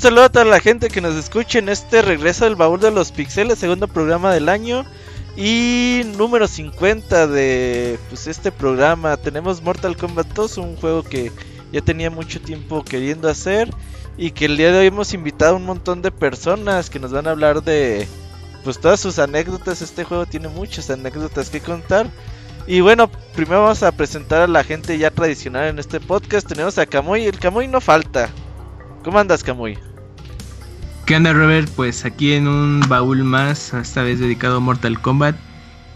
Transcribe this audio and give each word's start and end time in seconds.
Un 0.00 0.04
saludo 0.04 0.24
a 0.24 0.28
toda 0.30 0.46
la 0.46 0.60
gente 0.60 0.88
que 0.88 1.02
nos 1.02 1.14
escuche 1.14 1.58
en 1.58 1.68
este 1.68 2.00
regreso 2.00 2.46
del 2.46 2.56
baúl 2.56 2.80
de 2.80 2.90
los 2.90 3.12
pixeles, 3.12 3.58
segundo 3.58 3.86
programa 3.86 4.32
del 4.32 4.48
año. 4.48 4.86
Y 5.36 6.04
número 6.16 6.48
50 6.48 7.26
de 7.26 7.98
pues 8.08 8.26
este 8.26 8.50
programa. 8.50 9.18
Tenemos 9.18 9.60
Mortal 9.60 9.98
Kombat 9.98 10.28
2, 10.28 10.56
un 10.56 10.76
juego 10.76 11.02
que 11.02 11.30
ya 11.70 11.82
tenía 11.82 12.08
mucho 12.08 12.40
tiempo 12.40 12.82
queriendo 12.82 13.28
hacer. 13.28 13.68
Y 14.16 14.30
que 14.30 14.46
el 14.46 14.56
día 14.56 14.72
de 14.72 14.78
hoy 14.78 14.86
hemos 14.86 15.12
invitado 15.12 15.52
a 15.52 15.56
un 15.58 15.66
montón 15.66 16.00
de 16.00 16.10
personas 16.10 16.88
que 16.88 16.98
nos 16.98 17.12
van 17.12 17.26
a 17.26 17.32
hablar 17.32 17.62
de 17.62 18.08
pues 18.64 18.80
todas 18.80 19.00
sus 19.00 19.18
anécdotas. 19.18 19.82
Este 19.82 20.04
juego 20.04 20.24
tiene 20.24 20.48
muchas 20.48 20.88
anécdotas 20.88 21.50
que 21.50 21.60
contar. 21.60 22.06
Y 22.66 22.80
bueno, 22.80 23.10
primero 23.34 23.64
vamos 23.64 23.82
a 23.82 23.92
presentar 23.92 24.40
a 24.40 24.46
la 24.46 24.64
gente 24.64 24.96
ya 24.96 25.10
tradicional 25.10 25.68
en 25.68 25.78
este 25.78 26.00
podcast. 26.00 26.48
Tenemos 26.48 26.78
a 26.78 26.86
Camuy. 26.86 27.26
El 27.26 27.38
Camuy 27.38 27.68
no 27.68 27.82
falta. 27.82 28.30
¿Cómo 29.04 29.18
andas, 29.18 29.42
Camuy? 29.42 29.78
¿Qué 31.10 31.16
onda, 31.16 31.32
Robert? 31.32 31.68
Pues 31.74 32.04
aquí 32.04 32.34
en 32.34 32.46
un 32.46 32.78
baúl 32.88 33.24
más, 33.24 33.74
esta 33.74 34.04
vez 34.04 34.20
dedicado 34.20 34.58
a 34.58 34.60
Mortal 34.60 35.00
Kombat. 35.00 35.34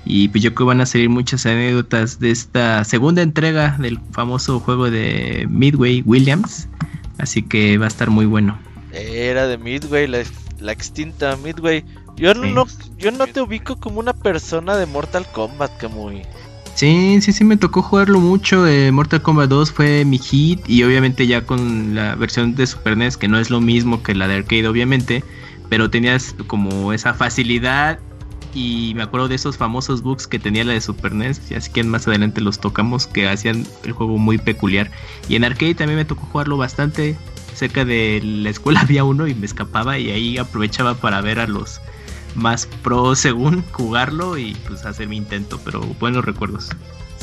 Y 0.05 0.27
pues 0.27 0.43
yo 0.43 0.53
creo 0.53 0.67
que 0.67 0.71
van 0.71 0.81
a 0.81 0.87
salir 0.87 1.09
muchas 1.09 1.47
anécdotas 1.47 2.19
de 2.19 2.33
esta 2.33 2.83
segunda 2.83 3.23
entrega 3.23 3.77
del 3.79 4.01
famoso 4.11 4.59
juego 4.59 4.91
de 4.91 5.47
Midway 5.49 6.03
Williams. 6.05 6.67
Así 7.19 7.43
que 7.43 7.79
va 7.79 7.85
a 7.85 7.89
estar 7.89 8.11
muy 8.11 8.27
bueno. 8.27 8.59
Era 8.91 9.47
de 9.47 9.57
Midway, 9.57 10.09
la, 10.09 10.25
la 10.59 10.73
extinta 10.73 11.37
Midway. 11.37 11.85
Yo 12.17 12.35
no, 12.35 12.67
yo 12.99 13.13
no 13.13 13.29
te 13.29 13.41
ubico 13.41 13.77
como 13.77 14.01
una 14.01 14.15
persona 14.15 14.77
de 14.77 14.87
Mortal 14.87 15.29
Kombat, 15.31 15.77
Camuy. 15.77 16.23
Sí, 16.85 17.23
sí, 17.23 17.33
sí, 17.33 17.45
me 17.45 17.57
tocó 17.57 17.81
jugarlo 17.81 18.21
mucho. 18.21 18.67
Eh, 18.67 18.93
Mortal 18.93 19.23
Kombat 19.23 19.49
2 19.49 19.73
fue 19.73 20.05
mi 20.05 20.19
hit 20.19 20.69
y 20.69 20.83
obviamente 20.83 21.27
ya 21.27 21.47
con 21.47 21.95
la 21.95 22.15
versión 22.15 22.55
de 22.55 22.67
Super 22.67 22.95
NES, 22.99 23.17
que 23.17 23.27
no 23.27 23.39
es 23.39 23.49
lo 23.49 23.63
mismo 23.63 24.03
que 24.03 24.15
la 24.15 24.29
de 24.29 24.35
arcade, 24.35 24.69
obviamente, 24.69 25.25
pero 25.71 25.89
tenías 25.89 26.35
como 26.47 26.93
esa 26.93 27.15
facilidad 27.15 28.01
y 28.53 28.93
me 28.97 29.03
acuerdo 29.03 29.29
de 29.29 29.37
esos 29.37 29.57
famosos 29.57 30.03
bugs 30.03 30.27
que 30.27 30.39
tenía 30.39 30.63
la 30.63 30.75
de 30.75 30.83
Super 30.83 31.15
NES, 31.15 31.41
así 31.57 31.73
que 31.73 31.83
más 31.85 32.07
adelante 32.07 32.43
los 32.43 32.61
tocamos, 32.61 33.07
que 33.07 33.31
hacían 33.31 33.67
el 33.85 33.93
juego 33.93 34.19
muy 34.19 34.37
peculiar. 34.37 34.91
Y 35.27 35.37
en 35.37 35.45
arcade 35.45 35.75
también 35.75 35.97
me 35.97 36.05
tocó 36.05 36.27
jugarlo 36.27 36.59
bastante. 36.59 37.17
Cerca 37.55 37.87
de 37.87 38.21
la 38.23 38.51
escuela 38.51 38.81
había 38.83 39.05
uno 39.05 39.27
y 39.27 39.35
me 39.35 39.47
escapaba 39.47 39.99
y 39.99 40.11
ahí 40.11 40.37
aprovechaba 40.37 40.97
para 40.97 41.23
ver 41.23 41.39
a 41.39 41.47
los 41.47 41.81
más 42.35 42.67
pro 42.83 43.15
según 43.17 43.63
jugarlo 43.73 44.39
y 44.39 44.55
pues 44.67 44.85
hacer 44.85 45.09
mi 45.09 45.17
intento, 45.17 45.61
pero 45.65 45.81
buenos 45.81 46.25
recuerdos. 46.25 46.71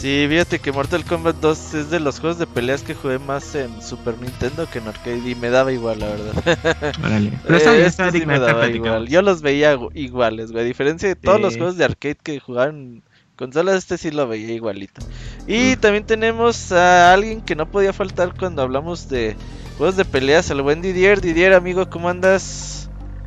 Sí, 0.01 0.25
fíjate 0.27 0.57
que 0.57 0.71
Mortal 0.71 1.05
Kombat 1.05 1.35
2 1.35 1.73
es 1.75 1.89
de 1.91 1.99
los 1.99 2.19
juegos 2.19 2.39
de 2.39 2.47
peleas 2.47 2.81
que 2.81 2.95
jugué 2.95 3.19
más 3.19 3.53
en 3.53 3.83
Super 3.83 4.17
Nintendo 4.17 4.67
que 4.67 4.79
en 4.79 4.87
arcade 4.87 5.29
y 5.29 5.35
me 5.35 5.51
daba 5.51 5.71
igual, 5.71 5.99
la 5.99 6.07
verdad. 6.07 6.95
Órale. 7.05 7.31
Pero 7.43 7.57
está 7.57 7.71
bien, 7.73 7.85
está 7.85 8.11
sí 8.11 8.25
me 8.25 8.39
daba 8.39 8.67
igual. 8.67 9.07
Yo 9.07 9.21
los 9.21 9.43
veía 9.43 9.77
iguales, 9.93 10.51
güey. 10.51 10.63
A 10.63 10.67
diferencia 10.67 11.07
de 11.07 11.15
todos 11.15 11.39
los 11.39 11.55
juegos 11.55 11.77
de 11.77 11.85
arcade 11.85 12.15
que 12.15 12.39
jugaban 12.39 13.03
consolas, 13.35 13.75
este 13.75 13.99
sí 13.99 14.09
lo 14.09 14.27
veía 14.27 14.51
igualito. 14.55 15.01
Y 15.45 15.75
también 15.75 16.05
tenemos 16.07 16.71
a 16.71 17.13
alguien 17.13 17.41
que 17.41 17.55
no 17.55 17.69
podía 17.69 17.93
faltar 17.93 18.33
cuando 18.35 18.63
hablamos 18.63 19.07
de 19.07 19.35
juegos 19.77 19.97
de 19.97 20.05
peleas, 20.05 20.49
el 20.49 20.63
buen 20.63 20.81
Didier. 20.81 21.21
Didier, 21.21 21.53
amigo, 21.53 21.91
¿cómo 21.91 22.09
andas? 22.09 22.80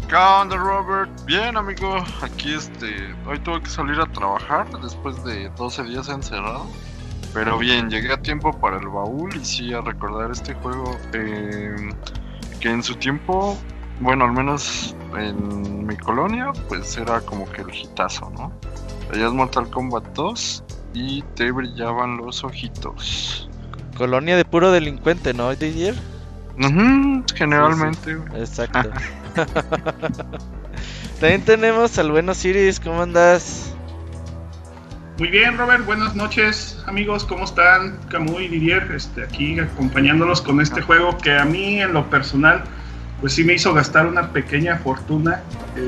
¿Qué 0.09 0.17
onda, 0.17 0.57
Robert? 0.57 1.11
Bien, 1.25 1.57
amigo. 1.57 1.97
Aquí 2.21 2.53
este. 2.53 3.15
Hoy 3.27 3.39
tuve 3.39 3.63
que 3.63 3.71
salir 3.71 3.99
a 3.99 4.07
trabajar 4.07 4.67
después 4.81 5.23
de 5.25 5.49
12 5.57 5.83
días 5.85 6.09
encerrado. 6.09 6.67
Pero 7.33 7.59
bien, 7.59 7.89
llegué 7.89 8.13
a 8.13 8.17
tiempo 8.19 8.53
para 8.53 8.79
el 8.79 8.87
baúl 8.89 9.35
y 9.35 9.45
sí 9.45 9.73
a 9.73 9.81
recordar 9.81 10.31
este 10.31 10.55
juego. 10.55 10.97
Eh, 11.15 11.75
que 12.61 12.71
en 12.71 12.83
su 12.83 12.95
tiempo, 12.97 13.59
bueno, 14.01 14.25
al 14.27 14.33
menos 14.33 14.95
en 15.17 15.87
mi 15.87 15.97
colonia, 15.97 16.53
pues 16.69 16.97
era 16.99 17.21
como 17.23 17.51
que 17.51 17.63
el 17.63 17.75
hitazo, 17.75 18.31
¿no? 18.31 18.53
Allá 19.13 19.27
es 19.27 19.33
Mortal 19.33 19.69
Kombat 19.71 20.05
2 20.15 20.65
y 20.93 21.23
te 21.35 21.51
brillaban 21.51 22.19
los 22.19 22.45
ojitos. 22.45 23.49
Colonia 23.97 24.37
de 24.37 24.45
puro 24.45 24.71
delincuente, 24.71 25.33
¿no, 25.33 25.55
Didier? 25.55 25.95
Uh 26.59 27.23
generalmente. 27.35 28.15
Sí, 28.15 28.21
sí. 28.33 28.39
Exacto. 28.39 28.91
También 31.21 31.43
tenemos 31.43 31.99
al 31.99 32.11
bueno 32.11 32.35
Siris, 32.35 32.81
¿cómo 32.81 33.03
andas? 33.03 33.75
Muy 35.19 35.29
bien, 35.29 35.57
Robert, 35.57 35.85
buenas 35.87 36.17
noches, 36.17 36.83
amigos, 36.87 37.25
¿cómo 37.25 37.45
están? 37.45 37.99
Camuy 38.09 38.47
y 38.47 38.49
Didier, 38.49 38.91
este, 38.93 39.23
aquí 39.23 39.59
acompañándolos 39.61 40.43
con 40.43 40.61
este 40.61 40.81
juego 40.81 41.17
que 41.19 41.37
a 41.37 41.45
mí, 41.45 41.81
en 41.81 41.93
lo 41.93 42.11
personal, 42.11 42.65
pues 43.21 43.35
sí 43.35 43.45
me 43.45 43.55
hizo 43.55 43.73
gastar 43.73 44.07
una 44.07 44.33
pequeña 44.33 44.77
fortuna 44.79 45.41
en, 45.77 45.85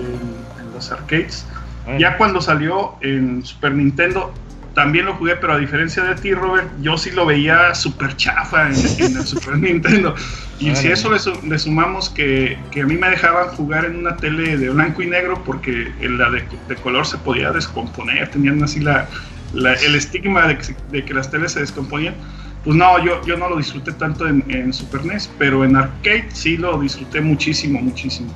en 0.61 0.73
los 0.73 0.93
arcades. 0.93 1.45
Bueno. 1.85 1.99
Ya 1.99 2.17
cuando 2.17 2.41
salió 2.41 2.95
en 3.01 3.45
Super 3.45 3.73
Nintendo, 3.75 4.33
también 4.77 5.07
lo 5.07 5.15
jugué, 5.15 5.37
pero 5.37 5.55
a 5.55 5.59
diferencia 5.59 6.05
de 6.05 6.15
ti, 6.17 6.35
Robert, 6.35 6.69
yo 6.83 6.99
sí 6.99 7.11
lo 7.11 7.25
veía 7.25 7.75
súper 7.75 8.15
chafa 8.15 8.69
en, 8.69 8.75
en, 8.99 9.17
el 9.17 9.27
Super 9.27 9.57
Nintendo. 9.59 10.15
Y 10.59 10.67
vale. 10.67 10.77
si 10.77 10.89
eso 10.89 11.11
le, 11.11 11.49
le 11.49 11.59
sumamos 11.59 12.11
que, 12.11 12.59
que, 12.71 12.83
a 12.83 12.85
mí 12.87 12.95
me 12.95 13.09
dejaban 13.09 13.49
jugar 13.57 13.87
en 13.87 13.97
una 13.97 14.19
tele 14.19 14.59
de 14.59 14.69
blanco 14.69 15.01
y 15.01 15.07
negro 15.07 15.43
porque 15.47 15.91
la 16.03 16.29
de, 16.29 16.45
de 16.69 16.77
color 16.77 17.07
se 17.07 17.17
podía 17.17 17.53
descomponer, 17.53 18.29
tenían 18.29 18.63
así 18.63 18.81
la, 18.81 19.09
la 19.55 19.73
el 19.73 19.95
estigma 19.95 20.47
de 20.47 20.59
que, 20.59 20.77
de 20.93 21.05
que, 21.07 21.15
las 21.15 21.31
teles 21.31 21.53
se 21.53 21.61
descomponían. 21.61 22.15
Pues 22.63 22.77
no, 22.77 23.03
yo, 23.03 23.25
yo 23.25 23.39
no 23.39 23.49
lo 23.49 23.57
disfruté 23.57 23.93
tanto 23.93 24.29
en, 24.29 24.45
en 24.49 24.75
Super 24.75 25.07
NES, 25.07 25.31
pero 25.39 25.65
en 25.65 25.75
arcade 25.75 26.27
sí 26.35 26.59
lo 26.59 26.79
disfruté 26.79 27.23
muchísimo, 27.23 27.81
muchísimo. 27.81 28.29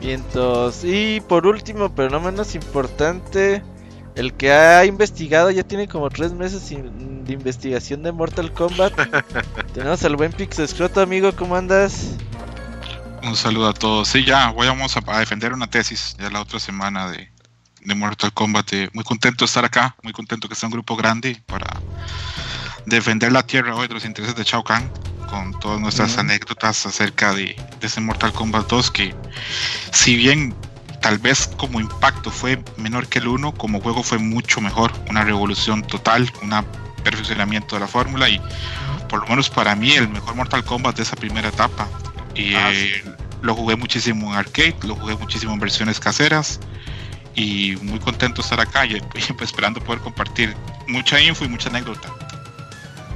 Vientos. 0.00 0.82
Y 0.82 1.20
por 1.28 1.46
último, 1.46 1.94
pero 1.94 2.10
no 2.10 2.18
menos 2.18 2.56
importante, 2.56 3.62
el 4.16 4.32
que 4.32 4.50
ha 4.50 4.84
investigado 4.86 5.50
ya 5.50 5.62
tiene 5.62 5.86
como 5.86 6.08
tres 6.08 6.32
meses 6.32 6.68
de 6.70 7.32
investigación 7.32 8.02
de 8.02 8.12
Mortal 8.12 8.52
Kombat. 8.52 8.94
Tenemos 9.74 10.02
al 10.04 10.16
buen 10.16 10.32
Pixescroto, 10.32 11.02
amigo, 11.02 11.32
¿cómo 11.36 11.54
andas? 11.54 12.16
Un 13.22 13.36
saludo 13.36 13.68
a 13.68 13.74
todos. 13.74 14.08
Sí, 14.08 14.24
ya, 14.24 14.50
voy 14.50 14.66
vamos 14.68 14.96
a, 14.96 15.02
a 15.06 15.18
defender 15.20 15.52
una 15.52 15.68
tesis 15.68 16.16
ya 16.18 16.30
la 16.30 16.40
otra 16.40 16.58
semana 16.58 17.10
de, 17.10 17.30
de 17.82 17.94
Mortal 17.94 18.32
Kombat. 18.32 18.72
Eh, 18.72 18.90
muy 18.94 19.04
contento 19.04 19.44
de 19.44 19.46
estar 19.46 19.64
acá, 19.64 19.94
muy 20.02 20.14
contento 20.14 20.48
que 20.48 20.54
sea 20.54 20.68
un 20.68 20.72
grupo 20.72 20.96
grande 20.96 21.42
para 21.44 21.66
defender 22.86 23.32
la 23.32 23.46
tierra 23.46 23.74
hoy 23.74 23.86
de 23.86 23.94
los 23.94 24.04
intereses 24.06 24.34
de 24.34 24.44
Shao 24.44 24.64
Kahn 24.64 24.90
con 25.28 25.58
todas 25.58 25.80
nuestras 25.80 26.14
uh 26.14 26.16
-huh. 26.16 26.20
anécdotas 26.20 26.86
acerca 26.86 27.34
de, 27.34 27.56
de 27.80 27.86
ese 27.86 28.00
Mortal 28.00 28.32
Kombat 28.32 28.68
2 28.68 28.90
que 28.92 29.14
si 29.92 30.16
bien 30.16 30.54
tal 31.06 31.18
vez 31.18 31.48
como 31.56 31.78
impacto 31.78 32.32
fue 32.32 32.58
menor 32.78 33.06
que 33.06 33.20
el 33.20 33.28
1, 33.28 33.52
como 33.52 33.80
juego 33.80 34.02
fue 34.02 34.18
mucho 34.18 34.60
mejor, 34.60 34.90
una 35.08 35.22
revolución 35.22 35.84
total, 35.84 36.28
un 36.42 36.52
perfeccionamiento 37.04 37.76
de 37.76 37.80
la 37.82 37.86
fórmula 37.86 38.28
y 38.28 38.40
por 39.08 39.20
lo 39.20 39.28
menos 39.28 39.48
para 39.48 39.76
mí 39.76 39.92
el 39.92 40.08
mejor 40.08 40.34
Mortal 40.34 40.64
Kombat 40.64 40.96
de 40.96 41.04
esa 41.04 41.14
primera 41.14 41.50
etapa. 41.50 41.86
Y 42.34 42.54
ah, 42.54 42.70
sí. 42.72 42.90
eh, 42.92 43.04
lo 43.40 43.54
jugué 43.54 43.76
muchísimo 43.76 44.32
en 44.32 44.38
arcade, 44.40 44.74
lo 44.82 44.96
jugué 44.96 45.14
muchísimo 45.14 45.52
en 45.52 45.60
versiones 45.60 46.00
caseras 46.00 46.58
y 47.36 47.76
muy 47.82 48.00
contento 48.00 48.42
de 48.42 48.46
estar 48.46 48.58
acá 48.58 48.84
y, 48.84 48.96
y 48.96 49.00
pues, 49.00 49.42
esperando 49.42 49.80
poder 49.80 50.00
compartir 50.00 50.56
mucha 50.88 51.20
info 51.20 51.44
y 51.44 51.48
mucha 51.48 51.68
anécdota. 51.68 52.12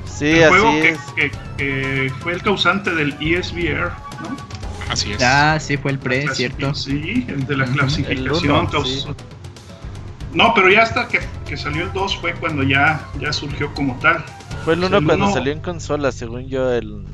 Sí, 0.07 0.27
el 0.27 0.49
juego 0.49 0.71
que, 0.81 0.97
que, 1.17 1.31
que, 1.57 2.13
fue 2.21 2.35
el 2.35 2.43
causante 2.43 2.95
del 2.95 3.17
ESVR, 3.21 3.91
¿no? 4.23 4.60
Así 4.91 5.13
es. 5.13 5.23
Ah, 5.23 5.59
sí, 5.61 5.77
fue 5.77 5.93
el 5.93 5.99
pre, 5.99 6.27
¿cierto? 6.35 6.75
Sí, 6.75 7.25
el 7.29 7.47
de 7.47 7.57
la 7.57 7.65
clasificación. 7.67 8.69
uno, 8.71 8.85
sí. 8.85 9.05
No, 10.33 10.53
pero 10.55 10.71
ya 10.71 10.83
hasta 10.83 11.09
que, 11.09 11.21
que, 11.47 11.57
salió 11.57 11.85
el 11.85 11.93
2 11.93 12.17
fue 12.19 12.35
cuando 12.35 12.63
ya, 12.63 13.05
ya 13.21 13.33
surgió 13.33 13.73
como 13.75 13.99
tal. 13.99 14.25
Fue 14.65 14.75
el 14.75 14.85
1 14.85 14.91
cuando 15.05 15.27
uno... 15.27 15.33
salió 15.33 15.53
en 15.53 15.61
consola, 15.61 16.13
según 16.13 16.49
yo, 16.49 16.73
el... 16.73 17.05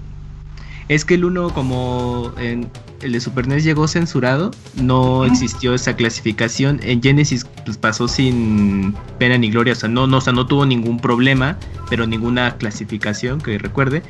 Es 0.89 1.05
que 1.05 1.15
el 1.15 1.25
1 1.25 1.51
como 1.51 2.33
en 2.39 2.71
el 3.03 3.13
de 3.13 3.21
Super 3.21 3.47
NES 3.47 3.65
llegó 3.65 3.89
censurado, 3.89 4.51
no 4.75 5.25
existió 5.25 5.75
esa 5.75 5.97
clasificación. 5.97 6.81
En 6.83 7.03
Genesis 7.03 7.47
pues, 7.65 7.77
pasó 7.77 8.09
sin 8.09 8.95
pena 9.19 9.37
ni 9.39 9.51
gloria, 9.51 9.73
o 9.73 9.77
sea, 9.77 9.89
no, 9.89 10.07
no, 10.07 10.19
o 10.19 10.21
sea, 10.21 10.33
no 10.33 10.47
tuvo 10.47 10.65
ningún 10.67 10.99
problema, 10.99 11.59
pero 11.91 12.07
ninguna 12.07 12.57
clasificación 12.57 13.41
que 13.41 13.59
recuerde. 13.59 14.03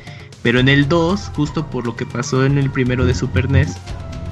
Pero 0.47 0.61
en 0.61 0.69
el 0.69 0.87
2, 0.87 1.31
justo 1.35 1.67
por 1.67 1.85
lo 1.85 1.97
que 1.97 2.05
pasó 2.05 2.45
en 2.45 2.57
el 2.57 2.71
primero 2.71 3.05
de 3.05 3.13
Super 3.13 3.51
NES, 3.51 3.75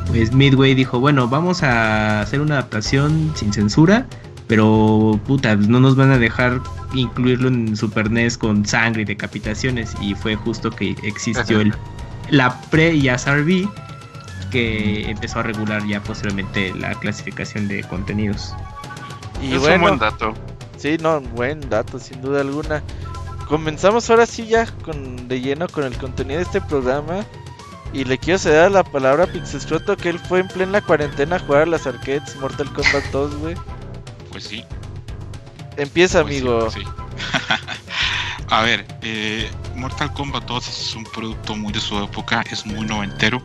pues 0.08 0.32
Midway 0.32 0.74
dijo, 0.74 0.98
bueno, 0.98 1.28
vamos 1.28 1.62
a 1.62 2.22
hacer 2.22 2.40
una 2.40 2.54
adaptación 2.54 3.34
sin 3.36 3.52
censura, 3.52 4.08
pero 4.48 5.20
puta, 5.28 5.58
no 5.58 5.82
nos 5.82 5.98
van 5.98 6.12
a 6.12 6.18
dejar 6.18 6.62
incluirlo 6.94 7.50
en 7.50 7.76
Super 7.76 8.10
NES 8.10 8.38
con 8.38 8.66
sangre 8.66 9.02
y 9.02 9.06
decapitaciones. 9.06 9.94
Y 10.00 10.16
fue 10.16 10.38
justo 10.38 10.72
que 10.72 10.96
existió 11.04 11.60
el, 11.60 11.74
la 12.30 12.62
pre 12.70 12.96
y 12.96 13.10
SRB 13.10 13.68
que 14.52 15.10
empezó 15.12 15.40
a 15.40 15.44
regular 15.44 15.86
ya 15.86 16.02
posteriormente 16.02 16.74
la 16.76 16.94
clasificación 16.94 17.68
de 17.68 17.84
contenidos. 17.84 18.56
Y 19.44 19.52
es 19.52 19.60
bueno, 19.60 19.76
un 19.76 19.82
buen 19.82 20.00
dato. 20.00 20.34
Sí, 20.78 20.96
no, 20.98 21.20
buen 21.20 21.70
dato, 21.70 22.00
sin 22.00 22.22
duda 22.22 22.40
alguna 22.40 22.82
comenzamos 23.48 24.10
ahora 24.10 24.26
sí 24.26 24.46
ya 24.48 24.66
con 24.84 25.28
de 25.28 25.42
lleno 25.42 25.68
con 25.68 25.84
el 25.84 25.98
contenido 25.98 26.40
de 26.40 26.46
este 26.46 26.62
programa. 26.62 27.26
Y 27.94 28.04
le 28.04 28.18
quiero 28.18 28.38
ceder 28.40 28.72
la 28.72 28.84
palabra 28.84 29.24
a 29.24 29.28
Pixescroto 29.28 29.96
que 29.96 30.10
él 30.10 30.20
fue 30.20 30.40
en 30.42 30.50
plena 30.50 30.82
cuarentena 30.82 31.38
a 31.38 31.40
jugar 31.40 31.62
a 31.62 31.66
las 31.66 31.88
arcades 31.88 32.36
Mortal 32.36 32.68
Kombat 32.74 33.06
2, 33.12 33.36
güey. 33.38 33.56
Pues 34.32 34.44
sí. 34.44 34.66
Empieza, 35.78 36.22
pues 36.22 36.36
sí, 36.36 36.42
amigo. 36.42 36.60
pues 36.60 36.74
sí. 36.74 36.84
a 38.50 38.62
ver, 38.64 38.86
eh, 39.02 39.50
Mortal 39.76 40.12
Kombat 40.14 40.44
2 40.44 40.68
es 40.68 40.96
un 40.96 41.06
producto 41.06 41.56
muy 41.56 41.72
de 41.72 41.80
su 41.80 41.98
época, 42.04 42.44
es 42.52 42.66
muy 42.66 42.86
noventero 42.86 43.42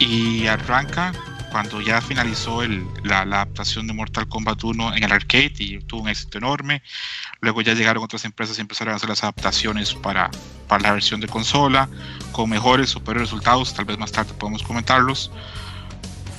y 0.00 0.46
arranca 0.48 1.12
cuando 1.50 1.80
ya 1.80 2.00
finalizó 2.00 2.62
el- 2.62 2.86
la, 3.02 3.24
la 3.24 3.36
adaptación 3.42 3.86
de 3.86 3.92
Mortal 3.92 4.28
Kombat 4.28 4.62
1 4.62 4.94
en 4.96 5.04
el 5.04 5.12
arcade 5.12 5.52
y 5.58 5.78
tuvo 5.80 6.02
un 6.02 6.08
éxito 6.08 6.38
enorme. 6.38 6.82
Luego 7.40 7.60
ya 7.62 7.74
llegaron 7.74 8.02
otras 8.02 8.24
empresas 8.24 8.58
y 8.58 8.60
empezaron 8.60 8.92
a 8.92 8.96
hacer 8.96 9.08
las 9.08 9.22
adaptaciones 9.22 9.94
para, 9.94 10.30
para 10.68 10.82
la 10.82 10.92
versión 10.92 11.20
de 11.20 11.28
consola 11.28 11.88
con 12.32 12.50
mejores, 12.50 12.90
superiores 12.90 13.30
resultados. 13.30 13.72
Tal 13.74 13.84
vez 13.84 13.98
más 13.98 14.12
tarde 14.12 14.34
podemos 14.34 14.62
comentarlos. 14.62 15.30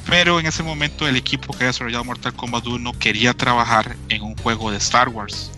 Pero 0.07 0.39
en 0.39 0.45
ese 0.45 0.63
momento 0.63 1.07
el 1.07 1.17
equipo 1.17 1.51
que 1.51 1.57
había 1.57 1.67
desarrollado 1.67 2.03
Mortal 2.05 2.33
Kombat 2.33 2.65
1 2.65 2.93
quería 2.93 3.33
trabajar 3.33 3.95
en 4.09 4.21
un 4.21 4.35
juego 4.37 4.71
de 4.71 4.77
Star 4.77 5.09
Wars. 5.09 5.51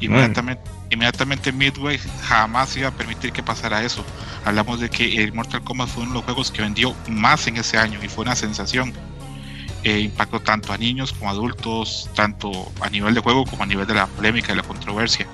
Inmediatamente, 0.00 0.62
inmediatamente 0.90 1.52
Midway 1.52 1.98
jamás 2.22 2.76
iba 2.76 2.88
a 2.88 2.92
permitir 2.92 3.32
que 3.32 3.42
pasara 3.42 3.82
eso. 3.82 4.04
Hablamos 4.44 4.80
de 4.80 4.88
que 4.88 5.22
el 5.22 5.32
Mortal 5.32 5.62
Kombat 5.62 5.88
fue 5.88 6.02
uno 6.02 6.12
de 6.12 6.18
los 6.18 6.24
juegos 6.24 6.50
que 6.50 6.62
vendió 6.62 6.94
más 7.08 7.46
en 7.46 7.56
ese 7.56 7.78
año 7.78 7.98
y 8.02 8.08
fue 8.08 8.24
una 8.24 8.36
sensación. 8.36 8.92
Eh, 9.84 10.00
impactó 10.00 10.40
tanto 10.40 10.72
a 10.72 10.78
niños 10.78 11.12
como 11.12 11.30
a 11.30 11.32
adultos, 11.32 12.10
tanto 12.14 12.72
a 12.80 12.90
nivel 12.90 13.14
de 13.14 13.20
juego 13.20 13.44
como 13.44 13.62
a 13.62 13.66
nivel 13.66 13.86
de 13.86 13.94
la 13.94 14.06
polémica 14.06 14.52
y 14.52 14.56
la 14.56 14.62
controversia. 14.62 15.26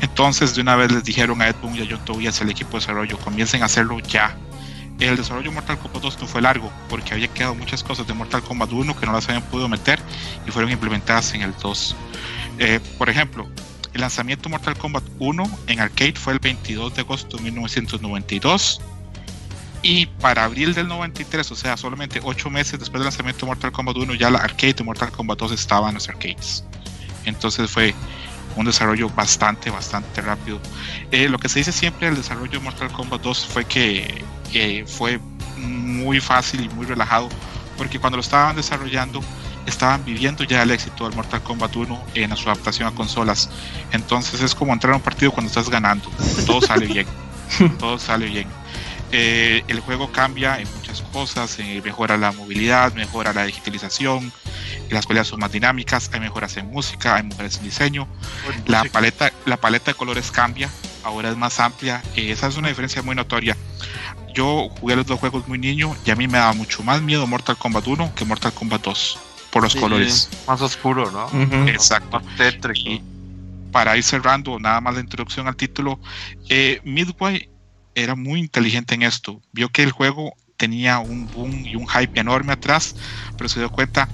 Entonces 0.00 0.54
de 0.54 0.62
una 0.62 0.76
vez 0.76 0.90
les 0.90 1.04
dijeron 1.04 1.40
a 1.42 1.48
Ed 1.48 1.56
Boon 1.62 1.76
y 1.76 1.82
a 1.82 1.86
John 1.88 2.04
Tobias, 2.04 2.40
el 2.40 2.50
equipo 2.50 2.72
de 2.72 2.80
desarrollo, 2.80 3.18
comiencen 3.18 3.62
a 3.62 3.66
hacerlo 3.66 3.98
ya. 4.00 4.36
El 4.98 5.16
desarrollo 5.16 5.48
de 5.48 5.54
Mortal 5.54 5.78
Kombat 5.78 6.02
2 6.02 6.20
no 6.20 6.26
fue 6.26 6.42
largo 6.42 6.70
porque 6.88 7.14
había 7.14 7.28
quedado 7.28 7.54
muchas 7.54 7.82
cosas 7.82 8.06
de 8.06 8.12
Mortal 8.12 8.42
Kombat 8.42 8.72
1 8.72 8.98
que 8.98 9.06
no 9.06 9.12
las 9.12 9.26
habían 9.28 9.42
podido 9.44 9.68
meter 9.68 9.98
y 10.46 10.50
fueron 10.50 10.70
implementadas 10.70 11.32
en 11.34 11.42
el 11.42 11.54
2. 11.54 11.96
Eh, 12.58 12.80
por 12.98 13.08
ejemplo, 13.08 13.48
el 13.92 14.00
lanzamiento 14.00 14.44
de 14.44 14.50
Mortal 14.50 14.76
Kombat 14.76 15.04
1 15.18 15.58
en 15.66 15.80
arcade 15.80 16.14
fue 16.14 16.32
el 16.34 16.38
22 16.38 16.94
de 16.94 17.00
agosto 17.00 17.36
de 17.36 17.44
1992 17.44 18.80
y 19.82 20.06
para 20.06 20.44
abril 20.44 20.74
del 20.74 20.88
93, 20.88 21.50
o 21.50 21.56
sea, 21.56 21.76
solamente 21.76 22.20
8 22.22 22.50
meses 22.50 22.78
después 22.78 23.00
del 23.00 23.04
lanzamiento 23.04 23.46
de 23.46 23.46
Mortal 23.46 23.72
Kombat 23.72 23.96
1, 23.96 24.14
ya 24.14 24.30
la 24.30 24.38
arcade 24.38 24.74
de 24.74 24.84
Mortal 24.84 25.10
Kombat 25.10 25.38
2 25.38 25.52
estaba 25.52 25.88
en 25.88 25.94
los 25.94 26.08
arcades. 26.08 26.64
Entonces 27.24 27.70
fue 27.70 27.94
un 28.56 28.66
desarrollo 28.66 29.08
bastante, 29.10 29.70
bastante 29.70 30.20
rápido. 30.20 30.60
Eh, 31.10 31.28
lo 31.28 31.38
que 31.38 31.48
se 31.48 31.60
dice 31.60 31.72
siempre 31.72 32.08
del 32.08 32.16
desarrollo 32.16 32.52
de 32.52 32.60
Mortal 32.60 32.92
Kombat 32.92 33.22
2 33.22 33.46
fue 33.46 33.64
que 33.64 34.22
eh, 34.52 34.84
fue 34.86 35.18
muy 35.56 36.20
fácil 36.20 36.64
y 36.64 36.68
muy 36.70 36.86
relajado, 36.86 37.28
porque 37.78 37.98
cuando 37.98 38.16
lo 38.16 38.22
estaban 38.22 38.56
desarrollando, 38.56 39.22
estaban 39.66 40.04
viviendo 40.04 40.44
ya 40.44 40.62
el 40.62 40.70
éxito 40.70 41.04
del 41.04 41.14
Mortal 41.14 41.42
Kombat 41.42 41.74
1 41.76 42.04
en 42.14 42.36
su 42.36 42.48
adaptación 42.48 42.88
a 42.88 42.94
consolas. 42.94 43.50
Entonces 43.92 44.40
es 44.40 44.54
como 44.54 44.72
entrar 44.72 44.92
a 44.92 44.96
un 44.96 45.02
partido 45.02 45.32
cuando 45.32 45.48
estás 45.48 45.68
ganando. 45.68 46.10
Todo 46.46 46.60
sale 46.60 46.86
bien. 46.86 47.06
Todo 47.78 47.98
sale 47.98 48.26
bien. 48.26 48.48
Eh, 49.12 49.64
el 49.66 49.80
juego 49.80 50.12
cambia 50.12 50.60
en 50.60 50.68
muchas 50.76 51.02
cosas, 51.02 51.58
eh, 51.58 51.82
mejora 51.84 52.16
la 52.16 52.30
movilidad, 52.30 52.92
mejora 52.94 53.32
la 53.32 53.44
digitalización, 53.44 54.32
las 54.88 55.06
peleas 55.06 55.26
son 55.26 55.40
más 55.40 55.50
dinámicas, 55.50 56.08
hay 56.12 56.20
mejoras 56.20 56.56
en 56.56 56.70
música, 56.70 57.16
hay 57.16 57.24
mejoras 57.24 57.56
en 57.56 57.64
diseño, 57.64 58.06
la 58.66 58.84
paleta, 58.84 59.32
la 59.46 59.56
paleta 59.56 59.90
de 59.90 59.96
colores 59.96 60.30
cambia, 60.30 60.70
ahora 61.02 61.28
es 61.30 61.36
más 61.36 61.58
amplia, 61.58 62.04
eh, 62.14 62.30
esa 62.30 62.46
es 62.46 62.56
una 62.56 62.68
diferencia 62.68 63.02
muy 63.02 63.16
notoria. 63.16 63.56
Yo 64.32 64.68
jugué 64.80 64.94
los 64.94 65.06
dos 65.06 65.18
juegos 65.18 65.48
muy 65.48 65.58
niño 65.58 65.96
y 66.04 66.12
a 66.12 66.14
mí 66.14 66.28
me 66.28 66.38
daba 66.38 66.52
mucho 66.52 66.84
más 66.84 67.02
miedo 67.02 67.26
Mortal 67.26 67.56
Kombat 67.56 67.88
1 67.88 68.14
que 68.14 68.24
Mortal 68.24 68.52
Kombat 68.52 68.82
2 68.82 69.18
por 69.50 69.62
los 69.62 69.72
Sí, 69.72 69.78
colores. 69.78 70.28
Más 70.46 70.60
oscuro, 70.60 71.10
¿no? 71.10 71.28
Exacto. 71.68 72.20
Más 72.20 72.36
tétrico. 72.36 72.88
Y 72.88 73.02
para 73.72 73.96
ir 73.96 74.02
cerrando 74.02 74.58
nada 74.58 74.80
más 74.80 74.94
la 74.94 75.00
introducción 75.00 75.46
al 75.46 75.56
título, 75.56 76.00
eh, 76.48 76.80
Midway 76.84 77.48
era 77.94 78.14
muy 78.14 78.40
inteligente 78.40 78.94
en 78.94 79.02
esto. 79.02 79.40
Vio 79.52 79.68
que 79.68 79.82
el 79.82 79.92
juego 79.92 80.34
tenía 80.56 80.98
un 80.98 81.26
boom 81.32 81.64
y 81.66 81.76
un 81.76 81.88
hype 81.88 82.18
enorme 82.20 82.52
atrás, 82.52 82.94
pero 83.36 83.48
se 83.48 83.60
dio 83.60 83.70
cuenta 83.70 84.08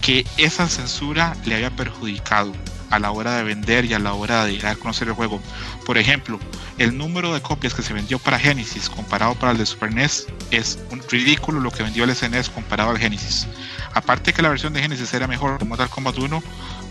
que 0.00 0.26
esa 0.36 0.68
censura 0.68 1.36
le 1.44 1.54
había 1.54 1.74
perjudicado 1.74 2.52
a 2.90 2.98
la 2.98 3.10
hora 3.10 3.36
de 3.36 3.42
vender 3.42 3.84
y 3.86 3.94
a 3.94 3.98
la 3.98 4.12
hora 4.12 4.44
de 4.44 4.58
dar 4.58 4.72
a 4.72 4.76
conocer 4.76 5.08
el 5.08 5.14
juego. 5.14 5.40
Por 5.86 5.98
ejemplo, 5.98 6.38
el 6.78 6.96
número 6.96 7.32
de 7.32 7.40
copias 7.40 7.74
que 7.74 7.82
se 7.82 7.94
vendió 7.94 8.18
para 8.18 8.38
Genesis 8.38 8.90
comparado 8.90 9.34
para 9.34 9.52
el 9.52 9.58
de 9.58 9.66
Super 9.66 9.94
NES 9.94 10.26
es 10.50 10.78
un 10.90 11.02
ridículo 11.10 11.60
lo 11.60 11.70
que 11.70 11.82
vendió 11.82 12.04
el 12.04 12.14
SNES 12.14 12.50
comparado 12.50 12.90
al 12.90 12.98
Genesis. 12.98 13.46
Aparte 13.94 14.32
que 14.32 14.42
la 14.42 14.48
versión 14.48 14.72
de 14.72 14.82
Genesis 14.82 15.14
era 15.14 15.26
mejor 15.26 15.58
que 15.58 15.64
Mortal 15.64 15.88
Kombat 15.88 16.18
1, 16.18 16.42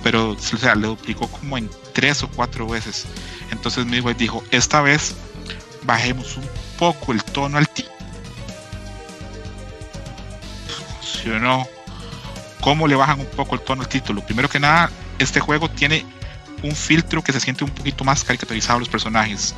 pero 0.03 0.31
o 0.31 0.37
sea, 0.39 0.73
le 0.75 0.87
duplicó 0.87 1.27
como 1.27 1.57
en 1.57 1.69
tres 1.93 2.23
o 2.23 2.29
cuatro 2.29 2.67
veces. 2.67 3.05
Entonces 3.51 3.85
Midway 3.85 4.15
dijo, 4.15 4.43
esta 4.51 4.81
vez 4.81 5.15
bajemos 5.83 6.37
un 6.37 6.47
poco 6.79 7.11
el 7.11 7.23
tono 7.23 7.57
al 7.57 7.67
ti. 7.67 7.85
Funcionó. 11.01 11.67
¿Cómo 12.61 12.87
le 12.87 12.95
bajan 12.95 13.19
un 13.19 13.25
poco 13.25 13.55
el 13.55 13.61
tono 13.61 13.81
al 13.81 13.89
título? 13.89 14.25
Primero 14.25 14.47
que 14.47 14.59
nada, 14.59 14.89
este 15.19 15.41
juego 15.41 15.69
tiene 15.69 16.05
un 16.63 16.73
filtro 16.73 17.21
que 17.21 17.33
se 17.33 17.41
siente 17.41 17.65
un 17.65 17.69
poquito 17.69 18.05
más 18.05 18.23
caricaturizado 18.23 18.77
a 18.77 18.79
los 18.79 18.89
personajes. 18.89 19.53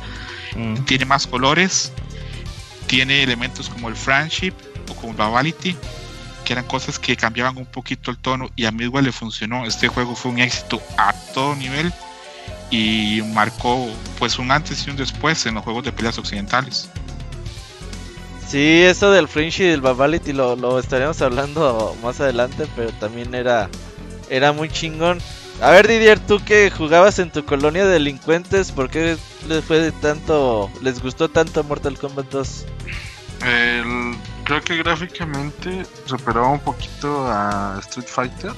Mm. 0.56 0.84
Tiene 0.84 1.04
más 1.04 1.26
colores, 1.26 1.92
tiene 2.88 3.22
elementos 3.22 3.68
como 3.68 3.88
el 3.88 3.94
friendship 3.94 4.52
o 4.88 4.94
como 4.94 5.12
el 5.12 5.16
babality, 5.16 5.76
que 6.46 6.52
eran 6.54 6.64
cosas 6.64 6.98
que 6.98 7.16
cambiaban 7.16 7.56
un 7.58 7.66
poquito 7.66 8.10
el 8.10 8.16
tono 8.18 8.48
y 8.56 8.64
a 8.64 8.70
Midway 8.72 9.04
le 9.04 9.12
funcionó. 9.12 9.66
Este 9.66 9.88
juego 9.88 10.14
fue 10.14 10.30
un 10.30 10.38
éxito 10.38 10.80
a 10.96 11.12
todo 11.34 11.54
nivel 11.56 11.92
y 12.70 13.20
marcó 13.34 13.88
pues 14.18 14.38
un 14.38 14.50
antes 14.52 14.86
y 14.86 14.90
un 14.90 14.96
después 14.96 15.44
en 15.46 15.54
los 15.54 15.64
juegos 15.64 15.84
de 15.84 15.92
peleas 15.92 16.16
occidentales. 16.18 16.88
Sí, 18.48 18.82
eso 18.82 19.10
del 19.10 19.26
Fringe 19.28 19.64
y 19.64 19.68
del 19.68 19.80
Babality 19.80 20.32
lo, 20.32 20.54
lo 20.54 20.78
estaremos 20.78 21.20
hablando 21.20 21.96
más 22.02 22.20
adelante, 22.20 22.66
pero 22.76 22.92
también 22.92 23.34
era, 23.34 23.68
era 24.30 24.52
muy 24.52 24.68
chingón. 24.68 25.18
A 25.60 25.70
ver, 25.70 25.88
Didier, 25.88 26.20
tú 26.20 26.38
que 26.44 26.70
jugabas 26.70 27.18
en 27.18 27.30
tu 27.30 27.44
colonia 27.44 27.84
de 27.84 27.94
delincuentes, 27.94 28.70
¿por 28.70 28.88
qué 28.88 29.16
les 29.48 29.64
fue 29.64 29.80
de 29.80 29.90
tanto, 29.90 30.70
les 30.82 31.02
gustó 31.02 31.28
tanto 31.28 31.64
Mortal 31.64 31.98
Kombat 31.98 32.30
2? 32.30 32.64
El- 33.44 34.14
creo 34.46 34.60
que 34.62 34.76
gráficamente 34.78 35.84
superaba 36.06 36.48
un 36.48 36.60
poquito 36.60 37.26
a 37.26 37.78
Street 37.80 38.06
Fighter. 38.08 38.52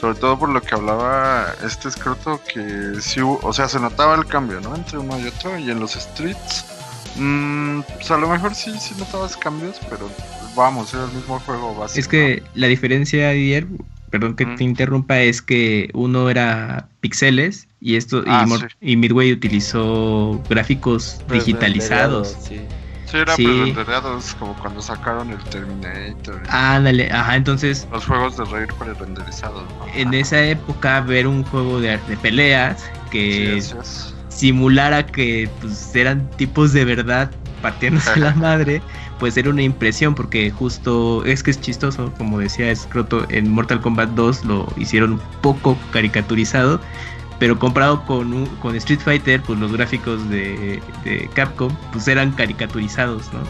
Sobre 0.00 0.18
todo 0.18 0.38
por 0.38 0.48
lo 0.50 0.60
que 0.60 0.74
hablaba 0.74 1.54
este 1.64 1.88
escroto 1.88 2.40
que 2.52 3.00
sí 3.00 3.20
hubo- 3.20 3.40
o 3.42 3.52
sea, 3.52 3.68
se 3.68 3.78
notaba 3.80 4.14
el 4.16 4.26
cambio, 4.26 4.60
¿no? 4.60 4.74
Entre 4.74 4.98
uno 4.98 5.18
y 5.18 5.26
otro. 5.28 5.56
Y 5.58 5.70
en 5.70 5.78
los 5.80 5.92
streets, 5.92 6.64
mm, 7.16 7.80
pues 7.94 8.10
a 8.10 8.16
lo 8.18 8.28
mejor 8.28 8.54
sí, 8.54 8.72
sí 8.78 8.94
notabas 8.98 9.36
cambios, 9.36 9.76
pero 9.88 10.10
vamos, 10.56 10.92
era 10.92 11.04
el 11.04 11.12
mismo 11.12 11.38
juego 11.40 11.74
básico. 11.74 12.00
Es 12.00 12.08
que 12.08 12.42
la 12.54 12.66
diferencia, 12.66 13.30
Didier, 13.30 13.66
perdón 14.10 14.34
que 14.36 14.44
Mm. 14.46 14.56
te 14.56 14.64
interrumpa, 14.64 15.20
es 15.20 15.40
que 15.40 15.88
uno 15.94 16.28
era 16.28 16.88
pixeles 17.00 17.68
y 17.80 17.96
esto 17.96 18.18
y, 18.20 18.24
Ah, 18.28 18.46
sí. 18.46 18.66
y 18.80 18.96
Midway 18.96 19.32
utilizó 19.32 20.42
gráficos 20.50 21.20
digitalizados. 21.30 22.36
Sí. 22.46 22.60
Sí, 23.14 23.18
era 23.18 23.36
sí. 23.36 23.44
pre-renderados, 23.44 24.34
como 24.34 24.54
cuando 24.58 24.82
sacaron 24.82 25.30
el 25.30 25.42
Terminator. 25.44 26.42
Ándale, 26.48 27.10
ajá, 27.12 27.36
entonces 27.36 27.86
Los 27.90 28.06
juegos 28.06 28.36
de 28.36 28.44
reír 28.44 28.68
pre-renderizados, 28.78 29.72
¿no? 29.78 29.86
en 29.94 30.14
esa 30.14 30.42
época 30.44 31.00
ver 31.00 31.26
un 31.26 31.44
juego 31.44 31.80
de, 31.80 31.98
de 31.98 32.16
peleas 32.16 32.84
que 33.10 33.56
Sí, 33.58 33.76
es. 33.78 34.14
simulara 34.28 35.06
que 35.06 35.48
pues, 35.60 35.94
eran 35.94 36.28
tipos 36.36 36.72
de 36.72 36.84
verdad 36.84 37.30
partiéndose 37.60 38.18
la 38.20 38.34
madre, 38.34 38.82
pues 39.18 39.36
era 39.36 39.48
una 39.50 39.62
impresión 39.62 40.14
porque 40.14 40.50
justo 40.50 41.24
es 41.24 41.42
que 41.42 41.50
es 41.50 41.60
chistoso, 41.60 42.12
como 42.18 42.38
decía 42.40 42.74
Scroto, 42.74 43.26
en 43.30 43.50
Mortal 43.50 43.80
Kombat 43.80 44.10
2 44.10 44.44
lo 44.44 44.66
hicieron 44.76 45.12
un 45.14 45.22
poco 45.40 45.78
caricaturizado, 45.90 46.80
pero 47.38 47.58
comparado 47.58 48.04
con, 48.04 48.32
un- 48.32 48.56
con 48.56 48.74
Street 48.76 49.00
Fighter, 49.00 49.42
pues 49.42 49.58
los 49.58 49.72
gráficos 49.72 50.28
de, 50.28 50.82
de 51.04 51.30
Capcom 51.34 51.76
pues 51.92 52.08
eran 52.08 52.32
caricaturizados, 52.32 53.32
¿no? 53.32 53.40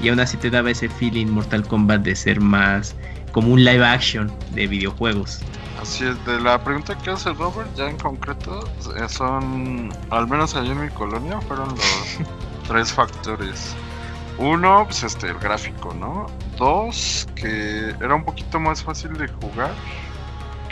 Y 0.00 0.08
aún 0.08 0.20
así 0.20 0.36
te 0.38 0.50
daba 0.50 0.70
ese 0.70 0.88
feeling 0.88 1.26
Mortal 1.28 1.66
Kombat 1.66 2.02
de 2.02 2.16
ser 2.16 2.40
más 2.40 2.96
como 3.32 3.48
un 3.52 3.64
live 3.64 3.84
action 3.84 4.32
de 4.50 4.66
videojuegos. 4.66 5.46
Así 5.80 6.04
es, 6.04 6.22
de 6.26 6.40
la 6.40 6.62
pregunta 6.62 6.96
que 6.98 7.10
hace 7.10 7.32
Robert, 7.32 7.72
ya 7.74 7.88
en 7.88 7.96
concreto, 7.98 8.68
eh, 8.96 9.08
son, 9.08 9.90
al 10.10 10.26
menos 10.28 10.54
allí 10.54 10.70
en 10.70 10.80
mi 10.80 10.90
colonia, 10.90 11.40
fueron 11.42 11.68
los 11.70 12.20
tres 12.68 12.92
factores. 12.92 13.78
Uno, 14.36 14.84
pues 14.86 15.02
este, 15.02 15.28
el 15.28 15.38
gráfico, 15.38 15.94
¿no? 15.94 16.26
Dos, 16.56 17.28
que 17.34 17.90
era 18.00 18.14
un 18.14 18.24
poquito 18.24 18.58
más 18.60 18.82
fácil 18.82 19.12
de 19.14 19.28
jugar 19.28 19.78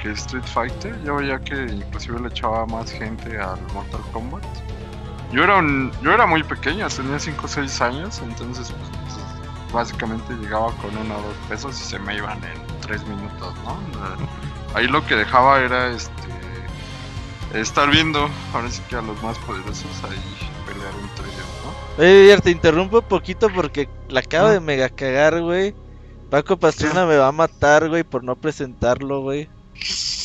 que 0.03 0.11
Street 0.13 0.45
Fighter. 0.45 0.97
Yo 1.05 1.17
veía 1.17 1.39
que 1.39 1.55
inclusive 1.55 2.21
le 2.21 2.29
echaba 2.29 2.67
más 2.67 2.91
gente 2.91 3.39
al 3.39 3.61
Mortal 3.73 4.01
Kombat. 4.13 4.45
Yo 5.33 5.45
era, 5.45 5.57
un, 5.57 5.93
yo 6.03 6.13
era 6.13 6.27
muy 6.27 6.43
pequeño, 6.43 6.89
tenía 6.89 7.19
5 7.19 7.45
o 7.45 7.49
6 7.49 7.81
años, 7.83 8.21
entonces 8.25 8.73
pues, 8.73 9.73
básicamente 9.73 10.33
llegaba 10.35 10.73
con 10.77 10.97
uno 10.97 11.19
o 11.19 11.23
dos 11.23 11.37
pesos 11.51 11.79
y 11.79 11.85
se 11.85 11.99
me 11.99 12.17
iban 12.17 12.39
en 12.45 12.81
tres 12.81 13.07
minutos, 13.07 13.55
¿no? 13.63 13.79
Ahí 14.75 14.87
lo 14.87 15.05
que 15.07 15.17
dejaba 15.17 15.61
era 15.61 15.89
este 15.89 16.29
estar 17.55 17.91
viendo, 17.91 18.29
ahora 18.53 18.71
sí 18.71 18.83
que 18.89 18.97
a 18.97 19.03
los 19.03 19.23
más 19.23 19.39
poderosos 19.41 19.87
ahí 20.05 20.49
pelear 20.67 20.93
entre 20.95 21.27
ellos, 21.27 21.47
¿no? 21.65 22.03
Oye, 22.03 22.39
te 22.41 22.51
interrumpo 22.51 22.99
un 22.99 23.05
poquito 23.05 23.49
porque 23.55 23.89
la 24.09 24.21
acabo 24.21 24.49
de 24.49 24.61
mega 24.61 24.89
cagar, 24.89 25.41
güey. 25.43 25.75
Paco 26.31 26.59
Pastrana 26.59 27.07
me 27.07 27.17
va 27.17 27.29
a 27.29 27.33
matar, 27.33 27.89
güey, 27.89 28.03
por 28.03 28.23
no 28.23 28.37
presentarlo, 28.37 29.23
güey. 29.23 29.49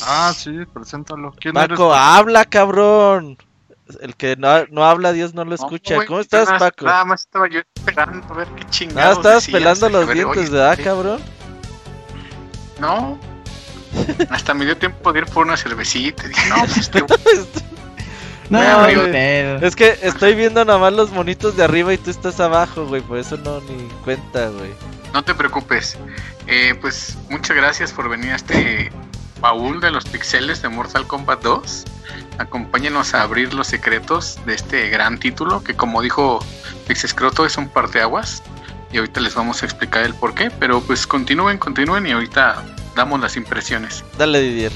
Ah, 0.02 0.32
sí, 0.36 0.50
preséntalo. 0.72 1.32
¿Quién 1.40 1.54
Paco, 1.54 1.94
eres? 1.94 2.02
habla, 2.02 2.44
cabrón. 2.44 3.38
El 4.00 4.16
que 4.16 4.34
no, 4.36 4.64
no 4.70 4.84
habla, 4.84 5.12
Dios 5.12 5.34
no 5.34 5.44
lo 5.44 5.54
escucha. 5.54 5.96
güey, 5.96 6.06
¿Cómo 6.06 6.20
estás, 6.20 6.46
nada, 6.46 6.58
Paco? 6.58 6.86
Nada 6.86 7.04
más 7.04 7.20
estaba 7.22 7.48
yo 7.48 7.60
esperando 7.74 8.26
a 8.32 8.36
ver 8.36 8.48
qué 8.48 8.62
Ah, 8.62 8.70
chingados. 8.70 9.16
estabas 9.18 9.42
decías, 9.44 9.58
pelando 9.60 9.88
los 9.90 10.06
ver, 10.06 10.16
dientes, 10.16 10.36
oye, 10.38 10.50
¿verdad, 10.50 10.76
¿qué? 10.76 10.82
cabrón? 10.84 11.20
No. 12.80 13.18
Hasta 14.30 14.54
me 14.54 14.64
dio 14.64 14.76
tiempo 14.76 15.12
de 15.12 15.20
ir 15.20 15.26
por 15.26 15.46
una 15.46 15.56
cervecita. 15.56 16.26
Dije, 16.26 16.48
no, 16.48 16.56
pues 16.64 16.76
este 16.78 17.00
No, 18.50 18.60
No. 18.60 19.66
Es 19.66 19.76
que 19.76 19.98
estoy 20.02 20.34
viendo 20.34 20.64
nada 20.64 20.78
más 20.78 20.92
los 20.92 21.10
monitos 21.12 21.56
de 21.56 21.64
arriba 21.64 21.92
y 21.92 21.98
tú 21.98 22.10
estás 22.10 22.40
abajo, 22.40 22.86
güey. 22.86 23.02
Por 23.02 23.18
eso 23.18 23.36
no 23.36 23.60
ni 23.60 23.88
cuenta, 24.04 24.48
güey. 24.48 24.70
No 25.12 25.22
te 25.22 25.34
preocupes. 25.34 25.96
Eh, 26.46 26.74
pues 26.80 27.16
muchas 27.30 27.56
gracias 27.56 27.92
por 27.92 28.08
venir 28.08 28.32
a 28.32 28.36
este 28.36 28.90
baúl 29.44 29.78
de 29.78 29.90
los 29.90 30.06
pixeles 30.06 30.62
de 30.62 30.70
Mortal 30.70 31.06
Kombat 31.06 31.42
2. 31.42 31.84
Acompáñenos 32.38 33.12
a 33.12 33.20
abrir 33.20 33.52
los 33.52 33.66
secretos 33.66 34.38
de 34.46 34.54
este 34.54 34.88
gran 34.88 35.20
título 35.20 35.62
que 35.62 35.74
como 35.74 36.00
dijo 36.00 36.38
Pixescroto 36.88 37.44
es 37.44 37.58
un 37.58 37.68
parteaguas. 37.68 38.42
Y 38.90 38.96
ahorita 38.96 39.20
les 39.20 39.34
vamos 39.34 39.62
a 39.62 39.66
explicar 39.66 40.02
el 40.04 40.14
por 40.14 40.34
qué. 40.34 40.50
Pero 40.50 40.80
pues 40.80 41.06
continúen, 41.06 41.58
continúen 41.58 42.06
y 42.06 42.12
ahorita 42.12 42.64
damos 42.96 43.20
las 43.20 43.36
impresiones. 43.36 44.02
Dale, 44.16 44.40
Didier. 44.40 44.72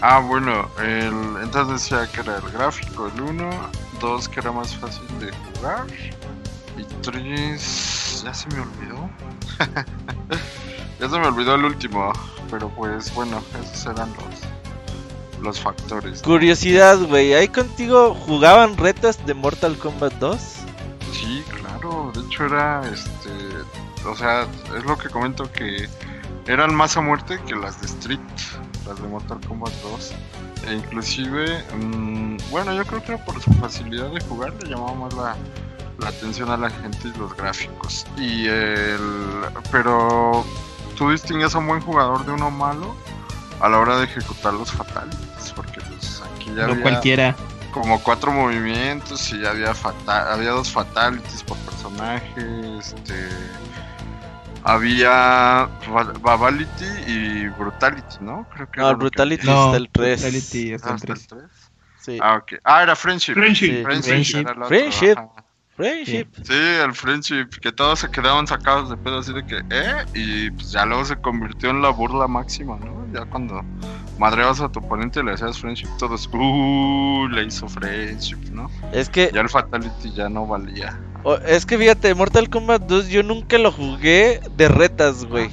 Ah, 0.00 0.20
bueno, 0.20 0.70
el, 0.80 1.42
entonces 1.42 1.82
decía 1.82 2.10
que 2.10 2.20
era 2.20 2.38
el 2.38 2.50
gráfico, 2.50 3.08
el 3.14 3.20
1, 3.20 3.50
2 4.00 4.28
que 4.30 4.40
era 4.40 4.52
más 4.52 4.74
fácil 4.74 5.06
de 5.20 5.30
jugar 5.32 5.86
y 6.78 6.84
3 7.02 8.22
ya 8.24 8.32
se 8.32 8.48
me 8.48 8.60
olvidó. 8.60 9.10
ya 11.02 11.08
se 11.08 11.18
me 11.18 11.26
olvidó 11.26 11.56
el 11.56 11.64
último, 11.64 12.12
pero 12.48 12.68
pues 12.68 13.12
bueno, 13.12 13.42
esos 13.60 13.86
eran 13.86 14.08
los, 14.14 15.42
los 15.42 15.60
factores. 15.60 16.22
Curiosidad, 16.22 16.96
güey. 17.08 17.34
¿Ahí 17.34 17.48
contigo 17.48 18.14
jugaban 18.14 18.76
retas 18.76 19.26
de 19.26 19.34
Mortal 19.34 19.76
Kombat 19.76 20.12
2? 20.20 20.38
Sí, 21.12 21.42
claro, 21.60 22.12
de 22.14 22.20
hecho 22.20 22.46
era 22.46 22.88
este, 22.88 23.30
o 24.08 24.14
sea, 24.14 24.46
es 24.76 24.84
lo 24.84 24.96
que 24.96 25.08
comento 25.08 25.50
que 25.50 25.88
eran 26.46 26.72
más 26.72 26.96
a 26.96 27.00
muerte 27.00 27.40
que 27.48 27.56
las 27.56 27.80
de 27.80 27.86
Street, 27.86 28.20
las 28.86 29.02
de 29.02 29.08
Mortal 29.08 29.40
Kombat 29.48 29.72
2. 29.82 30.12
E 30.68 30.74
inclusive, 30.74 31.64
mm, 31.74 32.36
bueno, 32.52 32.72
yo 32.74 32.84
creo 32.84 33.02
que 33.02 33.18
por 33.24 33.42
su 33.42 33.52
facilidad 33.54 34.08
de 34.10 34.20
jugar, 34.20 34.54
le 34.62 34.70
llamaba 34.70 34.94
más 34.94 35.14
la, 35.14 35.36
la 35.98 36.08
atención 36.08 36.48
a 36.50 36.56
la 36.56 36.70
gente 36.70 37.08
y 37.12 37.18
los 37.18 37.36
gráficos. 37.36 38.06
Y 38.16 38.46
el, 38.46 39.00
pero 39.72 40.44
tú 41.02 41.10
distingues 41.10 41.52
a 41.56 41.58
un 41.58 41.66
buen 41.66 41.80
jugador 41.80 42.24
de 42.24 42.30
uno 42.30 42.48
malo 42.52 42.94
a 43.60 43.68
la 43.68 43.78
hora 43.80 43.96
de 43.96 44.04
ejecutar 44.04 44.54
los 44.54 44.70
fatalities, 44.70 45.52
porque 45.56 45.80
pues 45.80 46.22
aquí 46.36 46.46
ya 46.54 46.66
No 46.68 46.72
había 46.74 46.82
cualquiera. 46.82 47.36
como 47.72 48.00
cuatro 48.00 48.30
movimientos 48.30 49.32
y 49.32 49.40
ya 49.40 49.50
había 49.50 49.74
fata- 49.74 50.32
había 50.32 50.50
dos 50.50 50.70
fatalities 50.70 51.42
por 51.42 51.56
personaje, 51.58 52.78
este 52.78 53.28
había 54.62 55.68
Babality 56.20 56.84
y 57.08 57.48
Brutality, 57.48 58.16
¿no? 58.20 58.46
Creo 58.54 58.70
que 58.70 58.80
No, 58.80 58.90
que 58.90 58.94
Brutality 58.94 59.42
había. 59.48 59.54
No, 59.54 59.64
hasta 59.66 59.76
el 59.78 59.88
3. 59.90 60.22
Brutality 60.22 60.74
hasta 60.74 60.86
Ah, 60.86 60.90
el 60.90 60.94
hasta 60.94 61.12
el 61.12 61.26
3. 61.26 61.28
tres. 61.28 61.70
Sí. 62.00 62.18
Ah, 62.22 62.36
ok. 62.36 62.52
Ah, 62.62 62.82
era 62.84 62.94
Friendship. 62.94 63.34
Friendship. 63.34 63.66
Sí. 63.78 63.82
Friendship, 63.82 64.46
Friendship. 64.68 65.08
era 65.18 65.26
Friendship. 65.82 66.26
Sí, 66.42 66.52
el 66.84 66.92
Friendship, 66.94 67.46
que 67.60 67.72
todos 67.72 67.98
se 68.00 68.10
quedaban 68.10 68.46
sacados 68.46 68.88
de 68.90 68.96
pedo 68.96 69.18
así 69.18 69.32
de 69.32 69.44
que, 69.44 69.56
¿eh? 69.70 70.04
Y 70.14 70.50
pues 70.52 70.70
ya 70.72 70.84
luego 70.86 71.04
se 71.04 71.16
convirtió 71.16 71.70
en 71.70 71.82
la 71.82 71.90
burla 71.90 72.26
máxima, 72.28 72.76
¿no? 72.78 73.06
Ya 73.12 73.24
cuando 73.26 73.62
madreabas 74.18 74.60
a 74.60 74.68
tu 74.70 74.78
oponente 74.80 75.20
y 75.20 75.24
le 75.24 75.32
hacías 75.32 75.58
Friendship, 75.58 75.88
todos, 75.98 76.28
uh, 76.32 77.26
le 77.28 77.44
hizo 77.44 77.68
Friendship, 77.68 78.38
¿no? 78.52 78.70
Es 78.92 79.08
que, 79.08 79.30
Ya 79.34 79.40
el 79.40 79.48
Fatality 79.48 80.12
ya 80.12 80.28
no 80.28 80.46
valía. 80.46 80.98
es 81.46 81.66
que 81.66 81.76
fíjate, 81.78 82.14
Mortal 82.14 82.48
Kombat 82.48 82.82
2 82.82 83.08
yo 83.08 83.22
nunca 83.22 83.58
lo 83.58 83.72
jugué 83.72 84.40
de 84.56 84.68
retas, 84.68 85.24
güey. 85.24 85.50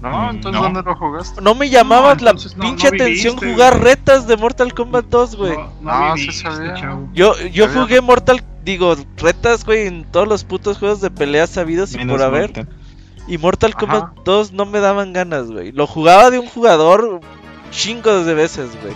¿No? 0.00 0.28
Mm, 0.28 0.30
Entonces, 0.36 0.52
no. 0.62 0.66
¿dónde 0.66 0.82
lo 0.82 0.96
jugaste? 0.96 1.42
No 1.42 1.54
me 1.54 1.68
llamaba 1.68 2.14
No, 2.14 2.24
la 2.24 2.32
pinche 2.32 2.88
no 2.90 2.94
atención 2.96 3.34
viviste, 3.36 3.52
jugar 3.52 3.74
güey. 3.74 3.84
retas 3.84 4.26
de 4.26 4.36
Mortal 4.38 4.72
Kombat 4.72 5.04
2, 5.06 5.36
güey. 5.36 5.56
No, 5.58 5.70
No, 5.82 6.08
no 6.08 6.16
sí 6.16 6.22
viviste, 6.22 6.42
sabía. 6.50 6.74
chavo. 6.74 7.08
Yo, 7.12 7.38
yo 7.48 7.68
jugué 7.68 8.00
Mortal, 8.00 8.42
digo, 8.64 8.96
retas, 9.16 9.64
güey, 9.64 9.86
en 9.86 10.04
todos 10.04 10.28
los 10.28 10.44
putos 10.44 10.78
juegos 10.78 11.00
de 11.00 11.10
peleas 11.10 11.50
sabidos 11.50 11.92
y 11.94 11.98
Menos 11.98 12.14
por 12.16 12.22
haber. 12.24 12.42
Mortal. 12.56 12.68
Y 13.28 13.38
Mortal 13.38 13.70
Ajá. 13.70 13.78
Kombat 13.80 14.24
2 14.24 14.52
no 14.52 14.66
me 14.66 14.80
daban 14.80 15.12
ganas, 15.12 15.50
güey. 15.50 15.72
Lo 15.72 15.86
jugaba 15.86 16.30
de 16.30 16.38
un 16.38 16.46
jugador 16.48 17.20
chingos 17.70 18.26
de 18.26 18.34
veces, 18.34 18.70
güey. 18.82 18.94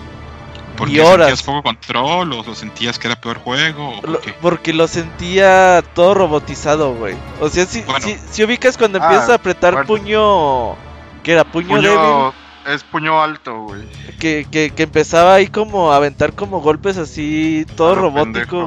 ¿Por 0.77 0.89
horas. 0.89 1.29
sentías 1.29 1.43
poco 1.45 1.63
control 1.63 2.33
o 2.33 2.43
lo 2.43 2.55
sentías 2.57 2.99
que 2.99 3.07
era 3.07 3.21
peor 3.21 3.39
juego? 3.39 3.91
¿O 3.91 4.01
por 4.01 4.11
Lo- 4.11 4.21
qué? 4.21 4.35
porque 4.43 4.73
lo 4.73 4.89
sentía 4.89 5.85
todo 5.95 6.15
robotizado, 6.15 6.95
güey. 6.95 7.15
O 7.41 7.49
sea, 7.49 7.65
si, 7.65 7.83
Bueno. 7.83 8.05
si, 8.05 8.17
si 8.33 8.43
ubicas 8.43 8.77
cuando 8.77 8.99
Ah, 9.01 9.05
empiezas 9.05 9.31
a 9.31 9.35
apretar 9.35 9.75
bueno. 9.75 9.87
puño... 9.87 10.75
Que 11.23 11.33
era 11.33 11.45
puño, 11.45 11.81
débil. 11.81 11.97
Puño, 11.97 12.33
es 12.67 12.83
puño 12.83 13.23
alto, 13.23 13.63
güey. 13.67 13.83
Que, 14.19 14.47
que, 14.51 14.73
que 14.75 14.83
empezaba 14.83 15.35
ahí 15.35 15.47
como 15.47 15.93
a 15.93 15.97
aventar 15.97 16.33
como 16.35 16.61
golpes 16.61 16.99
así, 16.99 17.65
todo 17.77 17.95
robótico, 17.95 18.67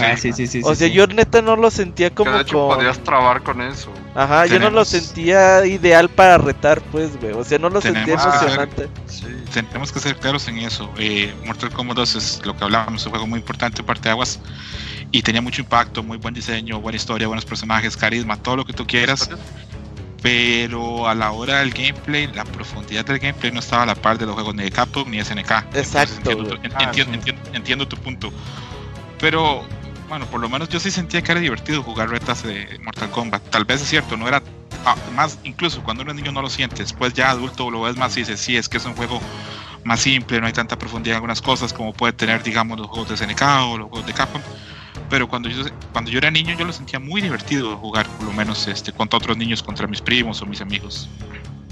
Ah, 0.00 0.16
sí, 0.16 0.32
sí, 0.32 0.46
sí. 0.46 0.60
O 0.64 0.70
sí, 0.74 0.76
sea, 0.76 0.88
sí. 0.88 0.92
yo 0.94 1.06
neta 1.06 1.40
no 1.42 1.56
lo 1.56 1.70
sentía 1.70 2.10
Que 2.10 2.16
como 2.16 2.30
de 2.32 2.42
hecho 2.42 2.68
con... 2.68 2.76
podías 2.76 2.98
trabar 3.02 3.42
con 3.42 3.60
eso. 3.62 3.90
Ajá, 4.14 4.46
yo 4.46 4.58
no 4.60 4.70
lo 4.70 4.84
Tenemos- 4.84 4.88
sentía 4.88 5.64
ideal 5.66 6.08
para 6.08 6.38
retar, 6.38 6.80
pues, 6.92 7.18
güey. 7.20 7.32
O 7.32 7.42
sea, 7.42 7.58
no 7.58 7.68
lo 7.70 7.80
sentía 7.80 8.04
Tenemos 8.04 8.22
que 8.24 8.28
hacer- 8.28 8.48
emocionante. 8.60 8.88
Sí. 9.06 9.26
Tenemos 9.52 9.90
que 9.90 9.98
ser 10.00 10.16
claros 10.16 10.46
en 10.48 10.58
eso. 10.58 10.90
Eh, 10.98 11.34
Mortal 11.46 11.70
Kombat 11.70 11.96
2 11.96 12.14
es 12.16 12.40
lo 12.44 12.54
que 12.56 12.64
hablábamos, 12.64 13.04
un 13.06 13.10
juego 13.10 13.26
muy 13.26 13.38
importante, 13.40 13.82
parte 13.82 14.04
de 14.04 14.10
aguas, 14.10 14.38
y 15.10 15.22
tenía 15.22 15.40
mucho 15.40 15.62
impacto, 15.62 16.02
muy 16.02 16.18
buen 16.18 16.34
diseño, 16.34 16.80
buena 16.80 16.96
historia, 16.96 17.26
buenos 17.26 17.46
personajes, 17.46 17.96
carisma, 17.96 18.36
todo 18.36 18.56
lo 18.56 18.64
que 18.66 18.74
tú 18.74 18.86
quieras. 18.86 19.28
Pero 20.20 21.06
a 21.08 21.14
la 21.14 21.30
hora 21.30 21.60
del 21.60 21.70
gameplay, 21.70 22.26
la 22.34 22.44
profundidad 22.44 23.04
del 23.04 23.20
gameplay 23.20 23.52
no 23.52 23.60
estaba 23.60 23.84
a 23.84 23.86
la 23.86 23.94
par 23.94 24.18
de 24.18 24.26
los 24.26 24.34
juegos 24.34 24.54
ni 24.54 24.64
de 24.64 24.70
Capcom 24.70 25.08
ni 25.08 25.18
SNK. 25.22 25.50
Entonces, 25.50 25.86
Exacto, 25.86 26.14
entiendo, 26.16 26.42
tu, 26.44 26.56
güey. 26.56 26.66
en- 26.66 26.72
Ah, 26.76 26.84
entiendo- 26.84 27.12
sí. 27.12 27.18
entiendo- 27.18 27.50
entiendo 27.54 27.88
tu 27.88 27.96
punto. 27.96 28.32
Pero 29.20 29.64
bueno, 30.08 30.26
por 30.26 30.40
lo 30.40 30.48
menos 30.48 30.68
yo 30.68 30.80
sí 30.80 30.90
sentía 30.90 31.22
que 31.22 31.32
era 31.32 31.40
divertido 31.40 31.82
jugar 31.82 32.08
retas 32.08 32.42
de 32.42 32.78
Mortal 32.82 33.10
Kombat. 33.10 33.42
Tal 33.50 33.64
vez 33.64 33.82
es 33.82 33.88
cierto, 33.88 34.16
no 34.16 34.26
era 34.26 34.42
ah, 34.84 34.96
más, 35.14 35.38
incluso 35.44 35.82
cuando 35.82 36.02
eres 36.02 36.14
niño 36.14 36.32
no 36.32 36.42
lo 36.42 36.50
sientes. 36.50 36.78
Después 36.78 37.12
ya 37.12 37.30
adulto 37.30 37.70
lo 37.70 37.82
ves 37.82 37.96
más 37.96 38.16
y 38.16 38.20
dices, 38.20 38.40
sí, 38.40 38.56
es 38.56 38.68
que 38.68 38.78
es 38.78 38.84
un 38.86 38.94
juego 38.94 39.20
más 39.84 40.00
simple, 40.00 40.40
no 40.40 40.46
hay 40.46 40.52
tanta 40.52 40.78
profundidad 40.78 41.14
en 41.14 41.16
algunas 41.16 41.42
cosas 41.42 41.72
como 41.72 41.92
puede 41.92 42.12
tener, 42.12 42.42
digamos, 42.42 42.78
los 42.78 42.88
juegos 42.88 43.08
de 43.08 43.16
SNK 43.16 43.42
o 43.70 43.78
los 43.78 43.88
juegos 43.88 44.06
de 44.06 44.12
Capcom. 44.14 44.42
Pero 45.10 45.28
cuando 45.28 45.48
yo, 45.48 45.64
cuando 45.92 46.10
yo 46.10 46.18
era 46.18 46.30
niño 46.30 46.54
yo 46.58 46.64
lo 46.64 46.72
sentía 46.72 46.98
muy 46.98 47.20
divertido 47.20 47.76
jugar, 47.76 48.06
por 48.06 48.26
lo 48.26 48.32
menos 48.32 48.66
este, 48.66 48.92
contra 48.92 49.18
otros 49.18 49.36
niños, 49.36 49.62
contra 49.62 49.86
mis 49.86 50.00
primos 50.00 50.42
o 50.42 50.46
mis 50.46 50.60
amigos. 50.60 51.08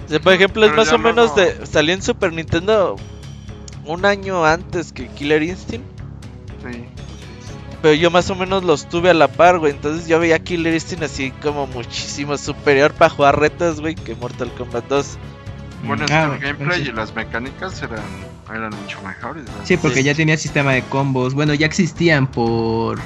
Sea, 0.08 0.20
por 0.20 0.32
ejemplo, 0.32 0.64
es 0.64 0.70
Pero 0.70 0.82
más 0.82 0.92
o 0.92 0.98
menos 0.98 1.34
de... 1.34 1.66
Salió 1.66 1.92
en 1.92 2.02
Super 2.02 2.32
Nintendo 2.32 2.96
un 3.84 4.04
año 4.04 4.44
antes 4.44 4.92
que 4.92 5.08
Killer 5.08 5.42
Instinct. 5.42 5.86
Sí. 6.62 6.86
Pero 7.82 7.94
yo 7.94 8.10
más 8.10 8.30
o 8.30 8.34
menos 8.34 8.64
los 8.64 8.88
tuve 8.88 9.10
a 9.10 9.14
la 9.14 9.28
par, 9.28 9.58
güey. 9.58 9.72
Entonces 9.72 10.08
yo 10.08 10.18
veía 10.18 10.38
Killer 10.38 10.72
Instinct 10.74 11.04
así 11.04 11.30
como 11.42 11.66
muchísimo 11.66 12.36
superior 12.38 12.92
para 12.94 13.10
jugar 13.10 13.38
retas, 13.38 13.80
güey, 13.80 13.94
que 13.94 14.14
Mortal 14.14 14.50
Kombat 14.56 14.86
2. 14.88 15.18
Bueno, 15.84 16.04
es 16.06 16.10
Ah, 16.10 16.30
el 16.34 16.38
gameplay 16.40 16.82
sí. 16.82 16.88
y 16.88 16.92
las 16.92 17.14
mecánicas 17.14 17.80
eran, 17.82 18.00
eran 18.52 18.70
mucho 18.80 19.00
mejores. 19.02 19.44
¿verdad? 19.44 19.60
Sí, 19.64 19.76
porque 19.76 19.98
Sí. 19.98 20.04
ya 20.04 20.14
tenía 20.14 20.36
sistema 20.36 20.72
de 20.72 20.82
combos. 20.82 21.34
Bueno, 21.34 21.54
ya 21.54 21.66
existían 21.66 22.26
por. 22.26 22.98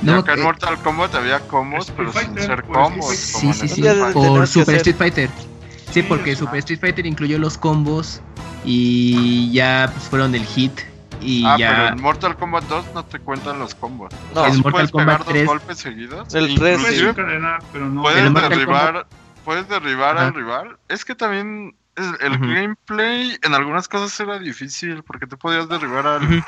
No, 0.00 0.24
que 0.24 0.32
en 0.32 0.40
eh, 0.40 0.42
Mortal 0.42 0.78
Kombat 0.78 1.14
había 1.14 1.38
combos, 1.40 1.88
Street 1.90 2.08
pero 2.12 2.26
sin 2.26 2.38
ser 2.42 2.62
combos. 2.64 3.14
Sí, 3.14 3.52
sí, 3.52 3.68
sí. 3.68 3.82
Por 4.14 4.46
Super 4.48 4.76
Street 4.76 4.96
Fighter. 4.96 5.30
Sí, 5.92 6.02
porque. 6.02 6.34
Super 6.34 6.58
Street 6.60 6.80
Fighter 6.80 7.06
incluyó 7.06 7.38
los 7.38 7.58
combos 7.58 8.20
y 8.64 9.52
ya 9.52 9.90
pues, 9.92 10.08
fueron 10.08 10.34
el 10.34 10.44
hit. 10.46 10.72
Y 11.22 11.44
Ah, 11.46 11.54
pero 11.58 11.86
en 11.88 12.02
Mortal 12.02 12.36
Kombat 12.36 12.64
2 12.64 12.86
no 12.94 13.04
te 13.04 13.18
cuentan 13.20 13.58
los 13.58 13.74
combos. 13.74 14.12
No. 14.34 14.40
o 14.40 14.44
sea, 14.44 14.46
En 14.48 14.54
sí 14.54 14.62
Mortal 14.62 14.72
puedes 14.72 14.90
Kombat 14.90 15.18
pegar 15.18 15.24
3. 15.32 15.44
dos 15.46 15.46
golpes 15.58 15.78
seguidos. 15.78 16.34
El 16.34 16.44
e 16.44 16.46
3, 16.48 16.58
Puedes 16.58 16.78
inclusive 16.80 17.10
encadenar, 17.10 17.62
pero 17.72 17.86
no. 17.88 18.02
puedes 18.02 18.24
En 18.26 18.32
Mortal 18.32 18.50
derribar, 18.50 19.06
puedes 19.44 19.68
derribar 19.68 20.16
Ajá. 20.16 20.26
al 20.26 20.34
rival. 20.34 20.76
Es 20.88 21.04
que 21.04 21.14
también 21.14 21.76
el 21.96 22.38
gameplay 22.38 23.36
en 23.42 23.54
algunas 23.54 23.86
cosas 23.88 24.18
era 24.20 24.38
difícil 24.38 25.02
porque 25.02 25.26
tú 25.26 25.36
podías 25.38 25.68
derribar 25.68 26.06
al, 26.06 26.42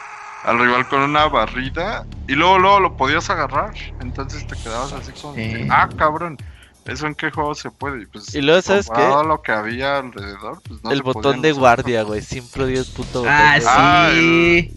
al 0.44 0.58
rival 0.58 0.88
con 0.88 1.02
una 1.02 1.26
barrida 1.26 2.04
y 2.26 2.34
luego 2.34 2.58
luego 2.58 2.80
lo 2.80 2.96
podías 2.96 3.28
agarrar. 3.30 3.74
Entonces 4.00 4.46
te 4.46 4.56
quedabas 4.56 4.92
así 4.94 5.12
como, 5.20 5.34
que, 5.34 5.64
Sí. 5.64 5.68
ah, 5.70 5.88
cabrón. 5.96 6.38
¿Eso 6.86 7.06
en 7.06 7.14
qué 7.14 7.30
juego 7.30 7.54
se 7.54 7.70
puede? 7.70 8.02
Y, 8.02 8.06
pues, 8.06 8.34
Y 8.34 8.42
luego, 8.42 8.60
¿sabes 8.62 8.88
qué? 8.94 9.00
a 9.02 9.22
lo 9.22 9.40
que 9.42 9.52
había 9.52 9.98
alrededor, 9.98 10.60
pues 10.68 10.82
no 10.84 10.90
el 10.90 10.98
se 10.98 11.02
botón 11.02 11.40
de 11.42 11.52
guardia, 11.52 12.02
güey. 12.02 12.20
Siempre 12.22 12.66
dio 12.66 12.80
el 12.80 12.86
puto 12.86 13.20
botón. 13.20 13.32
Ah, 13.34 13.58
de- 13.58 13.64
Ah, 13.66 14.10
sí. 14.14 14.70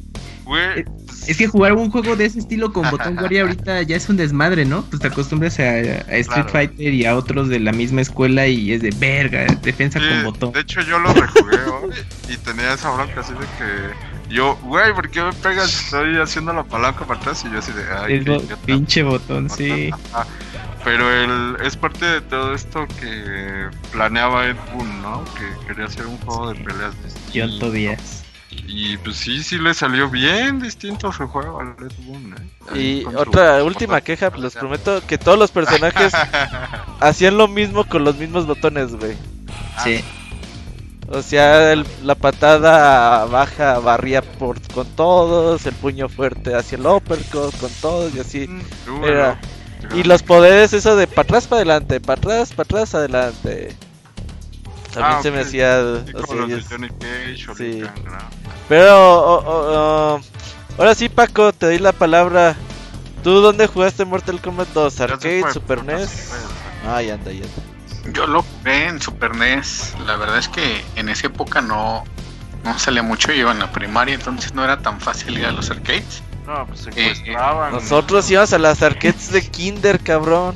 Güey, 0.46 0.86
Es 1.28 1.36
que 1.36 1.46
jugar 1.48 1.74
un 1.74 1.92
juego 1.92 2.16
de 2.16 2.24
ese 2.24 2.40
estilo 2.40 2.72
con 2.72 2.90
botón 2.90 3.18
guardia 3.18 3.42
ahorita 3.42 3.82
ya 3.82 3.98
es 3.98 4.08
un 4.08 4.16
desmadre, 4.16 4.64
¿no? 4.64 4.84
Pues 4.84 5.02
te 5.02 5.08
acostumbras 5.10 5.60
a, 5.60 5.64
a 5.64 5.76
Street 5.76 6.26
Claro. 6.28 6.50
Fighter 6.50 6.94
y 6.94 7.06
a 7.06 7.18
otros 7.18 7.50
de 7.50 7.60
la 7.60 7.74
misma 7.74 8.00
escuela 8.00 8.48
y 8.48 8.72
es 8.72 8.82
de 8.82 8.92
verga, 8.92 9.46
defensa 9.62 10.00
Sí, 10.00 10.06
con 10.08 10.24
botón. 10.24 10.52
De 10.54 10.62
hecho, 10.62 10.80
yo 10.84 11.00
lo 11.00 11.14
rejugué 11.14 11.58
hoy 11.66 11.92
y 12.30 12.38
tenía 12.38 12.74
esa 12.74 12.92
bronca 12.92 13.20
así 13.20 13.34
de 13.34 13.40
que 13.40 14.34
yo, 14.34 14.56
güey, 14.64 14.94
¿por 14.94 15.10
qué 15.10 15.22
me 15.22 15.34
pegas? 15.34 15.68
Estoy 15.84 16.16
haciendo 16.18 16.54
la 16.54 16.64
palanca 16.64 17.04
para 17.06 17.20
atrás 17.20 17.44
y 17.46 17.52
yo 17.52 17.60
así 17.60 17.74
de, 17.74 17.84
ay, 17.92 18.14
Es 18.16 18.24
qué 18.24 18.30
bo- 18.32 18.58
pinche 18.66 19.04
botón, 19.04 19.50
sí. 19.50 19.92
Pero 20.88 21.12
el, 21.14 21.58
es 21.66 21.76
parte 21.76 22.06
de 22.06 22.22
todo 22.22 22.54
esto 22.56 22.88
que 23.02 23.68
planeaba 23.92 24.48
Ed 24.48 24.56
Boon, 24.74 25.02
¿no? 25.02 25.22
Que 25.36 25.68
quería 25.68 25.84
hacer 25.84 26.06
un 26.08 26.18
juego 26.20 26.54
de 26.54 26.64
peleas 26.64 26.94
distinto. 27.04 27.70
Díaz. 27.70 28.24
Y 28.50 28.96
pues 29.00 29.18
sí, 29.18 29.44
sí 29.44 29.58
le 29.58 29.74
salió 29.74 30.10
bien 30.10 30.62
distinto 30.62 31.12
su 31.12 31.28
juego 31.28 31.60
al 31.60 31.76
Ed 31.86 31.92
Boon, 32.06 32.36
¿eh? 32.74 32.78
Y 32.80 33.04
su 33.04 33.18
otra 33.18 33.62
última 33.66 34.00
queja, 34.00 34.30
pues, 34.32 34.42
les 34.44 34.54
prometo 34.56 35.06
que 35.06 35.18
todos 35.18 35.38
los 35.38 35.52
personajes 35.52 36.14
hacían 37.02 37.38
lo 37.38 37.50
mismo 37.50 37.84
con 37.84 38.06
los 38.06 38.16
mismos 38.16 38.48
botones, 38.48 38.96
güey. 38.96 39.18
Sí. 39.84 40.02
O 41.10 41.22
sea, 41.22 41.74
el- 41.74 41.86
la 42.04 42.16
patada 42.16 43.26
baja 43.26 43.80
barría 43.80 44.22
por, 44.22 44.62
con 44.74 44.88
todos, 44.96 45.66
el 45.66 45.74
puño 45.74 46.08
fuerte 46.08 46.56
hacia 46.56 46.78
el 46.78 46.86
uppercut 46.88 47.54
con 47.60 47.70
todos 47.82 48.16
y 48.16 48.20
así. 48.22 48.50
Era. 49.04 49.34
bueno. 49.34 49.57
Y 49.96 50.04
los 50.04 50.24
poderes, 50.24 50.74
eso 50.74 50.96
de 50.96 51.08
para 51.08 51.22
atrás, 51.24 51.48
para 51.48 51.58
adelante, 51.58 52.00
para 52.02 52.20
atrás, 52.20 52.50
para 52.54 52.64
atrás, 52.64 52.96
adelante. 52.96 53.76
También 54.94 55.18
Ah, 55.18 55.22
se 55.22 55.32
me 55.32 55.42
hacía 55.42 55.82
Sí, 56.06 56.12
así, 56.16 56.54
es- 56.54 57.58
sí. 57.58 57.84
Pero 58.68 59.20
o- 59.20 59.38
o- 59.38 60.16
o- 60.16 60.22
ahora 60.78 60.96
sí, 60.96 61.10
Paco, 61.10 61.54
te 61.54 61.68
doy 61.68 61.80
la 61.80 61.92
palabra. 61.94 62.56
¿Tú 63.24 63.42
dónde 63.42 63.68
jugaste 63.68 64.06
Mortal 64.06 64.42
Kombat 64.42 64.70
2? 64.74 64.94
Ya 64.94 64.98
se 64.98 65.04
¿Arcade, 65.14 65.42
fue, 65.42 65.54
Super 65.54 65.84
NES? 65.84 66.30
ya 66.84 67.14
anda, 67.14 67.32
ya 67.32 67.44
anda. 67.44 68.14
Yo 68.14 68.26
lo 68.28 68.42
jugué 68.44 68.88
en 68.88 69.02
Super 69.02 69.36
NES. 69.36 69.96
La 70.06 70.16
verdad 70.16 70.38
es 70.38 70.48
que 70.48 70.84
en 70.96 71.10
esa 71.10 71.28
época 71.28 71.62
no, 71.62 72.04
no 72.64 72.80
salía 72.80 73.04
mucho. 73.04 73.28
Yo 73.30 73.34
iba 73.42 73.52
en 73.52 73.60
la 73.60 73.72
primaria, 73.72 74.16
entonces 74.16 74.54
no 74.54 74.64
era 74.64 74.80
tan 74.82 75.00
fácil 75.02 75.38
ir 75.38 75.46
a 75.46 75.52
los 75.52 75.70
arcades. 75.70 76.24
No, 76.48 76.66
pues 76.66 76.80
se 76.80 76.90
Eh, 76.92 77.10
encuestaban. 77.12 77.74
Nosotros 77.74 78.32
íbamos 78.32 78.54
a 78.54 78.58
las 78.58 78.82
arcades 78.82 79.32
de 79.32 79.46
Kinder, 79.46 80.00
cabrón. 80.00 80.56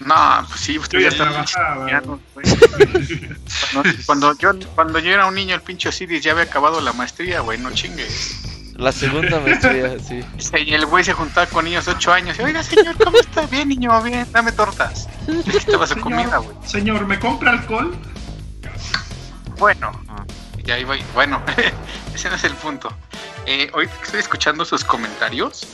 No, 0.00 0.14
pues 0.48 0.60
sí, 0.60 0.74
Yo 0.74 0.80
ustedes 0.80 1.16
ya 1.18 2.00
güey. 2.00 2.46
Cuando, 3.72 3.90
cuando 4.06 4.38
yo 4.38 4.52
cuando 4.74 4.98
yo 4.98 5.10
era 5.12 5.26
un 5.26 5.34
niño, 5.34 5.54
el 5.54 5.60
pinche 5.60 5.88
Osiris 5.88 6.22
ya 6.22 6.32
había 6.32 6.44
acabado 6.44 6.80
la 6.80 6.92
maestría, 6.92 7.40
güey, 7.40 7.58
no 7.58 7.70
chingues. 7.72 8.72
La 8.74 8.92
segunda 8.92 9.40
maestría, 9.40 9.96
sí. 10.06 10.20
Y 10.64 10.74
el 10.74 10.86
güey 10.86 11.04
se 11.04 11.12
juntaba 11.12 11.46
con 11.46 11.64
niños 11.64 11.84
de 11.86 11.92
8 11.92 12.12
años. 12.12 12.38
Y, 12.38 12.42
Oiga, 12.42 12.62
señor, 12.62 12.96
¿cómo 13.02 13.18
está? 13.18 13.46
Bien, 13.46 13.68
niño, 13.68 14.02
bien, 14.02 14.26
dame 14.32 14.52
tortas. 14.52 15.08
Aquí 15.22 15.56
estaba 15.56 15.86
su 15.86 16.00
comida, 16.00 16.38
güey. 16.38 16.56
Señor, 16.64 17.06
¿me 17.06 17.18
compra 17.18 17.52
alcohol? 17.52 17.94
Bueno, 19.58 19.92
ya 20.64 20.78
iba. 20.78 20.94
Bueno, 21.14 21.42
ese 22.14 22.28
no 22.28 22.36
es 22.36 22.44
el 22.44 22.54
punto. 22.54 22.92
Eh, 23.46 23.70
hoy 23.74 23.88
estoy 24.02 24.20
escuchando 24.20 24.64
sus 24.64 24.84
comentarios. 24.84 25.66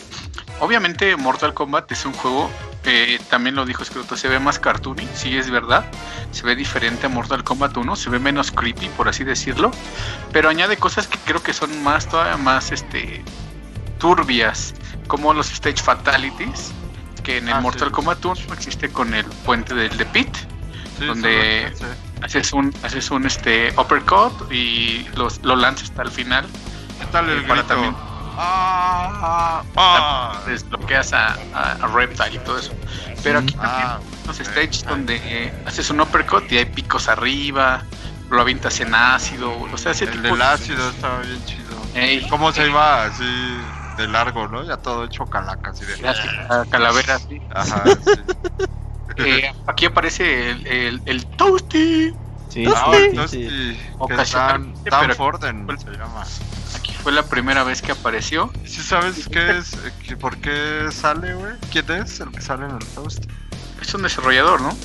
Obviamente, 0.61 1.17
Mortal 1.17 1.55
Kombat 1.55 1.91
es 1.93 2.05
un 2.05 2.13
juego. 2.13 2.51
eh, 2.85 3.21
también 3.31 3.55
lo 3.55 3.65
dijo 3.65 3.85
Scroto, 3.85 4.17
se 4.17 4.27
ve 4.29 4.41
más 4.41 4.59
cartoony, 4.59 5.07
sí 5.15 5.37
es 5.37 5.49
verdad. 5.51 5.85
Se 6.33 6.43
ve 6.43 6.57
diferente 6.57 7.07
a 7.07 7.09
Mortal 7.09 7.45
Kombat 7.45 7.77
1, 7.77 7.95
se 7.97 8.11
ve 8.11 8.19
menos 8.19 8.51
creepy, 8.51 8.89
por 8.97 9.09
así 9.09 9.23
decirlo. 9.25 9.71
Pero 10.33 10.49
añade 10.49 10.77
cosas 10.77 11.07
que 11.07 11.17
creo 11.19 11.41
que 11.43 11.53
son 11.53 11.83
más, 11.85 12.09
todavía 12.09 12.37
más 12.37 12.73
este, 12.73 13.23
turbias, 13.99 14.75
como 15.07 15.33
los 15.33 15.53
Stage 15.53 15.81
Fatalities, 15.83 16.73
que 17.23 17.39
en 17.39 17.49
el 17.49 17.55
Ah, 17.55 17.61
Mortal 17.61 17.93
Kombat 17.93 18.25
1 18.25 18.35
Stage 18.35 18.53
existe 18.55 18.89
con 18.91 19.15
el 19.15 19.25
puente 19.27 19.75
del 19.75 19.97
The 19.97 20.07
Pit. 20.07 20.35
Sí, 20.99 21.07
donde- 21.07 21.73
sí. 21.77 21.85
haces 22.23 22.53
un 22.53 22.73
haces 22.83 23.11
un 23.11 23.27
este 23.27 23.73
uppercut 23.79 24.53
y 24.53 25.07
los, 25.17 25.41
lo 25.43 25.55
lanzas 25.57 25.91
hasta 25.91 26.03
el 26.03 26.11
final 26.11 26.45
¿Qué 27.03 27.09
tal 27.13 27.29
el 27.29 27.43
grito? 27.43 27.65
también- 27.65 27.97
Ah, 28.39 29.63
ah, 29.77 30.41
desbloqueas 30.47 31.13
a, 31.13 31.37
a, 31.53 31.73
a 31.73 31.87
Reptile 31.89 32.35
y 32.35 32.39
todo 32.39 32.59
eso 32.59 32.73
pero 33.23 33.41
aquí 33.41 33.53
también 33.55 33.87
ah, 33.89 34.01
los 34.27 34.41
ok. 34.41 34.47
stages 34.47 34.85
donde 34.85 35.21
eh, 35.23 35.53
haces 35.67 35.91
un 35.91 36.01
uppercut 36.01 36.51
y 36.51 36.57
hay 36.59 36.65
picos 36.65 37.09
arriba 37.09 37.83
lo 38.31 38.41
avientas 38.41 38.81
en 38.81 38.95
ácido 38.95 39.53
o 39.71 39.77
sea 39.77 39.93
ese 39.93 40.05
El 40.05 40.13
tipo 40.13 40.29
del 40.29 40.39
de- 40.39 40.45
ácido 40.45 40.89
estaba 40.91 41.19
bien 41.21 41.45
chido. 41.45 41.77
Ey, 41.95 42.27
¿Cómo 42.29 42.51
se 42.53 42.67
iba 42.67 43.05
así 43.05 43.59
de 43.99 44.09
largo, 44.09 44.49
no? 44.49 44.65
Ya 44.65 44.79
todo 44.79 45.05
hecho 45.05 45.27
calaca, 45.27 45.71
así 45.73 45.85
de. 45.85 45.93
clásica 45.95 46.65
calavera 46.71 47.19
sí. 47.19 47.39
Ajá, 47.55 47.85
sí. 48.05 48.65
Eh, 49.19 49.53
aquí 49.67 49.85
aparece 49.85 50.51
el, 50.53 50.67
el, 50.67 51.03
el 51.05 51.27
Toasty 51.37 52.15
Sí, 52.49 52.65
Ah, 52.67 52.93
Sí. 52.93 52.99
entonces, 53.11 53.31
Sí. 53.31 53.49
sí, 53.49 53.77
que 53.77 53.85
Dan, 53.91 53.97
Ocasionalmente, 53.99 54.91
Dan 54.91 55.01
pero- 55.03 55.15
Forden 55.15 55.67
se 55.79 55.91
llama. 55.91 56.25
Fue 57.03 57.13
la 57.13 57.25
primera 57.25 57.65
vez 57.65 57.83
que 57.83 57.93
apareció 57.93 58.53
¿Sí 58.65 58.81
sabes 58.83 59.29
qué 59.29 59.59
es? 59.59 59.75
eh, 60.09 60.17
¿Por 60.17 60.39
qué 60.39 60.87
sale, 60.93 61.35
güey? 61.35 61.53
¿Quién 61.71 61.91
es 61.91 62.21
el 62.21 62.31
que 62.31 62.41
sale 62.41 62.65
en 62.67 62.73
el 62.73 62.87
toast? 62.95 63.25
es 63.81 63.93
un 63.95 64.03
desarrollador 64.03 64.61
¿no? 64.61 64.77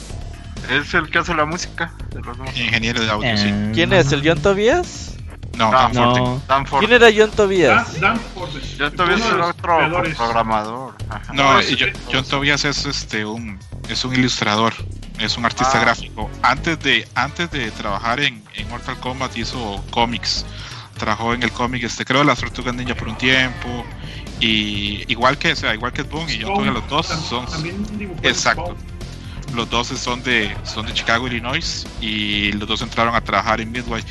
Es 0.69 0.93
el 0.95 1.09
que 1.09 1.19
hace 1.19 1.33
la 1.35 1.45
música 1.45 1.93
de 2.09 2.19
los. 2.21 2.35
Ingeniero 2.57 2.99
de 3.01 3.09
audio, 3.09 3.37
sí. 3.37 3.47
Ah, 3.49 3.71
¿Quién 3.73 3.93
es? 3.93 4.11
¿El 4.11 4.27
John 4.27 4.41
Tobias? 4.41 5.13
No, 5.55 5.71
No, 5.71 5.77
Dan 5.77 5.93
Forte. 5.93 6.19
No, 6.19 6.41
Dan 6.47 6.63
¿Quién 6.65 6.67
Forden. 6.67 6.91
era 6.93 7.07
John 7.15 7.31
Tobias? 7.31 7.99
Dan 8.01 8.19
Uno 8.35 8.47
de 8.47 9.17
soy 9.21 9.37
los 9.37 9.49
otro 9.51 9.77
creadores. 9.77 10.15
programador. 10.17 10.95
Ajá. 11.09 11.33
No, 11.33 11.61
y 11.61 11.77
John. 11.79 11.89
John 12.11 12.25
Tobias 12.25 12.65
es 12.65 12.85
este 12.85 13.23
un 13.23 13.57
es 13.87 14.03
un 14.03 14.13
ilustrador, 14.15 14.73
es 15.19 15.37
un 15.37 15.45
artista 15.45 15.77
Ah. 15.77 15.81
gráfico. 15.81 16.29
Antes 16.41 16.79
de 16.81 17.07
antes 17.15 17.49
de 17.51 17.71
trabajar 17.71 18.19
en, 18.19 18.43
en 18.55 18.67
Mortal 18.69 18.99
Kombat 18.99 19.37
hizo 19.37 19.81
cómics. 19.91 20.43
Trabajó 20.97 21.33
en 21.33 21.43
el 21.43 21.51
cómic 21.51 21.83
este 21.83 22.05
creo 22.05 22.23
las 22.23 22.39
Tortugas 22.39 22.73
Ninja 22.75 22.95
por 22.95 23.07
un 23.07 23.17
tiempo 23.17 23.85
y 24.39 25.03
igual 25.11 25.37
que 25.37 25.51
o 25.51 25.55
sea, 25.55 25.73
igual 25.73 25.93
que 25.93 26.01
Ed 26.01 26.07
Boon 26.07 26.29
y 26.29 26.41
John 26.41 26.55
Tobias 26.55 26.73
los 26.73 26.89
dos 26.89 27.07
son 27.07 27.45
Exacto. 28.23 28.75
Los 29.55 29.69
dos 29.69 29.87
son 29.87 30.21
de 30.23 30.55
son 30.63 30.85
de 30.85 30.93
Chicago, 30.93 31.27
Illinois 31.27 31.87
y 32.01 32.51
los 32.53 32.67
dos 32.67 32.81
entraron 32.81 33.15
a 33.15 33.21
trabajar 33.21 33.61
en 33.61 33.71
Midway. 33.71 34.03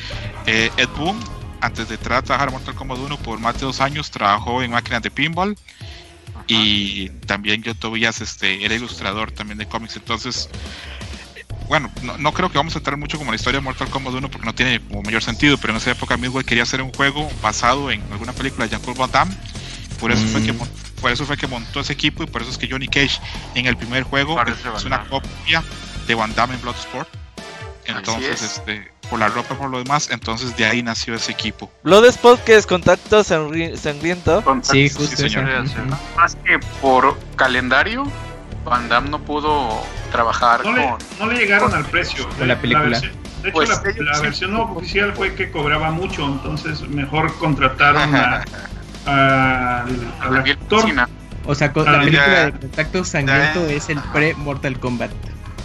Eh, 0.47 0.71
Ed 0.77 0.89
Boon 0.97 1.19
antes 1.61 1.89
de 1.89 1.97
entrar 1.97 2.19
a 2.19 2.23
trabajar 2.23 2.49
en 2.49 2.55
Mortal 2.55 2.75
Kombat 2.75 2.99
1 2.99 3.17
por 3.19 3.39
más 3.39 3.55
de 3.55 3.61
dos 3.67 3.81
años 3.81 4.11
trabajó 4.11 4.63
en 4.63 4.71
máquinas 4.71 5.03
de 5.03 5.11
pinball 5.11 5.57
y 6.47 7.09
también 7.27 7.63
yo 7.63 7.75
Tobias 7.75 8.21
este 8.21 8.65
era 8.65 8.75
ilustrador 8.75 9.33
también 9.33 9.59
de 9.59 9.67
cómics 9.67 9.97
entonces 9.97 10.49
bueno 11.69 11.91
no, 12.03 12.17
no 12.19 12.33
creo 12.33 12.51
que 12.51 12.59
vamos 12.59 12.75
a 12.75 12.79
entrar 12.79 12.97
mucho 12.97 13.19
como 13.19 13.29
en 13.31 13.33
la 13.33 13.37
historia 13.37 13.61
de 13.61 13.65
Mortal 13.65 13.89
Kombat 13.89 14.15
1 14.15 14.31
porque 14.31 14.47
no 14.47 14.55
tiene 14.55 14.81
como 14.81 15.03
mayor 15.03 15.23
sentido 15.23 15.59
pero 15.59 15.73
en 15.73 15.79
esa 15.79 15.91
época 15.91 16.17
Midway 16.17 16.45
quería 16.45 16.63
hacer 16.63 16.81
un 16.83 16.93
juego 16.93 17.29
basado 17.43 17.91
en 17.91 18.03
alguna 18.13 18.33
película 18.33 18.65
de 18.67 18.71
Jean-Claude 18.71 18.99
Van 19.01 19.11
Damme 19.11 19.37
por 20.01 20.13
eso 20.13 20.27
fue 20.29 20.43
que 20.43 20.53
Mm. 20.53 20.59
por 21.01 21.11
eso 21.11 21.25
fue 21.27 21.37
que 21.37 21.47
montó 21.47 21.81
ese 21.81 21.93
equipo 21.93 22.23
y 22.23 22.27
por 22.27 22.43
eso 22.43 22.51
es 22.51 22.59
que 22.59 22.69
Johnny 22.71 22.87
Cage 22.89 23.21
en 23.55 23.67
el 23.67 23.77
primer 23.77 24.03
juego 24.05 24.35
Parece 24.37 24.61
es 24.61 24.65
Van 24.75 24.87
una 24.87 24.97
Damme. 24.99 25.11
copia 25.11 25.63
de 26.07 26.15
Van 26.15 26.35
Damme 26.35 26.55
en 26.55 26.63
Bloodsport 26.63 27.09
entonces 27.87 28.43
es. 28.43 28.57
este 28.59 28.91
por 29.09 29.21
la 29.21 29.29
ropa 29.29 29.55
por 29.55 29.71
lo 29.71 29.79
demás 29.79 30.09
entonces 30.11 30.57
de 30.57 30.67
ahí 30.67 30.83
nació 30.83 31.15
ese 31.15 31.31
equipo 31.33 31.71
Bloodsport, 31.85 32.43
que 32.43 32.57
es 32.57 32.67
contacto 32.67 33.21
sangri- 33.21 33.77
sangriento. 33.77 34.43
Con- 34.43 34.65
Sí, 34.65 34.89
justo 34.89 35.17
Sí, 35.17 35.29
señor. 35.31 35.65
más 36.17 36.35
que 36.45 36.59
por 36.81 37.17
calendario 37.37 38.11
Van 38.67 38.89
Damme 38.89 39.09
no 39.11 39.19
pudo 39.21 39.83
trabajar 40.13 40.65
No 40.65 40.73
le, 40.73 40.83
con 40.89 40.99
no 41.21 41.27
le 41.33 41.39
llegaron 41.39 41.73
al 41.73 41.85
precio. 41.87 42.29
Con 42.39 42.49
la 42.49 42.59
película. 42.61 42.89
versión- 42.89 43.13
de 43.43 43.49
hecho, 43.51 43.53
Pues, 43.53 43.69
la, 43.69 43.91
ellos 43.91 44.07
la 44.07 44.15
sí. 44.17 44.23
versión 44.23 44.53
no 44.53 44.63
oficial 44.65 45.13
fue 45.15 45.35
que 45.35 45.51
cobraba 45.51 45.91
mucho, 45.91 46.27
entonces 46.27 46.81
mejor 46.89 47.33
contrataron 47.39 48.15
a, 48.15 48.43
a- 49.07 49.83
al, 49.85 50.15
al 50.21 50.37
actor. 50.39 50.85
O 51.47 51.55
sea, 51.55 51.73
con- 51.73 51.87
Ah, 51.89 51.93
la 51.93 51.99
película 52.01 52.45
de 52.47 52.53
Contacto 52.53 53.05
Sangriento 53.05 53.67
es 53.67 53.89
el 53.89 54.01
pre-Mortal 54.13 54.81
Kombat. 54.81 55.11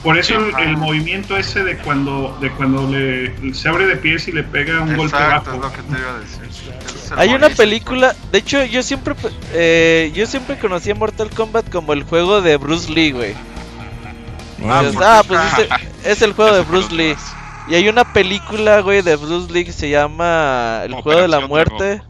Por 0.04 0.18
eso 0.18 0.34
el, 0.58 0.78
movimiento 0.78 1.38
ese 1.38 1.64
de 1.64 1.78
cuando 1.78 2.36
de 2.42 2.50
cuando 2.52 2.90
le, 2.90 3.54
se 3.54 3.70
abre 3.70 3.86
de 3.86 3.98
pies 3.98 4.28
y 4.28 4.32
le 4.32 4.44
pega 4.44 4.82
un 4.82 4.98
golpe 4.98 5.16
es 5.16 5.22
bajo. 5.22 5.58
lo 5.58 5.72
que 5.72 5.82
te 5.84 6.00
iba 6.00 6.16
a 6.16 6.20
decir. 6.20 6.50
Es 6.86 7.12
Hay 7.12 7.30
una 7.30 7.50
película, 7.50 8.16
de 8.32 8.40
hecho 8.40 8.64
yo 8.66 8.82
siempre 8.82 9.14
eh, 9.54 10.12
yo 10.16 10.26
siempre 10.26 10.58
conocí 10.58 10.90
a 10.90 10.96
Mortal 10.96 11.30
Kombat 11.30 11.70
como 11.70 11.94
el 11.94 12.04
juego 12.04 12.42
de 12.42 12.58
Bruce 12.58 12.92
Lee, 12.92 13.12
güey. 13.12 13.36
Ah, 14.66 14.84
ah, 15.02 15.24
pues 15.28 15.40
es 16.04 16.22
el 16.22 16.34
juego 16.34 16.56
de 16.56 16.62
Bruce 16.62 16.94
Lee. 16.94 17.16
Y 17.68 17.76
hay 17.76 17.88
una 17.88 18.04
película, 18.12 18.82
güey, 18.82 19.02
de 19.02 19.16
Bruce 19.16 19.52
Lee 19.54 19.66
que 19.66 19.72
se 19.72 19.90
llama 19.90 20.82
El 20.84 20.94
juego 20.96 21.22
de 21.22 21.28
la 21.28 21.48
muerte. 21.48 22.02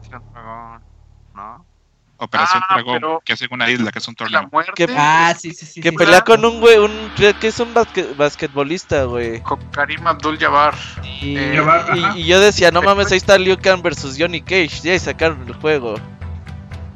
Operación 2.22 2.62
Ah, 2.68 2.74
Dragón, 2.74 2.94
pero- 2.94 3.22
que 3.24 3.32
es 3.32 3.42
en 3.42 3.48
una 3.52 3.68
isla, 3.70 3.90
que 3.90 3.98
es 3.98 4.08
un 4.08 4.14
La 4.14 4.24
torneo. 4.24 4.48
muerte 4.52 4.72
¿Qué- 4.76 4.94
Ah, 4.96 5.34
sí, 5.38 5.52
sí, 5.54 5.66
sí. 5.66 5.80
Que 5.80 5.90
sí. 5.90 5.96
pelea 5.96 6.20
con 6.22 6.44
un 6.44 6.60
güey, 6.60 6.78
un, 6.78 6.92
que 7.16 7.48
es 7.48 7.58
un 7.60 7.74
basque- 7.74 8.14
basquetbolista, 8.16 9.04
güey. 9.04 9.40
con 9.42 9.58
Karim 9.70 10.06
Abdul-Jabbar. 10.06 10.74
Y, 11.20 11.36
Eh, 11.36 11.60
va, 11.60 11.86
y- 12.16 12.24
yo 12.24 12.38
decía, 12.40 12.70
no 12.70 12.80
mames, 12.82 13.10
ahí 13.10 13.18
está 13.18 13.36
Liu 13.38 13.56
Kang 13.60 13.82
versus 13.82 14.16
Johnny 14.18 14.40
Cage. 14.40 14.80
Ya 14.82 14.94
y 14.94 14.98
sacaron 14.98 15.44
el 15.46 15.54
juego. 15.54 15.94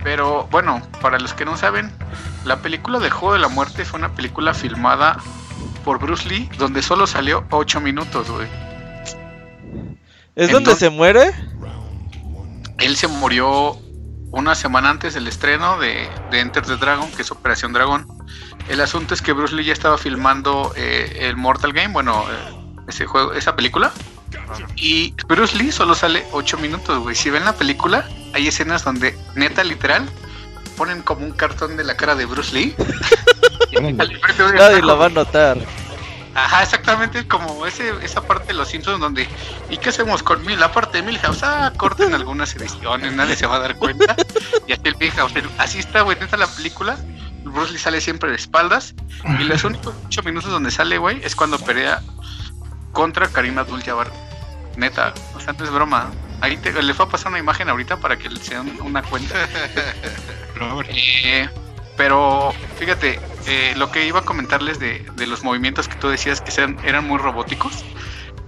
Pero 0.05 0.47
bueno, 0.53 0.81
para 1.01 1.19
los 1.19 1.35
que 1.35 1.45
no 1.45 1.57
saben, 1.57 1.93
la 2.45 2.59
película 2.63 3.01
del 3.01 3.11
Juego 3.11 3.35
de 3.35 3.41
la 3.41 3.49
Muerte 3.49 3.85
fue 3.85 3.99
una 3.99 4.13
película 4.15 4.55
filmada 4.55 5.19
por 5.85 5.99
Bruce 5.99 6.29
Lee, 6.29 6.49
donde 6.59 6.81
solo 6.83 7.07
salió 7.09 7.45
8 7.51 7.81
minutos, 7.81 8.31
güey. 8.31 8.47
¿Es 10.37 10.51
donde 10.53 10.75
se 10.77 10.91
muere? 10.91 11.33
Él 12.79 12.97
se 12.97 13.09
murió 13.09 13.79
una 14.37 14.55
semana 14.55 14.91
antes 14.91 15.15
del 15.15 15.27
estreno 15.27 15.79
de, 15.79 16.09
de 16.31 16.41
Enter 16.41 16.63
the 16.63 16.77
Dragon, 16.77 17.11
que 17.11 17.23
es 17.23 17.31
Operación 17.31 17.73
Dragón. 17.73 18.07
El 18.69 18.83
asunto 18.83 19.15
es 19.15 19.23
que 19.23 19.33
Bruce 19.33 19.55
Lee 19.55 19.65
ya 19.65 19.73
estaba 19.73 19.97
filmando 19.97 20.75
eh, 20.77 21.21
el 21.21 21.37
Mortal 21.37 21.73
Game, 21.73 21.95
bueno, 21.95 22.23
eh, 22.31 22.83
ese 22.87 23.07
juego, 23.07 23.33
esa 23.33 23.57
película. 23.57 23.93
Y 24.77 25.15
Bruce 25.27 25.57
Lee 25.57 25.73
solo 25.73 25.95
sale 25.95 26.27
8 26.33 26.59
minutos, 26.59 26.99
güey. 26.99 27.17
Si 27.17 27.31
ven 27.31 27.47
la 27.47 27.55
película, 27.55 28.07
hay 28.35 28.49
escenas 28.49 28.85
donde, 28.85 29.17
neta, 29.35 29.65
literal, 29.65 30.07
ponen 30.77 31.01
como 31.01 31.25
un 31.25 31.33
cartón 31.33 31.79
de 31.79 31.85
la 31.85 31.97
cara 31.97 32.15
de 32.15 32.27
Bruce 32.27 32.55
Lee. 32.55 32.75
y 33.71 33.81
Nadie 33.81 34.83
lo 34.83 34.99
va 34.99 35.07
a 35.07 35.11
notar. 35.11 35.57
Ajá, 36.37 36.63
exactamente 36.63 37.27
como 37.27 37.65
ese, 37.65 37.95
esa 38.03 38.21
parte 38.21 38.49
de 38.49 38.55
los 38.55 38.69
Simpsons 38.69 39.01
donde 39.01 39.27
¿y 39.71 39.79
qué 39.79 39.89
hacemos 39.89 40.23
con 40.23 40.45
Mil? 40.45 40.61
La 40.61 40.71
parte 40.71 40.99
de 40.99 41.03
Milhouse, 41.03 41.43
ah, 41.43 41.73
corten 41.79 42.13
algunas 42.13 42.55
ediciones, 42.55 43.15
nadie 43.15 43.37
se 43.37 43.47
va 43.47 43.57
a 43.57 43.61
dar 43.61 43.77
cuenta. 43.77 44.15
y 44.67 44.73
así 44.73 44.83
el 44.85 44.97
Milhouse, 44.99 45.33
así 45.57 45.79
está, 45.79 46.03
güey, 46.03 46.19
neta 46.21 46.37
la 46.37 46.47
película. 46.47 46.99
Bruce 47.43 47.73
Lee 47.73 47.79
sale 47.79 48.01
siempre 48.03 48.29
de 48.29 48.37
espaldas. 48.37 48.95
Y 49.39 49.45
los 49.45 49.65
únicos 49.65 49.95
8 50.07 50.23
minutos 50.25 50.51
donde 50.51 50.71
sale, 50.71 50.99
güey, 50.99 51.21
es 51.25 51.35
cuando 51.35 51.59
pelea 51.59 52.03
contra 52.93 53.29
Karim 53.29 53.59
Abdul 53.59 53.83
Jabbar. 53.83 54.11
Neta, 54.77 55.15
o 55.35 55.41
sea, 55.41 55.55
no 55.55 55.65
es 55.65 55.71
broma. 55.71 56.11
Ahí 56.43 56.59
te, 56.59 56.71
les 56.83 56.97
voy 56.99 57.07
a 57.07 57.11
pasar 57.11 57.29
una 57.29 57.39
imagen 57.39 57.71
ahorita 57.71 57.97
para 57.97 58.19
que 58.19 58.29
se 58.37 58.57
den 58.57 58.79
una 58.83 59.03
cuenta. 59.03 59.35
Eh, 60.89 61.51
pero 61.99 62.51
fíjate, 62.79 63.21
eh, 63.47 63.75
lo 63.77 63.91
que 63.91 64.07
iba 64.07 64.21
a 64.21 64.25
comentarles 64.25 64.79
de, 64.79 65.05
de 65.17 65.27
los 65.27 65.43
movimientos 65.45 65.89
que 65.89 65.97
tú 65.97 66.09
decías 66.09 66.41
que 66.41 66.51
sean, 66.51 66.79
eran 66.85 67.07
muy 67.07 67.19
robóticos, 67.19 67.85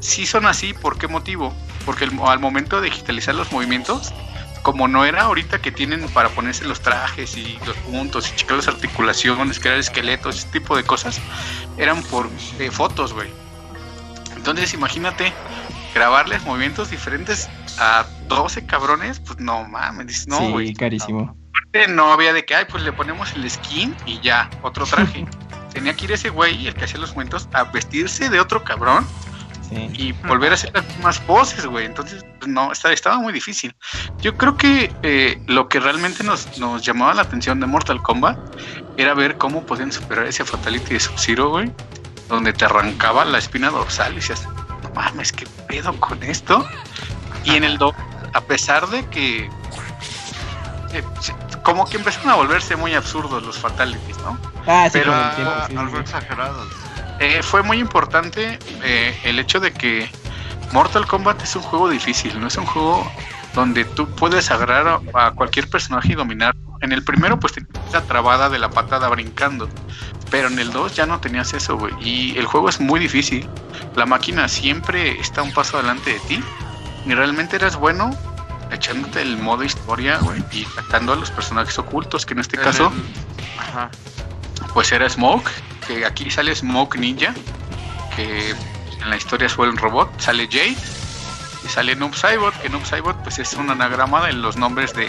sí 0.01 0.27
son 0.27 0.47
así, 0.47 0.73
¿por 0.75 0.99
qué 0.99 1.09
motivo? 1.09 1.55
Porque 1.85 2.05
el- 2.05 2.19
al 2.25 2.41
momento 2.41 2.81
de 2.81 2.91
digitalizar 2.91 3.35
los 3.35 3.51
movimientos, 3.53 4.13
como 4.63 4.89
no 4.89 5.05
era 5.05 5.23
ahorita 5.23 5.61
que 5.61 5.71
tienen 5.73 6.07
para 6.09 6.29
ponerse 6.31 6.65
los 6.65 6.81
trajes 6.81 7.37
y 7.37 7.59
los 7.65 7.77
puntos 7.79 8.31
y 8.31 8.37
checar 8.37 8.57
las 8.57 8.69
articulaciones, 8.69 9.59
crear 9.61 9.79
esqueletos, 9.79 10.37
ese 10.39 10.49
tipo 10.49 10.77
de 10.77 10.85
cosas, 10.85 11.21
eran 11.77 12.03
por 12.03 12.29
eh, 12.59 12.71
fotos, 12.71 13.13
güey. 13.13 13.31
Entonces 14.37 14.75
imagínate 14.75 15.33
grabarles 15.95 16.45
movimientos 16.45 16.91
diferentes 16.91 17.49
a 17.79 18.07
12 18.29 18.67
cabrones, 18.67 19.21
pues 19.21 19.39
no 19.41 19.65
mames, 19.65 20.27
no, 20.29 20.51
güey 20.51 20.69
sí, 20.69 20.75
carísimo. 20.75 21.37
No 21.87 22.13
había 22.13 22.33
de 22.33 22.45
que, 22.45 22.55
ay, 22.55 22.65
pues 22.69 22.83
le 22.83 22.93
ponemos 22.93 23.33
el 23.35 23.49
skin 23.49 23.95
y 24.07 24.21
ya, 24.21 24.51
otro 24.63 24.85
traje. 24.87 25.27
Tenía 25.73 25.95
que 25.95 26.07
ir 26.07 26.13
ese 26.13 26.31
güey, 26.31 26.67
el 26.67 26.75
que 26.75 26.85
hacía 26.87 26.99
los 26.99 27.11
momentos, 27.11 27.49
a 27.53 27.65
vestirse 27.65 28.29
de 28.31 28.41
otro 28.41 28.65
cabrón 28.65 29.07
Sí. 29.69 29.91
y 29.93 30.13
volver 30.27 30.51
a 30.53 30.55
hacer 30.55 30.71
las 30.73 30.87
mismas 30.89 31.21
poses, 31.21 31.67
güey. 31.67 31.85
Entonces, 31.85 32.25
pues, 32.39 32.51
no, 32.51 32.73
estaba, 32.73 32.95
estaba 32.95 33.19
muy 33.19 33.35
difícil. 33.35 33.77
Yo 34.19 34.35
creo 34.35 34.57
que 34.57 34.91
eh, 35.03 35.43
lo 35.47 35.69
que 35.69 35.79
realmente 35.79 36.25
nos, 36.25 36.57
nos 36.59 36.83
llamaba 36.83 37.13
la 37.13 37.21
atención 37.21 37.61
de 37.61 37.67
Mortal 37.67 38.01
Kombat 38.01 38.39
era 38.97 39.13
ver 39.13 39.37
cómo 39.37 39.67
podían 39.67 39.93
superar 39.93 40.25
ese 40.27 40.43
Fatality 40.43 40.95
de 40.95 41.01
Sub-Zero, 41.01 41.51
güey, 41.51 41.71
donde 42.31 42.55
te 42.55 42.65
arrancaba 42.65 43.27
la 43.27 43.37
espina 43.37 43.69
dorsal 43.69 44.13
y 44.13 44.17
decías, 44.17 44.49
no 44.83 44.91
mames, 44.95 45.33
¿qué 45.33 45.47
pedo 45.69 45.93
con 46.01 46.23
esto? 46.23 46.67
Y 47.45 47.57
en 47.57 47.65
el 47.65 47.77
2, 47.79 47.95
a 48.33 48.41
pesar 48.41 48.89
de 48.89 49.05
que 49.09 49.51
eh, 50.95 51.03
como 51.69 51.87
que 51.87 51.99
empezaron 51.99 52.31
a 52.31 52.35
volverse 52.35 52.77
muy 52.77 52.95
absurdos 52.95 53.43
los 53.43 53.59
fatalities, 53.59 54.17
¿no? 54.19 54.39
Ah, 54.67 54.89
sí, 54.91 54.99
Pero- 54.99 55.13
con 55.13 55.21
el 55.21 55.35
tiempo, 55.35 55.53
Ah, 55.55 55.67
sí, 55.69 55.77
algo 55.77 55.97
sí. 55.97 56.01
exagerado. 56.01 56.67
Eh, 57.21 57.43
fue 57.43 57.63
muy 57.63 57.79
importante 57.79 58.59
eh, 58.83 59.19
el 59.25 59.39
hecho 59.39 59.61
de 59.61 59.73
que 59.73 60.11
Mortal 60.73 61.07
Kombat 61.07 61.43
es 61.43 61.57
un 61.57 61.63
juego 61.63 61.89
difícil, 61.89 62.39
no 62.41 62.47
es 62.47 62.57
un 62.57 62.65
juego 62.67 63.11
donde 63.55 63.85
tú 63.85 64.09
puedes 64.09 64.51
agarrar 64.51 65.01
a, 65.15 65.31
cualquier 65.33 65.69
personaje 65.69 66.13
y 66.13 66.15
dominar. 66.15 66.55
En 66.81 66.93
el 66.93 67.03
primero 67.03 67.41
pues 67.41 67.55
tenías 67.55 67.73
esa 67.89 68.03
trabada 68.03 68.49
de 68.49 68.59
la 68.59 68.71
patada 68.71 69.09
brincando, 69.09 69.69
pero 70.31 70.49
en 70.49 70.59
el 70.59 70.71
2 70.71 70.95
ya 70.95 71.07
no 71.07 71.19
tenías 71.19 71.53
eso, 71.55 71.77
güey. 71.77 71.93
Y 72.01 72.39
el 72.39 72.47
juego 72.47 72.69
es 72.69 72.81
muy 72.81 73.01
difícil. 73.01 73.49
La 73.97 74.07
máquina 74.07 74.49
siempre 74.49 75.19
está 75.21 75.43
un 75.43 75.53
paso 75.53 75.77
adelante 75.79 76.13
de 76.13 76.21
ti 76.21 76.45
y 77.05 77.15
realmente 77.15 77.57
eres 77.57 77.75
bueno 77.77 78.11
echándote 78.71 79.23
el 79.23 79.37
modo 79.39 79.65
historia, 79.65 80.19
güey, 80.19 80.43
y 80.53 80.65
atacando 80.65 81.13
a 81.13 81.17
los 81.17 81.31
personajes 81.31 81.79
ocultos, 81.79 82.25
que 82.27 82.35
en 82.35 82.41
este 82.41 82.57
caso 82.59 82.93
el- 82.95 83.61
Ajá. 83.61 83.91
pues 84.75 84.93
era 84.93 85.09
Smoke, 85.09 85.51
que 85.87 86.05
aquí 86.05 86.31
sale 86.31 86.55
Smoke 86.55 86.97
Ninja, 86.99 87.35
que 88.17 88.51
en 88.51 89.11
la 89.11 89.17
historia 89.17 89.49
fue 89.49 89.69
un 89.69 89.77
robot, 89.77 90.11
sale 90.21 90.47
Jade 90.51 90.77
y 91.65 91.69
sale 91.69 91.95
Noob 91.97 92.15
Saibot, 92.15 92.55
que 92.61 92.69
Noob 92.69 92.85
Saibot 92.85 93.17
pues 93.23 93.39
es 93.39 93.55
un 93.55 93.71
anagrama 93.71 94.27
de 94.27 94.33
los 94.33 94.57
nombres 94.57 94.95
de 94.95 95.09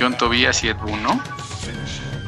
John 0.00 0.16
Tobias 0.16 0.62
y 0.64 0.68
Ed 0.68 0.76
Boon, 0.76 1.02
¿no? 1.02 1.20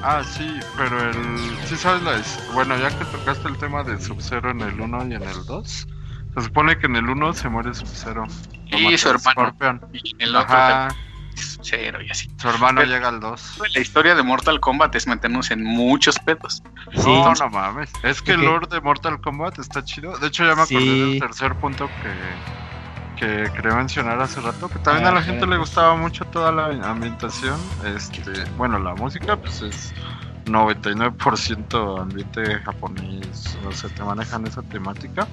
Ah, 0.03 0.23
sí, 0.23 0.49
pero 0.77 1.11
el. 1.11 1.59
Sí, 1.69 1.77
sabes 1.77 2.03
la. 2.03 2.23
Bueno, 2.55 2.77
ya 2.79 2.89
que 2.97 3.05
tocaste 3.07 3.49
el 3.49 3.57
tema 3.59 3.83
de 3.83 4.01
Sub-Zero 4.01 4.53
en 4.53 4.61
el 4.61 4.81
1 4.81 5.07
y 5.09 5.15
en 5.15 5.23
el 5.25 5.45
2, 5.45 5.87
se 6.35 6.41
supone 6.41 6.79
que 6.79 6.87
en 6.87 6.97
el 6.97 7.09
1 7.11 7.33
se 7.35 7.49
muere 7.49 7.75
Sub-Zero. 7.75 8.25
Y 8.71 8.97
su 8.99 9.09
hermano. 9.09 9.31
Scorpion. 9.33 9.81
Y 9.93 10.15
el 10.23 10.35
otro 10.37 10.57
Ajá, 10.57 10.89
cero 11.63 12.01
y 12.03 12.11
así. 12.11 12.29
su 12.37 12.49
hermano 12.49 12.81
Pero- 12.81 12.93
llega 12.93 13.09
al 13.09 13.21
2. 13.21 13.61
La 13.75 13.81
historia 13.81 14.15
de 14.15 14.23
Mortal 14.23 14.61
Kombat 14.61 14.95
es 14.95 15.07
meternos 15.07 15.51
en 15.51 15.63
muchos 15.65 16.19
pedos. 16.19 16.63
Sí. 16.95 17.03
No, 17.07 17.33
no 17.35 17.49
mames. 17.51 17.91
Es 18.03 18.21
que 18.23 18.33
el 18.33 18.43
lore 18.43 18.67
de 18.71 18.81
Mortal 18.81 19.21
Kombat 19.21 19.59
está 19.59 19.85
chido. 19.85 20.17
De 20.19 20.27
hecho, 20.29 20.45
ya 20.45 20.55
me 20.55 20.63
acordé 20.63 20.81
Sí. 20.81 21.11
del 21.13 21.21
tercer 21.21 21.55
punto 21.57 21.89
que, 23.17 23.27
que 23.27 23.51
quería 23.53 23.75
mencionar 23.75 24.21
hace 24.21 24.41
rato. 24.41 24.69
Que 24.69 24.79
también 24.81 25.07
Ah, 25.07 25.11
a 25.11 25.13
la 25.15 25.23
gente 25.23 25.47
le 25.47 25.57
gustaba 25.57 25.97
mucho 25.97 26.25
toda 26.27 26.53
la 26.53 26.67
ambientación. 26.89 27.59
Este, 27.97 28.33
bueno, 28.57 28.79
la 28.79 28.95
música, 28.95 29.37
pues 29.37 29.63
es 29.63 29.95
99% 30.49 32.01
ambiente 32.01 32.55
japonés. 32.61 33.59
O 33.67 33.73
sea, 33.73 33.91
te 33.91 34.03
manejan 34.03 34.47
esa 34.47 34.63
temática. 34.63 35.27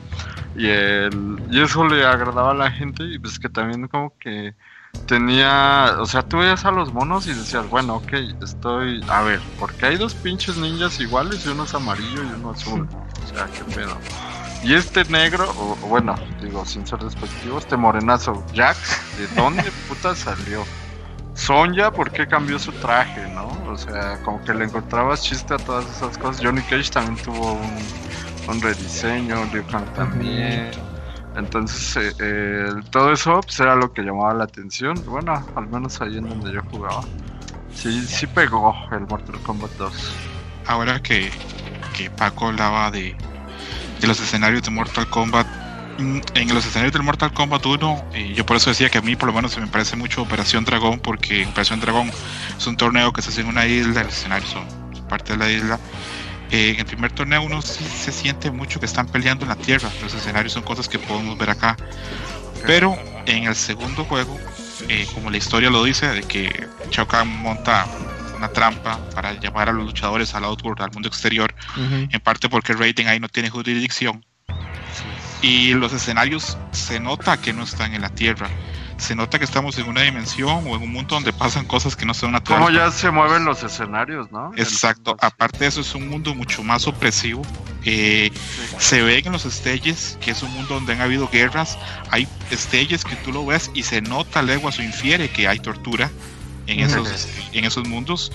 Y, 0.56 0.68
el, 0.68 1.42
y 1.50 1.62
eso 1.62 1.86
le 1.88 2.06
agradaba 2.06 2.52
a 2.52 2.56
la 2.56 2.72
gente. 2.72 3.04
Y 3.04 3.20
pues 3.20 3.40
que 3.40 3.50
también, 3.50 3.88
como 3.88 4.18
que 4.20 4.56
tenía, 5.08 5.96
o 6.00 6.06
sea, 6.06 6.24
tú 6.24 6.38
veías 6.38 6.66
a 6.66 6.72
los 6.72 6.94
monos 6.94 7.28
y 7.28 7.34
decías, 7.34 7.70
bueno, 7.70 7.96
ok, 7.96 8.14
estoy, 8.42 9.04
a 9.08 9.22
ver, 9.22 9.42
porque 9.60 9.86
hay 9.86 9.98
dos 9.98 10.14
pinches 10.16 10.58
ninjas 10.58 11.00
iguales 11.00 11.46
y 11.46 11.50
uno 11.50 11.64
es 11.66 11.74
amarillo 11.74 12.24
y 12.24 12.28
uno 12.28 12.52
azul, 12.52 12.88
o 12.92 13.28
sea, 13.28 13.48
qué 13.48 13.64
pedo. 13.76 13.98
Y 14.64 14.74
este 14.74 15.06
negro, 15.06 15.48
o 15.58 15.76
bueno, 15.88 16.16
digo, 16.42 16.66
sin 16.66 16.88
ser 16.88 17.00
despectivo, 17.00 17.60
este 17.60 17.78
morenazo, 17.78 18.44
Jack, 18.54 18.78
¿de 19.18 19.28
dónde 19.36 19.64
puta 19.88 20.16
salió? 20.16 20.64
Sonja, 21.36 21.92
¿por 21.92 22.12
qué 22.12 22.28
cambió 22.28 22.58
su 22.60 22.74
traje, 22.74 23.28
no? 23.28 23.62
O 23.66 23.78
sea, 23.78 24.18
como 24.24 24.44
que 24.44 24.54
le 24.54 24.66
encontrabas 24.66 25.22
chiste 25.22 25.54
a 25.54 25.60
todas 25.60 25.88
esas 25.90 26.18
cosas. 26.18 26.42
Johnny 26.44 26.64
Cage 26.64 26.90
también 26.92 27.22
tuvo 27.22 27.54
un, 27.56 27.94
un 28.48 28.62
rediseño, 28.62 29.46
Liu 29.46 29.66
Kang 29.66 29.92
también. 29.94 30.88
Entonces, 31.36 31.98
eh, 31.98 32.16
eh, 32.20 32.70
todo 32.90 33.12
eso 33.14 33.44
pues, 33.46 33.60
era 33.60 33.76
lo 33.76 33.92
que 33.94 34.04
llamaba 34.04 34.34
la 34.34 34.46
atención. 34.46 35.04
Bueno, 35.06 35.46
al 35.56 35.68
menos 35.68 36.02
ahí 36.02 36.18
en 36.18 36.28
donde 36.30 36.54
yo 36.54 36.64
jugaba. 36.64 37.10
Sí, 37.74 38.08
sí 38.08 38.28
pegó 38.28 38.76
el 38.92 39.02
Mortal 39.08 39.42
Kombat 39.42 39.74
2. 39.78 40.24
ahora 40.66 41.02
que, 41.02 41.38
que 41.92 42.10
Paco 42.12 42.48
hablaba 42.48 42.92
de, 42.92 43.22
de 44.00 44.08
los 44.08 44.20
escenarios 44.22 44.64
de 44.64 44.72
Mortal 44.72 45.10
Kombat, 45.10 45.48
en 45.98 46.54
los 46.54 46.66
escenarios 46.66 46.94
del 46.94 47.04
Mortal 47.04 47.34
Kombat 47.34 47.66
1, 47.66 48.06
eh, 48.14 48.34
yo 48.36 48.46
por 48.46 48.58
eso 48.58 48.70
decía 48.70 48.90
que 48.90 48.98
a 48.98 49.02
mí 49.02 49.16
por 49.16 49.28
lo 49.28 49.34
menos 49.34 49.54
se 49.54 49.62
me 49.62 49.68
parece 49.68 49.96
mucho 49.96 50.22
Operación 50.22 50.66
Dragón, 50.66 51.00
porque 51.00 51.46
Operación 51.46 51.80
Dragón 51.80 52.12
es 52.58 52.68
un 52.68 52.76
torneo 52.76 53.14
que 53.14 53.22
se 53.22 53.30
hace 53.30 53.42
en 53.42 53.48
una 53.48 53.66
isla, 53.66 54.04
los 54.04 54.14
escenarios 54.14 54.50
son 54.52 54.66
parte 55.08 55.34
de 55.34 55.40
la 55.40 55.52
isla. 55.52 55.80
Eh, 56.52 56.72
en 56.72 56.80
el 56.80 56.86
primer 56.86 57.12
torneo 57.12 57.42
uno 57.42 57.62
sí 57.62 57.84
se 57.84 58.12
siente 58.12 58.52
mucho 58.52 58.80
que 58.80 58.86
están 58.86 59.08
peleando 59.08 59.46
en 59.46 59.50
la 59.50 59.56
tierra, 59.56 59.90
los 60.02 60.14
escenarios 60.14 60.54
son 60.54 60.64
cosas 60.64 60.90
que 60.90 61.00
podemos 61.00 61.38
ver 61.38 61.50
acá. 61.50 61.78
Pero 62.66 62.98
en 63.26 63.46
el 63.46 63.56
segundo 63.56 64.04
juego, 64.06 64.38
eh, 64.90 65.08
como 65.14 65.30
la 65.30 65.38
historia 65.38 65.70
lo 65.70 65.84
dice, 65.84 66.08
de 66.08 66.24
que 66.24 66.68
Shao 66.92 67.08
Kahn 67.08 67.28
monta 67.42 67.88
una 68.36 68.50
trampa 68.50 69.00
para 69.14 69.34
llamar 69.40 69.70
a 69.70 69.72
los 69.72 69.86
luchadores 69.86 70.36
al 70.36 70.44
Outworld, 70.44 70.82
al 70.82 70.92
mundo 70.92 71.08
exterior, 71.08 71.54
en 71.78 72.20
parte 72.20 72.50
porque 72.50 72.74
Raiden 72.74 73.08
ahí 73.08 73.20
no 73.20 73.30
tiene 73.30 73.50
jurisdicción. 73.50 74.26
Y 75.46 75.76
los 75.76 75.94
escenarios 75.94 76.58
se 76.72 77.00
nota 77.00 77.38
que 77.38 77.54
no 77.54 77.62
están 77.62 77.94
en 77.94 78.02
la 78.02 78.10
tierra. 78.10 78.50
se 78.98 79.14
nota 79.14 79.38
que 79.38 79.46
estamos 79.46 79.78
en 79.78 79.88
una 79.88 80.02
dimensión 80.02 80.66
o 80.66 80.76
en 80.76 80.82
un 80.82 80.92
mundo 80.92 81.14
donde 81.16 81.34
pasan 81.34 81.66
cosas 81.66 81.96
que 81.96 82.04
no 82.06 82.16
son 82.16 82.32
naturales. 82.32 82.66
Como 82.66 82.76
ya 82.76 82.90
se 82.90 83.12
mueven 83.12 83.46
los 83.46 83.62
escenarios, 83.62 84.32
¿no? 84.32 84.52
Exacto, 84.56 85.16
aparte 85.20 85.60
de 85.60 85.68
eso 85.68 85.82
es 85.82 85.94
un 85.94 86.08
mundo 86.08 86.34
mucho 86.34 86.64
más 86.64 86.88
opresivo. 86.88 87.44
Eh, 87.84 88.32
se 88.80 89.04
ve 89.04 89.20
en 89.20 89.34
los 89.34 89.44
stages 89.44 90.18
que 90.20 90.32
es 90.32 90.42
un 90.42 90.52
mundo 90.52 90.76
donde 90.76 90.94
han 90.94 91.02
habido 91.02 91.28
guerras, 91.28 91.78
hay 92.10 92.28
stages 92.52 93.04
que 93.04 93.16
tú 93.18 93.32
lo 93.32 93.46
ves 93.46 93.70
y 93.76 93.84
se 93.84 94.02
nota 94.02 94.42
leguas 94.42 94.80
o 94.80 94.82
infiere 94.82 95.30
que 95.30 95.48
hay 95.48 95.60
tortura 95.60 96.10
en 96.66 96.80
esos, 96.80 97.28
en 97.52 97.66
esos 97.66 97.88
mundos. 97.88 98.32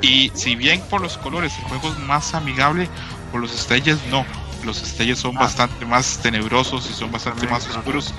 Y 0.00 0.30
si 0.34 0.54
bien 0.54 0.80
por 0.90 1.00
los 1.00 1.18
colores 1.18 1.52
el 1.58 1.64
juego 1.64 1.88
es 1.88 1.98
más 2.06 2.34
amigable, 2.34 2.88
por 3.32 3.40
los 3.40 3.50
stages 3.50 3.98
no. 4.10 4.24
Los 4.66 4.78
stages 4.78 5.18
son 5.20 5.36
Ah. 5.36 5.40
bastante 5.40 5.86
más 5.86 6.18
tenebrosos 6.18 6.90
y 6.90 6.92
son 6.92 7.10
bastante 7.12 7.46
más 7.46 7.66
oscuros 7.68 8.12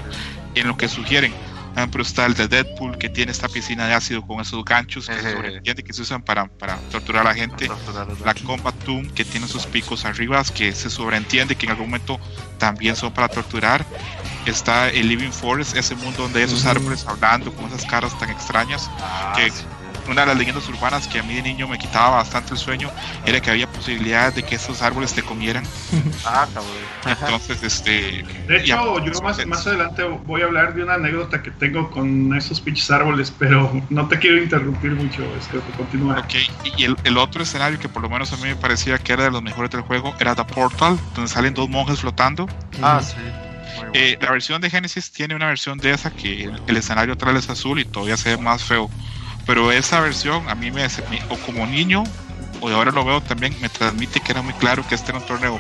en 0.56 0.68
lo 0.68 0.76
que 0.78 0.88
sugieren. 0.88 1.34
Por 1.74 1.82
ejemplo, 1.84 2.02
está 2.02 2.26
el 2.26 2.34
de 2.34 2.48
Deadpool 2.48 2.98
que 2.98 3.08
tiene 3.08 3.32
esta 3.32 3.48
piscina 3.48 3.86
de 3.86 3.94
ácido 3.94 4.26
con 4.26 4.40
esos 4.42 4.66
ganchos 4.66 5.06
que 5.06 5.22
sobreentiende 5.22 5.84
que 5.84 5.94
se 5.94 6.02
usan 6.02 6.24
para, 6.24 6.48
para 6.48 6.76
torturar 6.92 7.22
a 7.28 7.30
la 7.30 7.36
gente. 7.36 7.70
La 8.26 8.34
Combat 8.34 8.74
Tomb 8.84 9.14
que 9.14 9.24
tiene 9.24 9.48
sus 9.48 9.68
picos 9.68 10.04
arriba 10.04 10.44
que 10.56 10.74
se 10.74 10.90
sobreentiende 10.90 11.56
que 11.56 11.68
en 11.68 11.74
algún 11.74 11.88
momento 11.92 12.20
también 12.58 12.96
son 12.96 13.14
para 13.14 13.28
torturar. 13.28 13.86
Está 14.48 14.90
el 14.90 15.08
Living 15.08 15.30
Forest, 15.32 15.76
ese 15.76 15.94
mundo 15.96 16.24
donde 16.24 16.40
hay 16.40 16.46
esos 16.46 16.66
árboles 16.66 17.06
hablando 17.06 17.54
con 17.54 17.66
esas 17.68 17.86
caras 17.86 18.18
tan 18.18 18.32
extrañas. 18.32 18.90
Ah, 19.00 19.34
que 19.36 19.52
una 20.08 20.22
de 20.22 20.28
las 20.28 20.38
leyendas 20.38 20.68
urbanas 20.70 21.08
que 21.08 21.20
a 21.20 21.24
mí 21.24 21.36
de 21.36 21.42
niño 21.42 21.68
me 21.68 21.78
quitaba 21.78 22.18
bastante 22.18 22.54
el 22.54 22.60
sueño 22.60 22.90
era 23.26 23.40
que 23.42 23.50
había 23.52 23.68
posibilidades 23.68 24.36
de 24.36 24.44
que 24.44 24.56
esos 24.56 24.82
árboles 24.82 25.14
te 25.14 25.24
comieran. 25.24 25.64
Ah, 26.26 26.48
cabrón. 26.54 26.74
Entonces, 27.06 27.64
este. 27.64 28.26
De 28.48 28.66
ya, 28.66 28.76
hecho, 28.76 29.04
yo 29.04 29.22
más, 29.22 29.46
más 29.46 29.66
adelante 29.66 30.04
voy 30.04 30.42
a 30.42 30.46
hablar 30.46 30.74
de 30.74 30.84
una 30.84 30.96
anécdota 30.96 31.42
que 31.42 31.52
tengo 31.52 31.90
con 31.90 32.36
esos 32.36 32.60
pinches 32.60 32.90
árboles, 32.92 33.32
pero 33.38 33.82
no 33.90 34.08
te 34.08 34.20
quiero 34.20 34.42
interrumpir 34.42 34.92
mucho, 34.92 35.24
este, 35.40 35.60
continúa. 35.78 36.20
Ok, 36.20 36.36
y 36.78 36.84
el, 36.84 36.98
el 37.04 37.18
otro 37.18 37.44
escenario 37.44 37.80
que 37.80 37.88
por 37.88 38.02
lo 38.02 38.10
menos 38.10 38.34
a 38.34 38.38
mí 38.38 38.44
me 38.44 38.56
parecía 38.56 38.98
que 38.98 39.14
era 39.14 39.24
de 39.24 39.32
los 39.32 39.42
mejores 39.42 39.72
del 39.72 39.82
juego 39.82 40.14
era 40.20 40.36
The 40.36 40.44
Portal, 40.44 41.00
donde 41.16 41.30
salen 41.30 41.54
dos 41.54 41.70
monjes 41.70 42.00
flotando. 42.00 42.48
Ah, 42.82 43.02
sí. 43.02 43.16
Eh, 43.94 44.18
la 44.22 44.32
versión 44.32 44.62
de 44.62 44.70
Genesis 44.70 45.12
tiene 45.12 45.36
una 45.36 45.48
versión 45.48 45.78
de 45.78 45.92
esa 45.92 46.12
que 46.12 46.46
el, 46.46 46.62
el 46.68 46.78
escenario 46.78 47.14
atrás 47.14 47.36
es 47.36 47.50
azul 47.50 47.80
y 47.80 47.86
todavía 47.86 48.18
se 48.18 48.36
ve 48.36 48.42
más 48.42 48.64
feo. 48.64 48.90
Pero 49.48 49.72
esa 49.72 50.02
versión 50.02 50.48
a 50.50 50.56
mí 50.56 50.70
me, 50.70 50.86
o 51.30 51.38
como 51.38 51.66
niño, 51.66 52.04
o 52.60 52.70
ahora 52.70 52.92
lo 52.92 53.04
veo 53.04 53.22
también, 53.22 53.56
me 53.62 53.70
transmite 53.70 54.20
que 54.20 54.34
era 54.34 54.42
muy 54.42 54.54
claro 54.54 54.86
que 54.88 54.94
este 54.94 55.12
era 55.12 55.20
un 55.20 55.26
torneo 55.26 55.60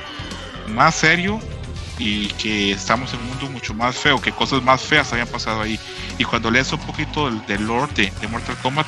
más 0.67 0.93
serio 0.95 1.39
y 1.97 2.28
que 2.34 2.71
estamos 2.71 3.13
en 3.13 3.21
un 3.21 3.28
mundo 3.30 3.50
mucho 3.50 3.73
más 3.73 3.95
feo, 3.95 4.21
que 4.21 4.32
cosas 4.32 4.62
más 4.62 4.82
feas 4.82 5.12
habían 5.13 5.28
pasado 5.28 5.62
ahí. 5.62 5.80
Y 6.17 6.26
cuando 6.26 6.52
lees 6.52 6.71
un 6.73 6.80
poquito 6.80 7.26
del, 7.26 7.43
del 7.47 7.65
lore 7.65 8.12
de 8.19 8.28
Mortal 8.28 8.58
Kombat, 8.62 8.86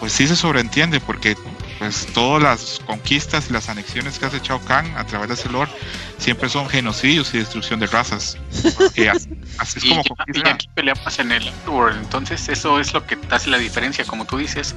pues 0.00 0.12
sí 0.12 0.28
se 0.28 0.36
sobreentiende, 0.36 1.00
porque 1.00 1.36
pues 1.78 2.06
todas 2.14 2.42
las 2.42 2.80
conquistas 2.86 3.50
y 3.50 3.52
las 3.52 3.68
anexiones 3.68 4.18
que 4.18 4.26
hace 4.26 4.40
Shao 4.40 4.60
Kahn 4.64 4.86
a 4.96 5.04
través 5.06 5.28
de 5.28 5.34
ese 5.34 5.48
lore 5.50 5.70
siempre 6.18 6.48
son 6.48 6.68
genocidios 6.68 7.34
y 7.34 7.38
destrucción 7.38 7.80
de 7.80 7.86
razas. 7.86 8.38
Así, 9.58 9.78
es 9.78 9.84
Y, 9.84 9.88
como 9.90 10.02
y 10.02 10.08
conquista. 10.08 10.50
aquí 10.50 10.68
peleamos 10.74 11.18
en 11.18 11.32
el 11.32 11.48
Underworld, 11.48 11.98
entonces 11.98 12.48
eso 12.48 12.80
es 12.80 12.92
lo 12.94 13.06
que 13.06 13.18
hace 13.30 13.50
la 13.50 13.58
diferencia, 13.58 14.04
como 14.04 14.24
tú 14.24 14.38
dices, 14.38 14.74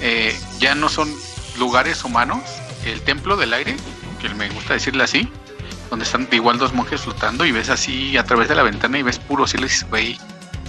eh, 0.00 0.38
ya 0.58 0.74
no 0.74 0.88
son 0.88 1.12
lugares 1.58 2.04
humanos, 2.04 2.42
el 2.84 3.00
templo 3.02 3.36
del 3.36 3.52
aire, 3.52 3.76
que 4.20 4.28
me 4.30 4.48
gusta 4.50 4.74
decirle 4.74 5.04
así, 5.04 5.28
donde 5.90 6.04
están 6.04 6.28
igual 6.32 6.58
dos 6.58 6.72
monjes 6.72 7.02
flotando 7.02 7.44
y 7.44 7.52
ves 7.52 7.68
así 7.68 8.16
a 8.16 8.24
través 8.24 8.48
de 8.48 8.54
la 8.54 8.62
ventana 8.62 8.98
y 8.98 9.02
ves 9.02 9.18
puro 9.18 9.44
y 9.52 9.62
dices, 9.62 9.86
güey, 9.90 10.18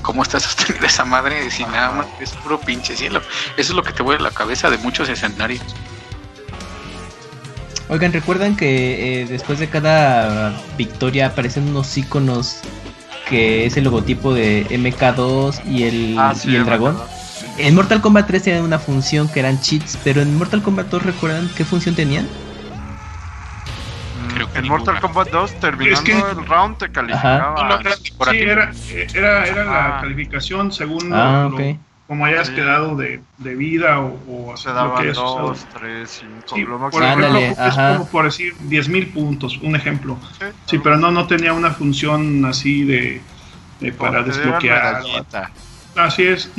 ¿cómo 0.01 0.23
está 0.23 0.39
sostenida 0.39 0.87
esa 0.87 1.05
madre 1.05 1.49
si 1.51 1.63
nada 1.63 1.91
más 1.91 2.07
es 2.19 2.31
puro 2.31 2.59
pinche 2.59 2.95
cielo? 2.95 3.21
Eso 3.57 3.71
es 3.71 3.75
lo 3.75 3.83
que 3.83 3.93
te 3.93 4.03
vuelve 4.03 4.23
la 4.23 4.31
cabeza 4.31 4.69
de 4.69 4.77
muchos 4.77 5.09
escenarios. 5.09 5.63
Oigan, 7.89 8.13
¿recuerdan 8.13 8.55
que 8.55 9.21
eh, 9.21 9.25
después 9.25 9.59
de 9.59 9.69
cada 9.69 10.57
victoria 10.77 11.27
aparecen 11.27 11.67
unos 11.67 11.97
iconos 11.97 12.59
que 13.27 13.65
es 13.65 13.75
el 13.77 13.83
logotipo 13.83 14.33
de 14.33 14.65
MK2 14.69 15.65
y 15.65 15.83
el, 15.83 16.15
Ah, 16.17 16.33
sí, 16.33 16.51
y 16.51 16.55
el 16.55 16.65
dragón? 16.65 16.97
En 17.57 17.75
Mortal 17.75 18.01
Kombat 18.01 18.27
3 18.27 18.43
tenían 18.43 18.63
una 18.63 18.79
función 18.79 19.27
que 19.27 19.39
eran 19.39 19.59
cheats, 19.61 19.97
pero 20.03 20.21
en 20.21 20.37
Mortal 20.37 20.61
Kombat 20.61 20.87
2 20.87 21.03
¿recuerdan 21.03 21.49
qué 21.55 21.65
función 21.65 21.95
tenían? 21.95 22.27
En. 24.63 24.69
Mortal 24.69 24.99
Kombat 24.99 25.29
2, 25.29 25.59
terminando 25.59 25.99
Es 25.99 26.01
que- 26.05 26.13
el 26.39 26.45
round, 26.47 26.77
te 26.77 26.89
calificaba. 26.91 27.55
Y 27.59 27.63
no 27.63 27.79
era 27.79 27.95
Sí, 27.95 28.13
era, 28.31 28.71
era, 29.13 29.45
era 29.45 29.63
la 29.65 30.01
calificación 30.01 30.71
según 30.71 31.09
lo- 31.09 31.15
Ah, 31.15 31.49
lo- 31.51 31.77
como 32.07 32.25
hayas 32.25 32.47
Sí. 32.47 32.55
quedado 32.55 32.95
de, 32.97 33.21
de 33.37 33.55
vida 33.55 33.99
o, 34.01 34.51
o 34.51 34.57
Se 34.57 34.67
lo 34.69 34.75
daban 34.75 34.95
que 34.97 35.01
hayas 35.03 35.17
usado. 35.17 35.39
2, 35.47 35.67
3, 35.73 36.09
5. 36.09 36.55
Sí, 36.55 36.61
lo 36.63 36.77
por 36.89 37.01
ejemplo, 37.01 37.27
Ándale, 37.27 37.49
es 37.51 37.57
ajá. 37.59 37.93
como 37.97 38.09
por 38.09 38.25
decir 38.25 38.53
10.000 38.67 39.13
puntos, 39.13 39.57
un 39.61 39.75
ejemplo. 39.77 40.17
Sí, 40.39 40.45
Sí, 40.65 40.77
pero 40.79 40.97
no, 40.97 41.09
no 41.11 41.25
tenía 41.27 41.53
una 41.53 41.71
función 41.71 42.43
así 42.45 42.83
de, 42.83 43.21
de 43.79 43.93
para 43.93 44.23
desbloquear. 44.23 45.01
Así 45.95 46.23
es, 46.23 46.51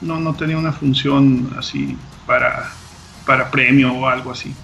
no, 0.00 0.18
no 0.20 0.34
tenía 0.34 0.58
una 0.58 0.72
función 0.72 1.50
así 1.58 1.96
para, 2.26 2.70
para 3.26 3.50
premio 3.50 3.92
o 3.92 4.08
algo 4.08 4.30
así. 4.32 4.54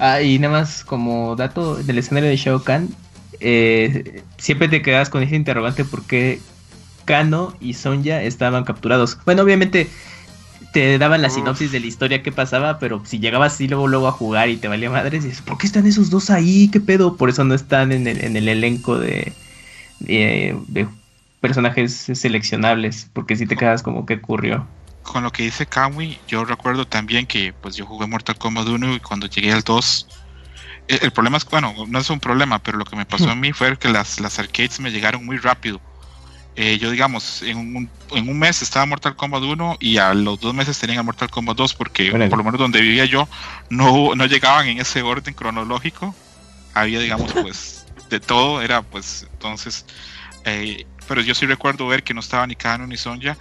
Ah, 0.00 0.22
y 0.22 0.38
nada 0.38 0.60
más 0.60 0.82
como 0.84 1.36
dato 1.36 1.76
del 1.76 1.98
escenario 1.98 2.30
de 2.30 2.36
Shao 2.36 2.64
Kahn, 2.64 2.88
eh, 3.38 4.22
siempre 4.38 4.68
te 4.68 4.82
quedas 4.82 5.10
con 5.10 5.22
ese 5.22 5.36
interrogante 5.36 5.84
por 5.84 6.06
qué 6.06 6.40
Kano 7.04 7.54
y 7.60 7.74
Sonja 7.74 8.22
estaban 8.22 8.64
capturados. 8.64 9.18
Bueno, 9.26 9.42
obviamente 9.42 9.88
te 10.72 10.98
daban 10.98 11.22
la 11.22 11.28
Uf. 11.28 11.34
sinopsis 11.34 11.70
de 11.72 11.80
la 11.80 11.86
historia 11.86 12.22
que 12.22 12.32
pasaba, 12.32 12.78
pero 12.78 13.04
si 13.04 13.18
llegabas 13.18 13.54
así 13.54 13.68
luego 13.68 13.88
luego 13.88 14.08
a 14.08 14.12
jugar 14.12 14.48
y 14.48 14.56
te 14.56 14.68
valía 14.68 14.90
madres, 14.90 15.24
dices, 15.24 15.42
¿por 15.42 15.58
qué 15.58 15.66
están 15.66 15.86
esos 15.86 16.10
dos 16.10 16.30
ahí? 16.30 16.70
¿Qué 16.70 16.80
pedo? 16.80 17.16
Por 17.16 17.28
eso 17.28 17.44
no 17.44 17.54
están 17.54 17.92
en 17.92 18.06
el, 18.06 18.24
en 18.24 18.36
el 18.36 18.48
elenco 18.48 18.98
de, 18.98 19.32
de, 19.98 20.56
de 20.68 20.88
personajes 21.40 21.92
seleccionables, 22.14 23.10
porque 23.12 23.36
si 23.36 23.46
te 23.46 23.56
quedas 23.56 23.82
como 23.82 24.06
que 24.06 24.14
ocurrió. 24.14 24.66
Con 25.02 25.22
lo 25.24 25.32
que 25.32 25.44
dice 25.44 25.66
Kamui, 25.66 26.18
yo 26.28 26.44
recuerdo 26.44 26.86
también 26.86 27.26
que 27.26 27.52
pues 27.52 27.74
yo 27.74 27.86
jugué 27.86 28.06
Mortal 28.06 28.36
Kombat 28.38 28.68
1 28.68 28.94
y 28.94 29.00
cuando 29.00 29.26
llegué 29.26 29.52
al 29.52 29.62
2, 29.62 30.06
el, 30.88 30.98
el 31.02 31.10
problema 31.10 31.38
es, 31.38 31.44
bueno, 31.46 31.74
no 31.88 31.98
es 31.98 32.10
un 32.10 32.20
problema, 32.20 32.58
pero 32.60 32.78
lo 32.78 32.84
que 32.84 32.96
me 32.96 33.06
pasó 33.06 33.30
a 33.30 33.34
mí 33.34 33.52
fue 33.52 33.76
que 33.78 33.88
las, 33.88 34.20
las 34.20 34.38
arcades 34.38 34.78
me 34.78 34.90
llegaron 34.92 35.24
muy 35.24 35.38
rápido. 35.38 35.80
Eh, 36.56 36.78
yo 36.78 36.90
digamos, 36.90 37.42
en 37.42 37.56
un, 37.56 37.90
en 38.10 38.28
un 38.28 38.38
mes 38.38 38.60
estaba 38.60 38.84
Mortal 38.84 39.16
Kombat 39.16 39.42
1 39.42 39.76
y 39.80 39.96
a 39.98 40.12
los 40.14 40.38
dos 40.40 40.52
meses 40.52 40.78
tenían 40.78 41.04
Mortal 41.04 41.30
Kombat 41.30 41.56
2 41.56 41.74
porque 41.74 42.10
Órale. 42.10 42.28
por 42.28 42.38
lo 42.38 42.44
menos 42.44 42.60
donde 42.60 42.80
vivía 42.80 43.04
yo 43.06 43.28
no, 43.70 44.14
no 44.14 44.26
llegaban 44.26 44.66
en 44.68 44.80
ese 44.80 45.02
orden 45.02 45.32
cronológico. 45.34 46.14
Había, 46.74 47.00
digamos, 47.00 47.32
pues 47.32 47.86
de 48.10 48.20
todo, 48.20 48.60
era 48.62 48.82
pues 48.82 49.26
entonces... 49.32 49.86
eh, 50.44 50.86
pero 51.08 51.22
yo 51.22 51.34
sí 51.34 51.44
recuerdo 51.44 51.88
ver 51.88 52.04
que 52.04 52.14
no 52.14 52.20
estaba 52.20 52.46
ni 52.46 52.54
Kano 52.54 52.86
ni 52.86 52.96
Sonja 52.96 53.36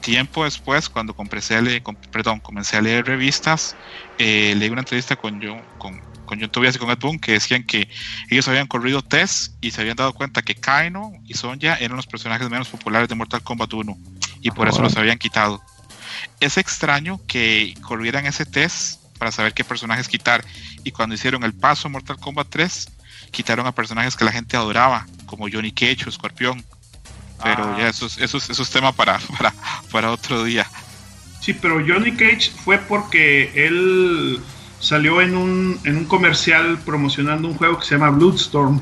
tiempo 0.00 0.44
después, 0.44 0.88
cuando 0.88 1.14
comencé 1.14 1.56
a 1.56 1.60
leer, 1.60 1.82
com- 1.82 1.96
perdón, 2.12 2.40
comencé 2.40 2.76
a 2.76 2.80
leer 2.80 3.06
revistas, 3.06 3.76
eh, 4.18 4.54
leí 4.56 4.68
una 4.70 4.80
entrevista 4.82 5.16
con 5.16 5.40
John, 5.42 5.62
con, 5.78 6.00
con 6.26 6.40
John 6.40 6.50
Tobias 6.50 6.76
y 6.76 6.78
con 6.78 6.90
Ed 6.90 6.98
Boon 6.98 7.18
que 7.18 7.32
decían 7.32 7.64
que 7.64 7.88
ellos 8.30 8.46
habían 8.48 8.66
corrido 8.66 9.02
test 9.02 9.54
y 9.60 9.70
se 9.70 9.80
habían 9.80 9.96
dado 9.96 10.12
cuenta 10.12 10.42
que 10.42 10.54
Kaino 10.54 11.12
y 11.24 11.34
Sonja 11.34 11.76
eran 11.76 11.96
los 11.96 12.06
personajes 12.06 12.48
menos 12.48 12.68
populares 12.68 13.08
de 13.08 13.14
Mortal 13.14 13.42
Kombat 13.42 13.72
1 13.72 13.96
y 14.42 14.50
por 14.50 14.68
eso 14.68 14.82
los 14.82 14.96
habían 14.96 15.18
quitado. 15.18 15.62
Es 16.40 16.56
extraño 16.56 17.20
que 17.26 17.74
corrieran 17.82 18.26
ese 18.26 18.44
test 18.46 19.02
para 19.18 19.32
saber 19.32 19.54
qué 19.54 19.64
personajes 19.64 20.08
quitar 20.08 20.44
y 20.84 20.90
cuando 20.92 21.14
hicieron 21.14 21.42
el 21.44 21.52
paso 21.54 21.88
a 21.88 21.90
Mortal 21.90 22.18
Kombat 22.18 22.48
3 22.50 22.88
quitaron 23.30 23.66
a 23.66 23.72
personajes 23.72 24.14
que 24.16 24.24
la 24.24 24.32
gente 24.32 24.56
adoraba 24.56 25.06
como 25.26 25.48
Johnny 25.50 25.72
Cage 25.72 26.04
o 26.06 26.08
Escorpión 26.08 26.64
pero 27.42 27.64
Ah. 27.64 27.76
ya 27.78 27.88
eso 27.88 28.06
es, 28.06 28.18
eso 28.18 28.38
es, 28.38 28.50
eso 28.50 28.62
es 28.62 28.70
tema 28.70 28.92
para, 28.92 29.18
para, 29.38 29.52
para 29.90 30.10
otro 30.10 30.44
día. 30.44 30.66
Sí, 31.40 31.52
pero 31.54 31.76
Johnny 31.86 32.12
Cage 32.12 32.50
fue 32.64 32.78
porque 32.78 33.52
él 33.54 34.40
salió 34.80 35.20
en 35.20 35.36
un, 35.36 35.78
en 35.84 35.96
un 35.98 36.04
comercial 36.06 36.78
promocionando 36.84 37.48
un 37.48 37.54
juego 37.54 37.78
que 37.78 37.86
se 37.86 37.94
llama 37.94 38.10
Bloodstorm, 38.10 38.80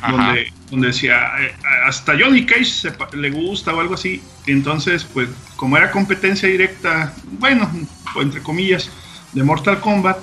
Ajá. 0.00 0.12
donde, 0.12 0.52
donde 0.70 0.86
decía, 0.88 1.32
eh, 1.40 1.54
hasta 1.86 2.14
Johnny 2.18 2.46
Cage 2.46 2.64
se 2.64 2.92
le 3.12 3.30
gusta 3.30 3.74
o 3.74 3.80
algo 3.80 3.94
así. 3.94 4.22
Entonces, 4.46 5.04
pues, 5.04 5.28
como 5.56 5.76
era 5.76 5.90
competencia 5.90 6.48
directa, 6.48 7.14
bueno, 7.38 7.70
o 8.14 8.22
entre 8.22 8.42
comillas, 8.42 8.90
de 9.32 9.42
Mortal 9.42 9.80
Kombat, 9.80 10.18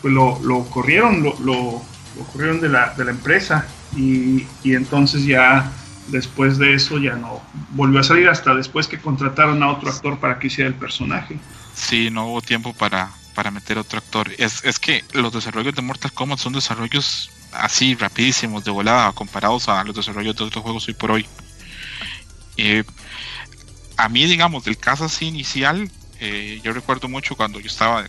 pues 0.00 0.14
lo, 0.14 0.40
lo 0.42 0.64
corrieron, 0.70 1.22
lo, 1.22 1.38
lo, 1.40 1.82
lo 2.16 2.24
corrieron 2.32 2.60
de 2.60 2.68
la, 2.70 2.94
de 2.94 3.04
la 3.04 3.10
empresa. 3.10 3.66
Y, 3.94 4.46
y 4.62 4.74
entonces 4.74 5.24
ya 5.24 5.70
después 6.08 6.58
de 6.58 6.74
eso 6.74 6.98
ya 6.98 7.14
no 7.14 7.42
volvió 7.70 8.00
a 8.00 8.02
salir 8.02 8.28
hasta 8.28 8.54
después 8.54 8.86
que 8.86 8.98
contrataron 8.98 9.62
a 9.62 9.70
otro 9.70 9.90
actor 9.90 10.18
para 10.18 10.38
que 10.38 10.48
hiciera 10.48 10.68
el 10.68 10.74
personaje. 10.74 11.38
Sí, 11.74 12.10
no 12.10 12.28
hubo 12.28 12.42
tiempo 12.42 12.72
para, 12.72 13.10
para 13.34 13.50
meter 13.50 13.78
otro 13.78 13.98
actor. 13.98 14.30
Es, 14.38 14.64
es 14.64 14.78
que 14.78 15.04
los 15.12 15.32
desarrollos 15.32 15.74
de 15.74 15.82
Mortal 15.82 16.12
Kombat 16.12 16.38
son 16.38 16.52
desarrollos 16.52 17.30
así 17.52 17.94
rapidísimos, 17.94 18.64
de 18.64 18.70
volada, 18.70 19.12
comparados 19.12 19.68
a 19.68 19.82
los 19.84 19.94
desarrollos 19.94 20.36
de 20.36 20.44
otros 20.44 20.62
juegos 20.62 20.88
hoy 20.88 20.94
por 20.94 21.10
hoy. 21.10 21.26
Eh, 22.56 22.84
a 23.96 24.08
mí, 24.08 24.24
digamos, 24.24 24.64
del 24.64 24.78
caso 24.78 25.04
así 25.04 25.26
inicial, 25.26 25.90
eh, 26.20 26.60
yo 26.62 26.72
recuerdo 26.72 27.08
mucho 27.08 27.36
cuando 27.36 27.60
yo 27.60 27.66
estaba 27.66 28.06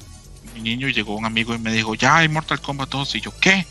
mi 0.58 0.70
niño 0.70 0.88
y 0.88 0.93
llegó 0.93 1.15
un 1.15 1.26
amigo 1.26 1.54
y 1.54 1.60
me 1.60 1.72
dijo, 1.72 1.96
ya 1.96 2.17
hay 2.17 2.28
Mortal 2.30 2.60
Kombat 2.62 2.89
2. 2.89 3.15
Y 3.15 3.22
yo, 3.22 3.32
¿qué? 3.39 3.65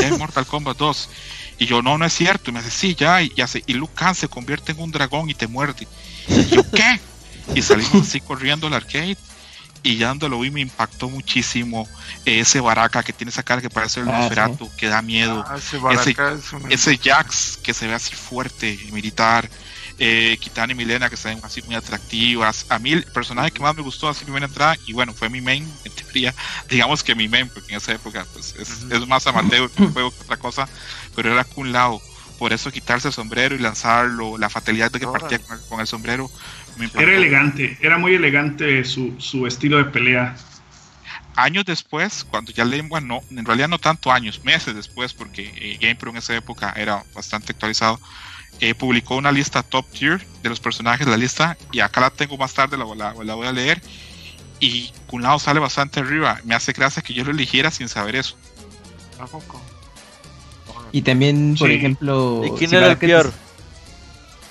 Ya 0.00 0.06
hay 0.06 0.16
Mortal 0.18 0.46
Kombat 0.46 0.76
2. 0.76 1.10
Y 1.58 1.66
yo, 1.66 1.82
no, 1.82 1.98
no 1.98 2.04
es 2.04 2.12
cierto. 2.12 2.50
Y 2.50 2.52
me 2.54 2.62
dice, 2.62 2.70
sí, 2.76 2.94
ya. 2.94 3.20
Y, 3.22 3.32
ya 3.34 3.46
se, 3.46 3.62
y 3.66 3.74
Luke 3.74 3.92
Khan 3.94 4.14
se 4.14 4.28
convierte 4.28 4.72
en 4.72 4.80
un 4.80 4.90
dragón 4.90 5.28
y 5.30 5.34
te 5.34 5.46
muerde. 5.46 5.86
Y 6.28 6.46
yo, 6.46 6.62
¿qué? 6.70 7.00
Y 7.54 7.62
salimos 7.62 8.02
así 8.08 8.20
corriendo 8.20 8.66
al 8.66 8.74
arcade. 8.74 9.16
Y 9.82 9.96
ya 9.96 10.08
donde 10.08 10.28
lo 10.28 10.40
vi 10.40 10.50
me 10.50 10.60
impactó 10.60 11.08
muchísimo 11.08 11.88
ese 12.24 12.60
Baraka 12.60 13.02
que 13.04 13.12
tiene 13.12 13.30
esa 13.30 13.42
cara 13.44 13.62
que 13.62 13.70
parece 13.70 14.00
el 14.00 14.08
Ah, 14.08 14.18
Nosferatu, 14.22 14.68
que 14.76 14.88
da 14.88 15.02
miedo. 15.02 15.44
Ah, 15.48 15.56
ese 15.56 15.78
Baraka 15.78 16.32
es 16.32 16.52
un- 16.52 16.70
Ese 16.72 16.98
Jax 16.98 17.58
que 17.62 17.72
se 17.72 17.86
ve 17.86 17.94
así 17.94 18.14
fuerte, 18.16 18.78
militar. 18.92 19.48
Eh, 20.00 20.38
Kitana 20.40 20.72
y 20.72 20.76
Milena 20.76 21.10
que 21.10 21.16
se 21.16 21.28
ven 21.28 21.40
así 21.42 21.60
muy 21.62 21.74
atractivas. 21.74 22.66
A 22.68 22.78
mí 22.78 22.92
el 22.92 23.02
personaje 23.02 23.50
que 23.50 23.60
más 23.60 23.74
me 23.74 23.82
gustó 23.82 24.08
así 24.08 24.24
primera 24.24 24.46
entrada, 24.46 24.76
y 24.86 24.92
bueno, 24.92 25.12
fue 25.12 25.28
mi 25.28 25.40
main, 25.40 25.68
en 25.84 25.92
teoría, 25.92 26.32
digamos 26.70 27.02
que 27.02 27.16
mi 27.16 27.28
main, 27.28 27.48
porque 27.48 27.72
en 27.72 27.78
esa 27.78 27.92
época 27.92 28.24
pues, 28.32 28.54
es, 28.56 28.86
es 28.88 29.06
más 29.08 29.26
amateur 29.26 29.68
que 29.70 29.82
un 29.82 29.92
juego 29.92 30.12
que 30.12 30.22
otra 30.22 30.36
cosa, 30.36 30.68
pero 31.16 31.32
era 31.32 31.42
Kun 31.42 31.72
Lao. 31.72 32.00
Por 32.38 32.52
eso 32.52 32.70
quitarse 32.70 33.08
el 33.08 33.14
sombrero 33.14 33.56
y 33.56 33.58
lanzarlo, 33.58 34.38
la 34.38 34.48
fatalidad 34.48 34.92
de 34.92 35.00
que 35.00 35.06
partía 35.08 35.40
con 35.40 35.58
el, 35.58 35.64
con 35.66 35.80
el 35.80 35.88
sombrero, 35.88 36.30
me. 36.76 36.88
Era 36.94 37.16
elegante, 37.16 37.76
era 37.80 37.98
muy 37.98 38.14
elegante 38.14 38.84
su, 38.84 39.16
su 39.18 39.48
estilo 39.48 39.78
de 39.78 39.86
pelea. 39.86 40.36
años 41.34 41.64
después, 41.64 42.24
cuando 42.24 42.52
ya 42.52 42.64
le, 42.64 42.80
bueno, 42.82 43.20
no, 43.30 43.36
en 43.36 43.44
realidad 43.44 43.66
no 43.66 43.80
tanto 43.80 44.12
años, 44.12 44.44
meses 44.44 44.76
después, 44.76 45.12
porque 45.12 45.52
eh, 45.56 45.78
GamePro 45.80 46.12
en 46.12 46.18
esa 46.18 46.36
época 46.36 46.72
era 46.76 47.02
bastante 47.12 47.50
actualizado, 47.50 48.00
eh, 48.60 48.74
publicó 48.74 49.16
una 49.16 49.30
lista 49.32 49.62
top 49.62 49.86
tier 49.90 50.26
de 50.42 50.48
los 50.48 50.60
personajes 50.60 51.06
de 51.06 51.10
la 51.12 51.16
lista, 51.18 51.56
y 51.72 51.80
acá 51.80 52.00
la 52.00 52.10
tengo 52.10 52.36
más 52.36 52.54
tarde, 52.54 52.76
la, 52.76 52.84
la- 52.94 53.14
la 53.24 53.34
voy 53.34 53.46
a 53.46 53.52
leer, 53.52 53.80
y 54.60 54.90
Kun 55.06 55.22
Lao 55.22 55.38
sale 55.38 55.60
bastante 55.60 56.00
arriba. 56.00 56.40
Me 56.44 56.54
hace 56.54 56.72
gracia 56.72 57.02
que 57.02 57.14
yo 57.14 57.24
lo 57.24 57.30
eligiera 57.30 57.70
sin 57.70 57.88
saber 57.88 58.16
eso. 58.16 58.36
¿A 59.20 59.26
poco? 59.26 59.60
Y 60.92 61.02
también, 61.02 61.54
por 61.58 61.68
Sí. 61.68 61.74
ejemplo. 61.74 62.42
¿Y 62.44 62.50
quién 62.58 62.70
si 62.70 62.76
era 62.76 62.86
el 62.88 62.96
peor? 62.96 63.32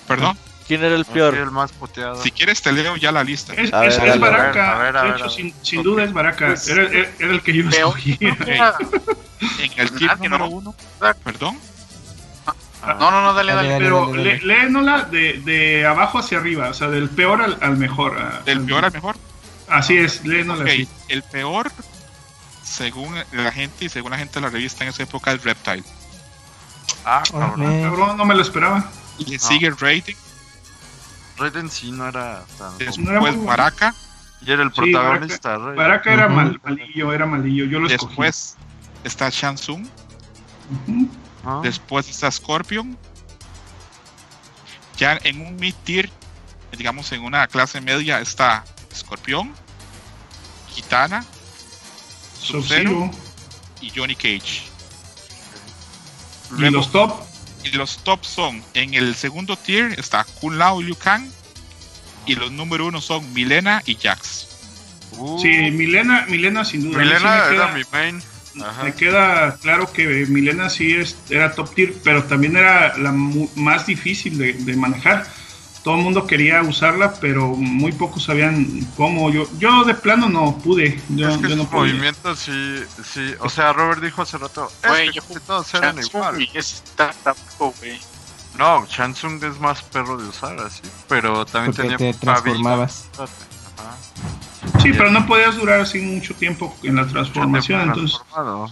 Perdón, 0.08 0.38
¿Quién 0.67 0.84
era 0.84 0.96
el 0.96 1.02
Así 1.04 1.12
peor? 1.13 1.34
el 1.36 1.50
más 1.52 1.72
puteado. 1.72 2.22
si 2.22 2.30
quieres 2.30 2.62
te 2.62 2.74
leo 2.74 2.98
ya 2.98 3.12
la 3.13 3.24
lista. 3.24 3.54
Es, 3.54 3.72
A 3.74 3.80
ver, 3.80 3.89
es- 3.89 3.98
dale, 3.98 4.10
es 4.10 4.15
a 4.15 4.20
ver, 4.20 4.20
Baraka, 4.20 4.76
a 4.76 4.80
ver, 4.84 4.98
a 4.98 5.02
de 5.02 5.08
ver, 5.08 5.15
hecho, 5.15 5.24
a 5.26 5.36
ver. 5.36 5.54
sin, 5.63 5.84
duda 5.84 6.04
es 6.04 6.12
Baraka. 6.13 6.48
Pues, 6.48 6.67
era, 6.67 6.84
el 7.20 7.41
que 7.41 7.54
yo. 7.54 7.63
Era- 8.46 8.76
En 9.60 9.72
el 9.78 9.91
tier 9.91 10.10
Nadie, 10.12 10.30
número 10.30 10.38
¿no? 10.39 10.48
uno, 10.50 10.76
perdón, 11.24 11.58
No, 12.95 13.12
no, 13.12 13.21
no, 13.21 13.34
dale, 13.34 13.54
Dale, 13.54 13.69
dale. 13.69 13.69
dale. 13.69 13.84
Pero 13.86 14.15
lé- 14.15 14.41
léenola 14.41 15.04
de, 15.04 15.41
de 15.43 15.86
abajo 15.86 16.19
hacia 16.19 16.38
arriba, 16.39 16.69
o 16.69 16.73
sea, 16.73 16.88
del 16.89 17.10
peor 17.10 17.41
al, 17.41 17.58
al 17.62 17.78
mejor. 17.78 18.15
del 18.45 18.60
al- 18.60 18.65
peor 18.65 18.86
al 18.86 18.91
mejor. 18.93 19.15
Así 19.69 19.97
es, 19.97 20.23
léenola 20.26 20.63
Ok, 20.63 20.69
así. 20.69 20.88
el 21.10 21.23
peor, 21.23 21.71
según 22.63 23.15
la 23.32 23.52
gente 23.52 23.86
y 23.86 23.89
según 23.89 24.12
la 24.12 24.17
gente 24.17 24.36
de 24.36 24.41
la 24.41 24.50
revista 24.50 24.84
en 24.84 24.89
esa 24.91 25.04
época, 25.04 25.32
es 25.34 25.43
Reptile. 25.43 25.84
Ah, 27.06 27.23
cabrón. 27.30 27.82
Cabrón, 27.84 28.17
no 28.17 28.26
me 28.26 28.36
lo 28.36 28.41
esperaba. 28.41 28.89
Le 29.19 29.38
No. 29.38 29.39
sigue 29.43 29.69
Raiden, 29.71 30.15
Raiden 31.38 31.69
sí 31.69 31.91
no 31.91 32.08
era 32.08 32.43
tan. 32.58 32.69
No 32.71 32.76
era 32.78 32.86
después 32.86 32.97
muy 33.00 33.19
bueno. 33.21 33.43
Baraka, 33.45 33.93
Y 34.41 34.52
era 34.52 34.62
el 34.63 34.69
Sí, 34.69 34.76
protagonista, 34.76 35.58
Raiden. 35.58 35.76
Baraka 35.76 36.13
era 36.13 36.28
mal- 36.28 36.60
malillo, 36.63 37.12
era 37.13 37.26
malillo, 37.26 37.65
yo 37.65 37.80
lo 37.80 37.88
escogí. 37.88 38.08
después 38.10 38.56
está 39.04 39.30
Shansung, 39.32 39.86
Ujú. 40.88 41.10
Después 41.63 42.10
está 42.10 42.29
Scorpion. 42.31 42.97
Ya 44.97 45.19
en 45.23 45.41
un 45.45 45.55
mid 45.57 45.73
tier, 45.83 46.10
digamos 46.77 47.12
en 47.12 47.23
una 47.23 47.47
clase 47.47 47.81
media, 47.81 48.19
está 48.19 48.65
Scorpion, 48.95 49.53
Kitana, 50.73 51.23
Sub-Zero 52.41 52.89
Sub-Zero. 52.89 53.12
y 53.81 53.91
Johnny 53.95 54.15
Cage. 54.15 54.63
Y 56.49 56.60
Luego, 56.62 56.77
los 56.77 56.91
top, 56.91 57.21
y 57.63 57.69
los 57.71 57.97
top 57.99 58.23
son, 58.25 58.63
en 58.73 58.93
el 58.93 59.15
segundo 59.15 59.55
tier 59.57 59.99
está 59.99 60.23
Kun 60.23 60.57
Lao 60.57 60.81
y 60.81 60.86
Liu 60.86 60.95
Kang. 60.95 61.29
Y 62.25 62.36
los 62.36 62.51
número 62.51 62.88
uno 62.88 62.99
son 63.01 63.31
Milena 63.33 63.81
y 63.86 63.95
Jax. 63.95 64.47
uh, 65.13 65.39
sí, 65.41 65.47
Milena, 65.71 66.25
Milena 66.27 66.65
sin 66.65 66.83
duda. 66.83 66.93
sí 66.93 67.05
Milena 67.05 67.36
era 67.36 67.49
queda- 67.51 67.67
mi 67.73 67.83
main. 67.91 68.21
Ajá. 68.63 68.84
Me 68.84 68.93
queda 68.93 69.56
claro 69.58 69.91
que 69.91 70.26
Milena 70.28 70.70
sí 70.70 70.93
es, 70.96 71.17
era 71.30 71.54
top 71.54 71.74
tier, 71.76 71.93
pero 72.04 72.24
también 72.24 72.58
era 72.58 72.98
la 72.98 73.12
mu- 73.12 73.50
más 73.56 73.86
difícil 73.86 74.38
de, 74.38 74.54
de 74.54 74.76
manejar. 74.76 75.26
Todo 75.84 75.96
el 75.96 76.02
mundo 76.04 76.28
quería 76.28 76.62
usarla, 76.63 77.13
pero 77.22 77.48
muy 77.50 77.93
pocos 77.93 78.24
sabían 78.26 78.67
cómo. 78.98 79.30
Yo, 79.32 79.48
yo 79.58 79.86
de 79.86 79.93
plano 79.93 80.28
no 80.28 80.58
pude. 80.58 81.00
Yo, 81.10 81.30
es 81.30 81.38
que 81.38 81.50
yo 81.50 81.56
no 81.56 81.70
pude. 81.70 81.91
movimientos 81.91 82.39
sí, 82.39 82.84
sí. 83.10 83.34
O 83.39 83.48
sea, 83.50 83.72
Robert 83.72 84.02
dijo 84.02 84.22
hace 84.22 84.38
rato. 84.38 84.70
Es 84.84 84.89
Güey, 84.89 85.12
yo 85.13 85.22
todos 85.46 85.74
eran 85.76 85.98
igual. 85.98 86.41
y 86.41 86.50
está 86.54 87.13
tampoco, 87.24 87.74
güey. 87.80 87.98
No, 88.58 88.86
Shansung 88.88 89.41
es 89.46 89.60
más 89.60 89.82
perro 89.84 90.17
de 90.17 90.28
usar 90.28 90.60
así. 90.60 90.82
Pero 91.08 91.46
también 91.46 91.74
Porque 91.74 91.96
tenía 91.96 91.98
te 92.12 92.20
transformabas. 92.20 93.06
Sí, 94.82 94.92
pero 94.94 95.10
no 95.12 95.26
podías 95.26 95.56
durar 95.56 95.80
así 95.82 96.00
mucho 96.00 96.34
tiempo 96.34 96.76
en 96.84 96.96
la 96.96 97.08
transformación. 97.08 97.82
Entonces, 97.82 98.20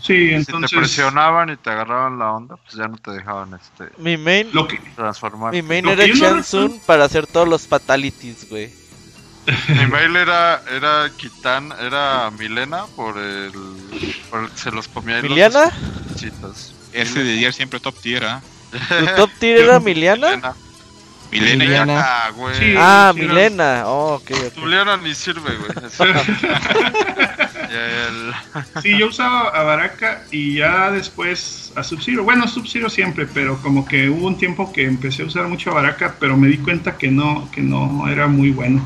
sí, 0.02 0.14
Si 0.14 0.14
te 0.30 0.36
entonces. 0.36 0.78
presionaban 0.78 1.50
y 1.50 1.58
te 1.58 1.70
agarraban 1.70 2.20
la 2.20 2.32
onda, 2.32 2.58
pues 2.58 2.74
ya 2.76 2.88
no 2.88 2.98
te 2.98 3.12
dejaban 3.12 3.54
este 3.54 3.92
Mi 4.02 4.18
main, 4.18 4.50
Lo 4.54 4.68
que, 4.68 4.80
transformar. 4.96 5.54
mi 5.54 5.62
main 5.62 5.86
lo 5.86 5.92
era 5.92 6.08
no 6.08 6.14
Chansun 6.16 6.80
para 6.86 7.06
hacer 7.06 7.28
todos 7.28 7.48
los 7.48 7.68
fatalities, 7.68 8.50
güey. 8.50 8.72
Mi 9.70 9.86
mail 9.86 10.16
era, 10.16 10.62
era 10.72 11.10
Kitan, 11.16 11.72
era 11.80 12.32
Milena 12.32 12.86
por 12.96 13.18
el, 13.18 13.52
por 14.30 14.44
el 14.44 14.50
se 14.56 14.72
los 14.72 14.88
comía 14.88 15.16
los 15.18 15.24
¿Miliana? 15.30 15.72
chitos. 16.16 16.74
Ese 16.94 17.24
de 17.24 17.52
siempre 17.52 17.80
top 17.80 17.96
tier, 18.02 18.24
¿ah? 18.26 18.42
¿Tu 18.72 19.06
top 19.16 19.30
tier 19.40 19.60
era 19.60 19.80
Miliana? 19.80 20.28
Milena. 20.30 20.56
Milena 21.40 21.64
Milena. 21.66 22.02
Ah, 22.06 22.30
güey. 22.32 22.56
Sí. 22.56 22.74
Ah, 22.78 23.12
sí, 23.14 23.22
Milena. 23.22 23.84
Oh, 23.86 24.16
ok, 24.16 24.32
ok. 24.32 24.54
Juliana 24.60 24.98
ni 24.98 25.14
sirve, 25.16 25.56
güey. 25.56 25.72
El- 27.70 28.34
Sí, 28.82 28.98
yo 28.98 29.08
usaba 29.08 29.50
a 29.50 29.64
Baraka 29.64 30.24
y 30.32 30.56
ya 30.56 30.92
después 30.92 31.72
a 31.76 31.84
Sub-Zero. 31.84 32.24
Bueno, 32.24 32.48
Sub-Zero 32.48 32.90
siempre, 32.90 33.26
pero 33.28 33.58
como 33.62 33.86
que 33.86 34.10
hubo 34.10 34.28
un 34.28 34.38
tiempo 34.38 34.72
que 34.72 34.86
empecé 34.86 35.24
a 35.24 35.26
usar 35.26 35.48
mucho 35.48 35.72
a 35.72 35.76
Baraka, 35.76 36.16
pero 36.20 36.38
me 36.38 36.48
di 36.48 36.58
cuenta 36.58 36.98
que 36.98 37.10
no, 37.10 37.50
que 37.52 37.62
no 37.62 38.08
era 38.08 38.28
muy 38.28 38.52
bueno. 38.52 38.82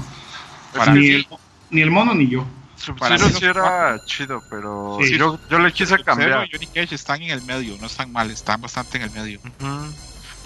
Para 0.75 0.93
ni, 0.93 0.99
mí, 0.99 1.09
el, 1.09 1.27
ni 1.71 1.81
el 1.81 1.91
mono 1.91 2.13
ni 2.15 2.29
yo. 2.29 2.45
Sub-Zero 2.77 3.29
sí 3.29 3.45
era 3.45 3.99
chido, 4.05 4.41
pero 4.49 4.97
Sí. 5.01 5.17
yo, 5.17 5.37
yo 5.49 5.59
le 5.59 5.71
quise 5.73 5.97
cambiar. 6.01 6.47
y 6.47 6.51
Johnny 6.51 6.67
Cage 6.67 6.95
están 6.95 7.21
en 7.21 7.31
el 7.31 7.41
medio, 7.41 7.75
no 7.79 7.87
están 7.87 8.11
mal, 8.11 8.31
están 8.31 8.61
bastante 8.61 8.97
en 8.97 9.03
el 9.03 9.11
medio. 9.11 9.39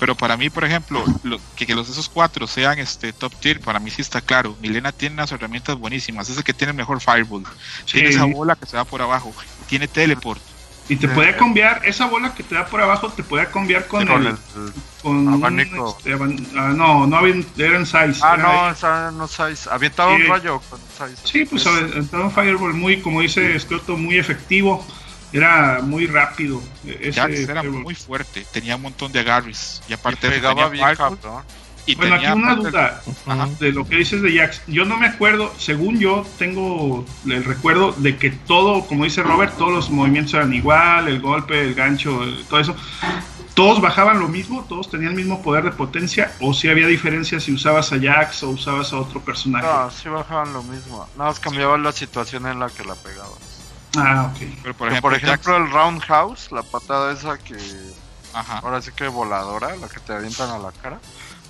Pero 0.04 0.16
para 0.16 0.36
mí, 0.36 0.50
por 0.50 0.66
ejemplo, 0.66 1.02
lo- 1.24 1.40
que, 1.56 1.66
que 1.66 1.74
los 1.74 1.88
esos 1.88 2.10
cuatro 2.10 2.46
sean 2.46 2.78
este 2.78 3.14
top 3.14 3.34
tier, 3.40 3.62
para 3.62 3.80
mí 3.80 3.90
sí 3.90 4.02
está 4.02 4.20
claro. 4.20 4.54
Milena 4.60 4.92
tiene 4.92 5.14
unas 5.14 5.32
herramientas 5.32 5.78
buenísimas, 5.78 6.28
es 6.28 6.36
el 6.38 6.44
que 6.44 6.54
tiene 6.54 6.72
el 6.72 6.76
mejor 6.78 7.00
fireball, 7.00 7.44
tiene 7.90 8.10
esa 8.10 8.26
bola 8.26 8.58
que 8.58 8.66
se 8.66 8.76
va 8.76 8.84
por 8.84 9.02
abajo, 9.02 9.34
tiene 9.70 9.88
teleport. 9.88 10.42
Y 10.90 10.98
te 10.98 11.08
podía 11.08 11.38
cambiar, 11.38 11.80
esa 11.86 12.08
bola 12.08 12.36
que 12.36 12.44
te 12.44 12.54
da 12.54 12.66
por 12.66 12.82
abajo, 12.82 13.08
te 13.14 13.24
podía 13.24 13.46
cambiar 13.50 13.88
con, 13.88 14.06
Con 14.06 14.22
el, 14.24 14.28
el- 14.28 14.38
con 15.02 15.26
un, 15.26 15.34
abanico. 15.36 15.96
este, 15.98 16.12
aban- 16.16 16.46
ah, 16.58 16.74
no, 16.76 17.08
no 17.08 17.16
había, 17.16 17.36
eran 17.58 17.86
size. 17.86 18.20
Ah, 18.22 18.34
era 18.38 18.44
no, 18.44 18.70
esa 18.72 19.12
no 19.12 19.26
size. 19.30 19.70
Avientaba 19.72 20.18
Sí. 20.18 20.24
un 20.24 20.28
rayo 20.28 20.62
con 20.70 20.80
size. 20.82 21.22
Sí, 21.24 21.46
pues 21.46 21.66
aventaba 21.66 22.26
un 22.26 22.32
Fireball 22.32 22.74
muy, 22.74 23.00
como 23.00 23.22
dice 23.22 23.58
Scotto, 23.58 23.96
muy 23.96 24.18
efectivo. 24.18 24.86
Era 25.34 25.80
muy 25.82 26.06
rápido. 26.08 26.62
e- 26.86 27.10
Ese 27.10 27.20
Jax 27.20 27.50
era 27.50 27.64
muy 27.64 27.96
fuerte, 27.96 28.46
tenía 28.54 28.76
un 28.76 28.84
montón 28.84 29.12
de 29.12 29.20
agarres 29.20 29.82
y 29.88 29.92
Y 29.92 29.94
aparte 29.96 30.28
eso 30.28 30.36
pegaba 30.36 30.70
tenía 30.70 30.86
bien 30.86 30.96
cabrón. 30.96 31.44
y 31.86 31.96
Bueno, 31.96 32.16
aquí 32.16 32.26
una 32.28 32.56
duda 32.56 33.02
de 33.60 33.72
lo 33.74 33.86
que 33.88 33.96
dices 33.98 34.22
de 34.22 34.38
Jax. 34.38 34.62
Yo 34.68 34.86
no 34.86 34.96
me 34.98 35.08
acuerdo, 35.08 35.54
según 35.58 36.00
yo 36.00 36.26
tengo 36.38 37.04
el 37.26 37.44
recuerdo 37.44 37.92
de 37.94 38.16
que 38.18 38.30
todo, 38.30 38.86
como 38.86 39.04
dice 39.06 39.24
Robert, 39.24 39.58
todos 39.58 39.74
los 39.74 39.90
movimientos 39.90 40.34
eran 40.36 40.54
igual, 40.54 41.08
el 41.08 41.20
golpe, 41.20 41.60
el 41.62 41.74
gancho, 41.74 42.24
el- 42.24 42.46
todo 42.46 42.60
eso. 42.60 42.76
Todos 43.56 43.82
bajaban 43.82 44.20
lo 44.20 44.28
mismo, 44.30 44.66
todos 44.68 44.90
tenían 44.90 45.12
el 45.12 45.16
mismo 45.18 45.44
poder 45.44 45.64
de 45.64 45.72
potencia, 45.72 46.32
o 46.40 46.56
si 46.56 46.70
había 46.70 46.88
diferencia 46.88 47.40
si 47.40 47.52
usabas 47.54 47.92
a 47.94 48.00
Jax 48.00 48.42
o 48.44 48.50
usabas 48.50 48.92
a 48.94 48.98
otro 48.98 49.20
personaje. 49.22 49.64
No, 49.68 49.92
sí 49.92 50.10
bajaban 50.10 50.54
lo 50.54 50.64
mismo. 50.64 51.08
Nada 51.16 51.30
más 51.30 51.40
cambiaba 51.40 51.78
la 51.78 51.92
situación 51.92 52.48
en 52.48 52.60
la 52.60 52.70
que 52.72 52.84
la 52.84 52.96
pegabas. 52.96 53.38
Ah, 53.96 54.32
ok. 54.34 54.48
Pero 54.64 54.74
por 54.76 54.88
ejemplo, 54.88 55.10
por 55.12 55.20
Jax- 55.20 55.24
ejemplo, 55.24 55.58
el 55.58 55.72
Roundhouse, 55.72 56.52
la 56.52 56.64
patada 56.64 57.14
esa 57.14 57.38
que 57.38 57.56
ajá. 58.34 58.60
ahora 58.60 58.82
sí 58.82 58.92
que 58.96 59.08
voladora, 59.08 59.76
la 59.76 59.88
que 59.88 60.00
te 60.00 60.14
avientan 60.14 60.50
a 60.50 60.58
la 60.58 60.72
cara, 60.72 61.00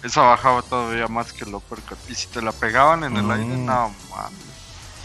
esa 0.04 0.22
bajaba 0.22 0.62
todavía 0.62 1.08
más 1.08 1.32
que 1.32 1.46
el 1.46 1.56
uppercut. 1.56 1.98
Y 2.10 2.16
si 2.16 2.28
te 2.28 2.42
la 2.42 2.52
pegaban 2.52 3.04
en 3.06 3.16
el 3.16 3.24
Mm. 3.24 3.32
aire, 3.32 3.46
no 3.58 3.94
mames. 4.10 4.40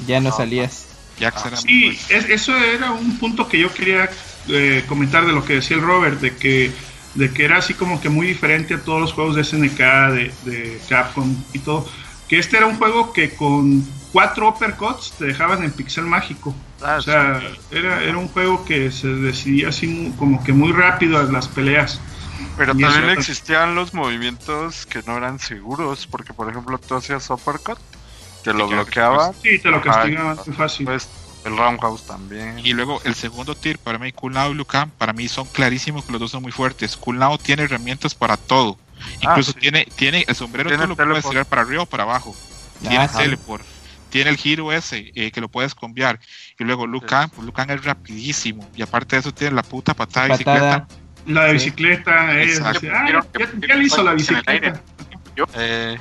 Ya 0.07 0.21
no 0.21 0.31
No, 0.31 0.37
salías. 0.37 0.87
Era 1.21 1.33
muy 1.51 1.57
Sí, 1.57 2.01
es- 2.11 2.29
eso 2.29 2.57
era 2.57 2.93
un 2.93 3.19
punto 3.19 3.49
que 3.49 3.59
yo 3.59 3.73
quería 3.73 4.09
eh, 4.51 4.85
comentar 4.89 5.27
de 5.27 5.33
lo 5.33 5.45
que 5.45 5.55
decía 5.55 5.77
el 5.77 5.83
Robert, 5.83 6.21
de 6.21 6.35
que, 6.37 6.73
de 7.15 7.33
que 7.33 7.45
era 7.45 7.59
así 7.59 7.75
como 7.75 8.01
que 8.01 8.09
muy 8.09 8.27
diferente 8.27 8.75
a 8.75 8.83
todos 8.83 9.01
los 9.01 9.13
juegos 9.13 9.35
de 9.37 9.43
SNK, 9.45 9.79
de, 10.13 10.33
de 10.45 10.81
Capcom 10.89 11.35
y 11.53 11.59
todo. 11.59 11.87
que 12.29 12.39
este 12.39 12.57
era 12.57 12.67
un 12.67 12.77
juego 12.79 13.13
que 13.13 13.35
con 13.35 13.83
cuatro 14.13 14.49
uppercuts 14.49 15.13
te 15.19 15.27
dejaban 15.27 15.63
en 15.65 15.73
pixel 15.73 16.05
mágico. 16.05 16.55
Ah, 16.81 16.97
O 16.99 17.01
sea, 17.03 17.41
era, 17.71 18.03
era 18.03 18.17
un 18.19 18.29
juego 18.29 18.65
que 18.65 18.91
se 18.91 19.09
decidía 19.09 19.69
así 19.69 19.87
mu- 19.87 20.17
como 20.17 20.43
que 20.45 20.53
muy 20.53 20.73
rápido 20.73 21.21
en 21.21 21.33
las 21.33 21.49
peleas. 21.49 22.01
Pero 22.57 22.73
Y 22.77 22.83
también 22.83 23.11
existían 23.11 23.75
los 23.75 23.95
movimientos 23.95 24.87
que 24.87 25.03
no 25.07 25.17
eran 25.17 25.39
seguros, 25.39 26.07
porque 26.07 26.33
por 26.35 26.49
ejemplo 26.51 26.79
tú 26.79 26.95
hacías 26.97 27.29
uppercut, 27.31 27.79
te 28.43 28.53
lo 28.53 28.69
bloqueaba, 28.69 29.33
Sí, 29.43 29.59
te 29.61 29.71
lo 29.71 29.81
castigaban 29.81 30.39
muy 30.45 30.55
fácil. 30.55 30.87
pues 30.87 31.09
el 31.45 31.57
roundhouse 31.57 32.05
también. 32.05 32.59
Y 32.59 32.73
luego 32.73 33.01
el 33.05 33.15
segundo 33.15 33.55
tier 33.55 33.79
para 33.79 33.99
mí, 33.99 34.13
Kulnao 34.13 34.51
y 34.51 34.55
Lucan, 34.55 34.91
para 34.99 35.13
mí 35.13 35.29
son 35.29 35.47
clarísimos 35.47 36.05
que 36.05 36.13
los 36.13 36.21
dos 36.21 36.31
son 36.31 36.43
muy 36.43 36.53
fuertes. 36.53 36.97
Kulnao 36.97 37.39
tiene 37.39 37.63
herramientas 37.65 38.15
para 38.15 38.37
todo. 38.37 38.77
Ah, 39.25 39.31
Incluso 39.31 39.53
sí. 39.53 39.61
tiene, 39.61 39.87
tiene 39.97 40.25
el 40.27 40.35
sombrero 40.35 40.69
Tiene 40.69 40.83
tú 40.85 40.89
lo 41.03 41.07
puedes 41.11 41.29
tirar 41.29 41.47
para 41.47 41.63
arriba 41.63 41.83
o 41.83 41.87
para 41.87 42.03
abajo. 42.03 42.35
Tiene 42.81 43.09
teleport. 43.09 43.65
Tiene 44.11 44.31
el 44.31 44.37
giro 44.37 44.73
ese 44.73 45.13
eh, 45.15 45.31
que 45.31 45.41
lo 45.41 45.49
puedes 45.49 45.75
cambiar. 45.75 46.19
Y 46.59 46.65
luego 46.65 46.87
Lucan, 46.87 47.29
pues 47.31 47.45
Lucan 47.47 47.69
es 47.71 47.85
rapidísimo. 47.85 48.69
Y 48.75 48.83
aparte 48.83 49.17
de 49.17 49.21
eso 49.21 49.33
tiene 49.33 49.55
la 49.55 49.63
puta 49.63 49.95
patada 49.95 50.27
de 50.27 50.33
bicicleta. 50.33 50.87
La 51.27 51.45
de 51.45 51.49
Sí. 51.59 51.65
bicicleta, 51.67 52.35
eh, 52.41 52.45
Exacto. 52.45 52.81
decía, 52.81 52.93
"Ah, 52.97 53.23
ya, 53.39 53.67
ya 53.69 53.75
le 53.77 53.85
hizo 53.85 54.03
la 54.03 54.13
bicicleta. 54.15 54.81
Eh, 55.55 55.99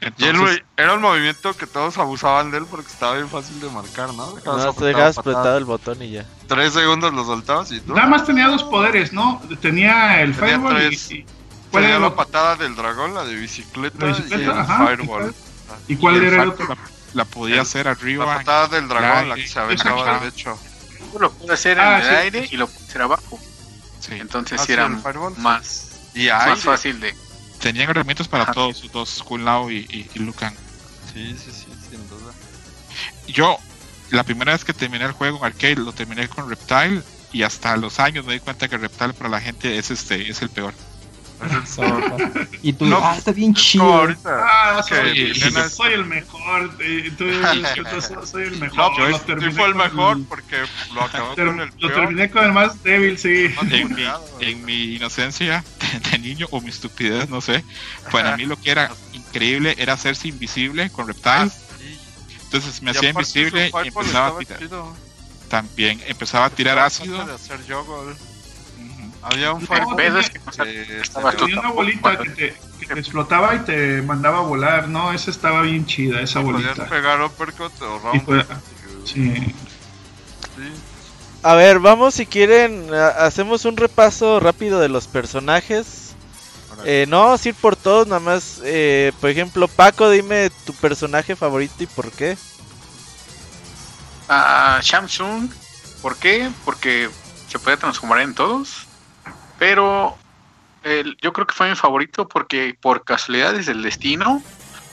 Entonces, 0.00 0.62
era 0.76 0.94
un 0.94 1.00
movimiento 1.02 1.52
que 1.54 1.66
todos 1.66 1.98
abusaban 1.98 2.52
de 2.52 2.58
él 2.58 2.66
porque 2.70 2.86
estaba 2.86 3.14
bien 3.16 3.28
fácil 3.28 3.58
de 3.60 3.68
marcar, 3.70 4.14
¿no? 4.14 4.32
Dejabas 4.34 4.44
No, 4.64 4.70
apretado 4.70 4.74
te 4.74 4.84
dejabas 4.84 5.18
apretado 5.18 5.58
el 5.58 5.64
botón 5.64 6.02
y 6.02 6.10
ya. 6.12 6.24
Tres 6.46 6.72
segundos 6.74 7.12
lo 7.12 7.24
soltabas 7.24 7.72
y 7.72 7.80
tú. 7.80 7.94
Nada 7.94 8.06
más 8.06 8.24
tenía 8.24 8.46
dos 8.46 8.62
poderes, 8.62 9.12
¿no? 9.12 9.42
Tenía 9.60 10.20
el 10.22 10.34
Tenía 10.36 10.56
Fireball 10.56 10.76
tres. 10.76 11.10
y, 11.10 11.14
y- 11.16 11.22
¿cuál 11.72 11.82
Tenía 11.82 11.88
era 11.96 11.98
la 11.98 12.06
el- 12.08 12.12
patada 12.12 12.54
del 12.56 12.76
dragón, 12.76 13.14
la 13.14 13.24
de 13.24 13.34
bicicleta, 13.34 13.98
La 13.98 14.06
bicicleta, 14.12 14.36
y 14.40 14.44
el 14.44 14.50
ajá, 14.50 14.86
fireball. 14.86 15.34
¿Y 15.88 15.96
cuál 15.96 16.14
y 16.14 16.18
el 16.18 16.24
era 16.26 16.42
el 16.44 16.48
otro? 16.50 16.76
La, 17.14 17.22
la 17.22 17.24
podía 17.24 17.54
El- 17.56 17.60
hacer 17.62 17.86
La 17.86 17.92
arriba. 17.92 18.24
patada 18.26 18.68
del 18.68 18.88
dragón, 18.88 19.28
la 19.30 19.34
que 19.34 19.46
se 19.48 19.58
aventaba 19.58 20.02
Ajá. 20.16 20.24
derecho. 20.24 20.58
Lo 21.18 21.32
puede 21.32 21.54
hacer 21.54 21.78
Ah, 21.80 21.98
en 22.00 22.04
el 22.04 22.08
sí. 22.10 22.14
aire 22.16 22.48
y 22.50 22.56
lo 22.56 22.66
puede 22.68 22.86
hacer 22.86 23.02
abajo. 23.02 23.40
Sí. 24.00 24.14
Entonces 24.14 24.60
Ah, 24.60 24.64
era 24.68 24.86
el 24.86 24.92
más, 25.38 25.88
Y 26.14 26.28
más 26.28 26.60
fácil 26.60 27.00
de. 27.00 27.14
Tenían 27.60 27.90
herramientas 27.90 28.28
para 28.28 28.44
Ajá. 28.44 28.52
todos 28.52 28.78
sus 28.78 28.92
dos, 28.92 29.22
Kulnao 29.22 29.70
y, 29.70 29.78
y, 29.90 30.10
y 30.14 30.18
Lucan. 30.20 30.54
Sí, 31.12 31.36
sí, 31.36 31.50
sí, 31.50 31.66
sin 31.90 32.08
duda. 32.08 32.32
Yo, 33.26 33.58
la 34.10 34.22
primera 34.22 34.52
vez 34.52 34.64
que 34.64 34.72
terminé 34.72 35.04
el 35.04 35.12
juego 35.12 35.38
en 35.38 35.44
arcade, 35.46 35.76
lo 35.76 35.92
terminé 35.92 36.28
con 36.28 36.48
Reptile. 36.48 37.02
Y 37.30 37.42
hasta 37.42 37.76
los 37.76 38.00
años 38.00 38.24
me 38.24 38.32
di 38.34 38.40
cuenta 38.40 38.68
que 38.68 38.78
Reptile 38.78 39.12
para 39.12 39.28
la 39.28 39.40
gente 39.40 39.76
es 39.76 39.90
este 39.90 40.30
es 40.30 40.40
el 40.40 40.48
peor. 40.48 40.72
Y 42.62 42.72
tú, 42.72 42.86
No, 42.86 42.98
ah, 43.02 43.16
está 43.16 43.32
bien 43.32 43.54
chido. 43.54 43.84
ahorita. 43.84 44.44
Ah, 44.44 44.84
que 44.88 45.34
soy, 45.34 45.70
soy 45.70 45.92
el 45.94 46.04
mejor. 46.04 46.70
eh, 46.80 47.10
tú, 47.16 47.24
tú 47.90 48.26
soy- 48.26 48.44
el 48.44 48.58
mejor. 48.58 48.76
No, 48.76 48.90
pues 48.96 49.10
lo 49.10 49.18
sí 49.18 49.24
terminé 49.26 49.52
fue 49.52 49.66
el 49.66 49.72
con 49.74 49.82
mejor 49.82 50.18
porque 50.28 50.56
lo 50.94 51.02
acabó 51.02 51.34
ter- 51.34 51.46
con 51.46 51.60
el 51.60 51.68
lo 51.68 51.88
peor. 51.88 51.92
terminé 51.94 52.30
con 52.30 52.44
el 52.44 52.52
más 52.52 52.82
débil, 52.82 53.18
sí. 53.18 53.46
En 53.70 53.94
mi, 53.94 54.04
en 54.40 54.64
mi 54.64 54.94
inocencia 54.96 55.64
de, 56.02 56.10
de 56.10 56.18
niño 56.18 56.46
o 56.50 56.60
mi 56.60 56.70
estupidez, 56.70 57.28
no 57.28 57.40
sé, 57.40 57.64
para 58.10 58.36
mí 58.36 58.44
lo 58.46 58.56
que 58.56 58.70
era 58.70 58.90
increíble 59.12 59.74
era 59.78 59.92
hacerse 59.94 60.28
invisible 60.28 60.90
con 60.90 61.06
Reptile. 61.06 61.30
Ah, 61.30 61.48
sí. 61.78 61.98
Entonces 62.44 62.82
me 62.82 62.90
Y 62.92 62.96
hacía 62.96 63.10
invisible 63.10 63.70
y 63.84 63.88
empezaba 63.88 64.28
a 64.28 64.38
tirar. 64.38 64.58
chido. 64.58 64.96
También 65.48 66.02
empezaba 66.06 66.46
a 66.46 66.50
tirar 66.50 66.78
ácido. 66.78 67.24
de 67.24 67.34
hacer. 67.34 67.58
Había 69.22 69.52
un 69.52 69.62
es 69.62 70.30
que 70.30 70.38
tú 70.38 70.50
Tenía 71.38 71.60
una 71.60 71.70
bolita 71.70 72.18
que 72.18 72.30
te, 72.30 72.56
que 72.80 72.86
te 72.86 73.00
explotaba 73.00 73.54
y 73.56 73.58
te 73.60 74.02
mandaba 74.02 74.38
a 74.38 74.42
volar. 74.42 74.88
No, 74.88 75.12
esa 75.12 75.30
estaba 75.30 75.62
bien 75.62 75.86
chida, 75.86 76.20
esa 76.20 76.40
podías 76.40 76.76
bolita. 76.76 76.86
pegar 76.88 77.22
uppercut 77.22 77.72
o 77.82 77.98
round. 77.98 78.24
fue- 78.24 78.46
Sí. 79.04 79.34
Sí. 79.34 79.54
A 81.42 81.54
ver, 81.54 81.78
vamos 81.78 82.14
si 82.14 82.26
quieren, 82.26 82.88
hacemos 83.18 83.64
un 83.64 83.76
repaso 83.76 84.40
rápido 84.40 84.80
de 84.80 84.88
los 84.88 85.06
personajes. 85.06 86.04
Eh, 86.84 87.06
no 87.08 87.24
vamos 87.24 87.44
a 87.44 87.48
ir 87.48 87.54
por 87.56 87.74
todos, 87.74 88.06
nada 88.06 88.20
más, 88.20 88.60
eh, 88.64 89.12
por 89.20 89.30
ejemplo, 89.30 89.66
Paco, 89.66 90.10
dime 90.10 90.50
tu 90.64 90.72
personaje 90.74 91.34
favorito 91.34 91.74
y 91.82 91.86
por 91.86 92.10
qué. 92.12 92.36
a 94.28 94.80
Samsung. 94.82 95.50
¿Por 96.02 96.16
qué? 96.16 96.50
Porque 96.64 97.08
se 97.48 97.58
puede 97.58 97.76
transformar 97.76 98.20
en 98.20 98.34
todos. 98.34 98.86
Pero 99.58 100.16
el- 100.82 101.16
yo 101.20 101.32
creo 101.32 101.46
que 101.46 101.54
fue 101.54 101.68
mi 101.68 101.76
favorito 101.76 102.26
porque 102.28 102.76
por 102.80 103.04
casualidades 103.04 103.66
del 103.66 103.82
destino 103.82 104.42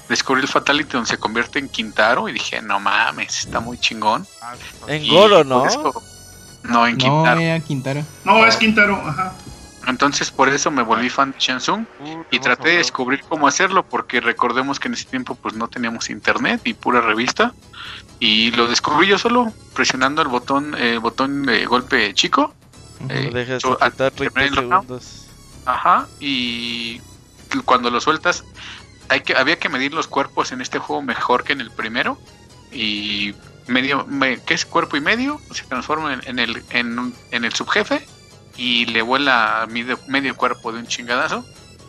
descubrí 0.09 0.41
el 0.41 0.47
Fatality 0.47 0.93
donde 0.93 1.09
se 1.09 1.17
convierte 1.17 1.59
en 1.59 1.69
Quintaro 1.69 2.27
y 2.29 2.33
dije, 2.33 2.61
no 2.61 2.79
mames, 2.79 3.39
está 3.39 3.59
muy 3.59 3.77
chingón. 3.77 4.27
Ah, 4.41 4.55
En 4.87 5.03
Y 5.03 5.09
Goro, 5.09 5.43
¿no? 5.43 5.65
eso- 5.65 5.93
no, 6.63 6.87
en 6.87 6.97
No, 6.97 7.03
Quintaro. 7.03 7.39
era 7.39 7.59
Quintaro. 7.63 8.05
No, 8.23 8.45
es 8.45 8.57
Quintaro, 8.57 8.95
ajá. 8.95 9.35
Entonces 9.87 10.31
por 10.31 10.49
eso 10.49 10.71
me 10.71 10.81
volví 10.81 11.09
fan 11.09 11.31
de 11.31 11.39
Samsung 11.39 11.85
Uh, 11.99 12.23
y 12.31 12.39
traté 12.39 12.69
de 12.69 12.77
descubrir 12.77 13.23
cómo 13.27 13.47
hacerlo 13.47 13.85
porque 13.87 14.19
recordemos 14.19 14.79
que 14.79 14.87
en 14.87 14.95
ese 14.95 15.05
tiempo 15.05 15.35
pues 15.35 15.53
no 15.53 15.67
teníamos 15.67 16.09
internet 16.09 16.61
y 16.63 16.73
pura 16.73 17.01
revista 17.01 17.53
y 18.19 18.49
lo 18.51 18.65
descubrí 18.67 19.07
yo 19.07 19.19
solo 19.19 19.53
presionando 19.73 20.23
el 20.23 20.27
botón 20.27 20.73
el 20.75 20.99
botón 20.99 21.43
de 21.43 21.65
golpe 21.67 22.15
chico 22.15 22.55
Eh, 23.09 23.29
Lo 23.31 23.37
dejas 23.37 23.63
al 23.79 23.93
30 23.93 24.11
terminar 24.11 24.43
el 24.47 24.55
segundos. 24.55 25.25
Ajá, 25.65 26.07
y 26.19 27.01
cuando 27.65 27.89
lo 27.89 27.99
sueltas, 28.01 28.43
hay 29.09 29.21
que, 29.21 29.35
había 29.35 29.57
que 29.59 29.69
medir 29.69 29.93
los 29.93 30.07
cuerpos 30.07 30.51
en 30.51 30.61
este 30.61 30.79
juego 30.79 31.01
mejor 31.01 31.43
que 31.43 31.53
en 31.53 31.61
el 31.61 31.71
primero. 31.71 32.17
Y 32.71 33.33
medio, 33.67 34.05
me, 34.07 34.41
¿qué 34.41 34.53
es 34.53 34.65
cuerpo 34.65 34.97
y 34.97 35.01
medio? 35.01 35.39
Se 35.51 35.63
transforma 35.63 36.13
en, 36.13 36.21
en 36.25 36.39
el, 36.39 36.63
en, 36.71 37.13
el 37.31 37.53
subjefe 37.53 38.05
y 38.57 38.85
le 38.85 39.01
vuela 39.01 39.67
medio, 39.69 39.99
medio 40.07 40.35
cuerpo 40.35 40.71
de 40.71 40.79
un 40.79 40.87
chingadazo. 40.87 41.45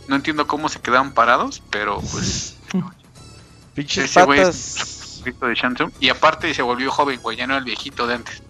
No 0.09 0.16
entiendo 0.16 0.46
cómo 0.46 0.68
se 0.68 0.80
quedaban 0.80 1.12
parados, 1.12 1.62
pero 1.70 2.00
pues 2.00 2.57
Pinches 3.74 4.04
ese 4.04 4.22
güey 4.24 4.40
patas. 4.40 5.20
grito 5.22 5.46
de. 5.46 5.90
Y 6.00 6.09
aparte 6.09 6.52
se 6.54 6.62
volvió 6.62 6.90
joven, 6.90 7.20
güey, 7.20 7.36
ya 7.36 7.46
no 7.46 7.54
era 7.54 7.59
el 7.59 7.64
viejito 7.64 8.07
de 8.07 8.14
antes. 8.14 8.42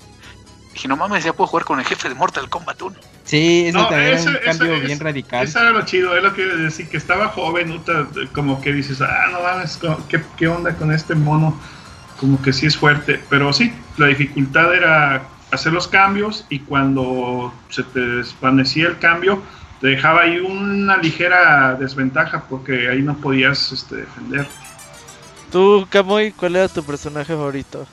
Dije, 0.76 0.88
no 0.88 0.96
mames, 0.98 1.24
ya 1.24 1.32
puedo 1.32 1.48
jugar 1.48 1.64
con 1.64 1.78
el 1.78 1.86
jefe 1.86 2.10
de 2.10 2.14
Mortal 2.14 2.50
Kombat 2.50 2.82
1. 2.82 2.96
Sí, 3.24 3.64
eso 3.68 3.78
No, 3.78 3.88
también 3.88 4.12
ese- 4.12 4.28
era 4.28 4.38
un 4.40 4.44
cambio 4.44 4.74
ese- 4.76 4.84
bien 4.86 5.00
radical. 5.00 5.42
Eso 5.42 5.58
era 5.58 5.70
lo 5.70 5.82
chido, 5.86 6.14
es 6.14 6.22
lo 6.22 6.34
que 6.34 6.42
iba 6.42 6.52
a 6.52 6.56
decir, 6.56 6.86
que 6.90 6.98
estaba 6.98 7.28
joven, 7.28 7.80
como 8.34 8.60
que 8.60 8.74
dices, 8.74 9.00
ah, 9.00 9.28
no 9.32 9.40
mames, 9.40 9.80
¿qué, 10.10 10.20
qué 10.36 10.48
onda 10.48 10.74
con 10.76 10.92
este 10.92 11.14
mono? 11.14 11.58
Como 12.20 12.42
que 12.42 12.52
sí 12.52 12.66
es 12.66 12.76
fuerte, 12.76 13.18
pero 13.30 13.54
sí, 13.54 13.72
la 13.96 14.08
dificultad 14.08 14.74
era 14.74 15.22
hacer 15.50 15.72
los 15.72 15.88
cambios 15.88 16.44
y 16.50 16.58
cuando 16.58 17.54
se 17.70 17.82
te 17.82 18.00
desvanecía 18.00 18.88
el 18.88 18.98
cambio, 18.98 19.42
te 19.80 19.86
dejaba 19.86 20.22
ahí 20.24 20.40
una 20.40 20.98
ligera 20.98 21.74
desventaja 21.80 22.44
porque 22.50 22.90
ahí 22.90 23.00
no 23.00 23.16
podías 23.16 23.72
este, 23.72 23.96
defender. 23.96 24.46
Tú, 25.50 25.86
Kamui, 25.88 26.32
¿cuál 26.32 26.56
era 26.56 26.68
tu 26.68 26.84
personaje 26.84 27.32
favorito? 27.32 27.86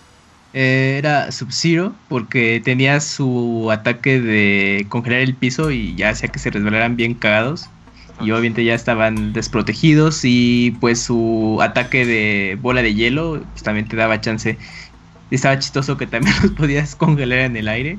Eh, 0.54 0.98
era 1.00 1.32
Sub-Zero 1.32 1.96
porque 2.10 2.62
tenía 2.64 3.00
su 3.00 3.70
ataque 3.72 4.22
de 4.22 4.86
congelar 4.90 5.22
el 5.22 5.34
piso 5.34 5.72
y 5.72 5.96
ya 5.96 6.10
hacía 6.10 6.30
que 6.30 6.40
se 6.40 6.52
resbalaran 6.52 6.96
bien 6.96 7.16
cagados. 7.16 7.70
Y 8.22 8.32
obviamente 8.32 8.64
ya 8.64 8.76
estaban 8.76 9.34
desprotegidos 9.34 10.22
y 10.24 10.78
pues 10.80 11.02
su 11.02 11.60
ataque 11.62 12.06
de 12.06 12.58
bola 12.62 12.84
de 12.84 12.94
hielo 12.94 13.44
pues, 13.52 13.64
también 13.64 13.88
te 13.88 13.96
daba 13.96 14.22
chance. 14.22 14.58
Estaba 15.32 15.58
chistoso 15.58 15.98
que 15.98 16.06
también 16.08 16.36
los 16.44 16.52
podías 16.52 16.96
congelar 16.96 17.40
en 17.40 17.58
el 17.58 17.68
aire. 17.68 17.98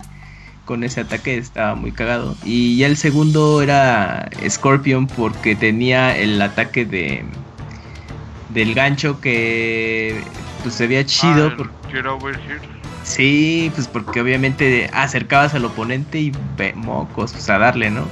Con 0.65 0.85
ese 0.85 1.01
ataque 1.01 1.37
estaba 1.37 1.75
muy 1.75 1.93
cagado. 1.93 2.37
Y 2.45 2.77
ya 2.79 2.87
el 2.87 2.97
segundo 2.97 3.61
era 3.61 4.31
Scorpion 4.49 5.09
porque 5.09 5.57
tenía 5.57 6.17
el 6.17 6.41
ataque 6.41 6.87
de 6.87 7.25
del 8.55 8.73
gancho 8.73 9.21
que 9.21 10.23
pues 10.65 10.75
se 10.75 10.89
veía 10.89 11.07
chido. 11.07 11.45
Ah, 11.47 11.51
el 11.51 11.57
porque 11.57 11.75
Get 11.93 12.07
over 12.07 12.35
here. 12.41 12.59
Sí, 13.05 13.71
pues 13.75 13.87
porque 13.87 14.21
obviamente 14.21 14.91
acercabas 14.93 15.55
al 15.55 15.65
oponente 15.67 16.19
y 16.19 16.33
ve, 16.57 16.73
mocos, 16.75 17.33
pues 17.33 17.49
a 17.51 17.59
darle, 17.59 17.91
¿no? 17.91 18.09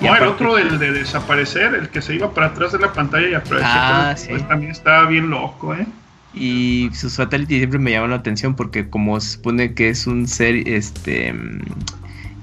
Y 0.00 0.06
No, 0.06 0.16
el 0.16 0.22
otro, 0.24 0.56
el 0.58 0.78
de 0.78 0.92
desaparecer, 0.92 1.74
el 1.74 1.90
que 1.90 2.00
se 2.00 2.14
iba 2.14 2.32
para 2.32 2.46
atrás 2.48 2.72
de 2.72 2.78
la 2.78 2.92
pantalla 2.92 3.28
y 3.28 3.34
aparecía. 3.34 3.68
Ah, 4.08 4.14
el- 4.18 4.26
pues, 4.28 4.40
sí. 4.40 4.48
también 4.48 4.72
estaba 4.72 5.06
bien 5.06 5.28
loco, 5.30 5.74
¿eh? 5.74 5.86
Y 6.32 6.88
sus 6.94 7.16
fatalities 7.16 7.58
siempre 7.60 7.78
me 7.78 7.90
llaman 7.90 8.10
la 8.10 8.16
atención 8.16 8.54
porque 8.54 8.88
como 8.88 9.20
se 9.20 9.32
supone 9.32 9.74
que 9.74 9.88
es 9.90 10.06
un 10.06 10.26
ser 10.26 10.66
este 10.68 11.32
mm, 11.34 11.60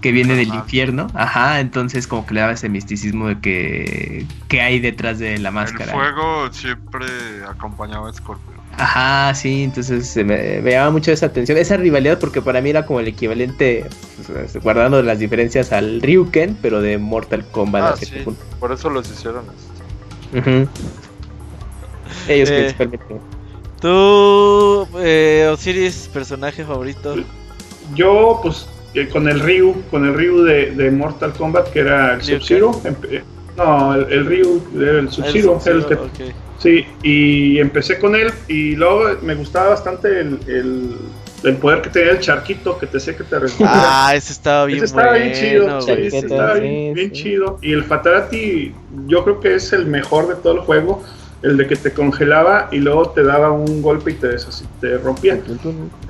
que 0.01 0.11
viene 0.11 0.35
del 0.35 0.49
infierno, 0.53 1.07
ajá, 1.15 1.59
entonces 1.61 2.05
como 2.05 2.25
que 2.27 2.35
le 2.35 2.41
daba 2.41 2.51
ese 2.53 2.69
misticismo 2.69 3.27
de 3.29 3.39
que, 3.39 4.25
que 4.49 4.61
hay 4.61 4.79
detrás 4.79 5.17
de 5.17 5.39
la 5.39 5.49
El 5.49 5.55
máscara. 5.55 5.91
fuego 5.93 6.51
siempre 6.53 7.07
acompañaba 7.49 8.09
a 8.09 8.13
Scorpio. 8.13 8.56
Ajá, 8.77 9.33
sí, 9.33 9.63
entonces 9.63 10.07
se 10.07 10.23
me, 10.23 10.61
me 10.61 10.71
llama 10.71 10.91
mucho 10.91 11.11
esa 11.11 11.25
atención, 11.25 11.57
esa 11.57 11.77
rivalidad 11.77 12.19
porque 12.19 12.41
para 12.43 12.61
mí 12.61 12.69
era 12.69 12.85
como 12.85 12.99
el 12.99 13.07
equivalente, 13.07 13.85
pues, 14.27 14.61
guardando 14.61 15.01
las 15.01 15.17
diferencias 15.17 15.73
al 15.73 15.99
Ryuken, 16.01 16.57
pero 16.61 16.79
de 16.81 16.97
Mortal 16.99 17.43
Kombat. 17.51 17.93
Ah, 17.93 17.95
sí. 17.97 18.05
punto. 18.23 18.39
Por 18.59 18.71
eso 18.71 18.89
los 18.91 19.09
hicieron. 19.09 19.45
este. 20.33 20.39
Ujú. 20.39 20.67
Ellos 22.27 22.49
Eh, 22.51 22.57
principalmente. 22.77 23.05
Tú, 23.81 24.87
eh, 24.99 25.49
Osiris, 25.51 26.09
personaje 26.13 26.63
favorito. 26.63 27.15
Yo, 27.95 28.39
pues, 28.43 28.67
eh, 28.93 29.07
con 29.07 29.27
el 29.27 29.39
Ryu, 29.39 29.75
con 29.89 30.05
el 30.05 30.13
Ryu 30.13 30.43
de, 30.43 30.71
de 30.71 30.91
Mortal 30.91 31.33
Kombat, 31.33 31.69
que 31.71 31.79
era 31.79 32.13
el 32.13 32.19
¿Liu 32.25 32.39
Sub-Zero. 32.39 32.71
empe- 32.83 33.23
No, 33.55 33.95
el, 33.95 34.11
el 34.13 34.25
Ryu 34.25 34.61
era 34.79 34.99
el 34.99 35.09
Sub-Zero. 35.11 35.59
El 35.65 35.71
el 35.77 35.85
que- 35.85 35.93
ok. 35.95 36.33
Sí, 36.59 36.85
y 37.03 37.59
empecé 37.59 37.99
con 37.99 38.15
él 38.15 38.31
y 38.47 38.75
luego 38.75 39.03
me 39.21 39.35
gustaba 39.35 39.69
bastante 39.69 40.21
el, 40.21 40.39
el, 40.47 40.95
el 41.43 41.55
poder 41.57 41.81
que 41.83 41.89
tenía 41.91 42.11
el 42.11 42.19
charquito 42.19 42.79
que 42.79 42.87
te 42.87 42.99
sé 42.99 43.15
que 43.15 43.23
te 43.23 43.37
resbalaba. 43.37 44.07
Ah, 44.07 44.15
ese 44.15 44.33
estaba 44.33 44.65
bien 44.65 44.77
Ese 44.77 44.85
estaba 44.85 45.13
bien 45.13 45.33
chido, 45.33 45.81
sí, 45.81 45.91
güey. 45.91 46.07
ese 46.07 46.17
estaba 46.17 46.55
sí, 46.55 46.61
bien, 46.61 46.93
bien 46.95 47.11
sí. 47.15 47.21
chido. 47.23 47.59
Y 47.61 47.73
el 47.73 47.83
Fatality, 47.83 48.73
yo 49.07 49.23
creo 49.23 49.39
que 49.39 49.53
es 49.55 49.71
el 49.71 49.85
mejor 49.85 50.27
de 50.29 50.35
todo 50.35 50.53
el 50.53 50.59
juego. 50.61 51.03
El 51.43 51.55
de 51.57 51.67
que 51.67 51.75
te 51.75 51.93
congelaba 51.93 52.67
y 52.71 52.77
luego 52.77 53.11
te 53.11 53.21
daba 53.23 53.51
un 53.51 53.83
golpe 53.83 54.09
y 54.09 54.13
te, 54.15 54.29
te 54.81 54.97
rompía. 54.97 55.35
Esos 55.35 55.49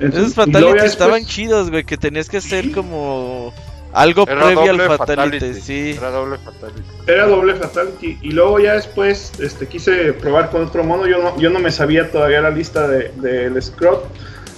luego 0.00 0.30
fatalities 0.30 0.82
ya 0.82 0.86
estaban 0.86 1.14
después- 1.16 1.34
chidos, 1.34 1.70
güey, 1.70 1.84
que 1.84 1.98
tenías 1.98 2.30
que 2.30 2.38
hacer 2.38 2.72
como 2.72 3.52
algo 3.92 4.24
Era 4.28 4.40
previo 4.44 4.60
al 4.60 4.66
doble 4.78 4.96
fatality, 4.96 5.38
fatality. 5.38 5.60
sí. 5.60 5.94
Era 5.98 6.10
doble 6.10 6.38
fatality. 6.38 6.82
Era 7.06 7.26
doble 7.26 7.54
fatality. 7.54 8.18
Y 8.22 8.30
luego 8.32 8.58
ya 8.60 8.74
después 8.74 9.32
este, 9.40 9.66
quise 9.66 10.12
probar 10.12 10.50
con 10.50 10.62
otro 10.62 10.84
mono. 10.84 11.06
Yo 11.06 11.22
no, 11.22 11.38
yo 11.38 11.50
no 11.50 11.58
me 11.58 11.70
sabía 11.70 12.10
todavía 12.10 12.40
la 12.40 12.50
lista 12.50 12.86
del 12.86 13.20
de, 13.20 13.50
del 13.50 13.62
Scrot, 13.62 14.04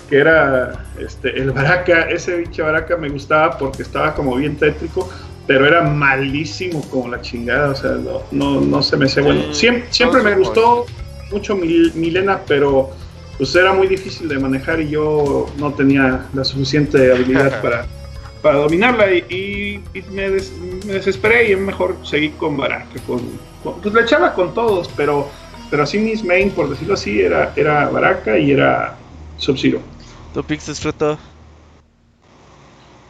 que 0.09 0.19
era 0.19 0.85
este, 0.99 1.39
el 1.39 1.53
Baraka. 1.53 2.03
Ese 2.11 2.37
bicho 2.37 2.65
Baraka 2.65 2.97
me 2.97 3.09
gustaba 3.09 3.57
porque 3.57 3.83
estaba 3.83 4.15
como 4.15 4.35
bien 4.37 4.57
tétrico, 4.57 5.09
pero 5.47 5.67
era 5.67 5.83
malísimo 5.83 6.83
como 6.91 7.09
la 7.09 7.21
chingada. 7.21 7.71
O 7.71 7.75
sea, 7.75 7.93
no, 7.93 8.23
no, 8.33 8.61
no 8.61 8.83
se 8.83 8.97
me 8.97 9.07
hacía 9.07 9.23
bueno. 9.23 9.55
Siempre, 9.55 9.87
siempre 9.93 10.23
me 10.23 10.35
gustó 10.35 10.87
mucho 11.31 11.55
Mil- 11.57 11.93
Milena, 11.95 12.41
pero 12.47 12.91
pues 13.39 13.55
era 13.55 13.73
muy 13.73 13.87
difícil 13.87 14.29
de 14.29 14.39
manejar 14.39 14.81
y 14.81 14.91
yo 14.91 15.47
no 15.57 15.73
tenía 15.73 16.27
la 16.35 16.45
suficiente 16.45 17.11
habilidad 17.13 17.61
para, 17.63 17.87
para 18.43 18.59
dominarla 18.59 19.13
y, 19.13 19.25
y- 19.29 19.99
y 19.99 20.03
me, 20.13 20.31
des- 20.31 20.53
me 20.87 20.95
desesperé 20.95 21.53
y 21.53 21.57
mejor 21.57 21.97
seguí 22.05 22.31
con 22.31 22.57
Baraka. 22.57 22.99
Con, 23.07 23.21
con- 23.63 23.81
pues 23.81 23.95
le 23.95 24.03
echaba 24.03 24.33
con 24.35 24.55
todos, 24.55 24.89
pero, 24.97 25.29
pero 25.71 25.83
así 25.83 25.99
mis 25.99 26.25
main, 26.25 26.51
por 26.51 26.69
decirlo 26.69 26.95
así, 26.95 27.21
era, 27.21 27.53
era 27.57 27.89
Baraka 27.89 28.39
y 28.39 28.53
era 28.53 28.97
Sub-Zero. 29.37 29.81
Tu 30.33 30.43
Freto. 30.43 31.19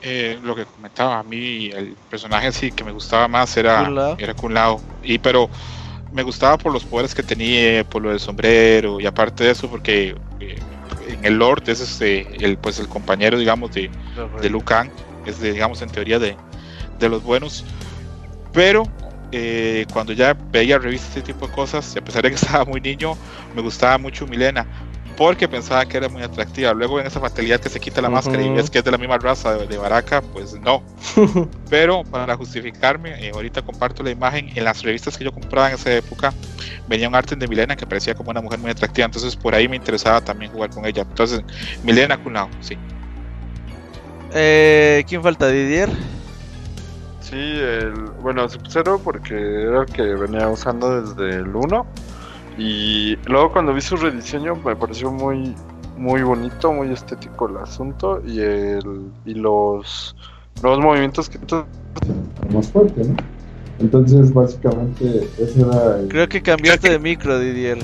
Eh, 0.03 0.39
lo 0.43 0.57
que 0.57 0.65
comentaba 0.65 1.19
a 1.19 1.23
mí, 1.23 1.67
el 1.67 1.95
personaje 2.09 2.47
así 2.47 2.73
que 2.73 2.83
me 2.83 2.91
gustaba 2.93 3.29
más 3.29 3.55
era 3.57 3.85
Kun 3.85 3.95
Lao. 3.95 4.17
era 4.19 4.35
Kun 4.35 4.55
Lao. 4.55 4.81
Y 5.03 5.19
pero 5.19 5.51
me 6.13 6.23
gustaba 6.23 6.57
por 6.57 6.73
los 6.73 6.85
poderes 6.85 7.15
que 7.15 7.23
tenía, 7.23 7.85
por 7.85 8.01
lo 8.03 8.09
del 8.09 8.19
sombrero 8.19 8.99
y 8.99 9.07
aparte 9.07 9.45
de 9.45 9.51
eso 9.51 9.69
porque 9.69 10.15
eh, 10.41 10.59
en 11.07 11.25
el 11.25 11.35
Lord 11.35 11.65
es 11.69 11.81
este, 11.81 12.43
el 12.45 12.57
pues 12.57 12.79
el 12.81 12.89
compañero 12.89 13.39
digamos 13.39 13.73
de, 13.73 13.91
de 14.41 14.49
Liu 14.49 14.63
Kang, 15.31 15.41
es 15.41 15.41
digamos 15.41 15.83
en 15.83 15.91
teoría 15.91 16.19
de, 16.19 16.37
de 16.99 17.09
los 17.09 17.23
buenos. 17.23 17.65
Pero 18.53 18.85
eh, 19.33 19.87
cuando 19.93 20.13
ya 20.13 20.37
veía 20.51 20.79
revistas 20.79 21.17
y 21.17 21.19
este 21.21 21.33
tipo 21.33 21.47
de 21.47 21.53
cosas, 21.53 21.95
y 21.95 21.99
a 21.99 22.05
pesar 22.05 22.23
de 22.23 22.31
que 22.31 22.35
estaba 22.37 22.65
muy 22.65 22.81
niño, 22.81 23.17
me 23.55 23.63
gustaba 23.63 23.99
mucho 23.99 24.27
Milena. 24.27 24.67
Porque 25.17 25.47
pensaba 25.47 25.85
que 25.85 25.99
era 25.99 26.09
muy 26.09 26.23
atractiva. 26.23 26.73
Luego 26.73 26.99
en 26.99 27.07
esa 27.07 27.21
fatalidad 27.21 27.61
que 27.61 27.69
se 27.69 27.79
quita 27.79 28.01
la 28.01 28.09
máscara 28.09 28.43
y 28.43 28.49
ves 28.49 28.71
que 28.71 28.79
es 28.79 28.85
de 28.85 28.91
la 28.91 28.97
misma 28.97 29.19
raza 29.19 29.55
de, 29.55 29.67
de 29.67 29.77
Baraka, 29.77 30.23
pues 30.23 30.59
no. 30.59 30.83
Pero 31.69 32.05
para 32.05 32.37
justificarme, 32.37 33.27
eh, 33.27 33.31
ahorita 33.35 33.61
comparto 33.61 34.03
la 34.03 34.11
imagen. 34.11 34.51
En 34.55 34.65
las 34.65 34.83
revistas 34.83 35.19
que 35.19 35.25
yo 35.25 35.33
compraba 35.33 35.69
en 35.69 35.75
esa 35.75 35.95
época, 35.95 36.33
venía 36.89 37.07
un 37.07 37.15
arte 37.15 37.37
de 37.37 37.47
Milena 37.47 37.77
que 37.77 37.87
parecía 37.87 38.15
como 38.15 38.31
una 38.31 38.41
mujer 38.41 38.61
muy 38.61 38.71
atractiva. 38.71 39.05
Entonces 39.05 39.37
por 39.37 39.55
ahí 39.55 39.69
me 39.69 39.77
interesaba 39.77 40.23
también 40.23 40.53
jugar 40.53 40.71
con 40.71 40.87
ella. 40.87 41.03
Entonces, 41.03 41.43
Milena 41.83 42.17
Kunao, 42.17 42.49
sí. 42.61 42.79
Eh, 44.33 45.05
¿Quién 45.09 45.23
falta? 45.23 45.49
Didier. 45.49 45.89
Sí, 47.21 47.37
el, 47.37 47.93
bueno, 48.23 48.49
Sub-Zero 48.49 49.01
porque 49.03 49.35
era 49.35 49.83
el 49.83 49.87
que 49.87 50.03
venía 50.03 50.49
usando 50.49 51.03
desde 51.03 51.37
el 51.37 51.55
1. 51.55 51.87
Y 52.59 53.17
luego 53.27 53.53
cuando 53.53 53.73
vi 53.73 53.81
su 53.81 53.97
rediseño 53.97 54.57
me 54.57 54.77
pareció 54.77 55.11
muy 55.11 55.55
muy 55.97 56.23
bonito, 56.23 56.73
muy 56.73 56.91
estético 56.93 57.49
el 57.49 57.59
asunto 57.59 58.23
y 58.27 58.41
el 58.41 59.11
y 59.27 59.35
los 59.35 60.17
nuevos 60.63 60.81
movimientos 60.81 61.29
que 61.29 61.39
más 62.53 62.69
fuerte, 62.69 63.05
¿no? 63.05 63.17
Entonces, 63.79 64.33
básicamente, 64.33 65.27
ese 65.39 65.63
era 65.63 65.99
el... 65.99 66.09
Creo 66.09 66.29
que 66.29 66.43
cambiaste 66.43 66.91
de 66.91 66.99
micro, 66.99 67.39
Didier. 67.39 67.79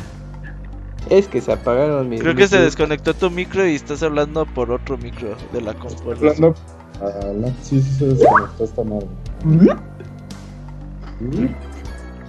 Es 1.11 1.29
que 1.29 1.41
se 1.41 1.53
apagaron 1.53 2.09
mis. 2.09 2.21
Creo 2.21 2.35
que 2.35 2.49
se 2.49 2.59
desconectó 2.61 3.15
tu 3.15 3.31
micro 3.31 3.67
y 3.67 3.75
estás 3.75 4.03
hablando 4.03 4.45
por 4.47 4.71
otro 4.73 4.97
micro 4.99 5.37
de 5.53 5.61
la 5.61 5.75
compu. 5.75 6.11
Hablando- 6.11 6.55
Ah, 7.01 7.11
no, 7.35 7.49
sí, 7.63 7.81
sí 7.83 7.93
se 7.99 8.07
desconectó 8.07 8.65
esta 8.65 8.83
madre. 8.83 9.07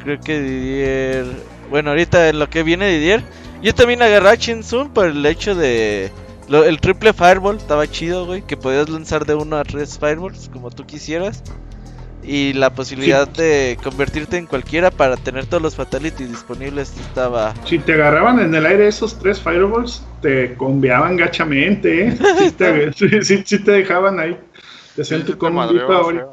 Creo 0.04 0.20
que 0.22 0.40
Didier. 0.42 1.26
Bueno, 1.70 1.90
ahorita 1.92 2.30
en 2.30 2.40
lo 2.40 2.50
que 2.50 2.64
viene 2.64 2.88
Didier. 2.90 3.24
Yo 3.62 3.74
también 3.74 4.02
agarré 4.02 4.30
a 4.30 4.36
Shinsun 4.36 4.90
por 4.90 5.08
el 5.08 5.26
hecho 5.26 5.56
de. 5.56 6.12
lo- 6.48 6.64
el 6.64 6.80
triple 6.80 7.14
fireball 7.14 7.58
estaba 7.58 7.88
chido, 7.88 8.26
güey. 8.26 8.42
Que 8.42 8.56
podías 8.56 8.90
lanzar 8.90 9.26
de 9.26 9.36
uno 9.36 9.58
a 9.58 9.64
tres 9.64 9.98
fireballs 10.00 10.50
como 10.54 10.70
tú 10.70 10.86
quisieras. 10.86 11.44
Y 12.28 12.52
la 12.54 12.70
posibilidad 12.72 13.26
de 13.26 13.80
convertirte 13.82 14.36
en 14.38 14.48
cualquiera 14.48 14.92
para 14.92 15.16
tener 15.16 15.46
todos 15.46 15.64
los 15.64 15.76
fatalities 15.76 16.30
disponibles 16.30 16.94
estaba. 17.00 17.54
Si 17.66 17.80
te 17.80 17.94
agarraban 17.94 18.40
en 18.42 18.54
el 18.54 18.66
aire 18.66 18.88
esos 18.90 19.18
tres 19.18 19.40
fireballs, 19.40 20.04
te 20.22 20.54
conveaban 20.56 21.16
gachamente, 21.16 22.08
¿eh? 22.10 22.18
Sí 22.40 22.52
te, 22.52 22.92
sí, 22.94 23.10
sí- 23.24 23.44
sí 23.46 23.60
te 23.64 23.72
dejaban 23.72 24.20
ahí. 24.20 24.38
Te 24.98 25.04
hacían 25.04 25.22
Sí, 25.22 25.28
tu 25.28 25.38
combo. 25.38 25.70
Sí, 25.70 25.78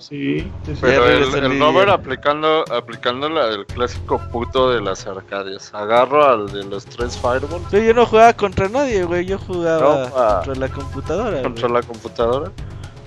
sí, 0.00 0.40
sí. 0.40 0.50
Pero 0.80 1.06
el, 1.06 1.22
el. 1.34 1.60
Robert 1.60 1.90
aplicando, 1.90 2.64
aplicando 2.72 3.28
la, 3.28 3.48
el 3.50 3.66
clásico 3.66 4.18
puto 4.32 4.70
de 4.72 4.80
las 4.80 5.06
arcadias. 5.06 5.70
Agarro 5.74 6.24
al 6.26 6.50
de 6.50 6.64
los 6.64 6.86
tres 6.86 7.16
fireballs 7.18 7.66
Pero 7.70 7.84
yo 7.84 7.92
no 7.94 8.06
jugaba 8.06 8.32
contra 8.32 8.68
nadie, 8.70 9.04
güey. 9.04 9.26
Yo 9.26 9.38
jugaba 9.38 10.06
No, 10.06 10.10
pa. 10.14 10.36
contra 10.44 10.54
la 10.66 10.68
computadora. 10.74 11.42
contra 11.42 11.68
güey. 11.68 11.82
la 11.82 11.86
computadora. 11.86 12.50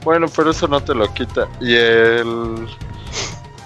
Bueno, 0.08 0.28
pero 0.34 0.52
eso 0.52 0.70
no 0.70 0.80
te 0.80 0.96
lo 0.96 1.14
quita. 1.14 1.50
Y 1.60 1.76
el. 1.76 2.66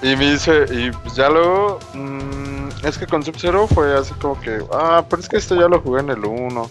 Y 0.01 0.15
me 0.15 0.31
dice, 0.31 0.65
y 0.71 0.89
ya 1.15 1.29
luego. 1.29 1.77
mm, 1.93 2.83
es 2.83 2.97
que 2.97 3.05
con 3.05 3.21
Sub-Zero 3.21 3.67
fue 3.67 3.95
así 3.95 4.11
como 4.15 4.41
que. 4.41 4.57
Ah, 4.73 5.05
pero 5.07 5.21
es 5.21 5.29
que 5.29 5.37
esto 5.37 5.53
ya 5.53 5.67
lo 5.67 5.79
jugué 5.81 5.99
en 6.01 6.09
el 6.09 6.25
1. 6.25 6.69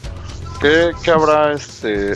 ¿Qué, 0.61 0.91
qué 1.05 1.13
habrá 1.13 1.53
este. 1.53 2.15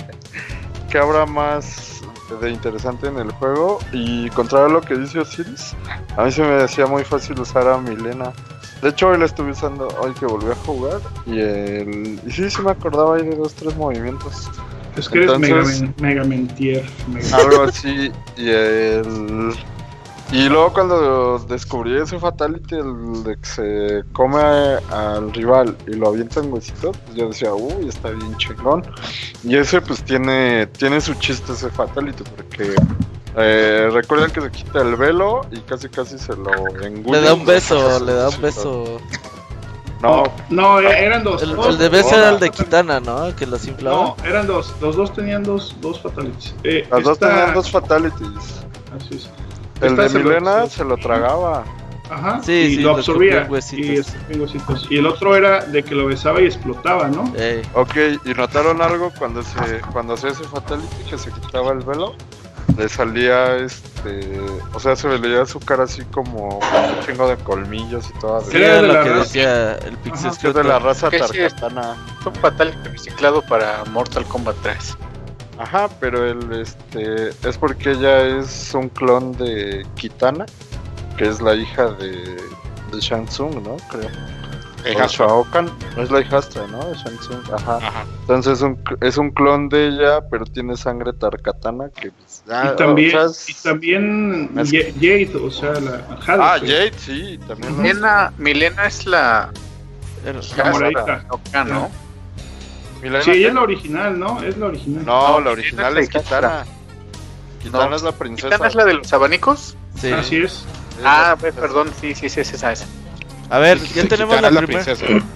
¿Qué 0.88 0.98
habrá 0.98 1.26
más 1.26 2.02
de 2.40 2.50
interesante 2.50 3.08
en 3.08 3.18
el 3.18 3.32
juego? 3.32 3.80
Y 3.90 4.30
contrario 4.30 4.66
a 4.66 4.70
lo 4.70 4.80
que 4.80 4.94
dice 4.94 5.18
Osiris, 5.18 5.74
a 6.16 6.22
mí 6.22 6.30
se 6.30 6.42
me 6.42 6.62
hacía 6.62 6.86
muy 6.86 7.02
fácil 7.02 7.40
usar 7.40 7.66
a 7.66 7.78
Milena. 7.78 8.32
De 8.80 8.90
hecho, 8.90 9.08
hoy 9.08 9.18
la 9.18 9.24
estuve 9.24 9.50
usando, 9.50 9.88
hoy 10.00 10.12
que 10.12 10.26
volví 10.26 10.52
a 10.52 10.54
jugar. 10.54 11.00
Y 11.26 11.40
el. 11.40 12.20
Y 12.24 12.30
sí, 12.30 12.48
sí 12.48 12.62
me 12.62 12.70
acordaba 12.70 13.16
ahí 13.16 13.26
de 13.26 13.34
dos, 13.34 13.54
tres 13.54 13.74
movimientos. 13.74 14.48
Es 14.96 15.08
que 15.08 15.18
eres 15.24 15.32
Entonces- 15.32 15.82
mega, 15.82 15.94
mega 16.00 16.24
mentier. 16.24 16.84
mega- 17.08 17.36
algo 17.36 17.62
así 17.68 18.10
y 18.36 18.48
el 18.48 19.54
y 20.32 20.48
luego 20.48 20.72
cuando 20.72 21.38
descubrí 21.38 21.96
ese 22.00 22.18
fatality 22.18 22.74
el 22.74 23.22
de 23.22 23.36
que 23.36 23.46
se 23.46 24.04
come 24.12 24.40
al 24.40 25.32
rival 25.32 25.76
y 25.86 25.92
lo 25.94 26.08
avienta 26.08 26.40
en 26.40 26.52
huesito 26.52 26.90
pues 26.90 27.14
yo 27.16 27.28
decía 27.28 27.54
uy 27.54 27.88
está 27.88 28.10
bien 28.10 28.36
chingón 28.36 28.82
y 29.44 29.54
ese 29.56 29.80
pues 29.80 30.02
tiene 30.02 30.66
tiene 30.66 31.00
su 31.00 31.14
chiste 31.14 31.52
ese 31.52 31.70
fatality 31.70 32.24
porque 32.34 32.74
eh, 33.36 33.88
recuerden 33.92 34.32
que 34.32 34.40
se 34.40 34.50
quita 34.50 34.82
el 34.82 34.96
velo 34.96 35.42
y 35.52 35.60
casi 35.60 35.88
casi 35.88 36.18
se 36.18 36.34
lo 36.34 36.50
engulle 36.82 37.20
Le 37.20 37.24
da 37.24 37.34
un 37.34 37.46
beso, 37.46 38.00
le 38.04 38.12
da 38.14 38.28
un 38.30 38.40
beso. 38.40 38.98
No 40.06 40.22
No, 40.50 40.80
e- 40.80 41.04
eran 41.04 41.24
dos. 41.24 41.42
El, 41.42 41.54
dos, 41.56 41.66
el 41.68 41.78
de 41.78 41.88
dos. 41.90 42.12
era 42.12 42.30
el 42.30 42.38
de 42.40 42.50
Kitana, 42.50 43.00
¿no? 43.00 43.34
Que 43.36 43.46
los 43.46 43.66
inflaba. 43.66 43.96
No, 43.96 44.16
eran 44.24 44.46
dos. 44.46 44.74
Los 44.80 44.96
dos 44.96 45.12
tenían 45.14 45.42
dos, 45.42 45.76
dos 45.80 46.00
fatalities. 46.00 46.54
Eh, 46.64 46.86
las 46.90 47.02
dos 47.02 47.12
esta- 47.14 47.28
tenían 47.28 47.54
dos 47.54 47.70
fatalities 47.70 48.62
así 48.96 49.14
es. 49.16 49.30
el 49.80 49.88
Esta 49.90 50.02
de 50.02 50.08
se 50.08 50.18
lo- 50.18 50.24
Milena 50.24 50.66
se- 50.66 50.76
se 50.78 50.84
lo 50.84 50.96
tragaba 50.96 51.64
Ajá. 52.08 52.40
Sí, 52.42 52.52
y 52.52 52.74
sí, 52.76 52.82
lo 52.82 52.92
absorbía. 52.92 53.48
Y, 53.72 54.00
y 54.94 54.98
el 54.98 55.06
otro 55.08 55.34
era 55.34 55.64
de 55.66 55.82
que 55.82 55.92
lo 55.94 56.06
besaba 56.06 56.40
y 56.40 56.44
explotaba, 56.46 57.08
¿no? 57.08 57.32
Ey. 57.36 57.62
Ok, 57.74 57.96
¿y 58.24 58.28
notaron 58.34 58.80
algo 58.80 59.10
cuando 59.18 59.42
se 59.42 59.80
cuando 59.92 60.14
hacía 60.14 60.30
ese 60.30 60.44
fatality 60.44 61.02
que 61.10 61.18
se 61.18 61.32
quitaba 61.32 61.72
el 61.72 61.80
velo? 61.80 62.14
Le 62.76 62.88
salía 62.88 63.56
este, 63.56 64.38
o 64.74 64.78
sea, 64.80 64.94
se 64.96 65.08
veía 65.08 65.46
su 65.46 65.58
cara 65.60 65.84
así 65.84 66.02
como 66.06 66.58
con 66.58 66.84
un 66.84 67.00
chingo 67.06 67.28
de 67.28 67.36
colmillos 67.38 68.10
y 68.14 68.18
toda. 68.18 68.42
Sí, 68.42 68.56
Era 68.56 68.66
era 68.66 68.82
de 68.82 68.86
lo 68.88 68.92
la 68.94 69.02
que 69.02 69.08
raza. 69.10 69.20
decía 69.22 69.72
el 69.76 69.96
Pixie 69.98 70.28
es 70.28 70.40
de 70.54 70.64
la 70.64 70.78
raza 70.78 71.10
sí 71.10 71.16
es. 71.16 71.54
tarkatana. 71.54 71.96
Es 72.20 72.26
un 72.26 72.34
fatal 72.34 72.74
reciclado 72.84 73.40
para 73.42 73.84
Mortal 73.86 74.24
Kombat 74.26 74.56
3. 74.62 74.96
Ajá, 75.58 75.88
pero 76.00 76.26
él 76.26 76.52
este 76.52 77.28
es 77.48 77.56
porque 77.58 77.92
ella 77.92 78.20
es 78.38 78.74
un 78.74 78.90
clon 78.90 79.32
de 79.38 79.86
Kitana, 79.94 80.44
que 81.16 81.26
es 81.28 81.40
la 81.40 81.54
hija 81.54 81.86
de 81.92 82.36
de 82.92 83.00
Shang 83.00 83.26
Tsung, 83.26 83.62
¿no? 83.62 83.76
Creo. 83.90 84.10
El 84.84 84.94
o 84.94 84.98
hijastro. 84.98 85.26
Shao 85.26 85.44
Kahn, 85.50 85.68
es 85.96 86.10
la 86.12 86.20
hijastra, 86.20 86.64
¿no? 86.68 86.78
De 86.84 86.94
Shang 86.94 87.18
Tsung, 87.18 87.54
ajá. 87.54 87.78
Ajá. 87.78 88.04
Entonces 88.20 88.52
es 88.58 88.62
un, 88.62 88.78
es 89.00 89.16
un 89.16 89.30
clon 89.32 89.68
de 89.68 89.88
ella, 89.88 90.20
pero 90.30 90.44
tiene 90.44 90.76
sangre 90.76 91.12
tarkatana 91.12 91.88
que 91.88 92.12
ah, 92.50 92.70
Y 92.72 92.76
también, 92.76 93.08
o 93.16 93.20
sea, 93.20 93.24
es- 93.30 93.48
y 93.50 93.54
también 93.62 94.50
es- 94.58 94.70
Jade, 94.70 95.30
o 95.42 95.50
sea, 95.50 95.72
la 95.74 96.16
Jade, 96.20 96.42
Ah, 96.42 96.58
Jade, 96.60 96.92
sí, 96.98 97.38
también. 97.46 97.76
Milena, 97.80 98.32
Milena 98.38 98.86
es 98.86 99.06
la. 99.06 99.50
la 100.56 100.64
moradita. 100.70 101.24
Acá, 101.48 101.64
¿no? 101.64 101.90
Milena, 103.02 103.22
Sí, 103.24 103.44
es 103.44 103.54
la 103.54 103.60
original, 103.62 104.18
¿no? 104.18 104.42
Es 104.42 104.56
la 104.56 104.66
original. 104.66 105.04
No, 105.04 105.28
No, 105.32 105.40
la 105.40 105.50
original 105.50 105.94
Milena 105.94 106.00
es. 106.00 106.08
Kitana 107.62 107.88
No. 107.88 107.96
es 107.96 108.02
la 108.02 108.12
princesa. 108.12 108.48
¿Kitana 108.48 108.68
es 108.68 108.74
la 108.74 108.84
de 108.84 108.94
los 108.94 109.12
abanicos? 109.12 109.76
Sí. 110.00 110.12
Así 110.12 110.36
es. 110.36 110.64
Ah, 111.04 111.36
pues, 111.38 111.54
perdón, 111.54 111.90
sí, 112.00 112.14
sí, 112.14 112.28
sí, 112.28 112.40
es 112.40 112.52
esa, 112.52 112.72
esa. 112.72 112.86
A 113.50 113.58
ver, 113.58 113.78
ya 113.94 114.06
tenemos 114.08 114.40
la, 114.40 114.48
es 114.48 114.56
primera. 114.56 114.84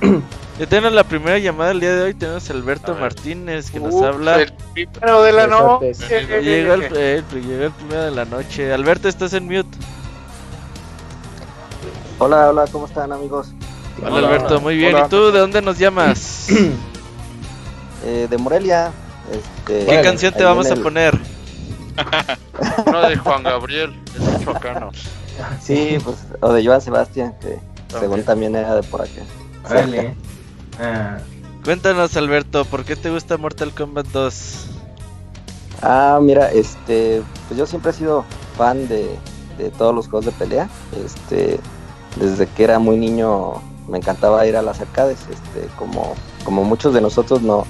Ya 0.61 0.67
tenemos 0.67 0.93
la 0.93 1.05
primera 1.05 1.39
llamada 1.39 1.71
el 1.71 1.81
día 1.81 1.95
de 1.95 2.03
hoy. 2.03 2.13
Tenemos 2.13 2.51
a 2.51 2.53
Alberto 2.53 2.91
A 2.93 2.95
ver. 2.97 3.03
Martínez 3.05 3.71
que 3.71 3.81
nos 3.81 3.95
habla. 4.03 4.43
El 4.43 4.53
primero 4.75 5.23
de 5.23 5.33
la 5.33 5.47
noche. 5.47 5.95
Llega 6.43 6.75
el, 6.75 6.83
el- 6.83 7.47
llegó 7.47 7.65
el 7.65 7.71
primero 7.73 8.03
de 8.05 8.11
la 8.11 8.27
noche. 8.27 8.71
Alberto, 8.71 9.09
estás 9.09 9.33
en 9.33 9.45
mute. 9.47 9.79
Hola, 12.19 12.51
hola, 12.51 12.67
¿cómo 12.71 12.85
están 12.87 13.11
amigos? 13.11 13.53
Hola, 14.07 14.29
Alberto, 14.29 14.61
muy 14.61 14.77
bien. 14.77 14.95
Hola. 14.95 15.07
¿Y 15.07 15.09
tú 15.09 15.31
de 15.33 15.39
dónde 15.39 15.63
nos 15.63 15.79
llamas? 15.79 16.49
Eh, 18.03 18.27
de 18.31 18.39
Morelia. 18.39 18.93
Este, 19.31 19.85
¿Qué 19.85 20.01
canción 20.01 20.33
te 20.33 20.43
vamos 20.43 20.67
a 20.71 20.73
el- 20.73 20.81
poner? 20.81 21.19
Uno 22.87 23.01
de 23.09 23.17
Juan 23.17 23.43
Gabriel, 23.43 23.95
el 24.17 24.39
michoacano. 24.39 24.91
Sí, 25.63 25.99
pues, 26.03 26.17
o 26.41 26.51
de 26.53 26.65
Joan 26.65 26.81
Sebastián, 26.81 27.35
que 27.43 27.59
según 27.99 28.23
también 28.23 28.55
era 28.55 28.75
de 28.75 28.83
por 28.83 29.03
acá. 29.03 29.23
Órale. 29.69 30.15
Ah, 30.79 31.19
Cuéntanos, 31.65 32.17
Alberto, 32.17 32.65
¿por 32.65 32.85
qué 32.85 32.97
te 32.97 33.11
gusta 33.11 33.37
Mortal 33.37 33.73
Kombat 33.73 34.07
2? 34.07 34.67
Ah, 35.83 36.19
mira, 36.23 36.51
este, 36.51 37.23
pues 37.49 37.59
yo 37.59 37.67
siempre 37.67 37.91
he 37.91 37.95
sido 37.95 38.25
fan 38.57 38.89
de, 38.89 39.11
de 39.59 39.71
todos 39.71 39.95
los 39.95 40.09
juegos 40.09 40.27
de 40.27 40.33
pelea. 40.33 40.69
Este, 41.05 41.61
desde 42.17 42.47
que 42.47 42.65
era 42.65 42.79
muy 42.79 42.97
niño 42.97 43.55
me 43.89 43.99
encantaba 43.99 44.47
ir 44.47 44.57
a 44.57 44.63
las 44.63 44.81
arcades. 44.81 45.19
Este, 45.31 45.69
como, 45.77 46.15
como 46.45 46.65
muchos 46.65 46.95
de 46.95 47.01
nosotros 47.01 47.43
no, 47.43 47.67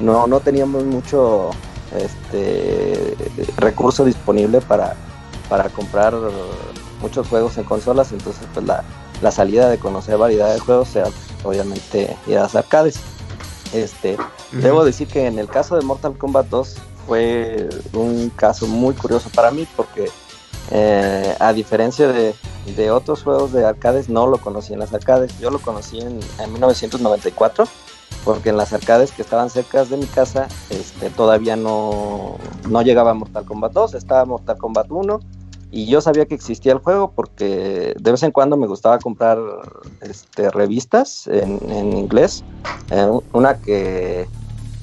no, 0.00 0.26
no 0.26 0.40
teníamos 0.40 0.84
mucho 0.84 1.50
este 1.96 3.16
recurso 3.56 4.04
disponible 4.04 4.60
para, 4.60 4.94
para 5.48 5.68
comprar 5.68 6.14
muchos 7.00 7.28
juegos 7.28 7.56
en 7.58 7.64
consolas, 7.64 8.12
entonces 8.12 8.46
pues 8.52 8.66
la, 8.66 8.82
la 9.22 9.30
salida 9.30 9.68
de 9.68 9.78
conocer 9.78 10.16
variedad 10.16 10.52
de 10.52 10.60
juegos 10.60 10.90
pues, 10.92 11.12
obviamente 11.44 12.16
ir 12.26 12.38
a 12.38 12.42
las 12.42 12.54
arcades. 12.54 13.00
Este, 13.72 14.16
Debo 14.52 14.84
decir 14.84 15.08
que 15.08 15.26
en 15.26 15.38
el 15.38 15.48
caso 15.48 15.76
de 15.76 15.84
Mortal 15.84 16.16
Kombat 16.16 16.46
2 16.46 16.76
fue 17.06 17.68
un 17.92 18.30
caso 18.30 18.66
muy 18.66 18.94
curioso 18.94 19.30
para 19.34 19.50
mí 19.50 19.66
porque 19.76 20.10
eh, 20.70 21.36
a 21.38 21.52
diferencia 21.52 22.08
de, 22.08 22.34
de 22.76 22.90
otros 22.90 23.22
juegos 23.22 23.52
de 23.52 23.66
arcades 23.66 24.08
no 24.08 24.26
lo 24.26 24.38
conocí 24.38 24.72
en 24.72 24.78
las 24.78 24.94
arcades. 24.94 25.38
Yo 25.38 25.50
lo 25.50 25.58
conocí 25.58 26.00
en, 26.00 26.20
en 26.38 26.52
1994 26.52 27.66
porque 28.24 28.48
en 28.48 28.56
las 28.56 28.72
arcades 28.72 29.12
que 29.12 29.22
estaban 29.22 29.50
cerca 29.50 29.84
de 29.84 29.96
mi 29.96 30.06
casa 30.06 30.48
este, 30.70 31.10
todavía 31.10 31.56
no, 31.56 32.36
no 32.68 32.82
llegaba 32.82 33.12
Mortal 33.14 33.44
Kombat 33.44 33.72
2, 33.72 33.94
estaba 33.94 34.24
Mortal 34.24 34.56
Kombat 34.56 34.90
1 34.90 35.20
y 35.70 35.86
yo 35.86 36.00
sabía 36.00 36.24
que 36.26 36.34
existía 36.34 36.72
el 36.72 36.78
juego 36.78 37.12
porque 37.14 37.94
de 37.98 38.10
vez 38.12 38.22
en 38.22 38.30
cuando 38.30 38.56
me 38.56 38.66
gustaba 38.66 38.98
comprar 38.98 39.38
este, 40.00 40.50
revistas 40.50 41.26
en, 41.26 41.58
en 41.70 41.96
inglés. 41.96 42.42
Eh, 42.90 43.06
una 43.32 43.58
que 43.58 44.26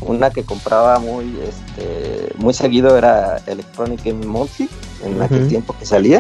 una 0.01 0.29
que 0.29 0.43
compraba 0.43 0.99
muy 0.99 1.39
este, 1.41 2.31
muy 2.37 2.53
seguido 2.53 2.97
era 2.97 3.37
Electronic 3.47 4.03
Game 4.03 4.25
Monthly 4.25 4.69
en 5.03 5.21
aquel 5.21 5.39
Ujú. 5.39 5.47
tiempo 5.47 5.75
que 5.79 5.85
salía 5.85 6.19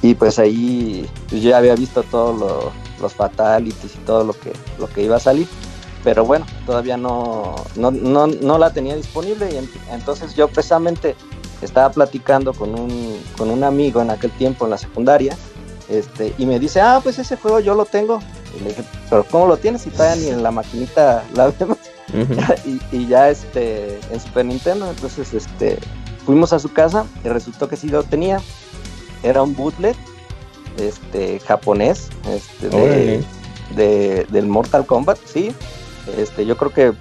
y 0.00 0.14
pues 0.14 0.38
ahí 0.38 1.06
pues, 1.28 1.42
yo 1.42 1.50
ya 1.50 1.58
había 1.58 1.74
visto 1.74 2.02
todos 2.04 2.38
lo- 2.38 2.72
los 3.00 3.12
fatalities 3.12 3.94
y 3.96 3.98
todo 4.06 4.22
lo 4.24 4.32
que 4.32 4.52
lo 4.78 4.86
que 4.88 5.02
iba 5.02 5.16
a 5.16 5.20
salir 5.20 5.48
pero 6.04 6.24
bueno 6.24 6.46
todavía 6.64 6.96
no 6.96 7.56
no, 7.76 7.90
no, 7.90 8.28
no 8.28 8.58
la 8.58 8.72
tenía 8.72 8.94
disponible 8.96 9.50
y 9.52 9.56
en- 9.58 9.70
entonces 9.90 10.34
yo 10.34 10.46
precisamente 10.48 11.16
estaba 11.62 11.90
platicando 11.90 12.52
con 12.52 12.78
un, 12.78 13.20
con 13.38 13.50
un 13.50 13.64
amigo 13.64 14.00
en 14.02 14.10
aquel 14.10 14.30
tiempo 14.32 14.64
en 14.64 14.70
la 14.72 14.78
secundaria 14.78 15.36
este, 15.88 16.32
y 16.38 16.46
me 16.46 16.58
dice, 16.58 16.80
ah, 16.80 17.00
pues 17.02 17.18
ese 17.18 17.36
juego 17.36 17.60
yo 17.60 17.74
lo 17.74 17.84
tengo. 17.84 18.20
Y 18.58 18.62
le 18.62 18.70
dije, 18.70 18.84
pero 19.10 19.24
¿cómo 19.30 19.46
lo 19.46 19.56
tienes? 19.56 19.82
Si 19.82 19.90
todavía 19.90 20.22
ni 20.22 20.28
en 20.30 20.42
la 20.42 20.50
maquinita 20.50 21.24
la 21.34 21.48
vemos. 21.50 21.78
y, 22.66 22.80
y 22.96 23.06
ya 23.08 23.30
este, 23.30 23.98
en 24.10 24.20
Super 24.20 24.44
Nintendo, 24.46 24.88
entonces 24.90 25.32
este, 25.34 25.78
fuimos 26.26 26.52
a 26.52 26.58
su 26.58 26.70
casa 26.72 27.06
y 27.24 27.28
resultó 27.28 27.68
que 27.68 27.76
sí 27.76 27.88
lo 27.88 28.02
tenía. 28.04 28.40
Era 29.22 29.42
un 29.42 29.54
bootleg 29.54 29.96
este, 30.78 31.40
japonés 31.40 32.08
este, 32.30 32.68
de, 32.68 33.24
de- 33.76 34.26
del 34.30 34.46
Mortal 34.46 34.84
Kombat, 34.86 35.18
sí. 35.24 35.54
Este, 36.18 36.44
yo 36.44 36.56
creo 36.56 36.72
que 36.72 36.92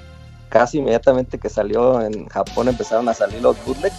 casi 0.51 0.77
inmediatamente 0.79 1.39
que 1.39 1.49
salió 1.49 2.01
en 2.01 2.27
Japón 2.27 2.67
empezaron 2.67 3.07
a 3.09 3.13
salir 3.13 3.41
los 3.41 3.55
bootlegs. 3.65 3.95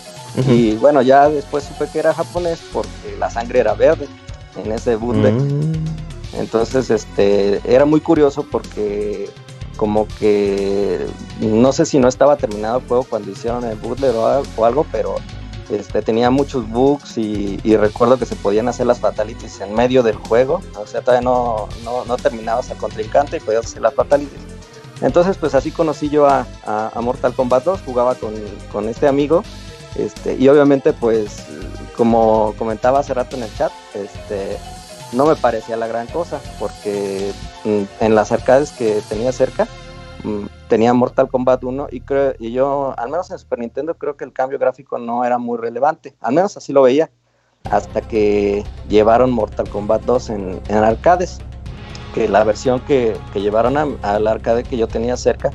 Y 0.49 0.77
bueno, 0.77 1.03
ya 1.03 1.29
después 1.29 1.65
supe 1.65 1.91
que 1.93 1.99
era 1.99 2.15
japonés 2.15 2.61
porque 2.73 3.17
la 3.19 3.29
sangre 3.31 3.59
era 3.61 3.75
verde 3.75 4.07
en 4.63 4.71
ese 4.73 4.97
bootleg. 4.97 5.35
Mm. 5.35 5.73
Entonces, 6.39 6.89
este, 6.91 7.61
era 7.65 7.85
muy 7.85 8.01
curioso 8.01 8.47
porque 8.51 9.29
como 9.77 10.07
que 10.19 11.07
no 11.41 11.73
sé 11.73 11.85
si 11.87 11.99
no 11.99 12.09
estaba 12.09 12.37
terminado 12.37 12.79
el 12.79 12.87
juego 12.87 13.05
cuando 13.05 13.31
hicieron 13.31 13.65
el 13.65 13.77
bootleg 13.77 14.15
o, 14.15 14.27
al- 14.27 14.45
o 14.57 14.65
algo, 14.65 14.87
pero 14.93 15.17
este, 15.71 16.01
tenía 16.03 16.31
muchos 16.31 16.69
bugs 16.71 17.17
y, 17.19 17.59
y 17.65 17.77
recuerdo 17.77 18.19
que 18.19 18.27
se 18.27 18.37
podían 18.37 18.69
hacer 18.69 18.87
las 18.87 19.01
fatalities 19.01 19.61
en 19.61 19.75
medio 19.75 20.03
del 20.03 20.17
juego, 20.17 20.61
o 20.77 20.87
sea, 20.87 21.01
todavía 21.03 21.23
no, 21.23 21.69
no, 21.85 22.05
no 22.05 22.17
terminabas 22.17 22.71
al 22.71 22.77
contrincante 22.79 23.39
y 23.39 23.41
podías 23.41 23.67
hacer 23.67 23.83
las 23.83 23.95
fatalities. 23.95 24.41
Entonces, 25.03 25.37
pues 25.37 25.55
así 25.55 25.73
conocí 25.73 26.09
yo 26.09 26.27
a, 26.27 26.47
Mortal 27.01 27.35
Kombat 27.35 27.65
2, 27.65 27.83
jugaba 27.85 28.15
con, 28.15 28.89
este 28.89 29.09
amigo, 29.09 29.43
este, 29.97 30.37
y 30.37 30.49
obviamente, 30.49 30.93
pues, 30.93 31.45
como 31.97 32.55
comentaba 32.57 33.01
hace 33.01 33.13
rato 33.13 33.37
en 33.37 33.43
el 33.43 33.55
chat, 33.55 33.73
este, 33.95 34.59
no 35.13 35.27
me 35.27 35.35
parecía 35.35 35.77
la 35.77 35.89
gran 35.89 36.07
cosa, 36.07 36.41
porque 36.59 37.33
mm, 37.65 37.83
en 38.01 38.15
las 38.15 38.31
arcades 38.31 38.71
que 38.71 39.03
tenía 39.09 39.33
cerca, 39.33 39.67
mm, 40.23 40.47
tenía 40.69 40.95
Mortal 40.95 41.29
Kombat 41.29 41.65
1 41.65 41.89
y, 41.91 42.01
creo, 42.01 42.35
y 42.39 42.53
yo, 42.53 42.95
al 42.97 43.11
menos 43.11 43.31
en 43.33 43.39
Super 43.39 43.59
Nintendo, 43.59 43.95
creo 43.95 44.17
que 44.17 44.25
el 44.25 44.33
cambio 44.33 44.59
gráfico 44.59 44.99
no 44.99 45.25
era 45.25 45.37
muy 45.37 45.59
relevante, 45.59 46.15
al 46.21 46.35
menos 46.35 46.57
así 46.57 46.73
lo 46.73 46.83
veía, 46.83 47.11
hasta 47.71 48.01
que 48.01 48.65
llevaron 48.89 49.33
Mortal 49.33 49.69
Kombat 49.69 50.03
2 50.03 50.31
en, 50.31 50.61
en 50.69 50.77
arcades, 50.77 51.41
que 52.15 52.29
la 52.29 52.45
versión 52.45 52.81
que, 52.81 53.17
que 53.33 53.41
llevaron 53.41 53.77
a- 53.77 53.89
al 54.03 54.27
arcade 54.27 54.65
que 54.65 54.77
yo 54.77 54.87
tenía 54.89 55.17
cerca 55.17 55.51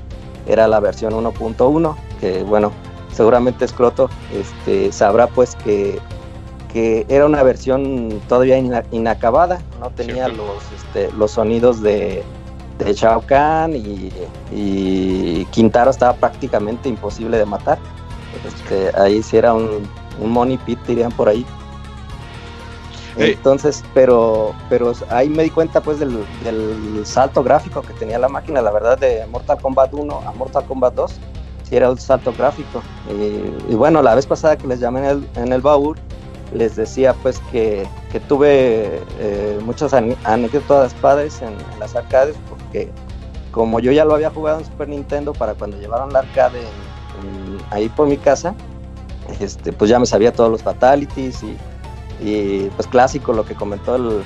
era 0.48 0.68
la 0.68 0.80
versión 0.80 1.14
1.1, 1.14 1.96
que 2.20 2.44
bueno, 2.44 2.72
seguramente 3.14 3.68
Scroto 3.68 4.10
este, 4.34 4.92
sabrá 4.92 5.28
pues 5.28 5.56
que, 5.56 6.00
que 6.72 7.06
era 7.10 7.26
una 7.26 7.44
versión 7.44 8.22
todavía 8.28 8.58
ina- 8.58 8.84
inacabada, 8.92 9.60
no 9.80 9.90
tenía 9.92 10.28
los, 10.28 10.64
este, 10.76 11.12
los 11.14 11.32
sonidos 11.32 11.82
de, 11.82 12.24
de 12.80 12.94
Shao 12.94 13.22
Kahn 13.26 13.76
y, 13.76 14.12
y 14.52 15.46
Quintaro 15.52 15.92
estaba 15.92 16.14
prácticamente 16.14 16.90
imposible 16.90 17.38
de 17.38 17.46
matar. 17.46 17.78
Este, 18.46 18.92
ahí 19.00 19.22
sí 19.24 19.38
era 19.38 19.54
un, 19.54 19.88
un 20.22 20.30
money 20.32 20.58
pit, 20.58 20.80
dirían 20.88 21.12
por 21.12 21.28
ahí. 21.30 21.46
Entonces, 23.18 23.84
pero, 23.94 24.54
pero 24.70 24.94
ahí 25.10 25.30
me 25.30 25.44
di 25.44 25.50
cuenta 25.50 25.82
pues 25.82 26.00
del, 26.00 26.24
salto 27.04 27.44
gráfico 27.44 27.82
que 27.82 27.94
tenía 27.94 28.20
la 28.20 28.30
máquina, 28.30 28.62
la 28.62 28.72
verdad, 28.72 28.98
de 28.98 29.26
Mortal 29.28 29.60
Kombat 29.62 29.94
1 29.94 30.22
a 30.26 30.32
Mortal 30.34 30.66
Kombat 30.66 30.94
2, 30.94 31.12
sí 31.64 31.76
era 31.76 31.90
un 31.90 31.98
salto 31.98 32.34
gráfico. 32.38 32.82
Y, 33.70 33.76
bueno, 33.76 34.02
la 34.02 34.16
vez 34.16 34.26
pasada 34.26 34.58
que 34.58 34.68
les 34.68 34.80
llamé 34.80 35.00
en 35.00 35.06
el, 35.06 35.30
en 35.36 35.54
el 35.54 35.62
baúl, 35.62 35.98
les 36.54 36.76
decía 36.76 37.14
pues 37.22 37.40
que, 37.52 37.86
que 38.12 38.20
tuve 38.20 39.02
eh, 39.20 39.60
muchas 39.66 39.94
anécdotas 39.94 40.94
padres 40.96 41.42
en, 41.42 41.56
las 41.80 41.96
arcades, 41.96 42.36
porque 42.50 42.90
como 43.52 43.80
yo 43.80 43.92
ya 43.92 44.06
lo 44.06 44.16
había 44.16 44.30
jugado 44.30 44.60
en 44.60 44.66
Super 44.66 44.90
Nintendo 44.90 45.34
para 45.34 45.54
cuando 45.54 45.78
llevaron 45.78 46.14
la 46.14 46.20
arcade 46.20 46.62
ahí 47.72 47.90
por 47.90 48.08
mi 48.08 48.18
casa, 48.18 48.54
este, 49.40 49.74
pues 49.74 49.90
ya 49.90 50.00
me 50.00 50.06
sabía 50.06 50.32
todos 50.32 50.50
los 50.50 50.64
fatalities 50.64 51.44
y, 51.44 51.58
y, 52.22 52.64
pues 52.76 52.88
clásico 52.88 53.34
lo 53.34 53.46
que 53.46 53.56
comentó 53.56 53.96
el, 53.96 54.24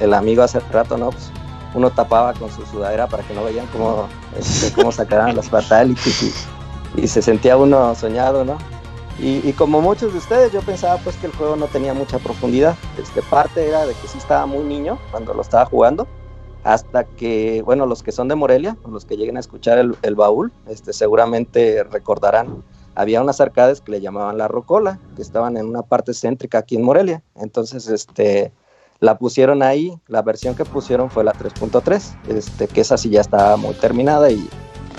el- 0.00 0.14
amigo 0.14 0.42
hace 0.42 0.60
rato, 0.60 0.96
¿no? 0.96 1.10
Pues 1.10 1.30
uno 1.74 1.90
tapaba 1.90 2.32
con 2.34 2.50
su 2.50 2.64
sudadera 2.66 3.06
para 3.06 3.22
que 3.22 3.34
no 3.34 3.44
veían 3.44 3.66
cómo, 3.68 4.08
este, 4.38 4.72
cómo 4.72 4.90
sacaran 4.92 5.36
las 5.36 5.48
fatalities 5.48 6.22
y, 6.22 7.00
y 7.02 7.08
se 7.08 7.20
sentía 7.22 7.56
uno 7.56 7.94
soñado, 7.94 8.44
¿no? 8.44 8.56
Y, 9.18 9.46
y 9.48 9.52
como 9.52 9.80
muchos 9.80 10.12
de 10.12 10.18
ustedes, 10.18 10.52
yo 10.52 10.60
pensaba 10.62 10.96
pues 10.98 11.16
que 11.16 11.26
el 11.26 11.32
juego 11.32 11.56
no 11.56 11.66
tenía 11.66 11.92
mucha 11.92 12.18
profundidad. 12.18 12.76
Este, 12.96 13.20
parte 13.22 13.66
era 13.68 13.84
de 13.84 13.94
que 13.94 14.06
sí 14.06 14.18
estaba 14.18 14.46
muy 14.46 14.64
niño 14.64 14.98
cuando 15.10 15.34
lo 15.34 15.42
estaba 15.42 15.64
jugando 15.66 16.06
hasta 16.62 17.04
que, 17.04 17.62
bueno, 17.64 17.86
los 17.86 18.02
que 18.02 18.12
son 18.12 18.28
de 18.28 18.34
Morelia, 18.34 18.76
los 18.90 19.04
que 19.04 19.16
lleguen 19.16 19.36
a 19.36 19.40
escuchar 19.40 19.78
el, 19.78 19.96
el 20.02 20.14
baúl, 20.14 20.52
este, 20.66 20.92
seguramente 20.92 21.82
recordarán, 21.84 22.62
había 22.98 23.22
unas 23.22 23.40
arcades 23.40 23.80
que 23.80 23.92
le 23.92 24.00
llamaban 24.00 24.36
La 24.36 24.48
Rocola, 24.48 24.98
que 25.16 25.22
estaban 25.22 25.56
en 25.56 25.66
una 25.66 25.82
parte 25.82 26.12
céntrica 26.12 26.58
aquí 26.58 26.76
en 26.76 26.82
Morelia. 26.82 27.22
Entonces, 27.36 27.88
este, 27.88 28.52
la 29.00 29.16
pusieron 29.18 29.62
ahí, 29.62 29.96
la 30.08 30.20
versión 30.22 30.54
que 30.54 30.64
pusieron 30.64 31.08
fue 31.08 31.22
la 31.24 31.32
3.3, 31.32 32.16
este, 32.28 32.66
que 32.66 32.80
esa 32.80 32.98
sí 32.98 33.08
ya 33.10 33.20
estaba 33.20 33.56
muy 33.56 33.74
terminada 33.74 34.30
y, 34.30 34.48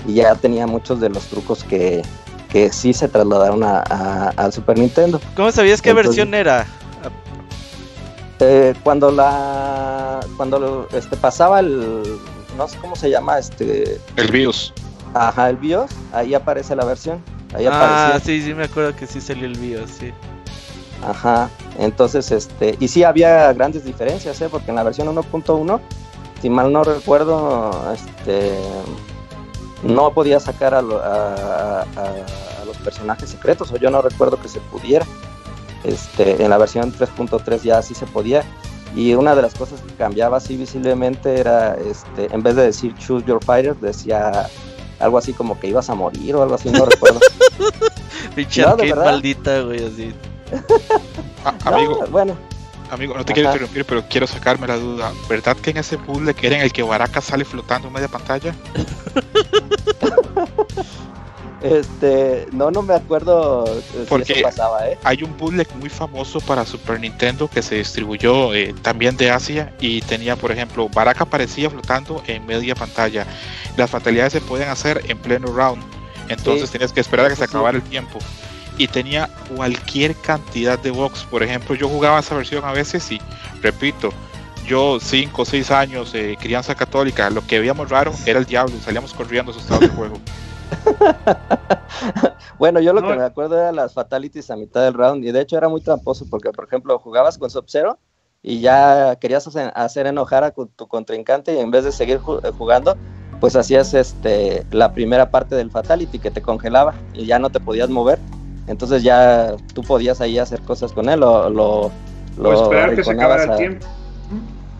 y 0.06 0.14
ya 0.14 0.34
tenía 0.34 0.66
muchos 0.66 0.98
de 1.00 1.10
los 1.10 1.24
trucos 1.26 1.62
que, 1.64 2.02
que 2.48 2.72
sí 2.72 2.92
se 2.94 3.06
trasladaron 3.06 3.62
a, 3.62 3.84
a- 3.88 4.30
al 4.36 4.52
Super 4.52 4.78
Nintendo. 4.78 5.20
¿Cómo 5.36 5.52
sabías 5.52 5.82
qué 5.82 5.90
Entonces- 5.90 6.16
versión 6.16 6.34
era? 6.34 6.66
Eh, 8.42 8.74
cuando 8.82 9.10
la 9.10 10.20
cuando 10.38 10.58
lo- 10.58 10.88
este 10.92 11.14
pasaba 11.18 11.60
el 11.60 12.02
no 12.56 12.66
sé 12.68 12.78
cómo 12.78 12.96
se 12.96 13.10
llama 13.10 13.38
este 13.38 14.00
El 14.16 14.28
BIOS. 14.28 14.72
ajá 15.12 15.50
el 15.50 15.56
BIOS 15.58 15.90
ahí 16.14 16.32
aparece 16.32 16.74
la 16.74 16.86
versión 16.86 17.22
ahí 17.54 17.66
Ah, 17.66 18.14
aparecía 18.14 18.20
sí, 18.20 18.42
sí, 18.42 18.54
me 18.54 18.64
acuerdo 18.64 18.94
que 18.96 19.06
sí 19.06 19.20
salió 19.20 19.46
el 19.46 19.58
BIOS, 19.58 19.90
sí. 19.90 20.12
ajá 21.06 21.48
entonces 21.78 22.30
este 22.30 22.76
y 22.80 22.88
sí 22.88 23.04
había 23.04 23.52
grandes 23.52 23.84
diferencias 23.84 24.40
¿eh? 24.40 24.48
porque 24.50 24.70
en 24.70 24.76
la 24.76 24.82
versión 24.82 25.08
1.1 25.08 25.80
si 26.42 26.50
mal 26.50 26.72
no 26.72 26.84
recuerdo 26.84 27.70
este 27.94 28.58
no 29.82 30.12
podía 30.12 30.38
sacar 30.40 30.74
a, 30.74 30.82
lo- 30.82 31.00
a- 31.02 31.82
a- 31.82 31.84
a 32.60 32.64
los 32.66 32.76
personajes 32.78 33.30
secretos 33.30 33.72
o 33.72 33.76
yo 33.78 33.90
no 33.90 34.02
recuerdo 34.02 34.38
que 34.40 34.48
se 34.48 34.60
pudiera 34.60 35.06
este, 35.84 36.42
en 36.42 36.50
la 36.50 36.58
versión 36.58 36.92
3.3 36.92 37.62
ya 37.62 37.80
sí 37.80 37.94
se 37.94 38.04
podía. 38.06 38.44
Y 38.94 39.14
una 39.14 39.34
de 39.34 39.40
las 39.40 39.54
cosas 39.54 39.80
que 39.80 39.94
cambiaba 39.94 40.36
así 40.36 40.58
visiblemente 40.58 41.40
era, 41.40 41.74
este, 41.76 42.28
en 42.34 42.42
vez 42.42 42.56
de 42.56 42.64
decir 42.64 42.94
choose 42.96 43.24
your 43.24 43.42
fighter, 43.42 43.74
decía 43.76 44.46
algo 45.00 45.18
así 45.18 45.32
como 45.32 45.58
que 45.58 45.66
ibas 45.68 45.88
a 45.90 45.94
morir 45.94 46.34
o 46.36 46.42
algo 46.42 46.54
así, 46.54 46.70
no 46.70 46.84
recuerdo. 46.86 47.20
Pinche 48.34 48.62
No, 48.62 48.76
verdad. 48.76 49.04
maldita, 49.04 49.60
güey, 49.62 49.84
así. 49.86 50.12
Ah, 51.44 51.54
No, 51.64 51.76
amigo, 51.76 52.04
bueno, 52.10 52.36
amigo, 52.90 53.14
no 53.16 53.24
te 53.24 53.32
quiero 53.32 53.48
interrumpir, 53.48 53.84
pero 53.86 54.04
quiero 54.10 54.26
sacarme 54.26 54.66
la 54.66 54.76
duda. 54.76 55.10
¿Verdad 55.28 55.56
que 55.56 55.70
en 55.70 55.78
ese 55.78 55.96
puzzle 55.96 56.34
que 56.34 56.48
era 56.48 56.56
en 56.56 56.62
el 56.62 56.72
que 56.72 56.82
Baraka 56.82 57.22
sale 57.22 57.46
flotando 57.46 57.88
en 57.88 57.94
media 57.94 58.08
pantalla? 58.08 58.54
este, 61.62 62.46
no, 62.52 62.70
no 62.70 62.82
me 62.82 62.94
acuerdo 62.94 63.64
eh, 63.66 63.82
si 64.02 64.06
Porque- 64.08 64.32
eso 64.34 64.42
pasaba, 64.42 64.88
¿eh? 64.88 64.98
Hay 65.04 65.22
un 65.22 65.36
bootleg 65.36 65.68
muy 65.76 65.88
famoso 65.90 66.40
para 66.40 66.64
Super 66.64 66.98
Nintendo 67.00 67.48
que 67.48 67.62
se 67.62 67.76
distribuyó 67.76 68.54
eh, 68.54 68.74
también 68.82 69.16
de 69.16 69.30
Asia 69.30 69.74
y 69.80 70.00
tenía, 70.02 70.36
por 70.36 70.52
ejemplo, 70.52 70.88
Baraka 70.88 71.24
aparecía 71.24 71.68
flotando 71.70 72.22
en 72.26 72.46
media 72.46 72.74
pantalla. 72.74 73.26
Las 73.76 73.90
fatalidades 73.90 74.32
se 74.32 74.40
podían 74.40 74.68
hacer 74.70 75.02
en 75.08 75.18
pleno 75.18 75.48
round, 75.48 75.82
entonces 76.28 76.68
Sí, 76.68 76.72
tenías 76.72 76.92
que 76.92 77.00
esperar 77.00 77.26
a 77.26 77.28
que 77.30 77.36
se 77.36 77.44
sí. 77.44 77.50
acabara 77.50 77.76
el 77.76 77.82
tiempo. 77.84 78.18
Y 78.78 78.88
tenía 78.88 79.28
cualquier 79.54 80.14
cantidad 80.16 80.78
de 80.78 80.90
box. 80.90 81.24
Por 81.30 81.42
ejemplo, 81.42 81.74
yo 81.74 81.86
jugaba 81.88 82.20
esa 82.20 82.34
versión 82.34 82.64
a 82.64 82.72
veces 82.72 83.10
y, 83.12 83.20
repito, 83.60 84.10
yo 84.66 84.98
5 85.00 85.42
o 85.42 85.44
6 85.44 85.70
años, 85.70 86.12
eh, 86.14 86.38
crianza 86.40 86.74
católica, 86.74 87.28
lo 87.28 87.46
que 87.46 87.58
veíamos 87.58 87.90
raro 87.90 88.14
era 88.24 88.38
el 88.38 88.46
diablo, 88.46 88.74
salíamos 88.82 89.12
corriendo 89.12 89.50
asustados 89.52 89.80
del 89.80 89.90
juego. 89.90 90.18
Bueno, 92.58 92.80
yo 92.80 92.92
lo 92.92 93.00
No, 93.00 93.08
que 93.08 93.14
me 93.16 93.22
acuerdo 93.24 93.58
era 93.58 93.72
las 93.72 93.94
fatalities 93.94 94.50
a 94.50 94.56
mitad 94.56 94.82
del 94.82 94.94
round 94.94 95.24
y 95.24 95.32
de 95.32 95.40
hecho 95.40 95.56
era 95.56 95.68
muy 95.68 95.80
tramposo 95.80 96.26
porque, 96.28 96.50
por 96.50 96.64
ejemplo, 96.66 96.98
jugabas 96.98 97.38
con 97.38 97.48
Sub-Zero 97.50 97.98
y 98.42 98.60
ya 98.60 99.16
querías 99.16 99.46
hacer, 99.74 100.06
enojar 100.06 100.44
a 100.44 100.50
tu 100.50 100.88
contrincante 100.88 101.54
y 101.54 101.58
en 101.58 101.70
vez 101.70 101.84
de 101.84 101.92
seguir 101.92 102.20
eh, 102.42 102.50
jugando, 102.56 102.96
pues 103.40 103.56
hacías 103.56 103.92
este, 103.94 104.64
la 104.70 104.92
primera 104.92 105.30
parte 105.30 105.54
del 105.54 105.70
fatality 105.70 106.18
que 106.18 106.30
te 106.30 106.42
congelaba 106.42 106.94
y 107.14 107.26
ya 107.26 107.38
no 107.38 107.50
te 107.50 107.60
podías 107.60 107.88
mover. 107.88 108.18
Entonces 108.66 109.02
ya 109.02 109.56
tú 109.74 109.82
podías 109.82 110.20
ahí 110.20 110.38
hacer 110.38 110.60
cosas 110.62 110.92
con 110.92 111.08
él 111.08 111.22
o 111.22 111.48
lo, 111.50 111.90
O 112.42 112.52
esperar 112.52 112.94
que 112.94 113.02
se 113.04 113.10
acabara 113.10 113.44
el 113.44 113.50
a- 113.50 113.56
tiempo. 113.56 113.86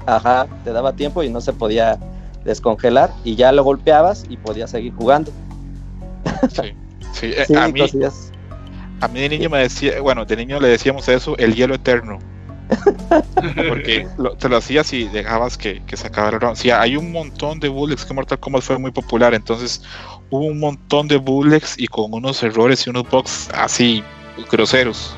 Ajá, 0.06 0.46
te 0.64 0.72
daba 0.72 0.92
tiempo 0.92 1.22
y 1.22 1.30
no 1.30 1.40
se 1.40 1.52
podía 1.52 1.98
descongelar 2.44 3.12
y 3.24 3.36
ya 3.36 3.52
lo 3.52 3.62
golpeabas 3.64 4.24
y 4.28 4.36
podías 4.36 4.70
seguir 4.70 4.92
jugando. 4.94 5.30
Sí, 6.52 6.72
sí, 7.12 7.26
eh, 7.36 7.44
Sí, 7.46 7.54
a 7.56 7.68
mí, 7.68 7.80
cosillas. 7.80 8.30
A 9.00 9.08
mí 9.08 9.20
de 9.20 9.28
niño 9.30 9.48
me 9.50 9.58
decía, 9.58 10.00
bueno, 10.00 10.24
de 10.24 10.36
niño 10.36 10.60
le 10.60 10.68
decíamos 10.68 11.08
eso, 11.08 11.36
el 11.38 11.54
hielo 11.54 11.74
eterno. 11.74 12.18
Porque 13.68 14.06
lo- 14.18 14.36
te 14.36 14.48
lo 14.48 14.56
hacías 14.58 14.92
y 14.92 15.08
dejabas 15.08 15.56
que, 15.56 15.82
que 15.86 15.96
se 15.96 16.06
acabara 16.06 16.36
el 16.36 16.40
round. 16.40 16.56
Sí, 16.56 16.70
hay 16.70 16.96
un 16.96 17.10
montón 17.10 17.58
de 17.60 17.68
bullets 17.68 18.04
que 18.04 18.14
Mortal 18.14 18.38
Kombat 18.38 18.62
fue 18.62 18.78
muy 18.78 18.90
popular, 18.90 19.34
entonces 19.34 19.82
hubo 20.30 20.44
un 20.46 20.60
montón 20.60 21.08
de 21.08 21.16
bullets 21.16 21.74
y 21.78 21.86
con 21.88 22.12
unos 22.12 22.42
errores 22.42 22.86
y 22.86 22.90
unos 22.90 23.08
bugs 23.10 23.48
así 23.54 24.04
groseros. 24.50 25.16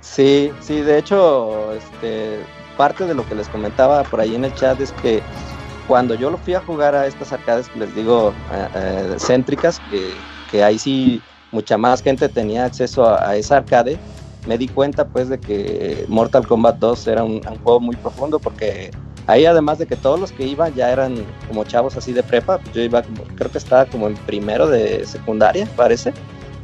Sí, 0.00 0.50
sí, 0.60 0.80
de 0.80 0.98
hecho, 0.98 1.72
este, 1.74 2.38
parte 2.76 3.04
de 3.06 3.14
lo 3.14 3.26
que 3.28 3.34
les 3.34 3.48
comentaba 3.48 4.04
por 4.04 4.20
ahí 4.20 4.34
en 4.34 4.44
el 4.44 4.54
chat 4.54 4.80
es 4.80 4.92
que 4.92 5.22
cuando 5.86 6.14
yo 6.14 6.30
lo 6.30 6.38
fui 6.38 6.54
a 6.54 6.60
jugar 6.60 6.94
a 6.94 7.06
estas 7.06 7.32
arcades 7.32 7.70
les 7.76 7.94
digo 7.94 8.32
eh, 8.52 8.68
eh, 8.74 9.16
céntricas, 9.18 9.80
que, 9.90 10.14
que 10.50 10.62
ahí 10.62 10.78
sí 10.78 11.22
mucha 11.52 11.78
más 11.78 12.02
gente 12.02 12.28
tenía 12.28 12.64
acceso 12.64 13.06
a, 13.06 13.28
a 13.28 13.36
esa 13.36 13.58
arcade, 13.58 13.98
me 14.46 14.58
di 14.58 14.68
cuenta 14.68 15.06
pues 15.06 15.28
de 15.28 15.38
que 15.38 16.04
Mortal 16.08 16.46
Kombat 16.46 16.78
2 16.78 17.06
era 17.08 17.24
un, 17.24 17.34
un 17.34 17.58
juego 17.62 17.80
muy 17.80 17.96
profundo 17.96 18.38
porque 18.38 18.90
ahí 19.26 19.44
además 19.44 19.78
de 19.78 19.86
que 19.86 19.96
todos 19.96 20.18
los 20.18 20.32
que 20.32 20.44
iban 20.44 20.74
ya 20.74 20.90
eran 20.90 21.16
como 21.48 21.64
chavos 21.64 21.96
así 21.96 22.12
de 22.12 22.22
prepa, 22.22 22.58
pues 22.58 22.74
yo 22.74 22.82
iba 22.82 23.02
como, 23.02 23.24
creo 23.36 23.50
que 23.50 23.58
estaba 23.58 23.86
como 23.86 24.08
en 24.08 24.14
primero 24.14 24.68
de 24.68 25.04
secundaria, 25.06 25.68
parece, 25.76 26.12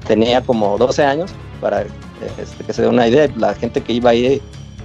tenía 0.06 0.40
como 0.40 0.78
12 0.78 1.04
años 1.04 1.32
para 1.60 1.82
este, 2.38 2.64
que 2.64 2.72
se 2.72 2.82
dé 2.82 2.88
una 2.88 3.08
idea, 3.08 3.28
la 3.36 3.54
gente 3.54 3.80
que 3.80 3.92
iba 3.92 4.10
ahí 4.10 4.40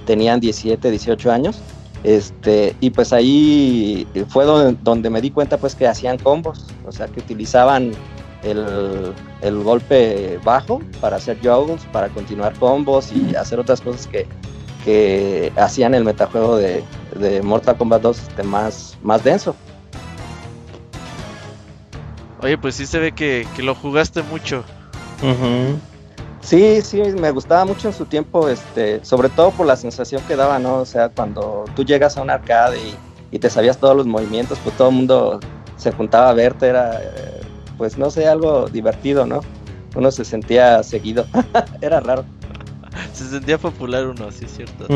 tenían 0.06 0.40
17, 0.40 0.90
18 0.90 1.30
años, 1.30 1.60
este, 2.04 2.74
y 2.80 2.90
pues 2.90 3.12
ahí 3.12 4.06
fue 4.28 4.44
donde, 4.44 4.78
donde 4.82 5.10
me 5.10 5.20
di 5.20 5.30
cuenta 5.30 5.56
pues 5.58 5.74
que 5.74 5.86
hacían 5.86 6.18
combos, 6.18 6.66
o 6.86 6.92
sea 6.92 7.08
que 7.08 7.20
utilizaban 7.20 7.92
el, 8.42 9.12
el 9.40 9.62
golpe 9.62 10.38
bajo 10.44 10.80
para 11.00 11.16
hacer 11.16 11.38
juggles, 11.42 11.84
para 11.92 12.08
continuar 12.08 12.54
combos 12.54 13.12
y 13.12 13.34
hacer 13.34 13.58
otras 13.58 13.80
cosas 13.80 14.06
que, 14.06 14.26
que 14.84 15.52
hacían 15.56 15.94
el 15.94 16.04
metajuego 16.04 16.56
de, 16.56 16.84
de 17.18 17.42
Mortal 17.42 17.76
Kombat 17.76 18.02
2 18.02 18.18
este, 18.18 18.42
más, 18.42 18.96
más 19.02 19.24
denso. 19.24 19.56
Oye, 22.40 22.56
pues 22.56 22.76
sí 22.76 22.86
se 22.86 23.00
ve 23.00 23.12
que, 23.12 23.46
que 23.56 23.62
lo 23.62 23.74
jugaste 23.74 24.22
mucho. 24.22 24.64
Sí, 26.40 26.80
sí, 26.82 27.02
me 27.18 27.30
gustaba 27.30 27.64
mucho 27.64 27.88
en 27.88 27.94
su 27.94 28.06
tiempo, 28.06 28.48
este, 28.48 29.04
sobre 29.04 29.28
todo 29.28 29.50
por 29.50 29.66
la 29.66 29.76
sensación 29.76 30.22
que 30.26 30.36
daba, 30.36 30.58
¿no? 30.58 30.76
O 30.76 30.86
sea, 30.86 31.08
cuando 31.08 31.64
tú 31.74 31.84
llegas 31.84 32.16
a 32.16 32.22
un 32.22 32.30
arcade 32.30 32.78
y, 32.78 32.96
y 33.32 33.38
te 33.38 33.50
sabías 33.50 33.78
todos 33.78 33.96
los 33.96 34.06
movimientos, 34.06 34.58
pues 34.62 34.76
todo 34.76 34.88
el 34.88 34.94
mundo 34.94 35.40
se 35.76 35.92
juntaba 35.92 36.30
a 36.30 36.34
verte, 36.34 36.66
era, 36.66 37.00
eh, 37.02 37.40
pues 37.76 37.98
no 37.98 38.10
sé, 38.10 38.26
algo 38.26 38.66
divertido, 38.68 39.26
¿no? 39.26 39.40
Uno 39.94 40.10
se 40.10 40.24
sentía 40.24 40.82
seguido, 40.82 41.26
era 41.80 42.00
raro. 42.00 42.24
Se 43.12 43.28
sentía 43.28 43.58
popular 43.58 44.06
uno, 44.06 44.30
sí, 44.30 44.44
es 44.44 44.54
cierto. 44.54 44.86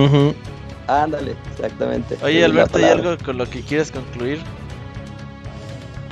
Ándale, 0.86 1.36
exactamente. 1.52 2.16
Oye, 2.22 2.44
Alberto, 2.44 2.78
¿hay 2.78 2.84
algo 2.84 3.16
con 3.24 3.38
lo 3.38 3.48
que 3.48 3.62
quieras 3.62 3.90
concluir? 3.90 4.40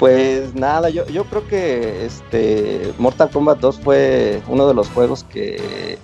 Pues 0.00 0.54
nada, 0.54 0.88
yo, 0.88 1.06
yo 1.08 1.24
creo 1.24 1.46
que 1.46 2.06
este 2.06 2.90
Mortal 2.96 3.28
Kombat 3.30 3.58
2 3.58 3.78
fue 3.80 4.40
uno 4.48 4.66
de 4.66 4.72
los 4.72 4.88
juegos 4.88 5.24
que 5.24 5.98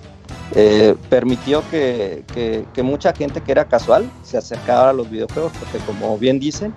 eh, 0.54 0.94
permitió 1.08 1.62
que, 1.70 2.22
que- 2.34 2.82
mucha 2.82 3.14
gente 3.14 3.40
que 3.40 3.52
era 3.52 3.64
casual 3.64 4.08
se 4.22 4.36
acercara 4.36 4.90
a 4.90 4.92
los 4.92 5.08
videojuegos, 5.08 5.50
porque 5.58 5.78
como 5.86 6.18
bien 6.18 6.38
dicen, 6.38 6.74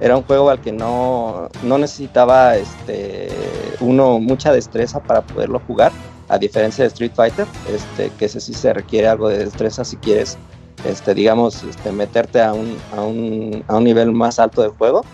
era 0.00 0.16
un 0.16 0.22
juego 0.22 0.48
al 0.48 0.60
que 0.62 0.72
no, 0.72 1.50
no 1.62 1.76
necesitaba 1.76 2.56
este, 2.56 3.28
uno 3.80 4.18
mucha 4.18 4.50
destreza 4.50 4.98
para 4.98 5.20
poderlo 5.20 5.60
jugar, 5.66 5.92
a 6.30 6.38
diferencia 6.38 6.84
de 6.84 6.88
Street 6.88 7.12
Fighter, 7.14 7.46
este, 7.68 8.10
que 8.16 8.24
ese 8.24 8.40
sí 8.40 8.54
se 8.54 8.72
requiere 8.72 9.08
algo 9.08 9.28
de 9.28 9.44
destreza 9.44 9.84
si 9.84 9.98
quieres, 9.98 10.38
este, 10.88 11.12
digamos, 11.12 11.62
este, 11.64 11.92
meterte 11.92 12.40
a 12.40 12.54
un, 12.54 12.78
a, 12.96 13.02
un, 13.02 13.62
a 13.68 13.76
un 13.76 13.84
nivel 13.84 14.10
más 14.12 14.38
alto 14.38 14.62
del 14.62 14.70
juego. 14.70 15.04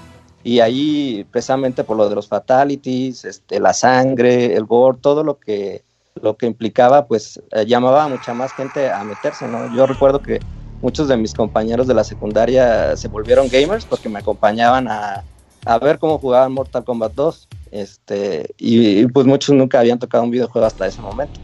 Y 0.45 0.61
ahí, 0.61 1.27
precisamente 1.31 1.85
por 1.85 1.97
lo 1.97 2.09
de 2.09 2.15
los 2.15 2.29
fatalities, 2.29 3.25
este, 3.25 3.61
la 3.61 3.73
sangre, 3.73 4.55
el 4.55 4.65
gore, 4.65 4.99
todo 5.01 5.25
lo 5.25 5.39
que, 5.39 5.83
lo 6.23 6.37
que 6.37 6.47
implicaba, 6.47 7.07
pues 7.07 7.43
eh, 7.53 7.67
llamaba 7.67 8.05
a 8.05 8.09
mucha 8.09 8.35
más 8.35 8.53
gente 8.53 8.91
a 8.91 9.03
meterse, 9.05 9.49
¿no? 9.49 9.75
Yo 9.75 9.87
recuerdo 9.87 10.23
que 10.23 10.41
muchos 10.81 11.09
de 11.09 11.17
mis 11.17 11.35
compañeros 11.35 11.87
de 11.87 11.95
la 11.95 12.05
secundaria 12.05 12.97
se 12.97 13.09
volvieron 13.09 13.49
gamers 13.49 13.85
porque 13.85 14.09
me 14.09 14.21
acompañaban 14.21 14.89
a, 14.89 15.25
a 15.65 15.79
ver 15.79 15.99
cómo 15.99 16.19
jugaban 16.19 16.53
Mortal 16.53 16.85
Kombat 16.85 17.15
2. 17.15 17.49
Este, 17.71 18.55
y, 18.57 19.01
y, 19.01 19.07
pues 19.07 19.27
muchos 19.27 19.55
nunca 19.55 19.81
habían 19.81 19.99
tocado 19.99 20.25
un 20.25 20.31
videojuego 20.31 20.67
hasta 20.67 20.87
ese 20.87 21.03
momento. 21.03 21.39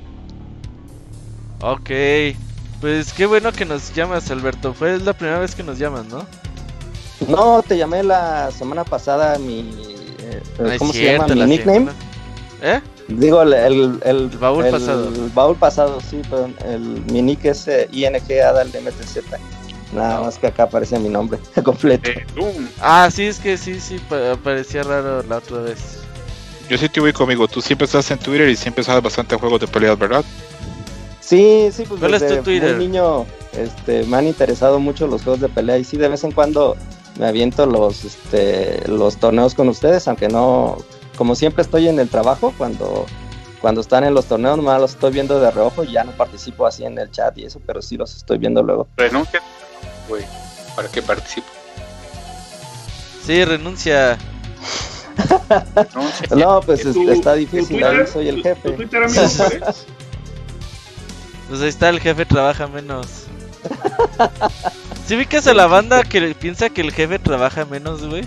Ok, 1.61 1.91
pues 2.81 3.13
qué 3.13 3.27
bueno 3.27 3.53
que 3.53 3.65
nos 3.65 3.95
llamas, 3.95 4.31
Alberto. 4.31 4.73
Fue 4.73 4.99
la 4.99 5.13
primera 5.13 5.39
vez 5.39 5.55
que 5.55 5.63
nos 5.63 5.79
llamas, 5.79 6.07
¿no? 6.07 6.27
No, 7.29 7.63
te 7.63 7.77
llamé 7.77 8.03
la 8.03 8.51
semana 8.51 8.85
pasada 8.85 9.39
mi. 9.39 9.71
eh, 10.21 10.43
No 10.59 10.71
¿Cómo 10.79 10.93
se 10.93 11.05
llama? 11.13 11.29
la 11.29 11.35
Mi 11.47 11.51
nickname. 11.57 11.79
semana- 11.79 11.99
¿Eh? 12.63 12.81
Digo, 13.09 13.43
el, 13.43 13.53
el, 13.53 14.01
el, 14.05 14.29
baúl 14.39 14.65
el 14.65 14.71
pasado. 14.73 15.11
baúl 15.35 15.57
pasado, 15.57 16.01
sí, 16.01 16.23
perdón. 16.29 16.55
El, 16.65 16.81
mi 17.13 17.21
nick 17.23 17.45
es 17.45 17.69
eh, 17.69 17.89
ING 17.93 18.15
Adal 18.43 18.69
MTZ. 18.69 19.19
Nada 19.93 20.23
más 20.23 20.39
que 20.39 20.47
acá 20.49 20.65
aparece 20.65 20.99
mi 20.99 21.09
nombre 21.09 21.39
completo. 21.65 22.11
Ah, 22.81 23.09
sí, 23.13 23.25
es 23.27 23.39
que 23.39 23.57
sí, 23.59 23.79
sí, 23.81 23.99
pa- 24.09 24.37
parecía 24.43 24.83
raro 24.83 25.23
la 25.23 25.37
otra 25.39 25.59
vez. 25.59 25.99
Yo 26.69 26.79
sí 26.79 26.89
te 26.89 26.99
voy 27.01 27.13
conmigo. 27.13 27.47
Tú 27.47 27.61
siempre 27.61 27.85
estás 27.85 28.11
en 28.11 28.19
Twitter 28.19 28.49
y 28.49 28.57
siempre 28.57 28.83
sabes 28.83 29.03
bastante 29.03 29.37
juegos 29.37 29.61
de 29.61 29.67
peleas, 29.67 29.99
¿verdad? 29.99 30.25
Sí, 31.21 31.69
sí, 31.73 31.85
pues 31.87 32.01
¿Cuál 32.01 32.15
es 32.15 32.23
desde 32.23 32.37
tu 32.39 32.45
Twitter? 32.45 32.77
muy 32.77 32.87
niño 32.87 33.27
este, 33.53 34.05
me 34.05 34.17
han 34.17 34.27
interesado 34.27 34.79
mucho 34.81 35.07
los 35.07 35.23
juegos 35.23 35.41
de 35.41 35.49
pelea 35.49 35.79
y 35.79 35.85
sí, 35.85 35.97
de 35.97 36.09
vez 36.09 36.25
en 36.25 36.33
cuando 36.33 36.77
me 37.19 37.27
aviento 37.27 37.67
los, 37.67 38.05
este, 38.05 38.87
los 38.89 39.17
torneos 39.19 39.55
con 39.55 39.69
ustedes, 39.69 40.07
aunque 40.09 40.29
no, 40.29 40.79
como 41.17 41.35
siempre 41.35 41.63
estoy 41.63 41.89
en 41.89 41.99
el 42.01 42.09
trabajo, 42.09 42.53
cuando, 42.59 43.07
cuando 43.61 43.81
están 43.81 44.05
en 44.05 44.15
los 44.15 44.27
torneos, 44.27 44.57
nomás 44.57 44.81
los 44.81 44.91
estoy 44.93 45.13
viendo 45.13 45.39
de 45.41 45.51
reojo 45.51 45.85
y 45.85 45.93
ya 45.93 46.05
no 46.05 46.13
participo 46.13 46.67
así 46.67 46.85
en 46.85 46.99
el 46.99 47.11
chat 47.11 47.37
y 47.39 47.45
eso, 47.45 47.61
pero 47.67 47.81
sí 47.83 47.97
los 47.97 48.15
estoy 48.17 48.39
viendo 48.39 48.63
luego. 48.63 48.89
Renuncia, 48.97 49.41
güey, 50.09 50.25
para 50.75 50.89
que 50.89 51.03
participe. 51.03 51.47
Sí, 53.25 53.45
renuncia. 53.45 54.19
No, 56.37 56.61
pues 56.61 56.83
¿Tu- 56.83 56.91
es- 57.11 57.19
está 57.19 57.35
difícil, 57.35 57.79
Twitter? 57.81 58.01
ahí 58.01 58.07
soy 58.13 58.29
el 58.29 58.37
¿Tu- 58.37 58.43
jefe. 58.43 58.71
tu 58.73 58.97
amigo? 58.97 59.23
Pues 61.49 61.61
ahí 61.61 61.69
está, 61.69 61.91
el 61.91 62.01
jefe 62.01 62.25
trabaja 62.25 62.67
menos. 62.67 63.07
¿Sí 65.07 65.17
ubicas 65.17 65.47
a 65.47 65.55
la 65.55 65.67
banda 65.67 66.03
que 66.03 66.35
piensa 66.35 66.71
que 66.71 66.81
el 66.81 66.93
jefe 66.93 67.19
trabaja 67.19 67.65
menos, 67.65 68.07
güey? 68.07 68.25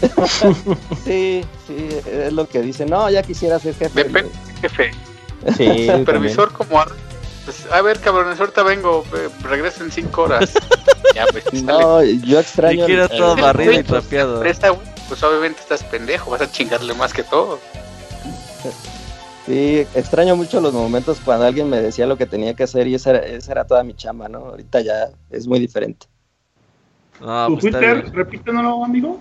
Sí, 1.04 1.44
sí, 1.66 1.88
es 2.06 2.32
lo 2.32 2.48
que 2.48 2.60
dicen. 2.60 2.88
No, 2.90 3.10
ya 3.10 3.22
quisiera 3.22 3.58
ser 3.58 3.74
jefe. 3.74 4.04
Depende, 4.04 4.30
jefe. 4.60 4.90
Sí, 5.56 5.86
yo 5.86 5.98
Supervisor 5.98 6.52
como 6.52 6.84
pues, 7.44 7.64
a 7.72 7.80
ver, 7.80 7.98
cabrones, 8.00 8.38
ahorita 8.38 8.62
vengo, 8.62 9.04
eh, 9.16 9.28
regreso 9.42 9.82
en 9.82 9.90
cinco 9.90 10.22
horas. 10.22 10.52
ya, 11.14 11.24
pues, 11.32 11.44
sale. 11.44 11.62
No, 11.62 12.02
yo 12.04 12.40
extraño. 12.40 12.84
Y 12.84 12.86
que 12.86 12.92
era 12.92 13.04
el- 13.04 13.08
todo 13.08 13.34
el- 13.34 13.40
barrido 13.42 13.72
y 13.72 13.82
pues, 13.82 13.86
trapeado. 13.86 14.40
güey, 14.40 14.54
pues 15.08 15.22
obviamente 15.22 15.60
estás 15.60 15.82
pendejo, 15.84 16.30
vas 16.30 16.42
a 16.42 16.50
chingarle 16.50 16.92
más 16.94 17.12
que 17.12 17.22
todo. 17.22 17.58
Sí, 19.48 19.86
extraño 19.94 20.36
mucho 20.36 20.60
los 20.60 20.74
momentos 20.74 21.18
cuando 21.24 21.46
alguien 21.46 21.70
me 21.70 21.80
decía 21.80 22.06
lo 22.06 22.18
que 22.18 22.26
tenía 22.26 22.52
que 22.52 22.64
hacer 22.64 22.86
y 22.86 22.94
esa 22.94 23.10
era, 23.10 23.20
esa 23.20 23.52
era 23.52 23.64
toda 23.64 23.82
mi 23.82 23.94
chamba, 23.94 24.28
¿no? 24.28 24.40
Ahorita 24.40 24.82
ya 24.82 25.08
es 25.30 25.46
muy 25.46 25.58
diferente. 25.58 26.06
No, 27.18 27.46
¿Tu 27.46 27.52
pues 27.54 27.62
Twitter? 27.62 28.02
bien. 28.02 28.12
Repítenoslo, 28.14 28.84
amigo. 28.84 29.18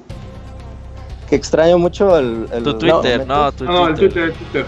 Que 1.30 1.36
extraño 1.38 1.78
mucho 1.78 2.18
el... 2.18 2.46
el- 2.52 2.64
Tu 2.64 2.78
Twitter, 2.78 3.26
no, 3.26 3.52
tu 3.54 3.64
No, 3.64 3.88
el 3.88 3.96
Twitter. 3.96 4.10
Twitter, 4.12 4.24
el 4.24 4.34
Twitter. 4.34 4.66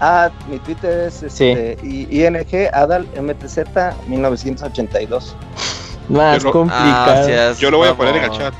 Ah, 0.00 0.30
mi 0.48 0.58
Twitter 0.58 1.00
es 1.08 1.22
este, 1.22 1.78
I- 1.82 2.06
ING 2.10 2.68
Adal 2.74 3.06
MTZ 3.20 3.58
1982. 4.08 5.34
Más 6.10 6.44
complicado. 6.44 7.28
Ah, 7.30 7.52
Yo 7.58 7.70
lo 7.70 7.78
voy 7.78 7.88
a 7.88 7.94
poner 7.94 8.16
en 8.16 8.24
el 8.24 8.30
chat. 8.30 8.54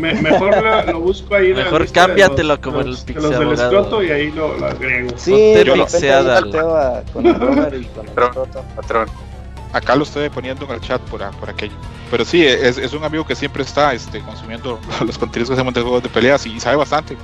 Me- 0.00 0.14
mejor 0.14 0.62
lo, 0.62 0.92
lo 0.92 1.00
busco 1.00 1.34
ahí. 1.34 1.52
la 1.54 1.64
Mejor 1.64 1.86
de 1.86 1.92
cámbiatelo 1.92 2.48
los- 2.48 2.58
como 2.58 2.80
el 2.80 2.86
los- 2.90 3.06
de 3.06 3.12
Pixie 3.12 3.30
los 3.30 3.38
del 3.38 3.52
escroto 3.52 4.02
y 4.02 4.10
ahí 4.10 4.30
lo, 4.32 4.56
lo 4.56 4.66
agrego. 4.66 5.10
Sí, 5.16 5.30
Ponte 5.30 5.64
de 5.64 5.72
pixeada, 5.72 6.40
con 7.12 7.26
el 7.26 7.34
y 7.82 7.84
con 7.86 8.06
el 8.08 8.12
Patrón, 8.14 8.48
patrón. 8.76 9.08
Acá 9.72 9.94
lo 9.94 10.02
estoy 10.02 10.28
poniendo 10.30 10.64
en 10.64 10.72
el 10.72 10.80
chat 10.80 11.00
por, 11.02 11.20
por 11.36 11.48
aquello. 11.48 11.74
Pero 12.10 12.24
sí, 12.24 12.44
es, 12.44 12.76
es 12.76 12.92
un 12.92 13.04
amigo 13.04 13.24
que 13.24 13.36
siempre 13.36 13.62
está 13.62 13.94
este, 13.94 14.20
consumiendo 14.20 14.80
los 15.06 15.16
contenidos 15.16 15.48
que 15.50 15.54
hacemos 15.54 15.72
de 15.74 15.82
juegos 15.82 16.02
de 16.02 16.08
peleas 16.08 16.44
y 16.46 16.58
sabe 16.58 16.76
bastante. 16.76 17.16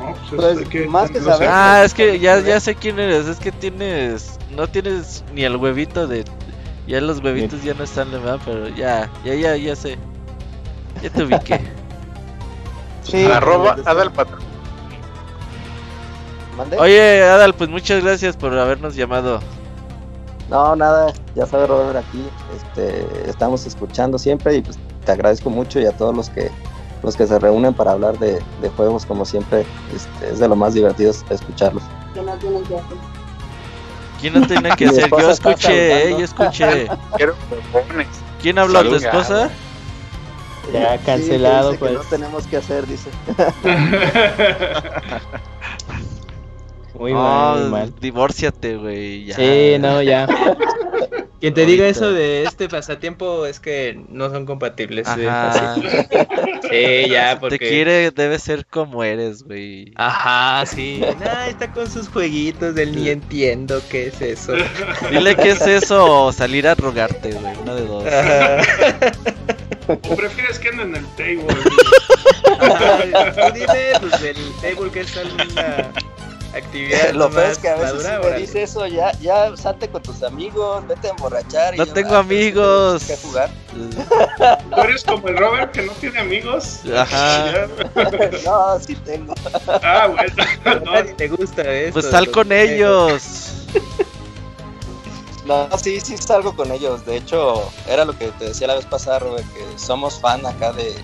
No, 0.00 0.14
pues, 0.14 0.40
Pues, 0.40 0.58
hay 0.58 0.64
que 0.64 0.86
más 0.86 1.10
que 1.10 1.20
saber-. 1.20 1.48
Ah, 1.50 1.82
es 1.84 1.92
que 1.92 2.18
ya, 2.18 2.40
ya 2.40 2.60
sé 2.60 2.74
quién 2.74 2.98
eres. 2.98 3.26
Es 3.26 3.38
que 3.38 3.52
tienes. 3.52 4.38
No 4.56 4.66
tienes 4.68 5.22
ni 5.34 5.44
el 5.44 5.56
huevito 5.56 6.06
de. 6.06 6.24
Ya 6.86 7.02
los 7.02 7.18
huevitos 7.22 7.62
ya 7.62 7.74
no 7.74 7.84
están, 7.84 8.10
¿verdad? 8.10 8.38
Pero 8.46 8.68
ya, 8.68 9.10
ya, 9.22 9.34
ya, 9.34 9.54
ya 9.56 9.76
sé. 9.76 9.98
Ya 11.02 11.10
te 11.10 11.24
ubiqué. 11.24 11.60
Sí, 13.02 13.24
Arroba 13.24 13.74
Adal 13.86 14.12
Patrón. 14.12 14.40
¿Mande? 16.58 16.76
Oye, 16.76 17.22
Adal, 17.22 17.54
pues 17.54 17.70
muchas 17.70 18.02
gracias 18.04 18.36
por 18.36 18.52
habernos 18.58 18.94
llamado. 18.96 19.40
No, 20.50 20.76
nada, 20.76 21.12
ya 21.34 21.46
sabes 21.46 21.68
Robert 21.68 21.96
aquí, 21.96 22.22
este, 22.54 23.06
estamos 23.26 23.64
escuchando 23.66 24.18
siempre 24.18 24.56
y 24.56 24.60
pues 24.60 24.78
te 25.06 25.12
agradezco 25.12 25.48
mucho 25.48 25.80
y 25.80 25.86
a 25.86 25.92
todos 25.92 26.14
los 26.14 26.28
que 26.28 26.50
los 27.02 27.16
que 27.16 27.26
se 27.26 27.38
reúnen 27.38 27.72
para 27.72 27.92
hablar 27.92 28.18
de, 28.18 28.42
de 28.60 28.68
juegos 28.76 29.06
como 29.06 29.24
siempre, 29.24 29.64
este, 29.94 30.30
es 30.32 30.38
de 30.38 30.48
lo 30.48 30.56
más 30.56 30.74
divertido 30.74 31.12
escucharlos. 31.30 31.82
que 32.12 32.20
no 32.22 32.34
tienen 32.36 32.62
que 32.64 32.74
hacer. 32.74 32.96
¿Quién 34.20 34.34
no 34.34 34.46
tiene 34.46 34.70
que 34.76 34.86
hacer? 34.88 35.10
Yo 35.10 35.30
escuché, 35.30 36.08
eh, 36.10 36.16
yo 36.18 36.24
escuché. 36.24 36.88
¿Quién 38.42 38.58
habló? 38.58 38.82
¿Tu 38.84 38.96
esposa? 38.96 39.48
Ya 40.72 40.98
cancelado, 40.98 41.72
dice 41.72 41.84
que 41.84 41.90
pues. 41.90 42.04
no 42.04 42.10
tenemos 42.10 42.46
que 42.46 42.56
hacer, 42.56 42.86
dice. 42.86 43.10
Muy 46.98 47.12
mal, 47.12 47.60
muy 47.60 47.70
mal. 47.70 47.94
divórciate, 48.00 48.76
güey. 48.76 49.26
ya. 49.26 49.36
Sí, 49.36 49.76
no, 49.78 50.02
ya. 50.02 50.26
Quien 51.40 51.54
te 51.54 51.64
diga 51.64 51.86
eso 51.86 52.12
de 52.12 52.42
este 52.42 52.68
pasatiempo 52.68 53.46
es 53.46 53.60
que 53.60 54.02
no 54.08 54.28
son 54.30 54.44
compatibles. 54.44 55.06
sí, 55.14 55.24
Ajá. 55.24 55.76
Sí, 56.68 57.08
ya, 57.08 57.38
porque. 57.38 57.58
Te 57.58 57.68
quiere, 57.68 58.10
debe 58.10 58.38
ser 58.40 58.66
como 58.66 59.04
eres, 59.04 59.44
güey. 59.44 59.92
Ajá, 59.94 60.66
sí. 60.66 61.00
Nah, 61.20 61.46
está 61.46 61.72
con 61.72 61.88
sus 61.88 62.08
jueguitos 62.08 62.74
del 62.74 62.94
ni 62.94 63.08
entiendo 63.08 63.80
qué 63.88 64.08
es 64.08 64.20
eso. 64.20 64.52
Dile 65.10 65.36
qué 65.36 65.50
es 65.50 65.66
eso 65.66 66.24
o 66.24 66.32
salir 66.32 66.66
a 66.66 66.74
rogarte, 66.74 67.30
güey. 67.30 67.56
Una 67.62 67.74
de 67.76 67.86
dos. 67.86 68.04
Ajá. 68.04 69.56
¿O 69.88 70.16
prefieres 70.16 70.58
que 70.58 70.68
anden 70.68 70.94
en 70.94 70.96
el 70.96 71.06
table? 71.16 71.46
Tú 72.44 73.54
dime, 73.54 73.92
pues 74.00 74.22
el 74.22 74.36
table 74.60 74.90
que 74.92 75.00
es 75.00 75.16
alguna 75.16 75.90
actividad. 76.54 77.12
Lo 77.12 77.30
feo 77.30 77.40
más 77.42 77.52
es 77.52 77.58
que 77.58 77.68
a 77.68 77.76
veces 77.76 78.04
madura, 78.04 78.22
sí 78.22 78.30
me 78.30 78.38
dice 78.38 78.62
eso, 78.62 78.86
ya, 78.86 79.12
ya 79.20 79.56
salte 79.56 79.88
con 79.88 80.02
tus 80.02 80.22
amigos, 80.22 80.86
vete 80.88 81.08
a 81.08 81.10
emborrachar. 81.10 81.74
y 81.74 81.78
No 81.78 81.84
yo, 81.86 81.92
tengo 81.92 82.14
"Ah, 82.16 82.24
pero 82.28 82.38
es 82.40 82.52
que 82.54 82.60
amigos". 82.60 83.04
que 83.04 83.16
jugar. 83.16 83.50
¿Tú 84.74 84.80
eres 84.82 85.04
como 85.04 85.28
el 85.28 85.36
Robert 85.36 85.72
que 85.72 85.82
no 85.82 85.92
tiene 85.92 86.18
amigos? 86.20 86.80
Ajá. 86.94 87.66
No, 88.44 88.78
sí 88.80 88.94
tengo. 88.96 89.34
Ah, 89.82 90.06
bueno. 90.08 90.44
A 90.64 90.74
No, 91.04 91.04
te 91.16 91.28
gusta 91.28 91.62
eso. 91.62 91.92
Pues 91.94 92.06
sal 92.06 92.30
con 92.30 92.50
ellos. 92.52 93.52
No, 95.48 95.68
sí, 95.78 96.00
sí 96.00 96.16
salgo 96.18 96.54
con 96.54 96.70
ellos. 96.70 97.04
De 97.06 97.16
hecho, 97.16 97.68
era 97.88 98.04
lo 98.04 98.16
que 98.16 98.28
te 98.32 98.44
decía 98.46 98.66
la 98.68 98.74
vez 98.74 98.84
pasada, 98.84 99.18
Robert, 99.20 99.46
que 99.54 99.78
somos 99.78 100.20
fan 100.20 100.44
acá 100.46 100.72
de... 100.72 100.94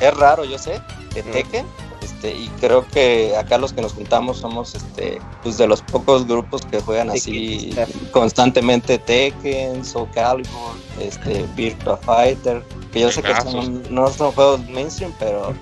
Es 0.00 0.16
raro, 0.16 0.44
yo 0.44 0.58
sé, 0.58 0.80
de 1.12 1.22
Tekken. 1.24 1.66
Este, 2.00 2.32
y 2.32 2.48
creo 2.60 2.86
que 2.88 3.36
acá 3.36 3.58
los 3.58 3.72
que 3.72 3.82
nos 3.82 3.92
juntamos 3.92 4.38
somos 4.38 4.74
este, 4.76 5.20
pues 5.42 5.58
de 5.58 5.66
los 5.66 5.82
pocos 5.82 6.26
grupos 6.26 6.62
que 6.64 6.80
juegan 6.80 7.10
así 7.10 7.74
constantemente 8.12 8.98
Tekken, 8.98 9.84
Soul 9.84 10.08
Calibur, 10.12 10.76
este, 11.00 11.44
Virtua 11.56 11.96
Fighter, 11.96 12.64
que 12.92 13.00
yo 13.00 13.10
sé 13.10 13.22
que 13.22 13.34
son, 13.42 13.82
no 13.90 14.08
son 14.12 14.30
juegos 14.32 14.60
mainstream, 14.68 15.12
pero 15.18 15.52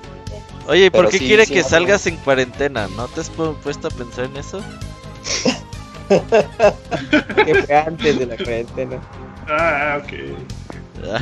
Oye, 0.68 0.86
¿y 0.86 0.90
por 0.90 1.08
qué 1.08 1.18
sí, 1.18 1.26
quiere 1.26 1.46
sí, 1.46 1.54
que 1.54 1.62
salgas 1.62 2.06
en 2.06 2.16
cuarentena? 2.18 2.86
¿No 2.88 3.08
te 3.08 3.22
has 3.22 3.32
pu- 3.32 3.56
puesto 3.56 3.88
a 3.88 3.90
pensar 3.90 4.26
en 4.26 4.36
eso? 4.36 4.60
Que 7.44 7.54
fue 7.66 7.76
antes 7.76 8.18
de 8.18 8.26
la 8.26 8.36
cuarentena. 8.36 8.98
Ah, 9.48 10.00
ok. 10.02 10.12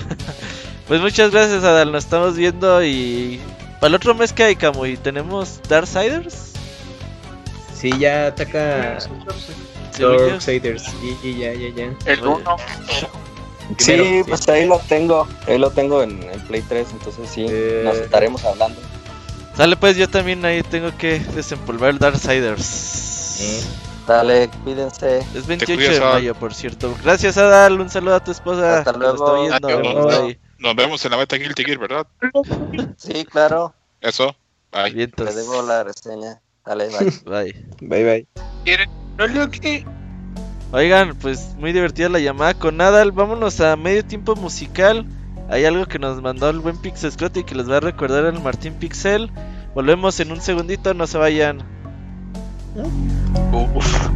Pues 0.86 1.00
muchas 1.00 1.30
gracias, 1.30 1.64
Adal. 1.64 1.92
Nos 1.92 2.04
estamos 2.04 2.36
viendo 2.36 2.84
y. 2.84 3.40
Para 3.80 3.88
el 3.88 3.94
otro 3.94 4.14
mes 4.14 4.34
que 4.34 4.44
hay, 4.44 4.54
Camuy, 4.56 4.98
¿tenemos 4.98 5.58
Darksiders? 5.66 6.52
Sí, 7.74 7.90
ya 7.98 8.26
ataca. 8.26 8.98
Darksiders. 9.98 10.84
Y, 11.02 11.28
y 11.28 11.38
ya, 11.38 11.54
ya, 11.54 11.68
ya. 11.74 11.94
El 12.04 12.20
uno. 12.26 12.56
sí, 13.78 13.92
Primero, 13.94 14.26
pues 14.26 14.46
ahí 14.50 14.66
lo 14.66 14.78
tengo, 14.80 15.26
ahí 15.48 15.56
lo 15.56 15.70
tengo 15.70 16.02
en, 16.02 16.22
en 16.22 16.40
Play 16.42 16.62
3, 16.68 16.86
entonces 16.92 17.30
sí, 17.30 17.46
Eh. 17.48 17.80
nos 17.84 17.96
estaremos 17.96 18.44
hablando. 18.44 18.78
Sale, 19.56 19.76
pues 19.76 19.96
yo 19.96 20.06
también 20.10 20.44
ahí 20.44 20.62
tengo 20.64 20.94
que 20.98 21.18
desempolvar 21.34 21.90
el 21.90 21.98
Darksiders. 21.98 23.40
Eh. 23.40 23.60
Dale, 24.06 24.50
cuídense. 24.64 25.18
Es 25.34 25.46
28 25.46 25.74
cuidas, 25.78 25.94
de 25.94 26.04
Adal. 26.04 26.14
mayo, 26.14 26.34
por 26.34 26.52
cierto. 26.54 26.94
Gracias, 27.02 27.38
Adal. 27.38 27.80
Un 27.80 27.88
saludo 27.88 28.16
a 28.16 28.24
tu 28.24 28.30
esposa. 28.32 28.78
Hasta 28.78 28.92
luego. 28.92 29.40
viendo. 29.42 29.68
Adiós. 29.68 30.22
Bye. 30.22 30.40
Nos 30.58 30.76
vemos 30.76 31.04
en 31.04 31.10
la 31.10 31.16
beta 31.16 31.36
Guilty 31.36 31.64
Gear, 31.64 31.78
¿verdad? 31.78 32.06
Sí, 32.96 33.24
claro, 33.24 33.74
Eso. 34.00 34.34
Bye. 34.72 35.06
te 35.08 35.24
debo 35.24 35.62
la 35.62 35.84
reseña. 35.84 36.40
Dale, 36.64 36.88
bye. 36.88 37.12
Bye. 37.24 37.66
Bye, 37.80 38.26
bye. 38.66 39.86
Oigan, 40.72 41.14
pues 41.16 41.54
muy 41.58 41.72
divertida 41.72 42.08
la 42.08 42.18
llamada 42.18 42.54
con 42.54 42.76
Nadal. 42.76 43.12
Vámonos 43.12 43.60
a 43.60 43.76
medio 43.76 44.04
tiempo 44.04 44.34
musical. 44.36 45.06
Hay 45.50 45.64
algo 45.66 45.86
que 45.86 45.98
nos 45.98 46.20
mandó 46.22 46.48
el 46.50 46.60
buen 46.60 46.76
Pixel 46.78 47.12
Scott 47.12 47.36
y 47.36 47.44
que 47.44 47.54
les 47.54 47.70
va 47.70 47.76
a 47.76 47.80
recordar 47.80 48.24
el 48.24 48.40
Martín 48.40 48.74
Pixel. 48.74 49.30
Volvemos 49.74 50.18
en 50.20 50.32
un 50.32 50.40
segundito, 50.40 50.94
no 50.94 51.06
se 51.06 51.18
vayan. 51.18 51.62
Uf. 52.76 54.10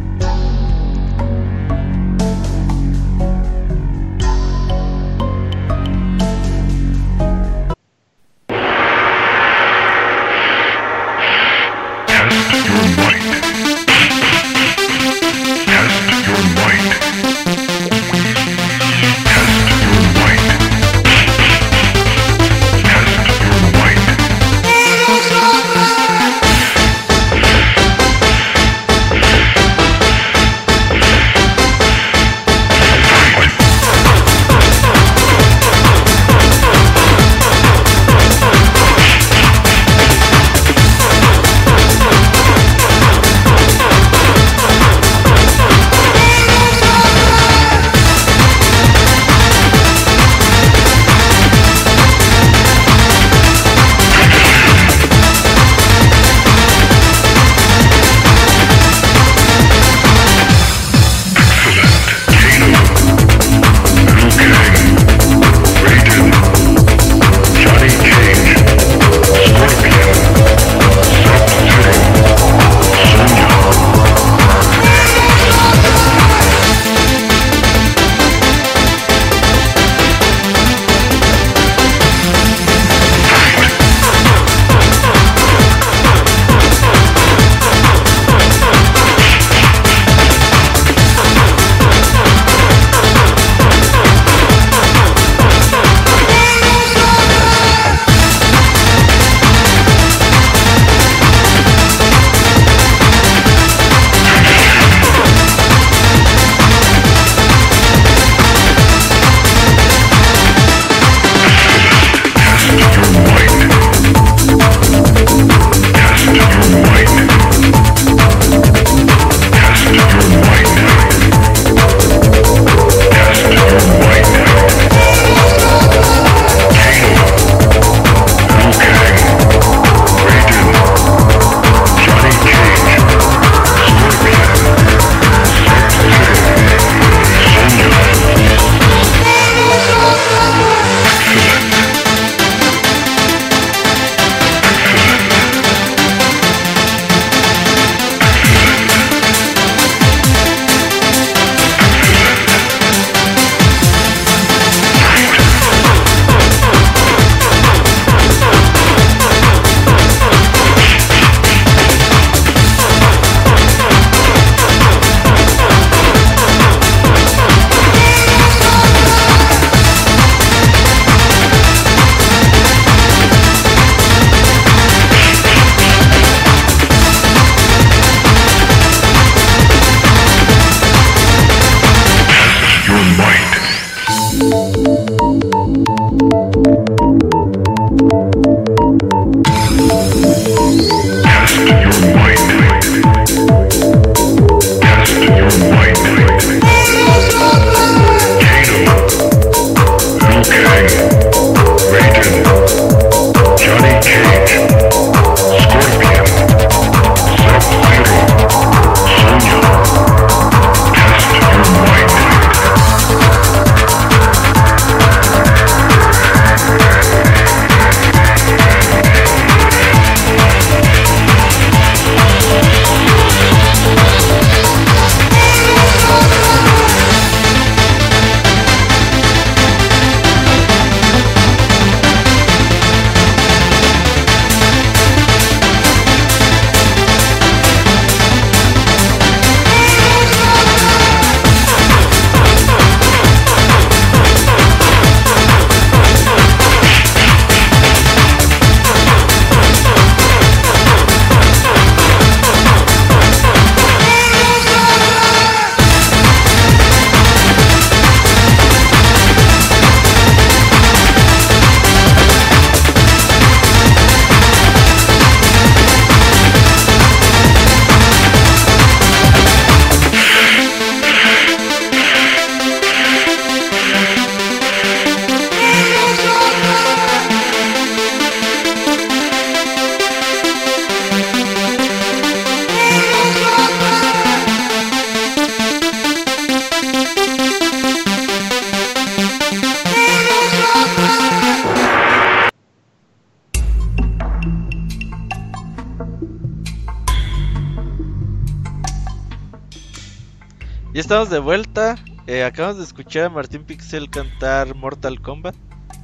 Estamos 301.19 301.31
de 301.31 301.39
vuelta. 301.39 301.97
Eh, 302.27 302.45
acabamos 302.45 302.77
de 302.77 302.85
escuchar 302.85 303.25
a 303.25 303.29
Martín 303.29 303.65
Pixel 303.65 304.09
cantar 304.09 304.73
Mortal 304.73 305.19
Kombat. 305.19 305.53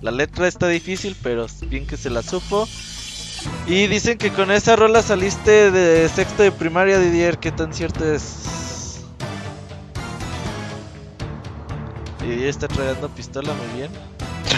La 0.01 0.11
letra 0.11 0.45
está 0.45 0.68
difícil, 0.68 1.16
pero 1.24 1.45
bien 1.70 1.88
que 1.88 1.95
se 1.95 2.09
la 2.09 2.22
supo. 2.22 2.68
Y 3.66 3.88
dicen 3.88 4.18
que 4.18 4.32
con 4.32 4.51
esa 4.51 4.76
rola 4.76 5.01
saliste 5.01 5.72
de 5.72 6.09
sexto 6.09 6.43
de 6.43 6.51
primaria, 6.51 6.99
Didier. 6.99 7.38
¿Qué 7.38 7.53
tan 7.53 7.74
cierto 7.74 8.03
es? 8.03 9.05
Didier 12.20 12.49
está 12.49 12.68
tragando 12.68 13.07
pistola 13.07 13.53
muy 13.53 13.80
bien. 13.80 13.91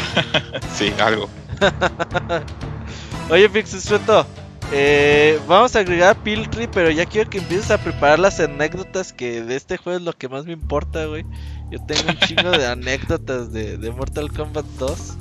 sí, 0.74 0.91
algo. 0.99 1.30
Oye, 3.30 3.47
Pixel 3.47 3.80
Sueto, 3.80 4.26
eh, 4.72 5.39
vamos 5.47 5.76
a 5.76 5.80
agregar 5.80 6.15
Piltry, 6.24 6.68
pero 6.68 6.91
ya 6.91 7.05
quiero 7.05 7.30
que 7.30 7.38
empieces 7.38 7.72
a 7.72 7.78
preparar 7.78 8.20
las 8.20 8.39
anécdotas 8.39 9.13
que 9.13 9.41
de 9.41 9.55
este 9.55 9.78
juego 9.78 9.99
es 9.99 10.03
lo 10.03 10.13
que 10.13 10.28
más 10.28 10.45
me 10.45 10.53
importa, 10.53 11.05
güey. 11.05 11.26
Yo 11.72 11.80
tengo 11.86 12.09
un 12.09 12.18
chingo 12.20 12.51
de 12.51 12.68
anécdotas 12.72 13.51
de, 13.51 13.78
de 13.78 13.91
Mortal 13.91 14.32
Kombat 14.32 14.65
2. 14.78 15.13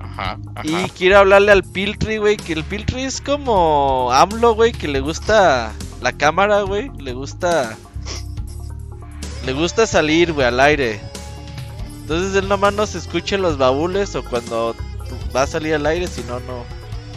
Ajá, 0.00 0.38
ajá. 0.54 0.66
Y 0.66 0.90
quiero 0.90 1.18
hablarle 1.18 1.52
al 1.52 1.64
Piltry, 1.64 2.18
güey, 2.18 2.36
que 2.36 2.52
el 2.52 2.64
Piltry 2.64 3.02
es 3.02 3.20
como 3.20 4.12
AMLO, 4.12 4.54
güey, 4.54 4.72
que 4.72 4.88
le 4.88 5.00
gusta 5.00 5.72
la 6.02 6.12
cámara, 6.12 6.62
güey, 6.62 6.90
le 6.98 7.12
gusta... 7.12 7.76
Le 9.44 9.52
gusta 9.52 9.86
salir, 9.86 10.32
güey, 10.32 10.46
al 10.46 10.58
aire. 10.58 11.00
Entonces 12.00 12.34
él 12.34 12.48
nomás 12.48 12.74
no 12.74 12.86
se 12.86 12.98
escucha 12.98 13.36
en 13.36 13.42
los 13.42 13.58
baúles 13.58 14.14
o 14.16 14.24
cuando 14.24 14.74
va 15.34 15.42
a 15.42 15.46
salir 15.46 15.74
al 15.74 15.86
aire, 15.86 16.06
si 16.06 16.22
no, 16.22 16.40
no. 16.40 16.75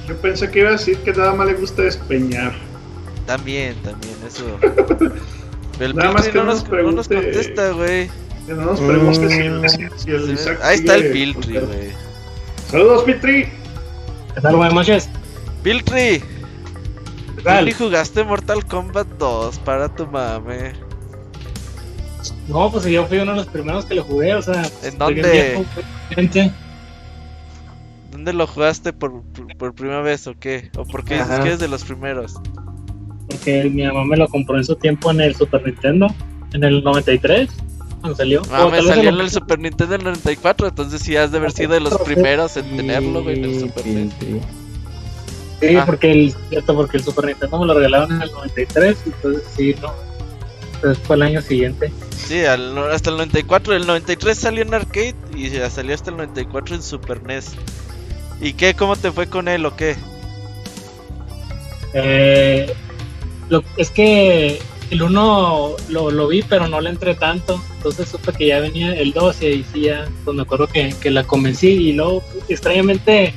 Yo 0.10 0.16
pensé 0.18 0.50
que 0.50 0.60
iba 0.60 0.70
a 0.70 0.72
decir 0.74 0.98
que 1.00 1.14
nada 1.14 1.34
más 1.34 1.48
le 1.48 1.54
gusta 1.54 1.84
despeñar. 1.84 2.54
También, 3.28 3.76
también, 3.84 4.16
eso. 4.28 4.58
Pero 4.60 5.14
el 5.80 5.96
Nada 5.96 6.12
más 6.14 6.28
que 6.28 6.34
no, 6.38 6.46
no 6.46 6.52
nos, 6.54 6.64
nos 6.64 6.72
no 6.84 6.92
nos 6.92 7.08
pregunte- 7.08 7.16
contesta, 7.16 7.72
güey. 7.72 8.10
Que 8.48 8.54
no 8.56 8.66
nos 8.66 8.80
pregunte 8.80 9.30
si 9.30 9.40
el, 9.42 9.70
si 10.00 10.12
el 10.12 10.38
Sí, 10.38 10.50
Ahí 10.64 10.80
está 10.80 10.96
el 10.96 11.12
Piltry, 11.12 11.60
güey. 11.60 11.92
Saludos, 12.72 13.04
Piltry. 13.04 13.44
¿Qué 14.34 14.42
tal? 14.42 14.56
Buenas 14.56 14.74
noches. 14.74 15.10
Piltry, 15.64 16.24
¿Qué 17.36 17.42
tal? 17.44 17.72
Jugaste 17.74 18.24
Mortal 18.24 18.66
Kombat 18.66 19.08
2 19.20 19.60
para 19.60 19.94
tu 19.94 20.08
mame. 20.08 20.74
No, 22.48 22.72
pues 22.72 22.86
yo 22.86 23.06
fui 23.06 23.20
uno 23.20 23.32
de 23.32 23.38
los 23.38 23.48
primeros 23.48 23.86
que 23.86 23.94
lo 23.96 24.04
jugué, 24.04 24.34
o 24.34 24.42
sea. 24.42 24.64
¿En 24.84 24.98
dónde? 24.98 25.64
¿Dónde 28.20 28.34
lo 28.34 28.48
jugaste 28.48 28.92
por, 28.92 29.22
por, 29.24 29.56
por 29.56 29.74
primera 29.74 30.02
vez 30.02 30.28
o 30.28 30.34
qué? 30.38 30.70
¿O 30.76 30.84
por 30.84 31.06
qué 31.06 31.14
dices 31.14 31.30
Ajá. 31.30 31.42
que 31.42 31.48
eres 31.48 31.60
de 31.60 31.70
los 31.70 31.86
primeros? 31.86 32.34
Porque 33.30 33.64
mi 33.64 33.84
mamá 33.86 34.04
me 34.04 34.18
lo 34.18 34.28
compró 34.28 34.58
en 34.58 34.66
su 34.66 34.76
tiempo 34.76 35.10
en 35.12 35.22
el 35.22 35.34
Super 35.36 35.66
Nintendo, 35.66 36.08
en 36.52 36.66
el 36.66 36.84
93, 36.84 37.50
cuando 38.02 38.18
salió. 38.18 38.42
Ah, 38.52 38.68
me 38.70 38.82
salió 38.84 39.10
en 39.10 39.20
el 39.22 39.30
Super 39.30 39.58
Nintendo 39.60 39.96
en 39.96 40.02
el 40.02 40.06
94, 40.08 40.68
entonces 40.68 41.02
sí 41.02 41.16
has 41.16 41.32
de 41.32 41.38
haber 41.38 41.54
sido 41.54 41.72
de 41.76 41.80
los 41.80 41.98
primeros 42.00 42.58
en 42.58 42.76
tenerlo, 42.76 43.24
güey, 43.24 43.38
en 43.40 43.46
el 43.46 43.60
Super 43.62 43.88
NES. 43.88 44.14
Sí, 45.62 45.76
Ah. 45.78 45.84
porque 45.86 46.12
el, 46.12 46.36
cierto, 46.50 46.76
porque 46.76 46.98
el 46.98 47.04
Super 47.04 47.24
Nintendo 47.24 47.58
me 47.58 47.66
lo 47.68 47.74
regalaron 47.76 48.12
en 48.12 48.22
el 48.22 48.32
93, 48.34 48.98
entonces 49.06 49.44
sí, 49.56 49.76
no. 49.82 49.94
Entonces 50.76 51.02
fue 51.08 51.16
el 51.16 51.22
año 51.22 51.42
siguiente. 51.42 51.90
Sí, 52.18 52.44
al- 52.44 52.78
hasta 52.92 53.12
el 53.12 53.16
94. 53.16 53.74
El 53.78 53.88
93 53.88 54.38
salió 54.38 54.62
en 54.64 54.74
arcade 54.74 55.16
y 55.38 55.50
ya 55.52 55.70
salió 55.70 55.96
hasta 55.96 56.10
el 56.12 56.18
94 56.18 56.76
en 56.76 56.84
Super 56.84 57.24
NES. 57.24 57.54
¿Y 58.42 58.54
qué? 58.54 58.74
¿Cómo 58.74 58.96
te 58.96 59.12
fue 59.12 59.28
con 59.28 59.48
él 59.48 59.66
o 59.66 59.76
qué? 59.76 59.96
Eh, 61.94 62.74
lo, 63.50 63.64
es 63.78 63.92
que 63.92 64.60
el 64.92 65.02
1 65.02 65.76
lo, 65.90 66.12
lo 66.12 66.28
vi, 66.28 66.42
pero 66.44 66.68
no 66.68 66.80
le 66.80 66.90
entré 66.90 67.16
tanto. 67.16 67.62
Entonces 67.78 68.10
supe 68.10 68.32
que 68.34 68.48
ya 68.48 68.60
venía 68.60 68.94
el 68.94 69.12
2 69.12 69.42
y 69.42 69.46
ahí 69.46 69.66
sí 69.72 69.82
ya, 69.82 70.08
pues 70.24 70.36
me 70.36 70.44
acuerdo 70.44 70.68
que, 70.68 70.94
que 71.02 71.12
la 71.12 71.24
convencí. 71.24 71.68
Y 71.68 71.94
luego, 71.94 72.24
extrañamente, 72.48 73.34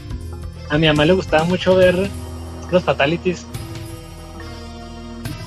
a 0.68 0.78
mi 0.78 0.86
mamá 0.86 1.04
le 1.04 1.14
gustaba 1.14 1.44
mucho 1.44 1.74
ver 1.74 2.08
los 2.70 2.84
fatalities. 2.84 3.46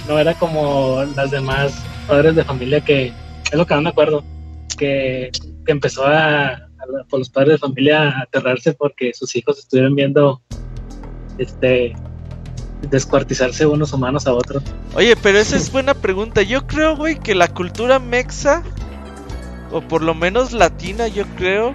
No 0.08 0.20
era 0.20 0.34
como 0.34 1.04
las 1.16 1.32
demás 1.32 1.82
padres 2.08 2.36
de 2.36 2.44
familia 2.44 2.82
que, 2.82 3.08
es 3.52 3.54
lo 3.54 3.66
que 3.66 3.74
no 3.74 3.82
me 3.82 3.90
acuerdo, 3.90 4.24
que, 4.78 5.32
que 5.66 5.72
empezó 5.72 6.06
a, 6.06 6.65
a 7.02 7.04
por 7.06 7.20
los 7.20 7.30
padres 7.30 7.54
de 7.54 7.58
familia 7.58 8.10
a 8.10 8.22
aterrarse 8.24 8.74
porque 8.74 9.14
sus 9.14 9.36
hijos 9.36 9.60
estuvieron 9.60 9.96
viendo 9.96 10.42
este 11.38 11.96
descuartizarse 12.90 13.66
unos 13.66 13.94
humanos 13.94 14.28
a 14.28 14.34
otros. 14.34 14.64
Oye, 14.96 15.16
pero 15.16 15.40
esa 15.40 15.56
es 15.56 15.72
buena 15.72 15.94
pregunta. 15.94 16.42
Yo 16.42 16.68
creo, 16.68 16.96
güey, 16.96 17.20
que 17.20 17.36
la 17.36 17.48
cultura 17.48 18.00
mexa, 18.00 18.64
o 19.72 19.82
por 19.82 20.02
lo 20.02 20.14
menos 20.14 20.54
latina, 20.54 21.08
yo 21.08 21.26
creo, 21.36 21.74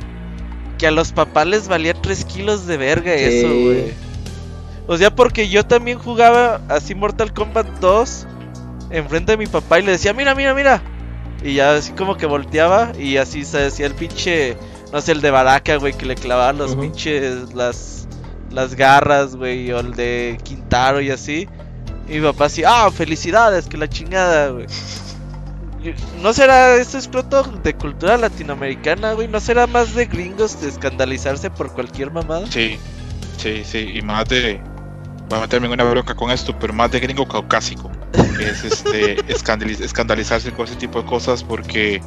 que 0.78 0.86
a 0.86 0.90
los 0.90 1.12
papás 1.12 1.46
les 1.46 1.68
valía 1.68 1.94
3 1.94 2.24
kilos 2.24 2.66
de 2.66 2.76
verga 2.76 3.12
Sí. 3.16 3.24
eso, 3.24 3.48
güey. 3.48 4.10
O 4.86 4.96
sea, 4.96 5.14
porque 5.14 5.48
yo 5.48 5.64
también 5.64 5.98
jugaba 5.98 6.62
así 6.68 6.94
Mortal 6.94 7.32
Kombat 7.32 7.66
2 7.80 8.26
enfrente 8.90 9.32
de 9.32 9.38
mi 9.38 9.46
papá 9.46 9.78
y 9.78 9.82
le 9.82 9.92
decía, 9.92 10.12
mira, 10.12 10.34
mira, 10.34 10.54
mira. 10.54 10.82
Y 11.44 11.54
ya 11.54 11.74
así 11.74 11.92
como 11.92 12.16
que 12.16 12.26
volteaba 12.26 12.92
y 12.98 13.16
así 13.16 13.44
se 13.44 13.58
decía 13.58 13.86
el 13.86 13.94
pinche, 13.94 14.56
no 14.92 15.00
sé, 15.00 15.12
el 15.12 15.20
de 15.20 15.30
Baraka, 15.30 15.76
güey, 15.76 15.92
que 15.92 16.06
le 16.06 16.14
clavaba 16.14 16.52
los 16.52 16.74
pinches, 16.76 17.54
las, 17.54 18.06
las 18.50 18.74
garras, 18.74 19.36
güey, 19.36 19.70
o 19.72 19.80
el 19.80 19.94
de 19.94 20.38
Quintaro 20.42 21.00
y 21.00 21.10
así. 21.10 21.48
Y 22.08 22.14
mi 22.14 22.22
papá 22.22 22.46
así, 22.46 22.62
ah, 22.66 22.90
felicidades, 22.92 23.66
que 23.66 23.76
la 23.76 23.88
chingada, 23.88 24.48
güey. 24.48 24.66
¿No 26.20 26.32
será 26.34 26.74
esto 26.76 26.98
es 26.98 27.08
pronto 27.08 27.42
de 27.42 27.74
cultura 27.74 28.18
latinoamericana, 28.18 29.14
güey? 29.14 29.28
¿No 29.28 29.40
será 29.40 29.66
más 29.66 29.94
de 29.94 30.04
gringos 30.06 30.60
de 30.60 30.68
escandalizarse 30.68 31.48
por 31.50 31.72
cualquier 31.72 32.10
mamada? 32.10 32.46
Sí, 32.50 32.78
sí, 33.38 33.62
sí, 33.64 33.92
y 33.94 34.02
más 34.02 34.28
de. 34.28 34.60
Voy 35.30 35.38
a 35.38 35.42
meterme 35.42 35.68
en 35.68 35.72
una 35.74 35.84
bronca 35.84 36.14
con 36.14 36.30
esto, 36.32 36.54
pero 36.58 36.74
más 36.74 36.90
de 36.90 37.00
gringo 37.00 37.26
caucásico. 37.26 37.90
Es 38.40 38.64
este 38.64 39.16
escandaliz- 39.28 39.80
escandalizarse 39.80 40.52
con 40.52 40.66
ese 40.66 40.76
tipo 40.76 41.00
de 41.00 41.08
cosas 41.08 41.42
porque. 41.44 42.02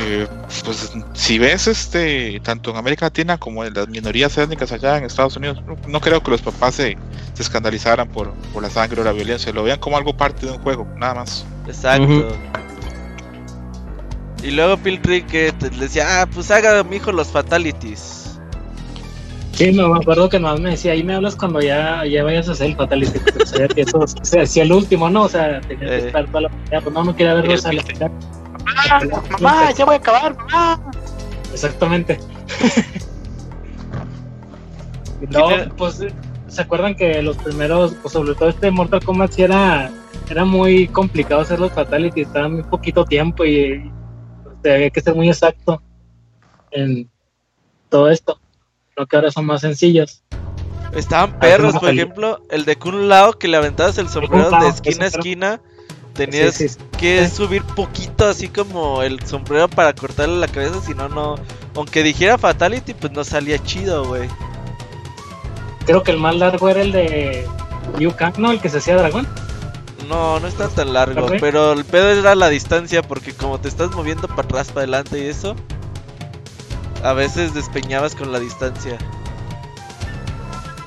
Eh, 0.00 0.26
pues 0.64 0.92
si 1.12 1.38
ves 1.38 1.66
este 1.66 2.40
tanto 2.42 2.70
en 2.70 2.76
América 2.76 3.06
Latina 3.06 3.38
como 3.38 3.64
en 3.64 3.74
las 3.74 3.88
minorías 3.88 4.36
étnicas 4.38 4.72
allá 4.72 4.96
en 4.98 5.04
Estados 5.04 5.36
Unidos 5.36 5.62
no, 5.66 5.76
no 5.86 6.00
creo 6.00 6.22
que 6.22 6.30
los 6.30 6.40
papás 6.42 6.76
se, 6.76 6.96
se 7.34 7.42
escandalizaran 7.42 8.08
por, 8.08 8.32
por 8.52 8.62
la 8.62 8.70
sangre 8.70 9.00
o 9.00 9.04
la 9.04 9.12
violencia 9.12 9.52
lo 9.52 9.62
vean 9.62 9.78
como 9.78 9.96
algo 9.96 10.16
parte 10.16 10.46
de 10.46 10.52
un 10.52 10.58
juego 10.58 10.86
nada 10.96 11.14
más 11.14 11.44
Exacto. 11.66 12.28
Y 14.42 14.50
luego 14.50 14.76
Piltry 14.76 15.22
que 15.22 15.52
te 15.52 15.70
le 15.70 15.76
decía, 15.78 16.22
ah, 16.22 16.26
pues 16.26 16.50
haga 16.50 16.82
mi 16.82 16.96
hijo 16.96 17.12
los 17.12 17.28
fatalities. 17.28 18.40
Sí, 19.52 19.70
me 19.70 19.84
acuerdo 19.84 20.28
que 20.28 20.40
nomás 20.40 20.58
me 20.58 20.70
decía, 20.70 20.92
ahí 20.92 21.04
me 21.04 21.14
hablas 21.14 21.36
cuando 21.36 21.60
ya, 21.60 22.04
ya 22.04 22.24
vayas 22.24 22.48
a 22.48 22.52
hacer 22.52 22.70
el 22.70 22.76
fatality. 22.76 23.20
Pero 23.24 23.46
sabía 23.46 23.68
que 23.68 23.82
eso 23.82 24.04
se 24.22 24.40
hacía 24.40 24.64
el 24.64 24.72
último, 24.72 25.08
¿no? 25.10 25.22
O 25.22 25.28
sea, 25.28 25.60
tenía 25.60 25.86
que 25.86 25.94
Eh. 25.98 26.06
estar 26.06 26.26
toda 26.26 26.40
la 26.40 26.50
pues 26.80 26.92
no, 26.92 27.04
no 27.04 27.14
quería 27.14 27.34
verlos 27.34 27.64
a 27.66 27.72
la 27.72 27.82
mañana. 28.62 29.22
Mamá, 29.40 29.70
ya 29.72 29.84
voy 29.84 29.94
a 29.94 29.98
acabar, 29.98 30.36
mamá. 30.36 30.80
Exactamente. 31.52 32.18
Y 35.20 35.26
luego, 35.26 35.48
¿Quién 35.48 35.60
era? 35.60 35.70
pues, 35.76 36.04
¿se 36.48 36.62
acuerdan 36.62 36.94
que 36.96 37.22
los 37.22 37.36
primeros, 37.36 37.94
pues 38.02 38.12
sobre 38.12 38.34
todo 38.34 38.48
este 38.48 38.70
Mortal 38.70 39.04
Kombat 39.04 39.32
sí 39.32 39.42
era, 39.42 39.90
era 40.28 40.44
muy 40.44 40.88
complicado 40.88 41.42
hacer 41.42 41.60
los 41.60 41.72
fatalities, 41.72 42.26
estaba 42.26 42.48
muy 42.48 42.62
poquito 42.64 43.04
tiempo 43.04 43.44
y 43.44 43.90
pues, 44.42 44.74
había 44.74 44.90
que 44.90 45.00
ser 45.00 45.14
muy 45.14 45.28
exacto 45.28 45.80
en 46.72 47.08
todo 47.88 48.10
esto. 48.10 48.40
Creo 48.94 49.06
que 49.06 49.16
ahora 49.16 49.30
son 49.30 49.46
más 49.46 49.60
sencillos. 49.60 50.22
Estaban 50.94 51.38
perros, 51.38 51.68
¿cómo 51.68 51.80
por 51.80 51.90
ejemplo, 51.90 52.42
el 52.50 52.64
de 52.64 52.76
Kun 52.76 53.08
Lao 53.08 53.32
que 53.34 53.48
le 53.48 53.56
aventabas 53.56 53.96
el 53.98 54.08
sombrero 54.08 54.50
de 54.50 54.68
esquina 54.68 55.04
a 55.04 55.08
esquina. 55.08 55.60
Tenías 56.14 56.54
Sí, 56.54 56.68
sí, 56.68 56.78
que 56.98 57.28
subir 57.28 57.62
poquito 57.62 58.26
así 58.28 58.48
como 58.48 59.02
el 59.02 59.24
sombrero 59.26 59.68
para 59.68 59.94
cortarle 59.94 60.36
la 60.36 60.48
cabeza, 60.48 60.80
si 60.80 60.94
no, 60.94 61.08
no. 61.08 61.36
Aunque 61.74 62.02
dijera 62.02 62.38
Fatality, 62.38 62.94
pues 62.94 63.12
no 63.12 63.24
salía 63.24 63.58
chido, 63.62 64.06
güey. 64.06 64.28
Creo 65.86 66.02
que 66.02 66.12
el 66.12 66.18
más 66.18 66.36
largo 66.36 66.68
era 66.68 66.82
el 66.82 66.92
de 66.92 67.46
Liu 67.98 68.14
Kang, 68.14 68.38
¿no? 68.38 68.50
El 68.50 68.60
que 68.60 68.68
se 68.68 68.78
hacía 68.78 68.96
dragón. 68.96 69.26
No, 70.08 70.38
no 70.40 70.46
está 70.46 70.68
tan 70.68 70.92
largo, 70.92 71.26
pero 71.40 71.72
el 71.72 71.84
pedo 71.84 72.10
era 72.10 72.34
la 72.34 72.48
distancia, 72.48 73.02
porque 73.02 73.32
como 73.32 73.58
te 73.58 73.68
estás 73.68 73.92
moviendo 73.92 74.28
para 74.28 74.42
atrás, 74.42 74.68
para 74.68 74.80
adelante 74.80 75.24
y 75.24 75.28
eso, 75.28 75.56
a 77.02 77.12
veces 77.14 77.54
despeñabas 77.54 78.14
con 78.14 78.30
la 78.30 78.38
distancia. 78.38 78.98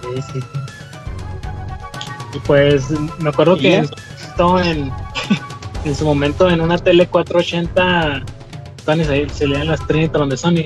Sí, 0.01 0.21
sí. 0.33 0.39
Y 2.33 2.39
pues 2.39 2.91
me 3.19 3.29
acuerdo 3.29 3.55
¿Y 3.57 3.61
que 3.61 3.77
esto 3.77 4.59
en, 4.59 4.91
en 5.85 5.95
su 5.95 6.05
momento 6.05 6.49
en 6.49 6.61
una 6.61 6.77
tele 6.77 7.07
480 7.07 8.23
Sony 8.85 9.03
se, 9.03 9.29
se 9.29 9.47
leían 9.47 9.67
las 9.67 9.85
Trinitron 9.87 10.29
de 10.29 10.37
Sony. 10.37 10.65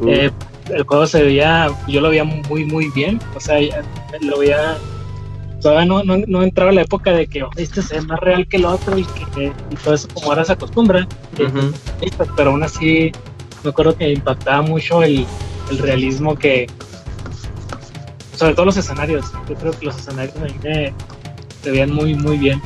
Uh, 0.00 0.08
Eh, 0.08 0.30
el 0.70 0.82
juego 0.84 1.06
se 1.06 1.22
veía, 1.22 1.68
yo 1.86 2.00
lo 2.00 2.10
veía 2.10 2.24
muy 2.24 2.64
muy 2.64 2.90
bien, 2.90 3.18
o 3.34 3.40
sea, 3.40 3.58
lo 4.20 4.38
veía 4.38 4.76
todavía 5.60 5.86
no, 5.86 6.04
no, 6.04 6.18
no 6.26 6.42
entraba 6.42 6.72
la 6.72 6.82
época 6.82 7.10
de 7.12 7.26
que 7.26 7.42
oh, 7.42 7.50
este 7.56 7.80
es 7.80 8.06
más 8.06 8.20
real 8.20 8.46
que 8.46 8.58
el 8.58 8.64
otro 8.64 8.96
y 8.98 9.04
que 9.04 9.52
y 9.70 9.76
todo 9.76 9.94
eso 9.94 10.08
como 10.14 10.28
ahora 10.28 10.44
se 10.44 10.52
acostumbra. 10.52 11.06
Ujú. 11.34 11.72
Pero 12.36 12.50
aún 12.50 12.62
así, 12.62 13.12
me 13.64 13.70
acuerdo 13.70 13.96
que 13.96 14.12
impactaba 14.12 14.62
mucho 14.62 15.02
el, 15.02 15.26
el 15.70 15.78
realismo 15.78 16.36
que. 16.36 16.68
Sobre 18.34 18.54
todo 18.54 18.66
los 18.66 18.76
escenarios. 18.76 19.32
Yo 19.48 19.54
creo 19.56 19.72
que 19.72 19.86
los 19.86 19.98
escenarios 19.98 20.36
a 20.36 20.44
mí 20.44 20.54
me, 20.62 20.92
se 21.62 21.70
veían 21.70 21.92
muy, 21.92 22.14
muy 22.14 22.38
bien. 22.38 22.62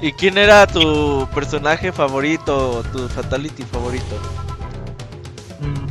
¿Y 0.00 0.12
quién 0.12 0.36
era 0.36 0.66
tu 0.66 1.26
personaje 1.34 1.90
favorito, 1.92 2.82
tu 2.92 3.08
fatality 3.08 3.62
favorito? 3.64 4.20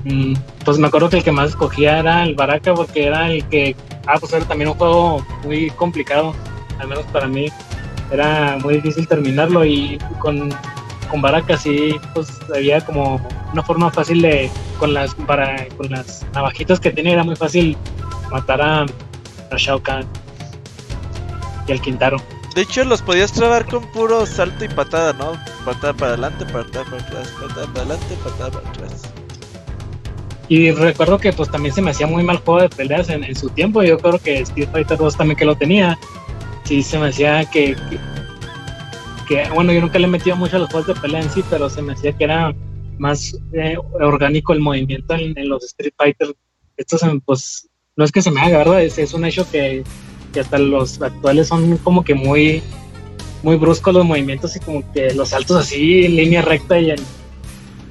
Mm, 0.03 0.33
Pues 0.63 0.77
me 0.77 0.87
acuerdo 0.87 1.09
que 1.09 1.17
el 1.17 1.23
que 1.23 1.31
más 1.31 1.49
escogía 1.49 1.99
era 1.99 2.23
el 2.23 2.35
Baraka 2.35 2.73
porque 2.73 3.05
era 3.07 3.29
el 3.31 3.43
que. 3.47 3.75
Ah, 4.05 4.17
pues 4.19 4.33
era 4.33 4.45
también 4.45 4.69
un 4.69 4.75
juego 4.75 5.25
muy 5.43 5.71
complicado, 5.71 6.33
al 6.79 6.87
menos 6.87 7.05
para 7.07 7.27
mí. 7.27 7.47
Era 8.11 8.57
muy 8.61 8.75
difícil 8.75 9.07
terminarlo 9.07 9.65
y 9.65 9.97
con, 10.19 10.53
con 11.09 11.21
Baraka 11.21 11.57
sí, 11.57 11.95
pues 12.13 12.27
había 12.53 12.81
como 12.81 13.19
una 13.53 13.63
forma 13.63 13.89
fácil 13.91 14.21
de. 14.21 14.51
Con 14.79 14.93
las, 14.93 15.15
para, 15.15 15.67
con 15.77 15.89
las 15.89 16.25
navajitas 16.33 16.79
que 16.79 16.91
tenía 16.91 17.13
era 17.13 17.23
muy 17.23 17.35
fácil 17.37 17.77
matar 18.29 18.61
a, 18.61 18.81
a 18.81 19.57
Shao 19.57 19.81
Kahn 19.81 20.05
y 21.67 21.71
al 21.71 21.81
Quintaro. 21.81 22.17
De 22.55 22.61
hecho, 22.61 22.85
los 22.85 23.01
podías 23.01 23.33
trabar 23.33 23.65
con 23.65 23.83
puro 23.91 24.25
salto 24.25 24.63
y 24.63 24.69
patada, 24.69 25.11
¿no? 25.11 25.33
Patada 25.65 25.93
para 25.93 26.13
adelante, 26.13 26.45
patada 26.45 26.85
para 26.85 27.03
atrás, 27.03 27.27
patada 27.37 27.67
para 27.67 27.79
adelante, 27.81 28.15
patada 28.23 28.51
para 28.51 28.69
atrás. 28.69 29.01
Y 30.47 30.71
recuerdo 30.71 31.17
que 31.17 31.33
pues 31.33 31.51
también 31.51 31.75
se 31.75 31.81
me 31.81 31.91
hacía 31.91 32.07
muy 32.07 32.23
mal 32.23 32.37
juego 32.37 32.61
de 32.61 32.69
peleas 32.69 33.09
en, 33.09 33.35
su 33.35 33.49
tiempo. 33.49 33.83
Yo 33.83 33.97
creo 33.97 34.19
que 34.19 34.39
Street 34.39 34.69
Fighter 34.71 34.97
2 34.97 35.17
también 35.17 35.37
que 35.37 35.43
lo 35.43 35.57
tenía. 35.57 35.99
Sí, 36.63 36.81
se 36.81 36.97
me 36.97 37.09
hacía 37.09 37.43
que, 37.43 37.75
que, 39.27 39.49
bueno, 39.53 39.73
yo 39.73 39.81
nunca 39.81 39.99
le 39.99 40.05
he 40.05 40.09
metido 40.09 40.37
mucho 40.37 40.55
a 40.55 40.59
los 40.59 40.69
juegos 40.69 40.87
de 40.87 40.95
pelea 40.95 41.23
en 41.23 41.29
sí, 41.29 41.43
pero 41.49 41.69
se 41.69 41.81
me 41.81 41.91
hacía 41.91 42.13
que 42.13 42.23
era 42.23 42.55
más 42.97 43.37
eh, 43.51 43.75
orgánico 43.99 44.53
el 44.53 44.61
movimiento 44.61 45.13
en, 45.15 45.49
los 45.49 45.65
Street 45.65 45.93
Fighter. 45.97 46.33
Esto 46.77 46.97
se 46.99 47.19
pues 47.25 47.67
no 47.97 48.05
es 48.05 48.13
que 48.13 48.21
se 48.21 48.31
me 48.31 48.39
haga, 48.39 48.59
¿verdad? 48.59 48.81
Es, 48.81 48.97
es 48.97 49.13
un 49.13 49.25
hecho 49.25 49.45
que, 49.51 49.83
que 50.35 50.41
hasta 50.41 50.59
los 50.59 51.01
actuales 51.01 51.47
son 51.47 51.77
como 51.77 52.03
que 52.03 52.13
muy 52.13 52.61
muy 53.41 53.55
bruscos 53.55 53.93
los 53.93 54.03
movimientos 54.05 54.55
y 54.55 54.59
como 54.59 54.83
que 54.91 55.13
los 55.13 55.29
saltos 55.29 55.55
así 55.57 56.05
en 56.05 56.15
línea 56.17 56.41
recta 56.41 56.77
y 56.79 56.91
en, 56.91 56.97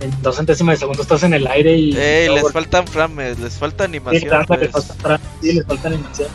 en 0.00 0.22
dos 0.22 0.36
centésimas 0.36 0.74
de 0.74 0.80
segundo 0.80 1.00
estás 1.02 1.22
en 1.22 1.32
el 1.32 1.46
aire 1.46 1.76
y 1.76 1.96
Ey, 1.96 2.26
luego- 2.26 2.48
les 2.48 2.52
faltan 2.52 2.86
frames, 2.86 3.38
les 3.38 3.54
falta 3.54 3.84
Sí, 3.84 3.88
animación. 3.88 4.28
claro, 4.28 4.44
pues. 4.46 4.60
les 4.60 4.70
falta 4.72 4.94
fra- 4.94 5.20
sí, 5.40 5.52
les 5.54 5.64
falta 5.66 5.88
animación. 5.88 6.28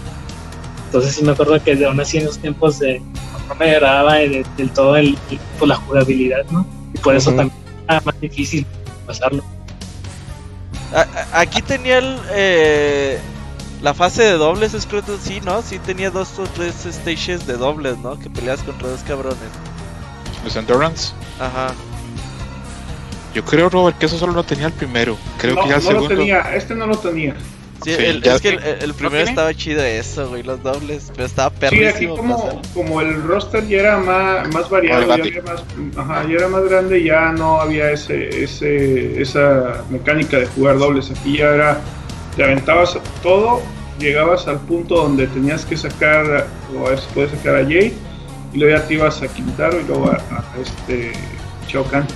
Entonces 0.86 1.14
sí 1.16 1.24
me 1.24 1.32
acuerdo 1.34 1.64
que 1.64 1.76
de 1.76 1.86
aún 1.86 2.00
así 2.00 2.18
en 2.18 2.24
esos 2.24 2.40
tiempos 2.40 2.80
de, 2.80 3.00
no 3.48 3.56
me 3.56 3.70
agradaba 3.70 4.16
de- 4.16 4.44
del 4.58 4.70
todo 4.72 4.96
el, 4.96 5.18
el- 5.30 5.40
pues, 5.60 5.70
la 5.70 5.76
jugabilidad, 5.76 6.44
¿no? 6.52 6.66
Y 6.96 6.98
por 6.98 7.16
eso 7.16 7.30
también 7.32 7.52
era 7.88 8.02
más 8.02 8.20
difícil 8.22 8.66
pasarlo. 9.06 9.44
A- 10.94 11.02
a- 11.02 11.42
aquí 11.42 11.62
tenía 11.62 12.00
el, 12.00 12.16
eh, 12.32 13.20
la 13.82 13.94
fase 13.94 14.24
de 14.24 14.34
dobles, 14.34 14.74
es 14.74 14.86
creo 14.86 15.04
que 15.04 15.18
sí, 15.22 15.40
¿no? 15.44 15.62
Sí 15.62 15.80
tenía 15.80 16.12
dos 16.12 16.38
o 16.40 16.44
tres 16.44 16.74
stages 16.92 17.48
de 17.48 17.54
dobles, 17.58 17.98
¿no? 18.00 18.20
Que 18.20 18.30
peleas 18.30 18.62
contra 18.64 18.90
dos 18.90 19.02
cabrones. 19.02 19.38
Los 20.44 20.56
Endurance. 20.56 21.14
Ajá. 21.40 21.74
Yo 23.34 23.44
creo, 23.46 23.70
Robert, 23.70 23.98
que 23.98 24.08
eso 24.08 24.18
solo 24.18 24.34
lo 24.34 24.44
tenía 24.44 24.68
el 24.68 24.74
primero. 24.74 25.18
Creo 25.38 25.56
no, 25.56 25.64
que 25.64 25.70
ya 25.70 25.76
el 25.78 25.84
no 25.84 25.92
lo 25.92 26.00
segundo. 26.02 26.16
tenía, 26.16 26.40
este 26.56 26.76
no 26.76 26.88
lo 26.88 26.98
tenía. 26.98 27.36
Sí, 27.84 27.96
Sí, 27.96 28.04
el- 28.04 28.22
ya 28.22 28.36
es 28.36 28.42
que 28.42 28.50
el, 28.50 28.60
el 28.82 28.94
primero 28.94 29.24
estaba 29.24 29.54
chido 29.54 29.82
eso, 29.84 30.28
güey, 30.28 30.44
los 30.44 30.62
dobles. 30.62 31.12
Pero 31.16 31.26
estaba 31.28 31.50
Sí, 31.52 31.66
aquí 31.68 31.78
perrísimo 31.78 32.18
como, 32.18 32.62
como 32.74 33.00
el 33.00 33.24
roster 33.24 33.66
ya 33.70 33.78
era 33.80 33.98
más, 34.00 34.52
más 34.54 34.70
variado, 34.70 35.08
ya, 35.08 35.14
había 35.14 35.42
más, 35.44 35.64
ajá, 35.96 36.24
ya 36.28 36.36
era 36.36 36.48
más 36.50 36.64
grande, 36.66 37.02
ya 37.04 37.32
no 37.32 37.62
había 37.62 37.90
ese, 37.92 38.44
ese, 38.44 39.22
esa 39.22 39.84
mecánica 39.90 40.38
de 40.38 40.48
jugar 40.48 40.78
dobles. 40.78 41.10
Aquí 41.12 41.38
ya 41.38 41.46
era, 41.54 41.80
te 42.40 42.46
aventabas 42.46 42.98
todo, 43.22 43.62
llegabas 44.00 44.48
al 44.48 44.62
punto 44.62 44.96
donde 44.96 45.28
tenías 45.28 45.66
que 45.66 45.76
sacar, 45.76 46.48
o 46.74 46.88
a 46.88 46.92
ver 46.92 47.00
si 47.00 47.08
puedes 47.14 47.32
sacar 47.32 47.58
a 47.58 47.64
Jay, 47.66 47.94
y 48.54 48.58
luego 48.58 48.78
ya 48.78 48.88
te 48.88 48.94
ibas 48.94 49.22
a 49.22 49.28
Quintaro 49.28 49.82
y 49.82 49.84
luego 49.84 50.10
a, 50.10 50.14
a 50.14 50.46
este 50.62 51.12
Shao 51.68 51.84
Kahn. 51.84 52.08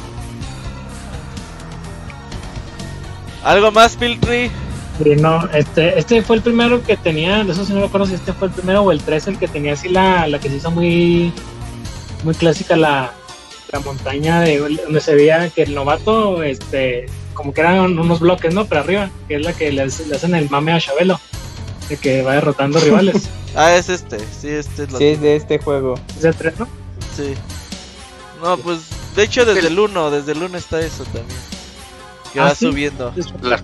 ¿Algo 3.44 3.70
más, 3.74 3.98
Piltry? 3.98 4.50
Sí, 5.04 5.16
no, 5.18 5.46
este, 5.52 6.00
este 6.00 6.22
fue 6.22 6.38
el 6.38 6.42
primero 6.42 6.82
que 6.82 6.96
tenía, 6.96 7.44
de 7.44 7.52
eso 7.52 7.66
sí 7.66 7.74
no 7.74 7.82
me 7.82 7.88
acuerdo 7.88 8.08
si 8.08 8.14
este 8.14 8.32
fue 8.32 8.48
el 8.48 8.54
primero 8.54 8.82
o 8.84 8.94
el 8.94 9.02
3, 9.02 9.28
el 9.28 9.38
que 9.38 9.50
tenía 9.50 9.74
así 9.74 9.90
la, 9.90 10.26
la 10.28 10.40
que 10.40 10.48
se 10.48 10.56
hizo 10.56 10.72
muy, 10.72 11.34
muy 12.24 12.34
clásica, 12.34 12.78
la, 12.78 13.12
la 13.74 13.80
montaña 13.82 14.40
de 14.40 14.58
donde 14.58 15.02
se 15.02 15.16
veía 15.16 15.50
que 15.50 15.64
el 15.64 15.76
novato, 15.76 16.44
este, 16.44 17.08
como 17.34 17.54
que 17.54 17.62
eran 17.62 17.98
unos 18.00 18.20
bloques, 18.20 18.54
¿no? 18.54 18.66
Pero 18.66 18.82
arriba, 18.82 19.10
que 19.28 19.36
es 19.36 19.42
la 19.44 19.54
que 19.54 19.72
le, 19.72 19.86
le 19.86 20.16
hacen 20.16 20.36
el 20.36 20.50
mame 20.50 20.72
a 20.74 20.80
Chabelo, 20.80 21.20
de 21.90 21.98
que 21.98 22.22
va 22.22 22.34
derrotando 22.34 22.80
rivales. 22.80 23.30
Ah, 23.56 23.76
es 23.76 23.88
este. 23.88 24.18
Sí, 24.20 24.48
este 24.50 24.84
es 24.86 24.92
lo 24.92 24.98
Sí, 24.98 25.06
es 25.06 25.22
de 25.22 25.36
este 25.36 25.60
juego. 25.60 25.94
Es 26.16 26.24
de 26.24 26.34
3, 26.34 26.60
¿no? 26.60 26.68
Sí. 27.16 27.36
No, 28.42 28.58
pues 28.58 28.80
de 29.16 29.22
hecho 29.22 29.46
desde 29.46 29.68
el 29.68 29.78
1, 29.78 30.10
desde 30.10 30.32
el 30.32 30.42
1 30.42 30.58
está 30.58 30.80
eso 30.82 31.04
también. 31.04 31.28
Que 32.34 32.40
Ah, 32.40 32.46
va 32.46 32.56
¿sí? 32.56 32.66
subiendo. 32.66 33.14
La, 33.44 33.62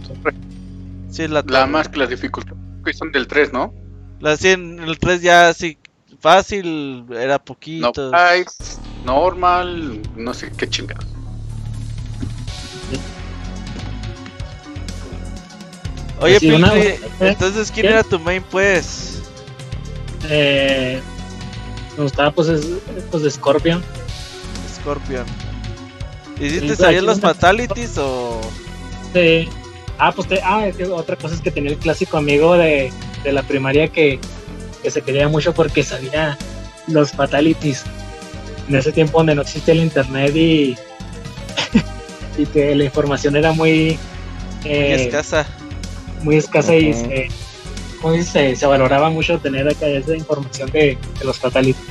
Sí, 1.09 1.27
la, 1.27 1.43
la 1.47 1.65
más 1.65 1.87
que 1.89 1.97
las 1.97 2.09
dificultades 2.09 2.59
que 2.85 2.93
son 2.93 3.11
del 3.11 3.25
3, 3.25 3.51
¿no? 3.51 3.73
la 4.19 4.37
sí, 4.37 4.49
en 4.49 4.77
el 4.79 4.99
3 4.99 5.23
ya 5.23 5.51
sí 5.55 5.75
fácil, 6.19 7.05
era 7.11 7.39
No 7.39 7.43
poquito. 7.45 8.11
price, 8.11 8.79
normal, 9.05 10.01
no 10.15 10.35
sé 10.35 10.51
qué 10.55 10.69
chingados. 10.69 11.05
Oye, 16.21 16.37
una- 16.55 16.71
Piltry, 16.73 16.99
entonces 17.21 17.71
¿quién 17.71 17.87
era 17.87 18.03
tu 18.03 18.19
main 18.19 18.43
pues? 18.49 19.21
Eh, 20.29 20.99
me 21.97 22.03
gustaba 22.03 22.31
pues, 22.31 22.47
es, 22.49 22.65
pues 23.09 23.23
de 23.23 23.31
Scorpion. 23.31 23.83
Scorpion. 24.81 25.25
¿Y 26.39 26.49
si 26.49 26.59
Sí, 26.61 26.75
salían 26.75 26.97
aquí 27.03 27.05
los 27.05 27.19
fatalities 27.19 27.97
o...? 27.97 28.39
Sí. 29.13 29.47
Ah, 29.97 30.11
pues 30.13 30.27
te- 30.27 30.41
ah, 30.43 30.67
es 30.67 30.75
que 30.77 30.85
otra 30.85 31.15
cosa 31.15 31.35
es 31.35 31.41
que 31.41 31.51
tenía 31.51 31.71
el 31.71 31.77
clásico 31.77 32.17
amigo 32.17 32.53
de, 32.55 32.91
de 33.23 33.31
la 33.33 33.43
primaria 33.43 33.87
que, 33.89 34.19
que 34.81 34.91
se 34.91 35.01
quería 35.01 35.27
mucho 35.27 35.53
porque 35.53 35.83
sabía 35.83 36.37
los 36.87 37.11
fatalities. 37.11 37.83
En 38.69 38.75
ese 38.75 38.91
tiempo 38.91 39.17
donde 39.17 39.35
no 39.35 39.41
existía 39.41 39.73
el 39.73 39.81
internet 39.81 40.33
y, 40.35 40.77
y 42.37 42.45
que 42.45 42.75
la 42.75 42.83
información 42.85 43.35
era 43.35 43.51
muy, 43.51 43.97
Muy 44.63 44.71
eh, 44.71 45.05
escasa. 45.07 45.45
Muy 46.21 46.37
escasa 46.37 46.75
y 46.75 46.93
se, 46.93 47.29
¿cómo 48.01 48.13
dice? 48.13 48.31
se, 48.31 48.55
se 48.55 48.65
valoraba 48.65 49.09
mucho 49.09 49.39
tener 49.39 49.67
acá 49.67 49.87
esa 49.87 50.15
información 50.15 50.69
de, 50.71 50.97
de 51.19 51.25
los 51.25 51.37
fatalities. 51.39 51.85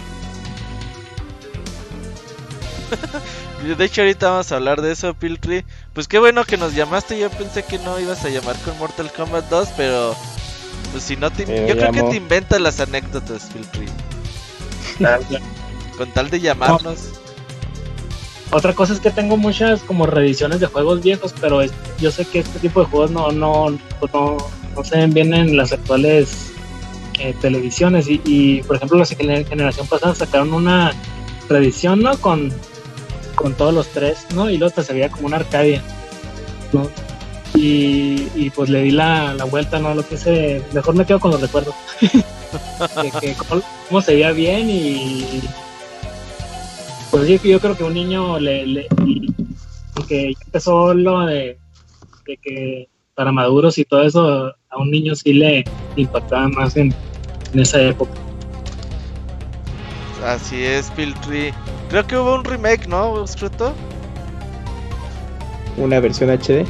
De 3.76 3.84
hecho 3.84 4.02
ahorita 4.02 4.30
vamos 4.30 4.52
a 4.52 4.56
hablar 4.56 4.80
de 4.80 4.92
eso, 4.92 5.14
Piltry. 5.14 5.64
Pues 5.92 6.06
qué 6.08 6.18
bueno 6.18 6.44
que 6.44 6.56
nos 6.56 6.74
llamaste, 6.74 7.18
yo 7.18 7.28
pensé 7.28 7.64
que 7.64 7.78
no 7.78 7.98
ibas 7.98 8.24
a 8.24 8.28
llamar 8.28 8.56
con 8.60 8.78
Mortal 8.78 9.12
Kombat 9.12 9.48
2, 9.48 9.68
pero... 9.76 10.14
Pues 10.92 11.02
si 11.02 11.16
no 11.16 11.30
te... 11.30 11.44
Pero 11.44 11.66
yo 11.66 11.76
creo 11.76 11.92
que 11.92 12.02
te 12.02 12.16
inventas 12.16 12.60
las 12.60 12.80
anécdotas, 12.80 13.50
Piltry. 13.52 13.86
Con 15.96 16.10
tal 16.12 16.30
de 16.30 16.40
llamarnos. 16.40 17.10
Otra 18.50 18.72
cosa 18.74 18.94
es 18.94 19.00
que 19.00 19.10
tengo 19.10 19.36
muchas 19.36 19.82
como 19.82 20.06
reediciones 20.06 20.60
de 20.60 20.66
juegos 20.66 21.02
viejos, 21.02 21.34
pero 21.40 21.60
yo 22.00 22.10
sé 22.10 22.24
que 22.24 22.38
este 22.38 22.58
tipo 22.60 22.80
de 22.80 22.86
juegos 22.86 23.10
no, 23.10 23.30
no, 23.30 23.78
pues 24.00 24.12
no, 24.14 24.38
no 24.74 24.84
se 24.84 24.96
ven 24.96 25.12
bien 25.12 25.34
en 25.34 25.56
las 25.56 25.72
actuales 25.72 26.50
eh, 27.18 27.34
televisiones. 27.42 28.08
Y, 28.08 28.22
y, 28.24 28.62
por 28.62 28.76
ejemplo, 28.76 28.96
la 28.98 29.04
gener- 29.04 29.46
generación 29.46 29.86
pasada 29.86 30.14
sacaron 30.14 30.54
una 30.54 30.92
reedición, 31.48 32.00
¿no? 32.00 32.16
Con, 32.18 32.50
con 33.34 33.52
todos 33.54 33.74
los 33.74 33.88
tres, 33.88 34.26
¿no? 34.34 34.48
Y 34.48 34.56
luego 34.56 34.74
te 34.74 34.82
se 34.82 34.94
veía 34.94 35.10
como 35.10 35.26
una 35.26 35.36
Arcadia, 35.36 35.82
¿no? 36.72 36.88
Y, 37.54 38.50
pues 38.50 38.70
le 38.70 38.82
di 38.82 38.92
la, 38.92 39.34
la 39.34 39.44
vuelta, 39.44 39.78
¿no? 39.78 39.92
Lo 39.94 40.06
que 40.06 40.16
se. 40.16 40.62
Mejor 40.72 40.94
me 40.94 41.04
quedo 41.04 41.18
con 41.20 41.32
los 41.32 41.40
recuerdos. 41.40 41.74
de 42.00 43.34
cómo, 43.34 43.62
cómo 43.88 44.00
se 44.00 44.12
veía 44.14 44.30
bien 44.32 44.70
y 44.70 45.42
pues 47.10 47.28
yo, 47.28 47.36
yo 47.42 47.60
creo 47.60 47.76
que 47.76 47.84
un 47.84 47.94
niño 47.94 48.38
le, 48.38 48.66
le 48.66 48.86
y- 49.06 49.26
y 49.96 50.02
que 50.06 50.32
ya 50.34 50.38
empezó 50.46 50.94
lo 50.94 51.26
de, 51.26 51.58
de 52.26 52.36
que 52.38 52.88
para 53.14 53.32
maduros 53.32 53.78
y 53.78 53.84
todo 53.84 54.02
eso 54.02 54.52
a 54.70 54.78
un 54.78 54.90
niño 54.90 55.14
sí 55.14 55.32
le 55.32 55.64
impactaba 55.96 56.48
más 56.48 56.76
en, 56.76 56.94
en 57.52 57.60
esa 57.60 57.80
época 57.82 58.12
Así 60.24 60.62
es, 60.64 60.90
Piltry. 60.90 61.54
Creo 61.90 62.04
que 62.06 62.16
hubo 62.16 62.34
un 62.34 62.44
remake, 62.44 62.86
¿no, 62.88 63.24
Scruto? 63.26 63.72
Una 65.76 66.00
versión 66.00 66.28
HD. 66.30 66.66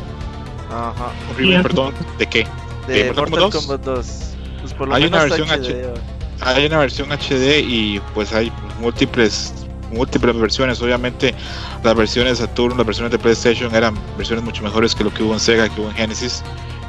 Ajá. 0.70 1.10
Horrible, 1.32 1.62
perdón. 1.62 1.94
¿De 2.18 2.26
qué? 2.26 2.46
De 2.86 3.04
¿De 3.04 3.04
Mortal 3.06 3.30
Mortal 3.30 3.50
Kombat 3.50 3.50
2? 3.50 3.64
Kombat 3.64 3.84
2. 3.84 4.34
Pues 4.60 4.74
por 4.74 4.88
lo 4.88 4.94
Hay 4.94 5.04
menos 5.04 5.24
una 5.24 5.34
versión 5.36 5.48
HD. 5.48 5.82
HD. 5.86 6.00
hay 6.42 6.66
una 6.66 6.78
versión 6.78 7.08
HD 7.10 7.60
y 7.66 8.00
pues 8.14 8.34
hay 8.34 8.52
múltiples 8.80 9.54
múltiples 9.90 10.36
versiones. 10.36 10.80
Obviamente 10.82 11.34
las 11.82 11.94
versiones 11.94 12.38
Saturn, 12.38 12.76
las 12.76 12.86
versiones 12.86 13.12
de 13.12 13.18
PlayStation 13.18 13.74
eran 13.74 13.94
versiones 14.16 14.44
mucho 14.44 14.62
mejores 14.62 14.94
que 14.94 15.04
lo 15.04 15.12
que 15.12 15.22
hubo 15.22 15.32
en 15.34 15.40
Sega, 15.40 15.68
que 15.68 15.80
hubo 15.80 15.88
en 15.90 15.96
Genesis. 15.96 16.42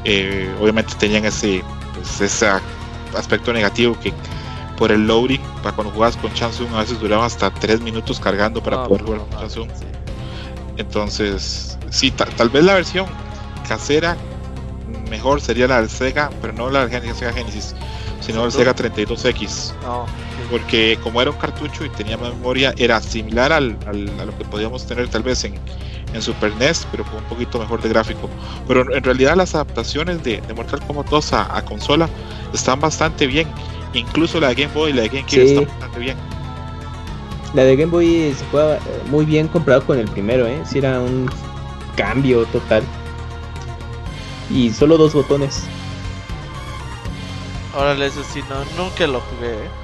Eh, 0.05 0.53
obviamente 0.61 0.93
tenían 0.97 1.25
ese, 1.25 1.63
pues, 1.95 2.21
ese 2.21 2.47
aspecto 3.17 3.51
negativo 3.53 3.97
que 3.99 4.13
por 4.77 4.91
el 4.93 5.05
loading, 5.07 5.41
para 5.61 5.75
cuando 5.75 5.91
jugabas 5.93 6.15
con 6.15 6.33
Chansung 6.33 6.73
a 6.73 6.79
veces 6.79 6.99
duraba 7.01 7.25
hasta 7.25 7.49
3 7.51 7.81
minutos 7.81 8.17
cargando 8.19 8.63
para 8.63 8.77
No, 8.77 8.87
poder 8.87 9.03
jugar 9.03 9.19
con 9.21 9.29
Chansung. 9.39 9.69
sí. 9.77 9.85
Entonces, 10.77 11.77
sí, 11.89 12.11
ta- 12.11 12.25
tal 12.25 12.49
vez 12.49 12.63
la 12.63 12.75
versión 12.75 13.05
casera 13.67 14.15
mejor 15.09 15.41
sería 15.41 15.67
la 15.67 15.81
del 15.81 15.89
Sega, 15.89 16.29
pero 16.41 16.53
no 16.53 16.69
la 16.69 16.87
del 16.87 17.13
Sega 17.15 17.33
Genesis, 17.33 17.75
sino 18.21 18.45
el 18.45 18.51
Sega 18.51 18.73
32X. 18.75 19.73
No, 19.83 20.05
Porque 20.49 20.99
como 21.03 21.21
era 21.21 21.31
un 21.31 21.37
cartucho 21.37 21.85
y 21.85 21.89
tenía 21.89 22.17
más 22.17 22.29
memoria, 22.33 22.73
era 22.77 23.01
similar 23.01 23.51
al, 23.53 23.77
al- 23.85 24.19
a 24.19 24.25
lo 24.25 24.37
que 24.37 24.45
podíamos 24.45 24.85
tener 24.87 25.07
tal 25.09 25.23
vez 25.23 25.43
en, 25.43 25.55
en 26.13 26.21
Super 26.21 26.51
NES, 26.53 26.87
pero 26.91 27.05
con 27.05 27.19
un 27.19 27.25
poquito 27.25 27.59
mejor 27.59 27.81
de 27.81 27.89
gráfico. 27.89 28.29
Pero 28.67 28.91
en 28.95 29.03
realidad 29.03 29.35
las 29.35 29.53
adaptaciones 29.55 30.23
de, 30.23 30.41
de 30.41 30.53
Mortal 30.53 30.81
Kombat 30.85 31.07
2 31.09 31.33
a, 31.33 31.55
a 31.57 31.63
consola 31.65 32.09
están 32.53 32.79
bastante 32.79 33.27
bien. 33.27 33.47
Incluso 33.93 34.39
la 34.39 34.49
de 34.49 34.55
Game 34.55 34.73
Boy 34.73 34.91
y 34.91 34.93
la 34.93 35.03
de 35.03 35.09
GameCube 35.09 35.45
Sí. 35.47 35.47
están 35.47 35.65
bastante 35.65 35.99
bien. 35.99 36.17
La 37.53 37.63
de 37.63 37.75
Game 37.75 37.91
Boy 37.91 38.33
se 38.37 38.45
juega 38.45 38.77
eh, 38.77 39.03
muy 39.05 39.25
bien 39.25 39.47
comparado 39.47 39.85
con 39.85 39.97
el 39.99 40.09
primero, 40.09 40.47
¿eh? 40.47 40.63
Sí 40.65 40.77
era 40.79 40.99
un 41.01 41.29
cambio 41.95 42.45
total. 42.47 42.89
Y 44.49 44.71
solo 44.73 44.97
dos 44.97 45.13
botones. 45.13 45.71
órale, 47.71 48.05
eso 48.07 48.23
sí, 48.23 48.43
no, 48.49 48.65
nunca 48.65 49.07
lo 49.07 49.21
jugué, 49.21 49.65
¿eh? 49.65 49.78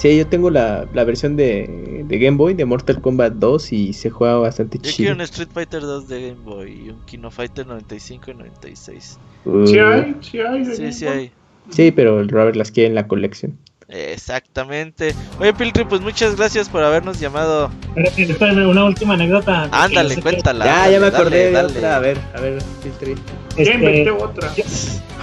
Sí, 0.00 0.16
yo 0.16 0.26
tengo 0.26 0.48
la, 0.48 0.88
la 0.94 1.04
versión 1.04 1.36
de, 1.36 2.04
de 2.06 2.18
Game 2.18 2.38
Boy 2.38 2.54
de 2.54 2.64
Mortal 2.64 3.02
Kombat 3.02 3.34
2 3.34 3.70
y 3.74 3.92
se 3.92 4.08
juega 4.08 4.38
bastante 4.38 4.78
Yo 4.78 4.84
chido. 4.84 4.96
quiero 4.96 5.14
un 5.16 5.20
Street 5.20 5.48
Fighter 5.52 5.82
2 5.82 6.08
de 6.08 6.30
Game 6.30 6.42
Boy 6.42 6.86
y 6.86 6.88
un 6.88 7.04
Kino 7.04 7.30
Fighter 7.30 7.66
95 7.66 8.30
y 8.30 8.34
96. 8.34 9.18
Uh, 9.44 9.66
Sí 9.66 9.78
hay, 9.78 10.16
sí 10.22 10.38
hay. 10.40 10.64
Sí, 10.64 10.92
sí 10.92 11.06
hay. 11.06 11.30
Sí, 11.68 11.90
pero 11.90 12.18
el 12.20 12.30
Robert 12.30 12.56
las 12.56 12.70
quiere 12.70 12.88
en 12.88 12.94
la 12.94 13.06
colección. 13.08 13.58
Exactamente. 13.90 15.14
Oye, 15.38 15.52
Piltri, 15.52 15.84
pues 15.84 16.00
muchas 16.00 16.36
gracias 16.36 16.68
por 16.68 16.82
habernos 16.82 17.18
llamado. 17.20 17.70
Espérame, 17.96 18.68
una 18.68 18.84
última 18.84 19.14
anécdota. 19.14 19.68
Ándale, 19.72 20.10
Yo 20.10 20.14
que- 20.16 20.22
cuéntala. 20.22 20.64
ya, 20.64 20.74
ándale, 20.84 20.92
ya 20.92 21.00
me 21.00 21.04
dale, 21.10 21.16
acordé 21.16 21.44
de 21.46 21.50
dale. 21.52 21.68
otra. 21.78 21.96
A 21.96 21.98
ver, 21.98 22.18
a 22.36 22.40
ver, 22.40 22.62
Filtri. 22.82 23.14
Ya 23.14 23.62
Este, 23.62 23.74
inventé 23.74 24.10
otra. 24.10 24.52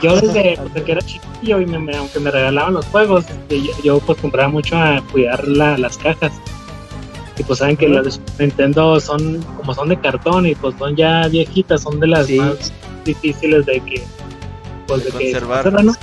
yo 0.01 0.15
desde, 0.19 0.59
desde 0.63 0.83
que 0.83 0.91
era 0.91 1.01
chiquillo 1.01 1.61
y 1.61 1.65
me, 1.65 1.95
aunque 1.95 2.19
me 2.19 2.29
regalaban 2.29 2.73
los 2.73 2.85
juegos, 2.87 3.25
este, 3.29 3.61
yo, 3.63 3.71
yo, 3.83 3.99
pues 3.99 4.19
compraba 4.19 4.49
mucho 4.49 4.77
a 4.77 5.01
cuidar 5.11 5.47
la- 5.47 5.77
las 5.77 5.97
cajas. 5.97 6.33
Y 7.39 7.43
pues 7.43 7.59
saben 7.59 7.77
que 7.77 7.87
las 7.87 8.03
de 8.03 8.11
Super 8.11 8.47
Nintendo 8.47 8.99
son 8.99 9.43
como 9.55 9.73
son 9.73 9.89
de 9.89 9.99
cartón 9.99 10.45
y 10.47 10.55
pues 10.55 10.75
son 10.79 10.95
ya 10.95 11.27
viejitas, 11.27 11.83
son 11.83 11.99
de 11.99 12.07
las 12.07 12.25
Sí. 12.27 12.37
más 12.39 12.73
difíciles 13.05 13.65
de 13.67 13.79
que 13.81 14.03
pues 14.87 15.03
De 15.05 15.11
de 15.11 15.17
que 15.19 15.23
conservar. 15.31 15.63
conservan, 15.63 15.85
¿no? 15.85 15.93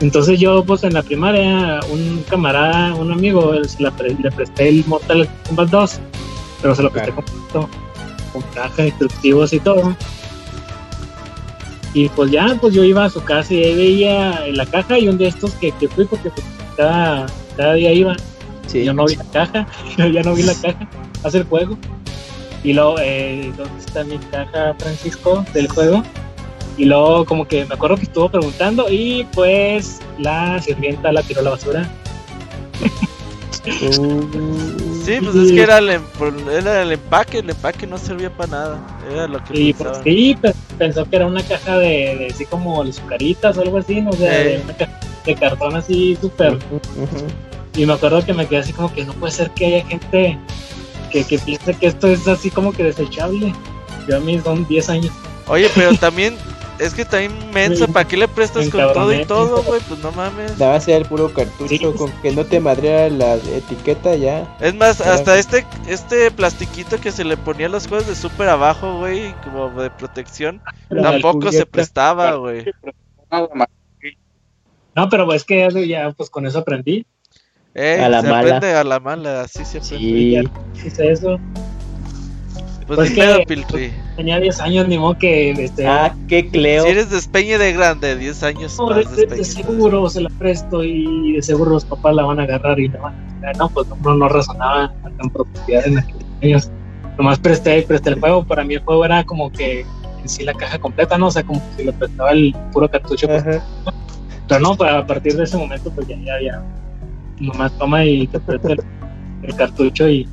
Entonces 0.00 0.38
yo 0.38 0.62
pues 0.64 0.84
en 0.84 0.94
la 0.94 1.02
primaria 1.02 1.80
un 1.90 2.24
camarada, 2.28 2.94
un 2.94 3.10
amigo, 3.12 3.52
él 3.54 3.68
se 3.68 3.82
la 3.82 3.90
pre- 3.90 4.14
le 4.14 4.30
presté 4.30 4.68
el 4.68 4.84
Mortal 4.86 5.28
Kombat 5.46 5.70
2, 5.70 6.00
pero 6.62 6.74
se 6.74 6.82
lo 6.82 6.90
presté 6.90 7.12
completo, 7.12 7.68
con 8.32 8.42
caja, 8.54 8.86
instructivos 8.86 9.52
y 9.52 9.58
todo. 9.60 9.96
Y 11.94 12.08
pues 12.10 12.30
ya, 12.30 12.56
pues 12.60 12.74
yo 12.74 12.84
iba 12.84 13.04
a 13.04 13.10
su 13.10 13.22
casa 13.24 13.54
y 13.54 13.64
ahí 13.64 13.74
veía 13.74 14.46
en 14.46 14.56
la 14.56 14.66
caja 14.66 14.98
y 14.98 15.08
un 15.08 15.18
de 15.18 15.28
estos 15.28 15.52
que, 15.54 15.72
que 15.72 15.88
fui 15.88 16.04
porque 16.04 16.30
pues, 16.30 16.46
cada, 16.76 17.26
cada 17.56 17.74
día 17.74 17.92
iba. 17.92 18.14
Sí. 18.66 18.84
Yo 18.84 18.92
no 18.92 19.06
vi 19.06 19.16
la 19.16 19.24
caja, 19.24 19.66
yo 19.96 20.06
ya 20.06 20.22
no 20.22 20.34
vi 20.34 20.42
la 20.42 20.54
caja, 20.54 20.88
hace 21.24 21.38
el 21.38 21.44
juego. 21.44 21.76
Y 22.62 22.72
luego, 22.72 22.96
eh, 23.00 23.52
¿dónde 23.56 23.78
está 23.80 24.04
mi 24.04 24.18
caja, 24.18 24.74
Francisco, 24.78 25.44
del 25.54 25.68
juego? 25.68 26.02
Y 26.78 26.84
luego 26.86 27.24
como 27.26 27.46
que 27.46 27.64
me 27.66 27.74
acuerdo 27.74 27.96
que 27.96 28.04
estuvo 28.04 28.28
preguntando 28.30 28.86
y 28.88 29.26
pues 29.34 29.98
la 30.18 30.62
sirvienta 30.62 31.12
la 31.12 31.22
tiró 31.22 31.40
a 31.40 31.44
la 31.44 31.50
basura. 31.50 31.90
Uh, 33.98 34.24
Sí, 35.04 35.18
pues 35.22 35.34
es 35.36 35.52
que 35.52 35.60
era 35.62 35.78
el, 35.78 35.90
em- 35.90 36.02
era 36.50 36.82
el 36.82 36.92
empaque, 36.92 37.38
el 37.40 37.50
empaque 37.50 37.86
no 37.86 37.98
servía 37.98 38.30
para 38.30 38.50
nada. 38.50 38.78
Era 39.10 39.26
lo 39.26 39.42
que 39.44 39.58
Y 39.60 39.72
pues 39.74 39.98
sí, 40.04 40.36
pe- 40.40 40.54
pensó 40.78 41.04
que 41.08 41.16
era 41.16 41.26
una 41.26 41.42
caja 41.42 41.76
de, 41.78 42.16
de 42.16 42.28
así 42.32 42.46
como 42.46 42.82
de 42.84 42.92
sucaritas 42.92 43.58
o 43.58 43.62
algo 43.62 43.78
así, 43.78 44.00
no 44.00 44.12
sé, 44.12 44.26
Eh. 44.26 44.44
de 44.58 44.62
una 44.64 44.74
caja 44.76 45.00
de 45.24 45.34
cartón 45.34 45.76
así 45.76 46.16
súper. 46.20 46.58
Y 47.76 47.84
me 47.86 47.92
acuerdo 47.94 48.24
que 48.24 48.32
me 48.32 48.46
quedé 48.46 48.60
así 48.60 48.72
como 48.72 48.92
que 48.92 49.04
no 49.04 49.12
puede 49.14 49.32
ser 49.32 49.50
que 49.50 49.66
haya 49.66 49.86
gente 49.86 50.38
que, 51.10 51.24
que 51.24 51.38
piense 51.38 51.74
que 51.74 51.86
esto 51.88 52.06
es 52.08 52.26
así 52.28 52.50
como 52.50 52.72
que 52.72 52.84
desechable. 52.84 53.52
Yo 54.08 54.16
a 54.16 54.20
mí 54.20 54.40
son 54.42 54.66
10 54.66 54.88
años. 54.90 55.12
Oye, 55.46 55.70
pero 55.74 55.94
también, 55.96 56.36
es 56.78 56.94
que 56.94 57.04
también 57.04 57.32
mensa, 57.52 57.86
Sí. 57.86 57.92
¿para 57.92 58.06
qué 58.08 58.16
le 58.16 58.28
prestas 58.28 58.68
con 58.70 58.80
todo 58.80 59.12
y 59.12 59.16
encabroné, 59.20 59.26
todo, 59.26 59.62
güey? 59.62 59.80
Pues 59.88 60.00
no 60.00 60.12
mames. 60.12 60.58
Nada 60.58 60.74
más 60.74 60.88
era 60.88 60.98
el 60.98 61.04
puro 61.06 61.32
cartucho 61.32 61.68
Sí. 61.68 61.78
con 61.98 62.10
que 62.22 62.32
no 62.32 62.44
te 62.44 62.60
madreara 62.60 63.08
la 63.10 63.34
etiqueta 63.34 64.14
ya. 64.16 64.56
Es 64.60 64.74
más, 64.74 65.00
Era- 65.00 65.14
hasta 65.14 65.38
este 65.38 65.64
este 65.88 66.30
plastiquito 66.30 67.00
que 67.00 67.10
se 67.12 67.24
le 67.24 67.36
ponía 67.36 67.66
a 67.66 67.70
los 67.70 67.86
juegos 67.86 68.06
de 68.06 68.14
super 68.14 68.48
abajo, 68.48 68.98
güey, 68.98 69.32
como 69.44 69.70
de 69.80 69.90
protección, 69.90 70.60
Pero 70.88 71.02
tampoco 71.02 71.50
se 71.52 71.66
prestaba, 71.66 72.34
güey. 72.36 72.64
No, 74.94 75.08
pero 75.08 75.32
es 75.32 75.44
que 75.44 75.68
ya, 75.70 75.80
ya, 75.80 76.10
pues 76.12 76.30
con 76.30 76.46
eso 76.46 76.58
aprendí. 76.60 77.06
Eh, 77.74 78.00
A 78.02 78.08
la 78.08 78.22
se 78.22 78.28
mala. 78.28 78.38
aprende 78.56 78.74
a 78.74 78.82
la 78.84 78.98
mala, 78.98 79.42
así 79.42 79.64
se 79.64 79.78
aprende. 79.78 80.48
Sí. 80.74 80.86
Hice 80.86 81.12
eso. 81.12 81.38
Pues, 82.88 82.96
Pues 82.96 83.10
ni 83.10 83.14
que- 83.16 83.20
pedo, 83.22 83.44
Piltri. 83.46 83.92
Tenía 84.16 84.40
10 84.40 84.60
años, 84.60 84.88
ni 84.88 84.98
modo 84.98 85.16
que 85.18 85.50
este, 85.52 85.86
Ah, 85.86 86.14
qué 86.26 86.48
Cleo. 86.48 86.84
Si 86.84 86.88
eres 86.90 87.10
despeñe 87.10 87.58
de 87.58 87.72
grande, 87.74 88.16
10 88.16 88.42
años 88.42 88.76
No, 88.78 88.88
de, 88.88 89.04
más 89.04 89.14
de- 89.14 89.26
de 89.26 89.36
despeñe. 89.36 89.44
seguro 89.44 90.08
se 90.08 90.22
la 90.22 90.30
presto 90.30 90.82
y 90.82 91.34
de 91.34 91.42
seguro 91.42 91.72
los 91.72 91.84
papás 91.84 92.14
la 92.14 92.24
van 92.24 92.40
a 92.40 92.44
agarrar 92.44 92.80
y 92.80 92.88
la 92.88 92.98
van 93.00 93.14
a 93.14 93.34
tirar. 93.40 93.56
No, 93.58 93.68
pues 93.68 93.86
no, 94.02 94.14
no 94.14 94.28
razonaba 94.28 94.84
a 95.04 95.10
tan 95.18 95.28
profundidad 95.30 95.86
en 95.86 95.98
aquellos 95.98 96.24
años. 96.42 96.70
Nomás 97.18 97.38
presté, 97.38 97.82
presté 97.82 98.10
el 98.10 98.20
juego. 98.20 98.42
Para 98.44 98.64
mí 98.64 98.74
el 98.74 98.80
juego 98.80 99.04
era 99.04 99.22
como 99.24 99.52
que 99.52 99.80
en 100.22 100.28
sí 100.28 100.44
la 100.44 100.54
caja 100.54 100.78
completa, 100.78 101.18
¿no? 101.18 101.26
O 101.26 101.30
sea, 101.30 101.42
como 101.42 101.62
si 101.76 101.84
le 101.84 101.92
prestaba 101.92 102.30
el 102.30 102.56
puro 102.72 102.88
cartucho. 102.90 103.26
pues. 103.28 103.44
Pero 104.48 104.60
no, 104.60 104.74
pues, 104.76 104.90
a 104.90 105.06
partir 105.06 105.36
de 105.36 105.44
ese 105.44 105.58
momento, 105.58 105.90
pues 105.94 106.06
ya, 106.08 106.16
ya, 106.24 106.40
ya. 106.42 106.62
Nomás 107.38 107.70
toma 107.76 108.02
y 108.06 108.26
te 108.28 108.40
presta 108.40 108.72
el, 108.72 108.80
el 109.42 109.54
cartucho 109.56 110.08
y. 110.08 110.26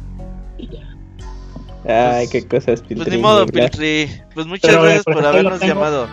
Ay, 1.87 2.27
qué 2.27 2.47
cosas, 2.47 2.81
Pues 2.81 2.81
Piltri, 2.81 3.15
ni 3.17 3.21
modo. 3.21 3.45
Piltri. 3.45 4.09
Pues 4.33 4.47
muchas 4.47 4.69
Pero, 4.71 4.81
gracias 4.83 5.03
por 5.03 5.13
por 5.13 5.21
ejemplo, 5.23 5.39
habernos 5.39 5.59
tengo. 5.59 5.73
llamado. 5.73 6.07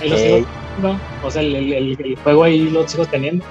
Ahí 0.00 0.08
lo 0.08 0.16
sigo 0.16 0.46
teniendo. 0.76 1.00
O 1.24 1.30
sea, 1.30 1.42
el, 1.42 1.54
el, 1.56 1.72
el- 1.72 1.98
el 2.04 2.16
juego 2.16 2.44
ahí 2.44 2.70
lo 2.70 2.86
sigo 2.88 3.04
teniendo. 3.06 3.44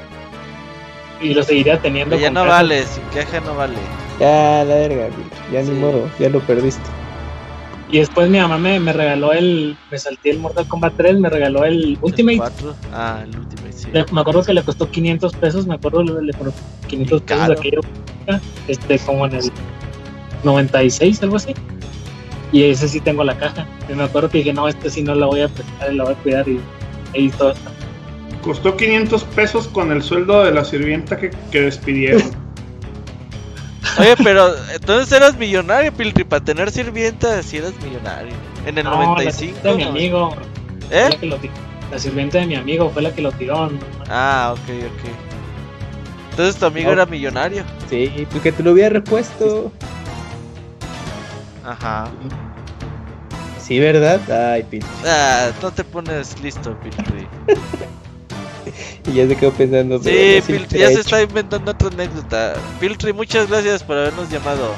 Y 1.22 1.34
lo 1.34 1.44
seguiría 1.44 1.78
teniendo. 1.80 2.12
Pero 2.16 2.22
ya 2.22 2.32
no 2.32 2.42
caja. 2.42 2.52
vale, 2.56 2.84
sin 2.86 3.04
caja 3.14 3.40
no 3.42 3.56
vale. 3.56 3.76
Ya, 4.20 4.64
la 4.66 4.76
verga, 4.76 5.10
ya 5.52 5.64
Sí. 5.64 5.72
ni 5.72 5.80
modo, 5.80 6.10
ya 6.20 6.30
lo 6.30 6.40
perdiste. 6.42 6.84
Y 7.90 7.98
después 8.00 8.30
mi 8.30 8.40
mamá 8.40 8.58
me, 8.58 8.80
me 8.80 8.94
regaló 8.94 9.34
el. 9.34 9.76
Me 9.92 9.98
salté 9.98 10.30
el 10.32 10.40
Mortal 10.40 10.66
Kombat 10.68 10.94
3, 10.96 11.20
me 11.20 11.30
regaló 11.30 11.66
el 11.66 11.98
Ultimate. 12.02 12.34
El 12.36 12.40
cuatro. 12.40 12.76
Ah, 12.94 13.22
el 13.24 13.38
Ultimate, 13.38 13.74
sí. 13.74 13.88
Le- 13.92 14.06
me 14.12 14.22
acuerdo 14.22 14.44
que 14.44 14.54
le 14.54 14.64
costó 14.64 14.90
500 14.90 15.34
pesos. 15.36 15.68
Me 15.68 15.76
acuerdo 15.76 16.02
le, 16.04 16.22
le 16.24 16.34
costó 16.34 16.54
500 16.88 17.22
pesos 17.22 17.48
de 17.48 17.54
aquella 17.54 18.42
Este, 18.68 18.98
como 19.00 19.26
en 19.26 19.36
el 19.36 19.52
96, 20.44 21.22
algo 21.24 21.36
así. 21.38 21.54
Y 22.52 22.64
ese 22.64 22.88
sí 22.88 23.00
tengo 23.00 23.24
la 23.24 23.38
caja. 23.38 23.66
Y 23.90 23.94
me 23.94 24.04
acuerdo 24.04 24.30
que 24.30 24.40
dije, 24.40 24.54
no, 24.54 24.68
este 24.68 24.90
sí 24.90 25.02
no 25.02 25.16
la 25.16 25.26
voy 25.26 25.42
a 25.42 25.48
prestar, 25.48 25.94
la 25.94 26.04
voy 26.04 26.14
a 26.14 26.18
cuidar. 26.18 26.48
Y 26.50 26.60
ahí 27.16 27.30
todo 27.30 27.52
está. 27.52 27.72
Costó 28.44 28.76
500 28.76 29.24
pesos 29.26 29.68
con 29.68 29.92
el 29.92 30.02
sueldo 30.02 30.44
de 30.44 30.52
la 30.52 30.66
sirvienta 30.66 31.16
que, 31.18 31.30
que 31.52 31.62
despidieron. 31.62 32.24
Oye, 34.00 34.16
pero 34.24 34.50
entonces 34.74 35.12
eras 35.12 35.38
millonario, 35.38 35.92
Piltri. 35.94 36.24
Para 36.24 36.44
tener 36.44 36.72
sirvienta, 36.72 37.42
si 37.44 37.58
eras 37.58 37.74
millonario. 37.84 38.34
En 38.66 38.78
el 38.78 38.84
No, 38.84 38.92
la 38.92 39.06
95. 39.06 39.32
sirvienta 39.38 39.70
de 39.70 39.76
mi 39.76 39.84
amigo. 39.84 40.36
¿Eh? 40.90 41.08
la 41.12 41.18
que 41.18 41.26
lo 41.26 41.36
tiró. 41.38 41.54
La 41.92 42.00
sirvienta 42.00 42.38
de 42.40 42.46
mi 42.48 42.56
amigo 42.56 42.90
fue 42.90 43.02
la 43.02 43.14
que 43.14 43.22
lo 43.22 43.32
tiró. 43.34 43.68
¿no? 43.70 43.80
Ah, 44.10 44.54
ok, 44.54 44.60
ok. 44.70 45.10
Entonces 46.32 46.56
tu 46.56 46.66
amigo 46.66 46.88
No. 46.88 46.94
era 46.94 47.06
millonario. 47.06 47.64
Sí, 47.90 48.26
pues 48.30 48.42
que 48.44 48.52
te 48.52 48.64
lo 48.64 48.72
hubiera 48.72 48.90
repuesto. 48.90 49.72
Ajá. 51.72 52.10
Sí, 53.60 53.80
¿verdad? 53.80 54.20
Ay, 54.54 54.64
Piltri. 54.64 54.90
Ah, 55.06 55.50
no 55.62 55.72
te 55.72 55.84
pones 55.84 56.40
listo, 56.42 56.76
Piltri. 56.80 57.28
Y 59.08 59.14
ya 59.14 59.28
se 59.28 59.36
quedó 59.36 59.52
pensando. 59.52 60.00
pero 60.00 60.16
Sí, 60.16 60.36
no, 60.40 60.46
Piltri, 60.46 60.78
hubiera 60.78 60.90
ya 60.92 60.96
se 60.96 61.02
está 61.02 61.22
inventando 61.24 61.72
otra 61.72 61.88
anécdota. 61.88 62.54
Piltri, 62.80 63.12
muchas 63.14 63.50
gracias 63.50 63.82
por 63.84 63.98
habernos 63.98 64.30
llamado. 64.30 64.74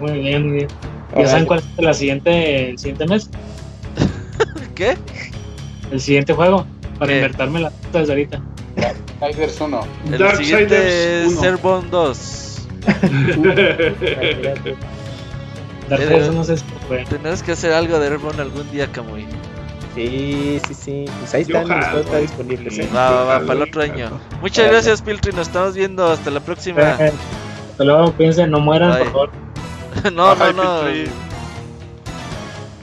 Muy 0.00 0.18
bien, 0.18 0.48
muy 0.48 0.56
bien. 0.56 0.68
¿Ya 0.68 1.12
Órale. 1.14 1.28
saben 1.28 1.46
cuál 1.46 1.60
es 1.60 1.84
la 1.84 1.94
siguiente, 1.94 2.70
el 2.70 2.78
siguiente 2.78 3.06
mes? 3.06 3.30
¿Qué? 4.74 4.96
El 5.92 6.00
siguiente 6.00 6.32
juego. 6.32 6.66
Para 6.98 7.12
¿Qué? 7.12 7.16
invertirme 7.18 7.60
la 7.60 7.70
puta 7.70 8.00
desde 8.00 8.12
ahorita. 8.14 8.42
Darksiders 9.20 9.60
1. 9.60 9.80
El 10.06 10.18
Darksiders 10.18 10.38
siguiente 10.48 11.22
es 11.26 11.32
1. 11.36 11.42
Airborne 11.44 11.88
2. 11.90 12.68
Darksiders 15.88 16.32
no 16.32 16.44
se 16.44 16.56
fue. 16.88 17.04
Tenemos 17.04 17.42
que 17.42 17.52
hacer 17.52 17.72
algo 17.72 17.98
de 17.98 18.08
Airborne 18.08 18.40
algún 18.40 18.70
día, 18.70 18.90
Kamui. 18.90 19.26
Sí, 19.94 20.60
sí, 20.66 20.74
sí. 20.74 21.04
Pues 21.20 21.34
ahí 21.34 21.42
están, 21.42 21.68
los 21.68 22.06
güey. 22.06 22.22
disponibles. 22.22 22.78
¿eh? 22.78 22.88
Va, 22.94 23.10
va, 23.10 23.24
va, 23.24 23.40
para 23.40 23.52
el 23.52 23.62
otro 23.62 23.82
año. 23.82 24.10
Muchas 24.40 24.68
gracias, 24.68 25.02
Piltri. 25.02 25.32
Nos 25.32 25.46
estamos 25.48 25.74
viendo. 25.74 26.06
Hasta 26.06 26.30
la 26.30 26.40
próxima. 26.40 26.82
Hasta 26.82 27.84
luego, 27.84 28.12
cuídense, 28.12 28.46
no 28.46 28.60
mueran, 28.60 28.90
Bye. 28.90 28.98
por 29.04 29.12
favor. 29.12 29.30
no, 30.12 30.34
no, 30.34 30.52
no. 30.52 30.80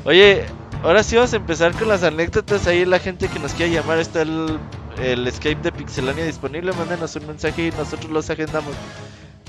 Oye, 0.05 0.45
ahora 0.83 1.03
sí 1.03 1.15
vamos 1.15 1.33
a 1.33 1.35
empezar 1.35 1.73
con 1.73 1.89
las 1.89 2.03
anécdotas. 2.03 2.65
Ahí 2.67 2.85
la 2.85 2.99
gente 2.99 3.27
que 3.27 3.39
nos 3.39 3.53
quiera 3.53 3.73
llamar 3.73 3.99
está 3.99 4.21
el, 4.21 4.57
el 5.01 5.29
Skype 5.31 5.61
de 5.61 5.71
Pixelania 5.73 6.25
disponible. 6.25 6.71
Mándenos 6.73 7.15
un 7.17 7.27
mensaje 7.27 7.67
y 7.67 7.71
nosotros 7.71 8.09
los 8.09 8.29
agendamos. 8.29 8.73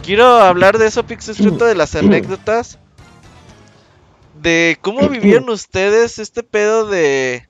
Quiero 0.02 0.26
hablar 0.26 0.78
de 0.78 0.86
eso, 0.88 1.04
Pixel 1.04 1.36
Fruto, 1.36 1.64
de 1.64 1.76
las 1.76 1.94
anécdotas. 1.94 2.78
De 4.42 4.76
cómo 4.80 5.08
vivieron 5.08 5.48
ustedes 5.50 6.18
este 6.18 6.42
pedo 6.42 6.86
de... 6.86 7.48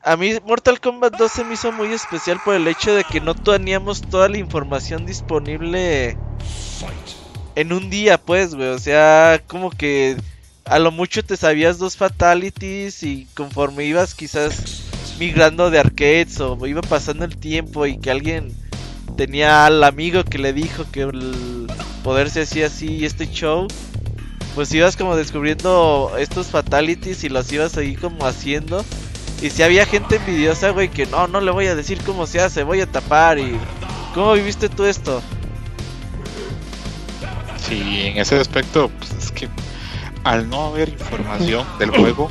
A 0.00 0.16
mí 0.16 0.32
Mortal 0.46 0.80
Kombat 0.80 1.16
2 1.16 1.30
se 1.30 1.44
me 1.44 1.54
hizo 1.54 1.72
muy 1.72 1.92
especial 1.92 2.40
por 2.44 2.54
el 2.54 2.68
hecho 2.68 2.94
de 2.94 3.02
que 3.02 3.20
no 3.20 3.34
teníamos 3.34 4.00
toda 4.02 4.28
la 4.28 4.38
información 4.38 5.04
disponible 5.04 6.16
en 7.56 7.72
un 7.72 7.90
día, 7.90 8.16
pues, 8.16 8.54
güey. 8.54 8.68
O 8.68 8.78
sea, 8.78 9.42
como 9.48 9.70
que 9.70 10.16
a 10.64 10.78
lo 10.78 10.92
mucho 10.92 11.24
te 11.24 11.36
sabías 11.36 11.78
dos 11.78 11.96
fatalities 11.96 13.02
y 13.02 13.26
conforme 13.34 13.84
ibas 13.84 14.14
quizás 14.14 14.84
migrando 15.18 15.68
de 15.68 15.80
arcades 15.80 16.38
o 16.40 16.64
iba 16.66 16.82
pasando 16.82 17.24
el 17.24 17.36
tiempo 17.36 17.86
y 17.86 17.98
que 17.98 18.12
alguien 18.12 18.54
tenía 19.16 19.66
al 19.66 19.82
amigo 19.82 20.22
que 20.22 20.38
le 20.38 20.52
dijo 20.52 20.84
que 20.92 21.02
el 21.02 21.66
poder 22.04 22.30
se 22.30 22.42
hacía 22.42 22.66
así 22.66 22.98
y 22.98 23.04
este 23.04 23.26
show, 23.26 23.66
pues 24.54 24.72
ibas 24.72 24.96
como 24.96 25.16
descubriendo 25.16 26.12
estos 26.18 26.48
fatalities 26.48 27.24
y 27.24 27.28
los 27.28 27.50
ibas 27.52 27.76
ahí 27.76 27.94
como 27.96 28.26
haciendo. 28.26 28.84
Y 29.40 29.50
si 29.50 29.62
había 29.62 29.86
gente 29.86 30.16
envidiosa, 30.16 30.70
güey, 30.70 30.88
que 30.88 31.06
no, 31.06 31.28
no 31.28 31.40
le 31.40 31.50
voy 31.50 31.66
a 31.66 31.74
decir 31.74 31.98
cómo 32.04 32.26
se 32.26 32.40
hace, 32.40 32.64
voy 32.64 32.80
a 32.80 32.86
tapar 32.86 33.38
y... 33.38 33.56
¿Cómo 34.14 34.32
viviste 34.32 34.68
tú 34.68 34.84
esto? 34.84 35.22
Sí, 37.68 38.02
en 38.06 38.16
ese 38.16 38.36
aspecto, 38.40 38.90
pues 38.98 39.12
es 39.12 39.30
que 39.30 39.48
al 40.24 40.48
no 40.48 40.66
haber 40.66 40.88
información 40.88 41.66
del 41.78 41.90
juego, 41.90 42.30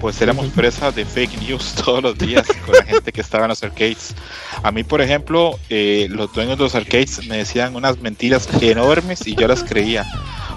pues 0.00 0.20
éramos 0.20 0.46
presa 0.48 0.90
de 0.90 1.04
fake 1.04 1.40
news 1.42 1.74
todos 1.84 2.02
los 2.02 2.18
días 2.18 2.46
con 2.64 2.74
la 2.74 2.82
gente 2.82 3.12
que 3.12 3.20
estaba 3.20 3.44
en 3.44 3.50
los 3.50 3.62
arcades. 3.62 4.14
A 4.62 4.72
mí, 4.72 4.84
por 4.84 5.00
ejemplo, 5.00 5.58
eh, 5.68 6.06
los 6.10 6.32
dueños 6.32 6.58
de 6.58 6.64
los 6.64 6.74
arcades 6.74 7.26
me 7.26 7.36
decían 7.36 7.76
unas 7.76 7.98
mentiras 8.00 8.48
enormes 8.60 9.26
y 9.26 9.34
yo 9.34 9.46
las 9.46 9.62
creía. 9.62 10.04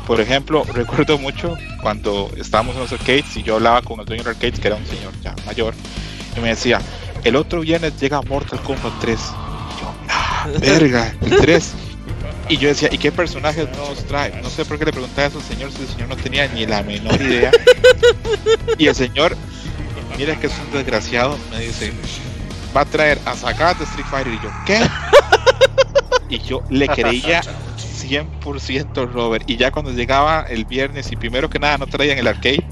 Por 0.06 0.22
ejemplo, 0.22 0.64
recuerdo 0.74 1.18
mucho 1.18 1.56
cuando 1.82 2.32
estábamos 2.38 2.76
en 2.76 2.82
los 2.82 2.92
arcades 2.92 3.36
y 3.36 3.44
yo 3.44 3.56
hablaba 3.56 3.82
con 3.82 4.00
el 4.00 4.06
dueño 4.06 4.24
de 4.24 4.30
los 4.30 4.36
arcades, 4.36 4.60
que 4.60 4.68
era 4.68 4.78
un 4.78 4.86
señor 4.86 5.14
ya 5.24 5.36
mayor, 5.46 5.74
y 6.36 6.40
me 6.40 6.50
decía, 6.50 6.82
el 7.24 7.36
otro 7.36 7.62
viernes 7.62 8.00
llega 8.00 8.22
Mortal 8.22 8.60
Kombat 8.62 8.94
3. 9.02 9.20
Y 9.20 9.82
yo, 9.82 9.94
ah, 10.10 10.48
verga, 10.60 11.14
el 11.22 11.38
3. 11.38 11.74
Y 12.48 12.58
yo 12.58 12.68
decía, 12.70 12.90
¿y 12.92 13.00
qué 13.00 13.12
personajes 13.12 13.68
nuevos 13.72 14.06
trae? 14.06 14.40
No 14.44 14.50
sé 14.50 14.66
por 14.66 14.78
qué 14.78 14.86
le 14.86 14.92
preguntaba 14.92 15.28
eso 15.28 15.40
al 15.40 15.44
señor 15.44 15.72
si 15.72 15.82
el 15.82 15.88
señor 15.88 16.10
no 16.10 16.16
tenía 16.16 16.48
ni 16.48 16.66
la 16.66 16.84
menor 16.84 17.20
idea. 17.20 17.52
Y 18.78 18.88
el 18.88 18.96
señor, 18.96 19.36
mira 20.18 20.38
que 20.38 20.48
es 20.48 20.54
un 20.60 20.72
desgraciado, 20.72 21.38
me 21.50 21.60
dice, 21.60 21.94
va 22.76 22.82
a 22.82 22.86
traer 22.86 23.20
a 23.26 23.36
sacar 23.36 23.78
de 23.78 23.86
Street 23.86 24.06
Fighter. 24.10 24.34
Y 24.34 24.40
yo, 24.44 24.52
¿qué? 24.66 24.82
Y 26.30 26.40
yo 26.40 26.64
le 26.70 26.88
creía 26.88 27.42
100% 28.08 29.12
Robert. 29.12 29.50
Y 29.50 29.58
ya 29.58 29.72
cuando 29.72 29.92
llegaba 29.92 30.46
el 30.50 30.66
viernes 30.66 31.12
y 31.12 31.16
primero 31.16 31.50
que 31.50 31.60
nada 31.60 31.78
no 31.78 31.88
traían 31.88 32.18
el 32.18 32.28
arcade, 32.28 32.66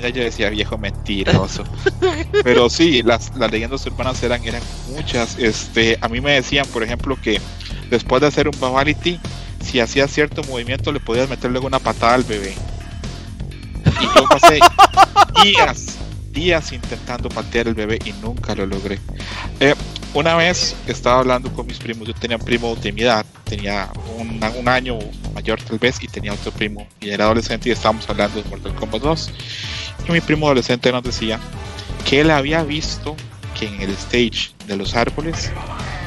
ya 0.00 0.08
yo 0.08 0.22
decía, 0.22 0.50
viejo 0.50 0.78
mentiroso. 0.78 1.64
Pero 2.44 2.70
sí, 2.70 3.02
las, 3.02 3.34
las 3.36 3.50
leyendas 3.50 3.84
urbanas 3.86 4.22
eran, 4.22 4.44
eran 4.44 4.62
muchas. 4.88 5.38
Este, 5.38 5.98
a 6.00 6.08
mí 6.08 6.20
me 6.20 6.32
decían, 6.32 6.66
por 6.72 6.82
ejemplo, 6.82 7.16
que 7.20 7.40
después 7.90 8.20
de 8.20 8.28
hacer 8.28 8.48
un 8.48 8.58
Babality, 8.58 9.18
si 9.62 9.80
hacías 9.80 10.10
cierto 10.10 10.42
movimiento 10.44 10.92
le 10.92 11.00
podías 11.00 11.28
meter 11.28 11.50
luego 11.50 11.66
una 11.66 11.78
patada 11.78 12.14
al 12.14 12.24
bebé. 12.24 12.54
Y 14.00 14.04
yo 14.04 14.24
pasé 14.28 14.58
días, 15.44 15.98
días 16.32 16.72
intentando 16.72 17.28
patear 17.28 17.68
el 17.68 17.74
bebé 17.74 17.98
y 18.04 18.12
nunca 18.14 18.54
lo 18.54 18.66
logré. 18.66 18.98
Eh, 19.60 19.74
una 20.12 20.34
vez 20.34 20.74
estaba 20.86 21.20
hablando 21.20 21.52
con 21.52 21.66
mis 21.66 21.78
primos, 21.78 22.08
yo 22.08 22.14
tenía 22.14 22.36
un 22.36 22.44
primo 22.44 22.74
de 22.74 22.92
mi 22.92 23.02
edad, 23.02 23.24
tenía 23.44 23.90
un, 24.18 24.68
año 24.68 24.98
mayor 25.34 25.60
tal 25.62 25.78
vez 25.78 26.02
y 26.02 26.08
tenía 26.08 26.32
otro 26.32 26.52
primo 26.52 26.86
y 27.00 27.10
era 27.10 27.24
adolescente 27.24 27.68
y 27.68 27.72
estábamos 27.72 28.08
hablando 28.08 28.42
de 28.42 28.48
Mortal 28.48 28.74
Kombat 28.74 29.02
2. 29.02 29.30
Y 30.08 30.12
mi 30.12 30.20
primo 30.20 30.46
adolescente 30.46 30.90
nos 30.90 31.02
decía 31.02 31.38
que 32.04 32.20
él 32.20 32.30
había 32.30 32.62
visto 32.64 33.16
que 33.58 33.66
en 33.66 33.80
el 33.80 33.90
stage 33.90 34.52
de 34.66 34.76
los 34.76 34.94
árboles, 34.94 35.50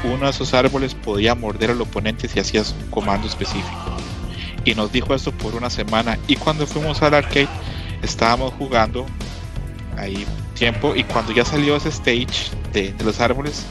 uno 0.03 0.25
de 0.25 0.31
esos 0.31 0.53
árboles 0.53 0.95
podía 0.95 1.35
morder 1.35 1.71
al 1.71 1.81
oponente 1.81 2.27
si 2.27 2.39
hacías 2.39 2.75
un 2.81 2.89
comando 2.89 3.27
específico. 3.27 3.97
Y 4.65 4.75
nos 4.75 4.91
dijo 4.91 5.13
esto 5.13 5.31
por 5.31 5.55
una 5.55 5.69
semana. 5.69 6.17
Y 6.27 6.35
cuando 6.35 6.65
fuimos 6.65 7.01
al 7.01 7.13
arcade, 7.13 7.49
estábamos 8.01 8.53
jugando 8.53 9.05
ahí 9.97 10.25
tiempo. 10.55 10.95
Y 10.95 11.03
cuando 11.03 11.33
ya 11.33 11.43
salió 11.43 11.75
ese 11.75 11.89
stage 11.89 12.51
de 12.71 12.95
los 13.03 13.19
árboles, 13.19 13.65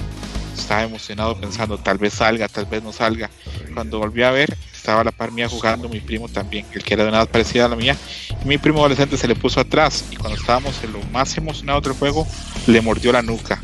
estaba 0.57 0.83
emocionado 0.83 1.37
pensando, 1.37 1.79
tal 1.79 1.99
vez 1.99 2.15
salga, 2.15 2.49
tal 2.49 2.67
vez 2.67 2.83
no 2.83 2.93
salga. 2.93 3.31
Cuando 3.75 3.99
volví 3.99 4.23
a 4.23 4.31
ver, 4.31 4.57
estaba 4.75 5.03
a 5.03 5.05
la 5.05 5.13
par 5.13 5.33
mía 5.33 5.49
jugando 5.49 5.89
mi 5.89 6.01
primo 6.01 6.29
también, 6.29 6.67
el 6.73 6.83
que 6.83 6.95
era 6.95 7.05
de 7.05 7.11
una 7.11 7.19
edad 7.19 7.29
parecida 7.29 7.67
a 7.67 7.69
la 7.69 7.77
mía. 7.77 7.97
Y 8.45 8.49
mi 8.49 8.59
primo 8.59 8.81
adolescente 8.81 9.17
se 9.17 9.29
le 9.29 9.35
puso 9.35 9.61
atrás. 9.61 10.05
Y 10.11 10.17
cuando 10.17 10.39
estábamos 10.39 10.83
en 10.83 10.93
lo 10.93 11.03
más 11.13 11.37
emocionado 11.37 11.81
del 11.81 11.93
juego, 11.93 12.27
le 12.67 12.81
mordió 12.81 13.13
la 13.13 13.23
nuca. 13.23 13.61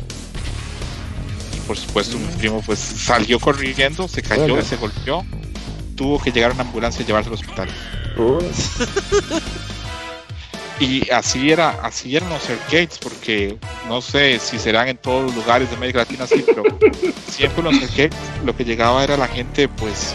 Y 1.57 1.61
por 1.67 1.77
supuesto, 1.77 2.19
mi 2.19 2.27
primo 2.39 2.63
pues 2.65 2.79
salió 2.79 3.41
corriendo, 3.41 4.07
se 4.09 4.23
cayó, 4.23 4.55
Hola. 4.55 4.63
se 4.63 4.77
golpeó. 4.77 5.25
Tuvo 5.97 6.21
que 6.21 6.31
llegar 6.31 6.53
una 6.53 6.63
ambulancia 6.63 7.03
y 7.03 7.07
llevarse 7.07 7.29
al 7.29 7.35
hospital. 7.35 7.69
Y 10.81 11.11
así 11.11 11.51
era, 11.51 11.71
así 11.83 12.17
eran 12.17 12.31
los 12.31 12.49
arcades, 12.49 12.99
porque 13.03 13.59
no 13.89 14.01
sé 14.01 14.39
si 14.39 14.59
serán 14.59 14.89
en 14.89 14.97
todos 14.97 15.25
los 15.25 15.35
lugares 15.35 15.69
de 15.71 15.77
América 15.77 15.99
Latina 16.01 16.25
así, 16.25 16.45
pero 16.47 16.63
siempre 17.29 17.65
los 17.65 17.75
arcades 17.83 18.13
lo 18.45 18.57
que 18.57 18.65
llegaba 18.65 19.03
era 19.03 19.17
la 19.17 19.27
gente, 19.27 19.69
pues, 19.69 20.15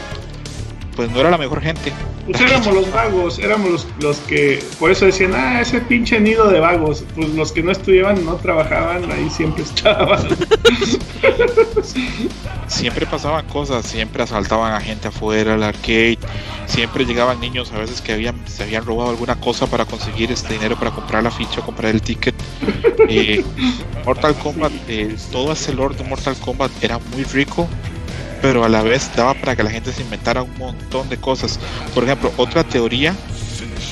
pues 0.95 1.09
no 1.11 1.19
era 1.19 1.29
la 1.29 1.37
mejor 1.37 1.61
gente. 1.61 1.91
Pues 2.25 2.39
éramos 2.41 2.73
los 2.73 2.91
vagos, 2.91 3.39
éramos 3.39 3.71
los, 3.71 3.87
los 3.99 4.17
que, 4.19 4.63
por 4.79 4.91
eso 4.91 5.05
decían, 5.05 5.33
ah, 5.35 5.61
ese 5.61 5.81
pinche 5.81 6.19
nido 6.19 6.49
de 6.49 6.59
vagos. 6.59 7.03
Pues 7.15 7.29
los 7.29 7.51
que 7.51 7.63
no 7.63 7.71
estudiaban, 7.71 8.23
no 8.25 8.35
trabajaban, 8.35 9.11
ahí 9.11 9.29
siempre 9.29 9.63
estaban. 9.63 10.27
Siempre 12.67 13.05
pasaban 13.05 13.45
cosas, 13.47 13.85
siempre 13.85 14.23
asaltaban 14.23 14.73
a 14.73 14.81
gente 14.81 15.07
afuera 15.07 15.51
del 15.51 15.63
arcade, 15.63 16.17
siempre 16.65 17.05
llegaban 17.05 17.39
niños 17.39 17.71
a 17.71 17.79
veces 17.79 18.01
que 18.01 18.13
habían, 18.13 18.35
se 18.47 18.63
habían 18.63 18.85
robado 18.85 19.09
alguna 19.09 19.35
cosa 19.35 19.67
para 19.67 19.85
conseguir 19.85 20.31
este 20.31 20.53
dinero 20.53 20.77
para 20.77 20.91
comprar 20.91 21.23
la 21.23 21.31
ficha, 21.31 21.61
comprar 21.61 21.93
el 21.93 22.01
ticket. 22.01 22.35
Eh, 23.09 23.43
Mortal 24.05 24.35
Kombat, 24.35 24.71
eh, 24.87 25.15
todo 25.31 25.53
ese 25.53 25.73
lore 25.73 25.95
de 25.95 26.03
Mortal 26.03 26.35
Kombat 26.37 26.71
era 26.81 26.99
muy 27.13 27.23
rico, 27.25 27.67
pero 28.43 28.65
a 28.65 28.69
la 28.69 28.83
vez 28.83 29.13
daba 29.15 29.35
para 29.35 29.55
que 29.55 29.63
la 29.63 29.71
gente 29.71 29.93
se 29.93 30.01
inventara 30.03 30.43
un 30.43 30.57
montón 30.57 31.07
de 31.07 31.17
cosas. 31.17 31.59
Por 31.93 32.03
ejemplo, 32.03 32.33
otra 32.35 32.65
teoría 32.65 33.17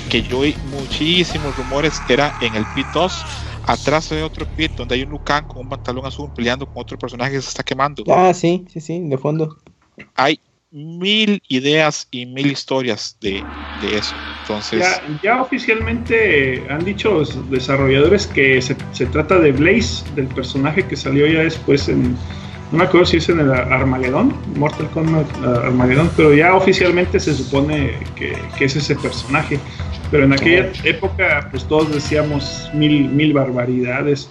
que 0.09 0.23
yo 0.23 0.39
oí 0.39 0.57
muchísimos 0.61 1.55
rumores 1.55 2.03
era 2.09 2.35
en 2.39 2.55
el 2.55 2.67
pit 2.67 2.89
2, 2.91 3.25
atrás 3.63 4.09
de 4.09 4.23
otro 4.23 4.45
pit 4.45 4.73
donde 4.75 4.95
hay 4.95 5.03
un 5.03 5.09
Lucan 5.09 5.45
con 5.45 5.61
un 5.61 5.69
pantalón 5.69 6.05
azul 6.05 6.31
peleando 6.35 6.67
con 6.67 6.81
otro 6.81 6.97
personaje 6.97 7.31
que 7.31 7.41
se 7.41 7.47
está 7.47 7.63
quemando. 7.63 8.03
Ah, 8.09 8.33
sí, 8.33 8.65
sí, 8.69 8.81
sí, 8.81 8.99
de 9.07 9.17
fondo. 9.17 9.55
Hay 10.15 10.41
mil 10.69 11.41
ideas 11.47 12.07
y 12.11 12.25
mil 12.25 12.51
historias 12.51 13.17
de, 13.21 13.47
de 13.79 13.97
eso. 13.97 14.17
Entonces, 14.41 14.81
Ya, 14.81 15.01
ya 15.21 15.41
oficialmente 15.41 16.65
han 16.69 16.83
dicho 16.83 17.13
los 17.13 17.49
desarrolladores 17.49 18.27
que 18.27 18.61
se, 18.61 18.75
se 18.91 19.05
trata 19.05 19.39
de 19.39 19.53
Blaze, 19.53 20.03
del 20.15 20.27
personaje 20.27 20.85
que 20.87 20.97
salió 20.97 21.25
ya 21.27 21.39
después 21.43 21.87
en. 21.87 22.17
No 22.71 22.77
me 22.77 22.85
acuerdo 22.85 23.05
si 23.05 23.17
es 23.17 23.27
en 23.27 23.41
el 23.41 23.51
Armagedón, 23.51 24.33
Mortal 24.55 24.89
Kombat 24.91 25.27
uh, 25.41 25.65
Armagedón, 25.65 26.09
pero 26.15 26.33
ya 26.33 26.55
oficialmente 26.55 27.19
se 27.19 27.33
supone 27.33 27.95
que, 28.15 28.33
que 28.57 28.65
es 28.65 28.75
ese 28.77 28.95
personaje. 28.95 29.59
Pero 30.09 30.23
en 30.23 30.33
aquella 30.33 30.71
época, 30.85 31.47
pues 31.51 31.65
todos 31.65 31.93
decíamos 31.93 32.69
mil, 32.73 33.09
mil 33.09 33.33
barbaridades. 33.33 34.29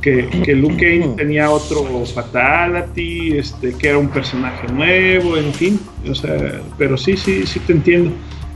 Que, 0.00 0.28
que 0.44 0.54
Luke 0.54 0.76
Kane 0.76 1.14
tenía 1.16 1.50
otro 1.50 1.84
Fatality, 2.06 3.38
este, 3.38 3.74
que 3.74 3.88
era 3.88 3.98
un 3.98 4.08
personaje 4.08 4.66
nuevo, 4.68 5.36
en 5.36 5.52
fin. 5.52 5.80
O 6.08 6.14
sea, 6.14 6.60
pero 6.78 6.96
sí, 6.96 7.16
sí, 7.16 7.46
sí 7.46 7.60
te 7.60 7.72
entiendo. 7.74 8.10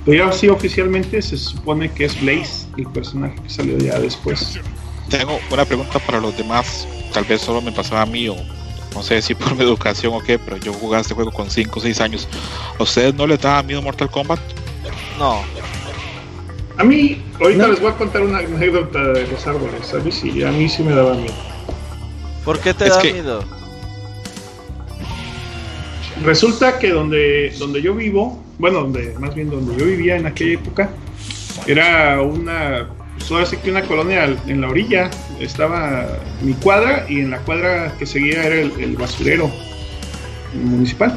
Pero 0.07 0.27
ya 0.27 0.33
sí 0.33 0.49
oficialmente 0.49 1.21
se 1.21 1.37
supone 1.37 1.91
que 1.91 2.07
es 2.07 2.19
Blaze, 2.23 2.69
el 2.79 2.87
personaje 2.87 3.37
que 3.43 3.51
salió 3.51 3.77
ya 3.77 3.99
después. 3.99 4.59
tengo 5.11 5.39
una 5.51 5.67
pregunta 5.67 5.99
para 5.99 6.21
los 6.21 6.37
demás. 6.39 6.89
Tal 7.13 7.25
vez 7.25 7.43
solo 7.43 7.61
me 7.61 7.73
pasaba 7.73 8.03
a 8.03 8.07
mí 8.07 8.29
o 8.29 8.37
no 8.95 9.03
sé 9.03 9.21
si 9.23 9.35
por 9.35 9.55
mi 9.55 9.63
educación 9.65 10.15
o 10.15 10.21
qué, 10.21 10.39
pero 10.39 10.57
yo 10.57 10.73
jugaba 10.73 11.01
este 11.03 11.15
juego 11.15 11.31
con 11.33 11.51
5 11.51 11.79
o 11.79 11.83
6 11.83 12.01
años. 12.01 12.29
¿A 12.79 12.83
ustedes 12.83 13.15
no 13.15 13.27
les 13.27 13.41
daba 13.41 13.63
miedo 13.63 13.83
Mortal 13.83 14.11
Kombat? 14.11 14.41
No. 15.19 15.41
A 16.77 16.85
mí, 16.85 17.21
ahorita 17.41 17.67
les 17.69 17.81
voy 17.81 17.91
a 17.91 17.97
contar 17.97 18.23
una 18.23 18.39
anécdota 18.39 19.03
de 19.13 19.27
los 19.27 19.45
árboles. 19.47 19.93
A 19.93 19.99
mí 19.99 20.13
sí, 20.13 20.43
a 20.45 20.53
mí 20.53 20.69
sí 20.69 20.83
me 20.85 20.93
daba 20.95 21.15
miedo. 21.15 21.35
¿Por 22.45 22.61
qué 22.61 22.73
te 22.73 22.87
Es 22.87 22.95
da 22.95 23.03
que- 23.03 23.13
miedo? 23.15 23.43
Resulta 26.25 26.79
que 26.79 26.91
donde, 26.91 27.55
donde 27.59 27.81
yo 27.81 27.95
vivo, 27.95 28.43
bueno, 28.59 28.81
donde 28.81 29.15
más 29.21 29.35
bien 29.35 29.51
donde 29.51 29.77
yo 29.77 29.87
vivía 29.87 30.17
en 30.17 30.27
aquella 30.27 30.55
época, 30.55 30.91
era 31.67 32.21
una, 32.23 32.89
pues 33.29 33.31
ahora 33.33 33.47
sí 33.47 33.59
que 33.59 33.71
una 33.71 33.83
colonia 33.83 34.25
en 34.47 34.61
la 34.61 34.69
orilla. 34.69 35.11
Estaba 35.39 36.07
mi 36.41 36.55
cuadra 36.55 37.05
y 37.09 37.21
en 37.21 37.31
la 37.31 37.39
cuadra 37.39 37.95
que 37.99 38.07
seguía 38.07 38.43
era 38.45 38.55
el, 38.55 38.73
el 38.81 38.97
basurero 38.97 39.51
municipal. 40.55 41.17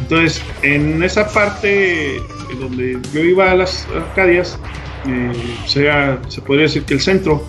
Entonces, 0.00 0.40
en 0.62 1.02
esa 1.02 1.28
parte 1.28 2.20
donde 2.60 2.98
yo 3.12 3.20
iba 3.20 3.50
a 3.50 3.54
las 3.56 3.86
Arcadias, 3.94 4.58
eh, 5.08 5.32
se 5.66 6.40
podría 6.42 6.64
decir 6.64 6.84
que 6.84 6.94
el 6.94 7.00
centro, 7.00 7.44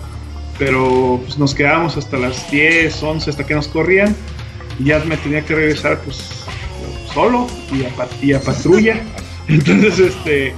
pero 0.58 1.20
pues 1.24 1.38
nos 1.38 1.54
quedábamos 1.54 1.96
hasta 1.96 2.18
las 2.18 2.50
10, 2.50 3.00
11, 3.00 3.30
hasta 3.30 3.46
que 3.46 3.54
nos 3.54 3.68
corrían 3.68 4.16
y 4.80 4.84
ya 4.86 4.98
me 5.04 5.16
tenía 5.16 5.44
que 5.44 5.54
regresar 5.54 6.00
pues 6.00 6.44
solo 7.14 7.46
y 7.72 7.84
a, 7.84 8.08
y 8.20 8.32
a 8.32 8.40
patrulla. 8.40 9.00
Entonces, 9.48 10.00
este, 10.00 10.54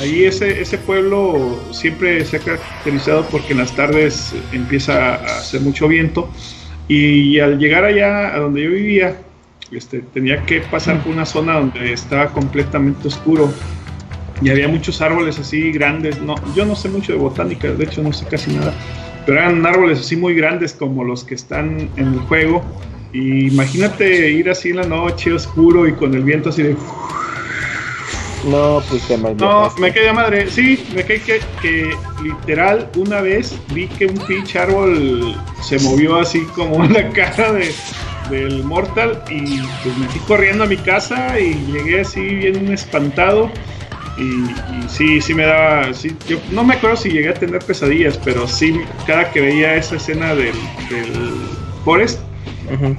ahí 0.00 0.24
ese, 0.24 0.60
ese 0.60 0.78
pueblo 0.78 1.58
siempre 1.72 2.24
se 2.24 2.36
ha 2.36 2.40
caracterizado 2.40 3.26
porque 3.30 3.52
en 3.52 3.58
las 3.58 3.74
tardes 3.74 4.34
empieza 4.52 5.14
a 5.14 5.38
hacer 5.38 5.60
mucho 5.60 5.88
viento 5.88 6.30
y 6.88 7.38
al 7.40 7.58
llegar 7.58 7.84
allá 7.84 8.34
a 8.34 8.38
donde 8.38 8.64
yo 8.64 8.70
vivía, 8.70 9.16
este, 9.72 10.00
tenía 10.00 10.44
que 10.44 10.60
pasar 10.60 11.02
por 11.02 11.12
una 11.12 11.24
zona 11.24 11.54
donde 11.54 11.92
estaba 11.92 12.30
completamente 12.30 13.08
oscuro 13.08 13.52
y 14.42 14.50
había 14.50 14.68
muchos 14.68 15.00
árboles 15.00 15.38
así 15.38 15.72
grandes. 15.72 16.20
No, 16.20 16.34
yo 16.54 16.66
no 16.66 16.76
sé 16.76 16.88
mucho 16.88 17.12
de 17.12 17.18
botánica, 17.18 17.72
de 17.72 17.84
hecho 17.84 18.02
no 18.02 18.12
sé 18.12 18.26
casi 18.26 18.52
nada, 18.52 18.74
pero 19.24 19.38
eran 19.38 19.64
árboles 19.64 20.00
así 20.00 20.16
muy 20.16 20.34
grandes 20.34 20.74
como 20.74 21.04
los 21.04 21.24
que 21.24 21.34
están 21.34 21.88
en 21.96 22.14
el 22.14 22.18
juego. 22.20 22.62
Y 23.12 23.46
imagínate 23.46 24.30
ir 24.30 24.50
así 24.50 24.70
en 24.70 24.76
la 24.76 24.86
noche 24.86 25.32
oscuro 25.32 25.86
y 25.86 25.92
con 25.92 26.14
el 26.14 26.24
viento 26.24 26.48
así 26.50 26.62
de 26.62 26.76
No, 28.44 28.82
pues 28.88 29.06
te 29.08 29.16
no, 29.16 29.24
malviajaste. 29.24 29.80
me 29.80 29.92
quedé 29.92 30.12
madre. 30.12 30.50
Sí, 30.50 30.86
me 30.94 31.04
quedé 31.04 31.20
que, 31.22 31.40
que 31.62 31.96
literal 32.22 32.90
una 32.96 33.20
vez 33.20 33.56
vi 33.72 33.88
que 33.88 34.06
un 34.06 34.18
pinche 34.18 34.58
árbol 34.58 35.34
se 35.62 35.78
movió 35.80 36.16
así 36.20 36.40
como 36.54 36.84
en 36.84 36.92
la 36.92 37.08
cara 37.12 37.52
de, 37.52 37.74
del 38.30 38.62
Mortal 38.64 39.22
y 39.30 39.58
pues 39.82 39.96
me 39.98 40.08
fui 40.08 40.20
corriendo 40.22 40.64
a 40.64 40.66
mi 40.66 40.76
casa 40.76 41.38
y 41.40 41.54
llegué 41.72 42.00
así 42.00 42.20
bien 42.20 42.72
espantado. 42.72 43.50
Y, 44.16 44.22
y 44.22 44.88
sí, 44.88 45.20
sí 45.20 45.34
me 45.34 45.44
daba. 45.44 45.92
Sí, 45.94 46.16
yo 46.28 46.38
no 46.52 46.62
me 46.64 46.74
acuerdo 46.74 46.96
si 46.96 47.10
llegué 47.10 47.30
a 47.30 47.34
tener 47.34 47.60
pesadillas, 47.64 48.18
pero 48.24 48.46
sí, 48.46 48.80
cada 49.06 49.30
que 49.32 49.40
veía 49.40 49.74
esa 49.74 49.96
escena 49.96 50.34
del, 50.34 50.54
del 50.88 51.12
Forest, 51.84 52.20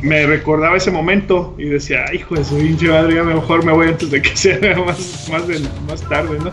Me 0.02 0.26
recordaba 0.28 0.78
ese 0.78 0.92
momento 0.92 1.56
y 1.58 1.66
decía, 1.66 2.06
"Ay, 2.10 2.18
hijo 2.18 2.36
de 2.36 2.44
su 2.46 2.58
pinche 2.58 2.88
madre, 2.88 3.16
ya 3.16 3.24
mejor 3.24 3.66
me 3.66 3.72
voy 3.72 3.88
antes 3.88 4.12
de 4.12 4.22
que 4.22 4.30
sea 4.38 4.60
más, 4.86 5.28
más, 5.32 5.48
de- 5.48 5.60
más 5.88 6.02
tarde, 6.08 6.38
¿no? 6.40 6.52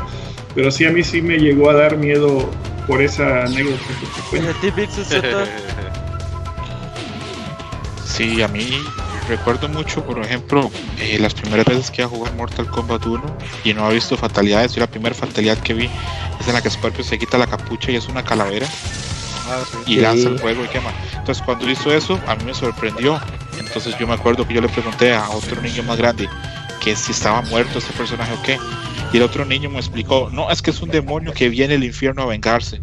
Pero 0.55 0.70
sí, 0.70 0.84
a 0.86 0.90
mí 0.90 1.02
sí 1.02 1.20
me 1.22 1.36
llegó 1.39 1.70
a 1.70 1.74
dar 1.74 1.97
miedo 1.97 2.48
por 2.86 3.01
esa 3.02 3.44
anécdota 3.44 3.76
¿Y 4.32 4.39
a? 4.39 5.44
Sí, 8.05 8.43
a 8.43 8.48
mí 8.48 8.68
recuerdo 9.28 9.68
mucho, 9.68 10.05
por 10.05 10.18
ejemplo, 10.18 10.70
eh, 10.98 11.18
las 11.18 11.32
primeras 11.32 11.64
veces 11.64 11.90
que 11.90 12.02
iba 12.02 12.06
a 12.06 12.10
jugar 12.10 12.34
Mortal 12.34 12.66
Kombat 12.66 13.06
1 13.06 13.22
y 13.64 13.72
no 13.72 13.84
había 13.84 13.94
visto 13.94 14.16
fatalidades. 14.16 14.74
Yo 14.74 14.80
la 14.80 14.86
primera 14.86 15.14
fatalidad 15.14 15.56
que 15.59 15.72
vi 15.74 15.89
es 16.40 16.47
en 16.48 16.52
la 16.55 16.60
que 16.62 16.68
Scorpio 16.70 17.02
se 17.05 17.18
quita 17.18 17.39
la 17.39 17.47
capucha 17.47 17.90
y 17.90 17.97
es 17.97 18.09
una 18.09 18.22
calavera 18.22 18.66
y 19.86 19.94
Sí. 19.94 20.00
lanza 20.00 20.28
el 20.28 20.38
fuego 20.38 20.64
y 20.64 20.68
quema. 20.68 20.90
Entonces 21.16 21.42
cuando 21.44 21.68
hizo 21.70 21.92
eso, 21.92 22.18
a 22.26 22.34
mí 22.36 22.44
me 22.44 22.54
sorprendió. 22.54 23.20
Entonces 23.58 23.96
yo 23.98 24.06
me 24.06 24.14
acuerdo 24.14 24.46
que 24.46 24.54
yo 24.54 24.60
le 24.60 24.68
pregunté 24.68 25.14
a 25.14 25.28
otro 25.30 25.60
niño 25.62 25.82
más 25.84 25.96
grande 25.98 26.28
que 26.82 26.96
si 26.96 27.12
estaba 27.12 27.42
muerto 27.42 27.78
este 27.78 27.92
personaje 27.92 28.32
o 28.32 28.42
qué. 28.42 28.58
Y 29.12 29.18
el 29.18 29.22
otro 29.22 29.44
niño 29.44 29.70
me 29.70 29.78
explicó, 29.78 30.30
no, 30.32 30.50
es 30.50 30.62
que 30.62 30.70
es 30.70 30.80
un 30.80 30.88
demonio 30.88 31.32
que 31.32 31.48
viene 31.48 31.74
del 31.74 31.84
infierno 31.84 32.22
a 32.22 32.26
vengarse. 32.26 32.80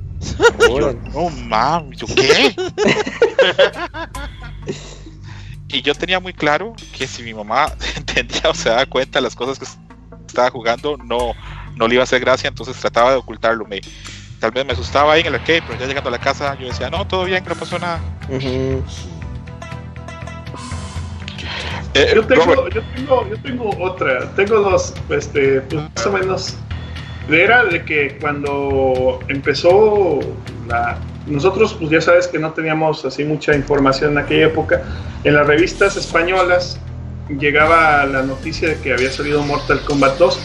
Yo, 0.59 0.93
no 0.93 1.29
mames, 1.29 1.99
¿yo 1.99 2.07
qué? 2.07 2.55
y 5.69 5.81
yo 5.81 5.93
tenía 5.95 6.19
muy 6.19 6.33
claro 6.33 6.75
que 6.97 7.07
si 7.07 7.23
mi 7.23 7.33
mamá 7.33 7.73
entendía 7.95 8.49
o 8.49 8.53
se 8.53 8.69
daba 8.69 8.85
cuenta 8.85 9.19
de 9.19 9.23
las 9.23 9.35
cosas 9.35 9.59
que 9.59 9.65
estaba 10.27 10.49
jugando, 10.51 10.97
no, 10.97 11.33
no 11.75 11.87
le 11.87 11.95
iba 11.95 12.03
a 12.03 12.05
hacer 12.05 12.21
gracia, 12.21 12.47
entonces 12.47 12.77
trataba 12.77 13.11
de 13.11 13.17
ocultarlo. 13.17 13.65
Me, 13.65 13.81
tal 14.40 14.52
vez 14.52 14.66
me 14.66 14.74
asustaba 14.74 15.14
ahí 15.14 15.22
en 15.22 15.28
el 15.28 15.36
arcade, 15.36 15.61
pero 15.68 15.80
ya 15.80 15.86
llegando 15.86 16.10
a 16.10 16.11
la 16.11 16.20
casa 16.20 16.56
yo 16.60 16.68
decía, 16.68 16.90
no, 16.90 17.06
todo 17.06 17.26
bien, 17.26 17.44
que 17.44 17.49
no 17.49 17.56
pasó 17.56 17.78
nada. 17.80 17.99
Ujú. 18.30 18.84
Eh, 21.95 22.11
Yo 22.16 22.26
tengo, 22.26 22.70
yo 22.70 22.82
tengo, 22.95 23.28
yo 23.30 23.38
tengo 23.41 23.70
otra, 23.80 24.30
tengo 24.36 24.60
dos, 24.61 24.94
este, 25.10 25.61
pues 25.61 25.82
más 25.95 26.06
o 26.06 26.11
menos. 26.11 26.56
Era 27.30 27.64
de 27.66 27.84
que 27.84 28.18
cuando 28.20 29.20
empezó 29.28 30.20
la. 30.68 30.98
Nosotros, 31.28 31.76
pues 31.80 31.91
ya 31.91 32.02
sabes 32.02 32.28
que 32.28 32.40
no 32.40 32.52
teníamos 32.53 33.06
así 33.06 33.24
mucha 33.24 33.56
información 33.56 34.14
en 34.14 34.18
aquella 34.20 34.48
época. 34.48 34.82
En 35.24 35.36
las 35.36 35.45
revistas 35.45 35.95
españolas 35.95 36.80
llegaba 37.30 38.06
la 38.06 38.24
noticia 38.24 38.70
de 38.70 38.80
que 38.80 38.94
había 38.94 39.11
salido 39.11 39.44
Mortal 39.44 39.80
Kombat 39.82 40.18
2. 40.18 40.40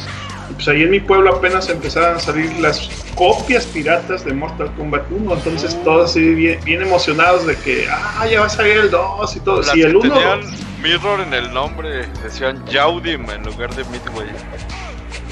Pues 0.55 0.69
ahí 0.69 0.83
en 0.83 0.91
mi 0.91 1.01
pueblo 1.01 1.35
apenas 1.35 1.69
empezaban 1.69 2.17
a 2.17 2.21
salir 2.21 2.53
las 2.61 2.89
copias 3.17 3.67
piratas 3.67 4.25
de 4.25 4.33
Mortal 4.33 4.73
Kombat 4.77 5.05
1. 5.11 5.35
Entonces 5.35 5.77
todos 5.83 6.11
así 6.11 6.35
bien, 6.35 6.61
bien 6.65 6.83
emocionados 6.83 7.47
de 7.47 7.57
que, 7.57 7.87
ah, 7.91 8.27
ya 8.31 8.41
va 8.41 8.47
a 8.47 8.51
salir 8.51 8.77
el 8.77 8.91
2 8.91 9.37
y 9.37 9.41
todo. 9.41 9.59
Las 9.59 9.71
Si 9.71 9.81
que 9.81 9.87
el 9.87 9.97
1 9.97 10.15
tenían 10.15 10.41
Mirror 10.83 11.21
en 11.21 11.33
el 11.33 11.53
nombre 11.53 12.07
decían 12.23 12.65
Yaudim 12.67 13.29
en 13.31 13.43
lugar 13.45 13.75
de 13.75 13.85
Midway. 13.85 14.29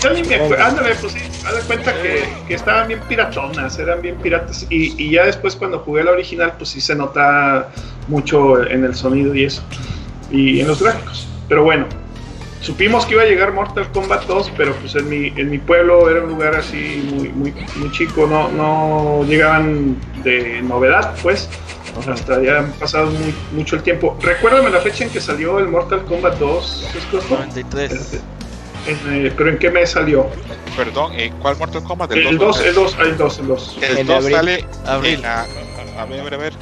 Yo 0.01 0.11
ni 0.15 0.23
me 0.25 0.35
acuerdo. 0.35 0.65
Ándale, 0.65 0.95
pues 0.97 1.13
sí, 1.13 1.21
haz 1.47 1.55
de 1.55 1.61
cuenta 1.63 1.93
que, 2.03 2.25
que 2.49 2.55
estaban 2.55 2.89
bien 2.89 3.01
piratonas, 3.09 3.79
eran 3.79 4.03
bien 4.03 4.17
piratas. 4.17 4.67
Y, 4.71 5.01
y 5.01 5.11
ya 5.13 5.27
después, 5.27 5.55
cuando 5.55 5.79
jugué 5.81 6.03
la 6.05 6.13
original, 6.13 6.55
pues 6.57 6.71
sí 6.71 6.81
se 6.81 6.97
nota 6.97 7.69
mucho 8.09 8.67
en 8.67 8.85
el 8.85 8.95
sonido 8.95 9.35
y 9.35 9.45
eso. 9.45 9.63
Y 10.31 10.61
en 10.61 10.69
los 10.69 10.83
gráficos. 10.83 11.29
Pero 11.49 11.65
bueno, 11.65 11.87
supimos 12.63 13.05
que 13.07 13.15
iba 13.15 13.23
a 13.23 13.27
llegar 13.27 13.53
Mortal 13.53 13.91
Kombat 13.93 14.25
2, 14.27 14.53
pero 14.57 14.73
pues 14.77 14.95
en 14.95 15.09
mi, 15.09 15.29
en 15.37 15.51
mi 15.51 15.59
pueblo 15.59 16.09
era 16.09 16.23
un 16.23 16.31
lugar 16.31 16.55
así 16.55 17.03
muy, 17.13 17.29
muy, 17.31 17.55
muy 17.77 17.91
chico, 17.93 18.27
no, 18.27 18.49
no 18.49 19.25
llegaban 19.27 19.97
de 20.23 20.63
novedad, 20.63 21.15
pues. 21.23 21.49
Hasta 22.11 22.43
ya 22.43 22.61
han 22.61 22.73
pasado 22.73 23.11
muy- 23.11 23.35
mucho 23.53 23.77
el 23.77 23.83
tiempo. 23.83 24.17
Recuérdame 24.23 24.71
la 24.71 24.81
fecha 24.81 25.05
en 25.05 25.11
que 25.11 25.21
salió 25.21 25.59
el 25.59 25.69
Mortal 25.69 26.05
Kombat 26.07 26.39
2, 26.39 26.89
Escosto? 26.97 27.35
93. 27.35 28.21
En, 28.87 29.27
eh, 29.27 29.33
pero 29.37 29.51
¿en 29.51 29.59
qué 29.59 29.71
mes 29.71 29.91
salió? 29.91 30.27
perdón, 30.77 31.13
eh, 31.15 31.31
¿cuál 31.43 31.59
Mortal 31.59 31.83
Kombat? 31.85 32.13
¿El 32.13 32.27
El 32.29 32.39
2, 32.39 32.61
el 32.63 32.75
2, 32.75 32.97
el 32.99 33.17
2, 33.19 33.39
el 33.41 33.47
2. 33.49 33.79
El 33.83 33.99
En 33.99 34.07
2 34.07 34.17
abril. 34.17 34.35
sale 34.37 34.65
Abril. 34.87 35.19
en 35.19 35.27
a, 35.27 35.41
a 35.99 36.05
ver, 36.07 36.21
a 36.21 36.25
ver, 36.25 36.35
a 36.35 36.37
ver. 36.39 36.53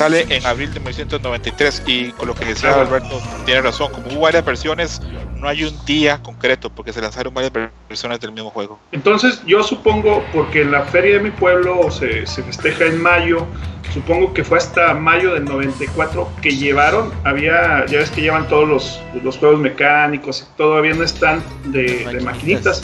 Sale 0.00 0.24
en 0.30 0.46
abril 0.46 0.72
de 0.72 0.80
1993 0.80 1.82
y 1.86 2.12
con 2.12 2.26
lo 2.28 2.34
que 2.34 2.46
decía. 2.46 2.72
Alberto 2.72 3.20
tiene 3.44 3.60
razón, 3.60 3.92
como 3.92 4.06
hubo 4.08 4.20
varias 4.20 4.42
versiones, 4.42 5.02
no 5.36 5.46
hay 5.46 5.64
un 5.64 5.84
día 5.84 6.22
concreto 6.22 6.70
porque 6.70 6.90
se 6.90 7.02
lanzaron 7.02 7.34
varias 7.34 7.52
ver- 7.52 7.70
versiones 7.86 8.18
del 8.18 8.32
mismo 8.32 8.48
juego. 8.48 8.78
Entonces 8.92 9.42
yo 9.44 9.62
supongo, 9.62 10.24
porque 10.32 10.64
la 10.64 10.84
feria 10.86 11.16
de 11.18 11.20
mi 11.24 11.30
pueblo 11.30 11.90
se, 11.90 12.26
se 12.26 12.42
festeja 12.42 12.86
en 12.86 13.02
mayo, 13.02 13.46
supongo 13.92 14.32
que 14.32 14.42
fue 14.42 14.56
hasta 14.56 14.94
mayo 14.94 15.34
del 15.34 15.44
94 15.44 16.30
que 16.40 16.56
llevaron, 16.56 17.12
había, 17.24 17.84
ya 17.84 17.98
ves 17.98 18.10
que 18.10 18.22
llevan 18.22 18.48
todos 18.48 18.66
los, 18.66 19.00
los 19.22 19.36
juegos 19.36 19.60
mecánicos 19.60 20.48
y 20.50 20.56
todo, 20.56 20.76
había 20.78 20.94
un 20.94 21.02
stand 21.02 21.42
de, 21.72 22.06
de 22.06 22.20
maquinitas 22.20 22.82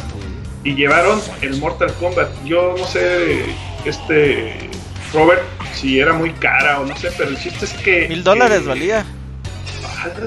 y 0.64 0.74
llevaron 0.74 1.18
el 1.40 1.56
Mortal 1.60 1.94
Kombat. 1.94 2.28
Yo 2.44 2.74
no 2.76 2.84
sé, 2.86 3.47
este, 3.86 4.68
Robert, 5.12 5.43
si 5.74 5.99
era 6.01 6.12
muy 6.12 6.33
cara 6.33 6.81
o 6.81 6.87
no 6.87 6.97
sé, 6.97 7.11
pero 7.16 7.31
el 7.31 7.39
chiste 7.39 7.65
es 7.65 7.73
que... 7.74 8.09
Mil 8.09 8.24
dólares 8.24 8.61
que- 8.61 8.69
valía. 8.69 9.05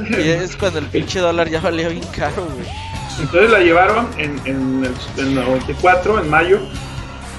Y 0.09 0.29
es 0.29 0.55
cuando 0.55 0.79
el 0.79 0.85
pinche 0.85 1.19
dólar 1.19 1.49
ya 1.49 1.61
valía 1.61 1.87
bien 1.89 2.05
caro, 2.15 2.45
güey. 2.45 2.67
Entonces 3.19 3.49
la 3.49 3.59
llevaron 3.59 4.07
en, 4.17 4.39
en 4.45 4.85
el, 4.85 5.21
en 5.21 5.27
el 5.27 5.35
94, 5.35 6.21
en 6.21 6.29
mayo, 6.29 6.59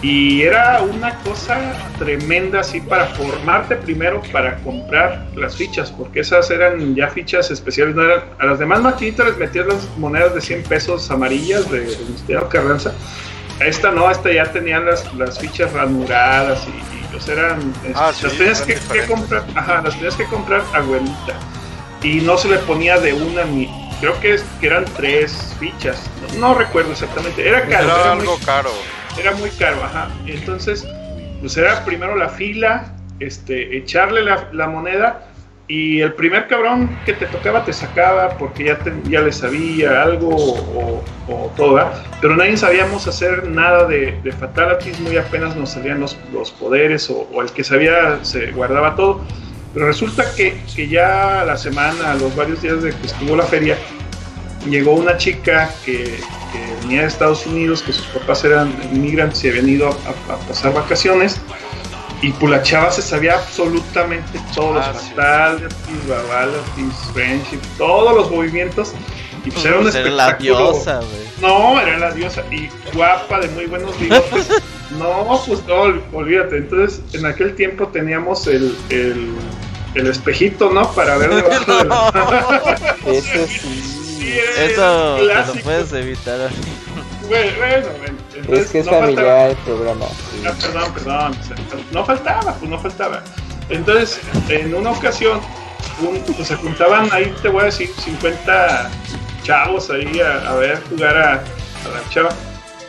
y 0.02 0.42
era 0.42 0.80
una 0.82 1.14
cosa 1.16 1.58
tremenda 1.98 2.60
así 2.60 2.80
para 2.80 3.06
formarte 3.08 3.76
primero 3.76 4.22
para 4.32 4.56
comprar 4.58 5.26
las 5.36 5.56
fichas, 5.56 5.90
porque 5.92 6.20
esas 6.20 6.50
eran 6.50 6.94
ya 6.94 7.08
fichas 7.08 7.50
especiales, 7.50 7.94
no 7.94 8.02
eran, 8.02 8.22
a 8.38 8.46
las 8.46 8.58
demás 8.58 8.80
maquinitas 8.80 9.26
les 9.26 9.36
metías 9.36 9.66
las 9.66 9.98
monedas 9.98 10.34
de 10.34 10.40
100 10.40 10.62
pesos 10.64 11.10
amarillas 11.10 11.70
de, 11.70 11.80
Misterio 12.08 12.48
Carranza, 12.48 12.92
a 13.60 13.64
esta 13.66 13.90
no, 13.90 14.08
a 14.08 14.12
esta 14.12 14.32
ya 14.32 14.50
tenían 14.50 14.86
las, 14.86 15.12
las 15.14 15.38
fichas 15.38 15.70
ranuradas 15.72 16.66
y, 16.66 16.99
pues 17.10 17.28
eran, 17.28 17.72
Ah, 17.94 18.06
las 18.06 18.16
sí, 18.16 18.28
tenías 18.38 18.62
que, 18.62 18.76
comprar, 19.06 19.44
ajá, 19.54 19.82
las 19.82 19.94
tenías 19.94 20.14
que 20.16 20.24
comprar 20.24 20.62
abuelita. 20.72 21.34
y 22.02 22.20
no 22.22 22.38
se 22.38 22.48
le 22.48 22.56
ponía 22.58 22.98
de 22.98 23.12
una 23.12 23.44
ni. 23.44 23.68
Creo 24.00 24.18
que, 24.20 24.34
es- 24.34 24.44
que 24.60 24.68
eran 24.68 24.86
tres 24.96 25.54
fichas. 25.60 26.00
No, 26.38 26.48
no 26.48 26.54
recuerdo 26.54 26.92
exactamente. 26.92 27.46
Era 27.46 27.60
caro. 27.66 27.84
Era 27.84 28.00
era 28.00 28.12
algo 28.12 28.36
muy, 28.36 28.44
caro. 28.46 28.70
era 29.18 29.32
muy 29.32 29.50
caro, 29.50 29.84
ajá. 29.84 30.08
Entonces, 30.26 30.86
pues 31.40 31.56
era 31.58 31.84
primero 31.84 32.16
la 32.16 32.30
fila, 32.30 32.94
este, 33.18 33.76
echarle 33.76 34.22
la, 34.22 34.48
la 34.52 34.66
moneda 34.68 35.26
y 35.70 36.00
el 36.00 36.14
primer 36.14 36.48
cabrón 36.48 36.98
que 37.06 37.12
te 37.12 37.26
tocaba 37.26 37.64
te 37.64 37.72
sacaba 37.72 38.30
porque 38.30 38.64
ya, 38.64 38.78
ya 39.04 39.20
le 39.20 39.30
sabía 39.30 40.02
algo 40.02 40.34
o, 40.34 41.04
o 41.28 41.52
todo. 41.56 41.88
Pero 42.20 42.34
nadie 42.34 42.56
sabíamos 42.56 43.06
hacer 43.06 43.46
nada 43.46 43.86
de, 43.86 44.18
de 44.24 44.32
fatalities, 44.32 44.98
muy 44.98 45.16
apenas 45.16 45.54
nos 45.54 45.70
salían 45.70 46.00
los, 46.00 46.18
los 46.32 46.50
poderes 46.50 47.08
o, 47.08 47.28
o 47.32 47.40
el 47.40 47.52
que 47.52 47.62
sabía 47.62 48.18
se 48.22 48.50
guardaba 48.50 48.96
todo. 48.96 49.20
Pero 49.72 49.86
resulta 49.86 50.24
que, 50.34 50.60
que 50.74 50.88
ya 50.88 51.44
la 51.46 51.56
semana, 51.56 52.10
a 52.10 52.14
los 52.16 52.34
varios 52.34 52.60
días 52.62 52.82
de 52.82 52.90
que 52.90 53.06
estuvo 53.06 53.36
la 53.36 53.44
feria, 53.44 53.78
llegó 54.68 54.94
una 54.94 55.16
chica 55.18 55.72
que, 55.84 56.18
venía 56.82 57.02
de 57.02 57.06
Estados 57.06 57.46
Unidos, 57.46 57.80
que 57.82 57.92
sus 57.92 58.06
papás 58.06 58.42
eran 58.44 58.74
inmigrantes 58.92 59.44
y 59.44 59.50
habían 59.50 59.68
ido 59.68 59.88
a 59.88 60.36
pasar 60.48 60.74
vacaciones. 60.74 61.40
Y 62.22 62.32
pues 62.32 62.50
la 62.50 62.62
chava 62.62 62.90
se 62.90 63.00
sabía 63.02 63.34
absolutamente 63.34 64.38
todos 64.54 64.74
los 64.76 64.84
Ah, 64.86 64.94
sí. 64.94 65.08
fatalities, 65.14 66.08
babalities, 66.08 66.94
friendship, 67.14 67.60
todos 67.78 68.14
los 68.14 68.30
movimientos. 68.30 68.92
Y 69.44 69.50
pues 69.50 69.64
era 69.64 69.76
un 69.78 69.82
Pues 69.84 69.94
era 69.94 70.10
la 70.10 70.32
diosa, 70.34 70.96
güey. 70.98 71.30
No, 71.40 71.80
era 71.80 71.98
la 71.98 72.10
diosa 72.12 72.44
y 72.50 72.68
guapa, 72.94 73.40
de 73.40 73.48
muy 73.48 73.64
buenos 73.66 73.98
bigotes. 73.98 74.48
no, 74.98 75.40
pues 75.46 75.64
no, 75.66 75.74
ol- 75.84 76.02
olvídate. 76.12 76.58
Entonces, 76.58 77.00
en 77.14 77.24
aquel 77.24 77.54
tiempo 77.56 77.86
teníamos 77.88 78.46
el, 78.46 78.76
el, 78.90 79.30
el 79.94 80.06
espejito, 80.06 80.70
¿no? 80.70 80.92
Para 80.92 81.16
ver 81.16 81.34
debajo 81.34 81.74
de 81.78 81.84
la... 81.86 82.76
Ese 83.06 83.46
sí. 83.48 83.96
Sí, 84.20 84.30
Eso 84.58 85.16
lo 85.18 85.24
clásico. 85.24 85.58
puedes 85.64 85.92
evitar. 85.94 86.50
Bueno, 87.58 87.88
bueno. 87.98 88.18
Entonces, 88.34 88.66
Es 88.66 88.70
que 88.72 88.78
es 88.80 88.86
no 88.86 88.92
faltaba- 88.92 89.06
familiar 89.06 89.50
el 89.50 89.56
programa. 89.56 90.06
Ah, 90.46 90.52
perdón, 90.60 90.92
perdón. 90.94 91.36
No 91.92 92.04
faltaba, 92.04 92.54
pues 92.54 92.70
no 92.70 92.78
faltaba. 92.78 93.22
Entonces, 93.68 94.20
en 94.48 94.74
una 94.74 94.90
ocasión, 94.90 95.40
un- 96.00 96.44
se 96.44 96.56
juntaban 96.56 97.08
ahí, 97.12 97.32
te 97.42 97.48
voy 97.48 97.62
a 97.62 97.64
decir, 97.66 97.90
50 98.04 98.90
chavos 99.42 99.90
ahí 99.90 100.20
a, 100.20 100.50
a 100.50 100.54
ver 100.56 100.82
jugar 100.90 101.16
a, 101.16 101.32
a 101.34 101.88
la 101.94 102.08
chava. 102.10 102.30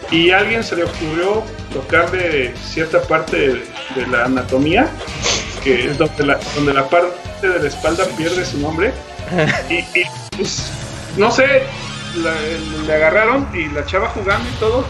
Y 0.09 0.31
a 0.31 0.39
alguien 0.39 0.63
se 0.63 0.75
le 0.75 0.83
ocurrió 0.83 1.43
tocarle 1.71 2.53
cierta 2.57 3.01
parte 3.03 3.37
de, 3.37 3.53
de 3.95 4.07
la 4.07 4.25
anatomía, 4.25 4.89
que 5.63 5.85
es 5.91 5.97
donde 5.97 6.25
la, 6.25 6.39
donde 6.55 6.73
la 6.73 6.89
parte 6.89 7.47
de 7.47 7.59
la 7.59 7.67
espalda 7.67 8.05
pierde 8.17 8.45
su 8.45 8.57
nombre. 8.59 8.91
Y, 9.69 9.75
y, 9.97 10.03
pues, 10.35 10.69
no 11.15 11.31
sé, 11.31 11.63
la- 12.17 12.85
le 12.87 12.93
agarraron 12.93 13.47
y 13.53 13.67
la 13.69 13.85
chava 13.85 14.07
jugando 14.09 14.47
y 14.49 14.53
todo, 14.59 14.85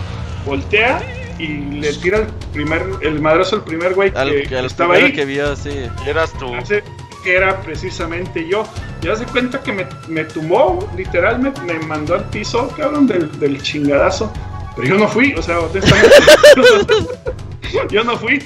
voltea 0.46 1.02
y 1.40 1.48
le 1.80 1.94
tira 1.94 2.20
el 2.20 2.28
primer, 2.54 2.84
el 3.02 3.20
madrazo 3.20 3.56
al 3.58 3.64
primer 3.64 3.94
güey 3.96 4.12
Al, 4.16 4.44
que, 4.48 4.58
al 4.58 4.66
estaba 4.66 4.96
ahí. 4.96 5.12
que 5.14 5.26
vio, 5.26 5.56
sí. 5.56 5.88
Eras 6.06 6.32
tú. 6.34 6.54
Hace- 6.56 6.84
que 7.24 7.36
era 7.36 7.62
precisamente 7.62 8.48
yo. 8.48 8.64
Ya 9.02 9.16
se 9.16 9.26
cuenta 9.26 9.62
que 9.62 9.72
me, 9.72 9.86
me 10.08 10.24
tumbó, 10.24 10.90
literal, 10.98 11.38
me, 11.40 11.52
me 11.72 11.76
mandó 11.86 12.16
al 12.16 12.26
piso, 12.30 12.68
cabrón, 12.76 13.06
del, 13.06 13.40
del 13.40 13.62
chingadazo. 13.62 14.32
Pero 14.76 14.88
yo 14.88 14.98
no 14.98 15.08
fui, 15.08 15.34
o 15.34 15.42
sea, 15.42 15.58
yo 17.90 18.04
no 18.04 18.18
fui. 18.18 18.42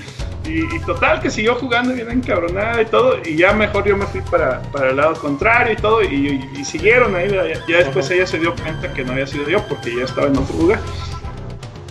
Y, 0.45 0.59
y 0.75 0.79
total, 0.85 1.21
que 1.21 1.31
siguió 1.31 1.55
jugando 1.55 1.93
bien 1.93 2.09
encabronada 2.11 2.79
y 2.81 2.85
todo. 2.85 3.17
Y 3.25 3.35
ya 3.35 3.53
mejor 3.53 3.83
yo 3.85 3.97
me 3.97 4.05
fui 4.05 4.21
para, 4.21 4.61
para 4.71 4.91
el 4.91 4.97
lado 4.97 5.15
contrario 5.15 5.73
y 5.73 5.75
todo. 5.75 6.03
Y, 6.03 6.07
y- 6.53 6.59
y 6.59 6.65
siguieron 6.65 7.15
ahí. 7.15 7.29
Ya, 7.31 7.45
ya 7.67 7.77
después 7.77 8.09
ella 8.11 8.27
se 8.27 8.37
dio 8.37 8.53
cuenta 8.55 8.93
que 8.93 9.03
no 9.03 9.13
había 9.13 9.25
sido 9.25 9.49
yo 9.49 9.67
porque 9.67 9.95
ya 9.95 10.03
estaba 10.03 10.27
en 10.27 10.37
otro 10.37 10.55
lugar. 10.57 10.79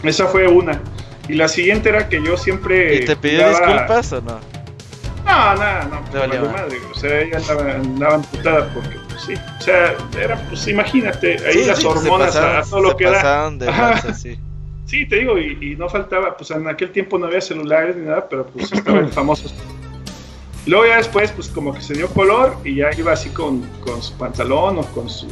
Esa 0.05 0.27
fue 0.27 0.47
una. 0.47 0.81
Y 1.29 1.35
la 1.35 1.49
siguiente 1.49 1.89
era 1.89 2.09
que 2.09 2.23
yo 2.23 2.37
siempre. 2.37 2.97
¿Y 2.97 3.05
te 3.07 3.17
pidió 3.17 3.39
jugaba- 3.49 3.67
disculpas 3.67 4.13
o 4.13 4.21
no? 4.21 4.39
no, 5.25 5.55
no, 5.57 5.85
no, 5.89 6.03
valió 6.21 6.45
madre. 6.51 6.79
O 6.93 6.95
sea, 6.95 7.21
ella 7.23 7.39
andaba, 7.39 7.73
andaba 7.73 8.15
amputada 8.17 8.71
porque, 8.73 8.97
sí. 9.27 9.35
O 9.59 9.63
sea, 9.63 9.95
era, 10.21 10.37
pues 10.49 10.67
imagínate, 10.69 11.37
ahí 11.47 11.53
Sí, 11.55 11.65
las 11.65 11.79
sí, 11.79 11.87
hormonas 11.87 12.37
a- 12.37 12.41
pasaron- 12.41 12.57
a, 12.57 12.63
todo 12.71 12.81
lo 12.81 12.97
que 12.97 13.05
da. 13.05 13.51
de 13.51 13.69
Ajá. 13.69 13.91
lanza, 13.91 14.15
sí. 14.15 14.39
Sí, 14.87 15.07
te 15.07 15.17
digo, 15.17 15.39
y, 15.39 15.59
y 15.61 15.77
no 15.77 15.89
faltaba, 15.89 16.37
pues 16.37 16.51
en 16.51 16.69
aquel 16.69 16.91
tiempo 16.91 17.19
no 17.19 17.27
había 17.27 17.41
celulares 17.41 17.97
ni 17.97 18.05
nada, 18.07 18.27
pero 18.29 18.47
pues 18.47 18.71
estaba 18.71 18.99
el 19.01 19.09
famoso. 19.09 19.51
Luego 20.67 20.87
ya 20.87 20.97
después, 20.99 21.31
pues 21.33 21.49
como 21.49 21.75
que 21.75 21.81
se 21.81 21.95
dio 21.95 22.09
color 22.09 22.57
y 22.65 22.77
ya 22.77 22.91
iba 22.97 23.13
así 23.13 23.29
con, 23.31 23.63
con 23.81 24.03
su 24.03 24.15
pantalón 24.17 24.79
o 24.79 24.83
con 24.93 25.09
su, 25.11 25.27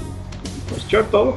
con 0.68 0.80
su 0.80 0.88
short, 0.88 1.10
todo. 1.10 1.36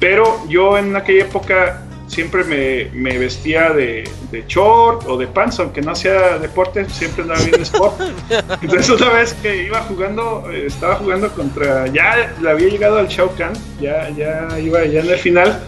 Pero 0.00 0.42
yo 0.48 0.76
en 0.76 0.94
aquella 0.96 1.24
época 1.24 1.82
siempre 2.14 2.44
me, 2.44 2.88
me 2.92 3.18
vestía 3.18 3.70
de, 3.70 4.08
de 4.30 4.44
short 4.46 5.04
o 5.08 5.16
de 5.18 5.26
pants, 5.26 5.58
aunque 5.58 5.80
no 5.82 5.90
hacía 5.92 6.38
deporte, 6.38 6.88
siempre 6.88 7.22
andaba 7.22 7.40
bien 7.42 7.60
sport. 7.62 8.00
Entonces 8.62 8.88
una 8.88 9.10
vez 9.10 9.34
que 9.42 9.64
iba 9.64 9.80
jugando, 9.82 10.44
eh, 10.50 10.66
estaba 10.66 10.94
jugando 10.96 11.28
contra, 11.32 11.86
ya 11.88 12.32
le 12.40 12.50
había 12.50 12.68
llegado 12.68 12.98
al 12.98 13.08
Shao 13.08 13.34
Kahn, 13.36 13.52
ya, 13.80 14.08
ya 14.10 14.48
iba 14.60 14.84
ya 14.84 15.00
en 15.00 15.10
el 15.10 15.18
final, 15.18 15.60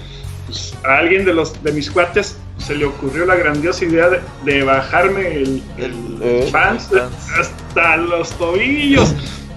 pues, 0.46 0.74
a 0.84 0.98
alguien 0.98 1.24
de 1.24 1.34
los 1.34 1.60
de 1.64 1.72
mis 1.72 1.90
cuates 1.90 2.36
se 2.58 2.74
le 2.74 2.84
ocurrió 2.86 3.26
la 3.26 3.34
grandiosa 3.36 3.84
idea 3.84 4.08
de, 4.08 4.20
de 4.44 4.62
bajarme 4.62 5.26
el, 5.36 5.62
el 5.78 5.94
Eh. 6.22 6.48
pants 6.52 6.88
hasta 7.38 7.96
los 7.98 8.30
tobillos. 8.38 9.14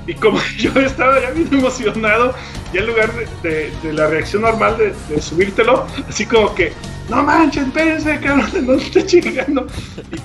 Y 0.10 0.16
como 0.16 0.40
yo 0.58 0.72
estaba 0.80 1.22
ya 1.22 1.30
bien 1.30 1.48
emocionado, 1.52 2.34
ya 2.74 2.80
en 2.82 2.88
lugar 2.88 3.12
de, 3.14 3.28
de- 3.50 3.72
de 3.84 3.94
la 3.94 4.08
reacción 4.08 4.42
normal 4.42 4.76
de, 4.78 4.94
de 5.08 5.22
subírtelo, 5.22 5.86
así 6.10 6.26
como 6.26 6.56
que, 6.56 6.74
no 7.10 7.22
manches, 7.22 7.68
espérense, 7.68 8.20
cabrón, 8.20 8.50
no 8.66 8.76
te 8.78 8.84
esté 9.00 9.06
chingando. 9.06 9.68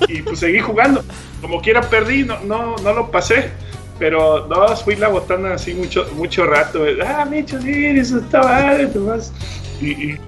Y, 0.08 0.18
y, 0.18 0.22
pues 0.22 0.38
seguí 0.38 0.60
jugando. 0.60 1.04
Como 1.42 1.60
quiera 1.60 1.82
perdí, 1.82 2.24
no, 2.24 2.40
no, 2.40 2.76
no 2.76 2.92
lo 2.94 3.10
pasé. 3.10 3.50
Pero 3.98 4.46
no, 4.48 4.74
fui 4.76 4.96
la 4.96 5.08
botana 5.08 5.54
así 5.54 5.72
mucho, 5.74 6.06
mucho 6.16 6.46
rato. 6.46 6.82
Ah, 7.06 7.24
bicho, 7.30 7.60
sí, 7.60 7.86
eso 7.86 8.18
está 8.18 8.42
mal, 8.42 8.90
nomás. 8.94 9.32
Y, 9.80 9.90
y 9.90 10.18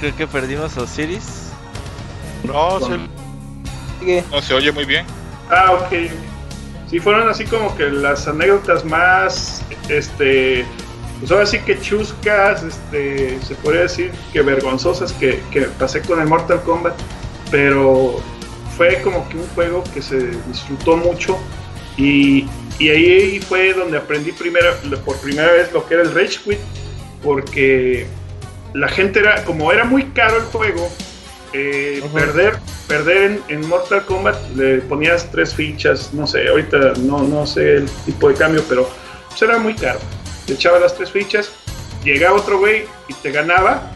Creo 0.00 0.16
que 0.16 0.26
perdimos 0.26 0.76
a 0.76 0.82
Osiris. 0.82 1.50
No, 2.44 2.78
se, 2.80 2.98
Sigue. 4.00 4.24
No 4.30 4.42
se 4.42 4.54
oye 4.54 4.72
muy 4.72 4.84
bien. 4.84 5.06
Ah, 5.50 5.72
ok. 5.72 5.92
Sí, 6.90 6.98
fueron 6.98 7.28
así 7.28 7.44
como 7.44 7.76
que 7.76 7.88
las 7.88 8.26
anécdotas 8.26 8.84
más, 8.84 9.62
este, 9.88 10.64
pues 11.20 11.30
ahora 11.30 11.46
sí 11.46 11.60
que 11.60 11.80
chuscas, 11.80 12.64
este, 12.64 13.40
se 13.42 13.54
podría 13.54 13.82
decir 13.82 14.10
que 14.32 14.42
vergonzosas 14.42 15.12
que, 15.12 15.40
que 15.52 15.62
pasé 15.78 16.02
con 16.02 16.20
el 16.20 16.26
Mortal 16.26 16.60
Kombat, 16.62 16.94
pero 17.48 18.16
fue 18.76 19.00
como 19.02 19.28
que 19.28 19.36
un 19.36 19.46
juego 19.54 19.84
que 19.94 20.02
se 20.02 20.32
disfrutó 20.48 20.96
mucho 20.96 21.38
y, 21.96 22.48
y 22.80 22.88
ahí 22.88 23.38
fue 23.38 23.72
donde 23.72 23.96
aprendí 23.96 24.32
primero, 24.32 24.74
por 25.04 25.16
primera 25.20 25.52
vez 25.52 25.72
lo 25.72 25.86
que 25.86 25.94
era 25.94 26.02
el 26.02 26.12
Rage 26.12 26.40
Quit, 26.42 26.58
porque 27.22 28.08
la 28.74 28.88
gente 28.88 29.20
era, 29.20 29.44
como 29.44 29.70
era 29.70 29.84
muy 29.84 30.06
caro 30.06 30.38
el 30.38 30.44
juego, 30.44 30.90
eh, 31.52 32.00
Ujú. 32.04 32.14
perder, 32.14 32.58
perder 32.86 33.16
en, 33.22 33.42
en 33.48 33.68
Mortal 33.68 34.04
Kombat 34.04 34.36
le 34.56 34.78
ponías 34.82 35.30
tres 35.30 35.54
fichas, 35.54 36.12
no 36.14 36.26
sé, 36.26 36.48
ahorita 36.48 36.94
no, 37.00 37.22
no 37.22 37.46
sé 37.46 37.76
el 37.76 37.90
tipo 38.06 38.28
de 38.28 38.34
cambio, 38.34 38.62
pero 38.68 38.88
pues 39.28 39.42
era 39.42 39.58
muy 39.58 39.74
caro. 39.74 39.98
Te 40.46 40.54
echaba 40.54 40.78
las 40.78 40.94
tres 40.94 41.10
fichas, 41.10 41.50
llegaba 42.04 42.36
otro 42.36 42.58
güey 42.58 42.84
y 43.08 43.14
te 43.14 43.30
ganaba, 43.30 43.90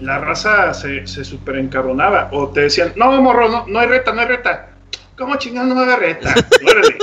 la 0.00 0.18
raza 0.18 0.72
se, 0.74 1.06
se 1.06 1.24
super 1.24 1.56
encabronaba, 1.56 2.28
o 2.32 2.48
te 2.48 2.62
decían, 2.62 2.92
no, 2.96 3.20
morro, 3.20 3.48
no, 3.48 3.66
no 3.66 3.78
hay 3.78 3.88
reta, 3.88 4.12
no 4.12 4.20
hay 4.20 4.28
reta. 4.28 4.70
¿Cómo 5.16 5.36
chingado 5.36 5.66
no 5.66 5.74
va 5.74 5.82
a 5.82 5.84
haber 5.84 6.16
reta? 6.16 6.34
Órale. 6.66 6.96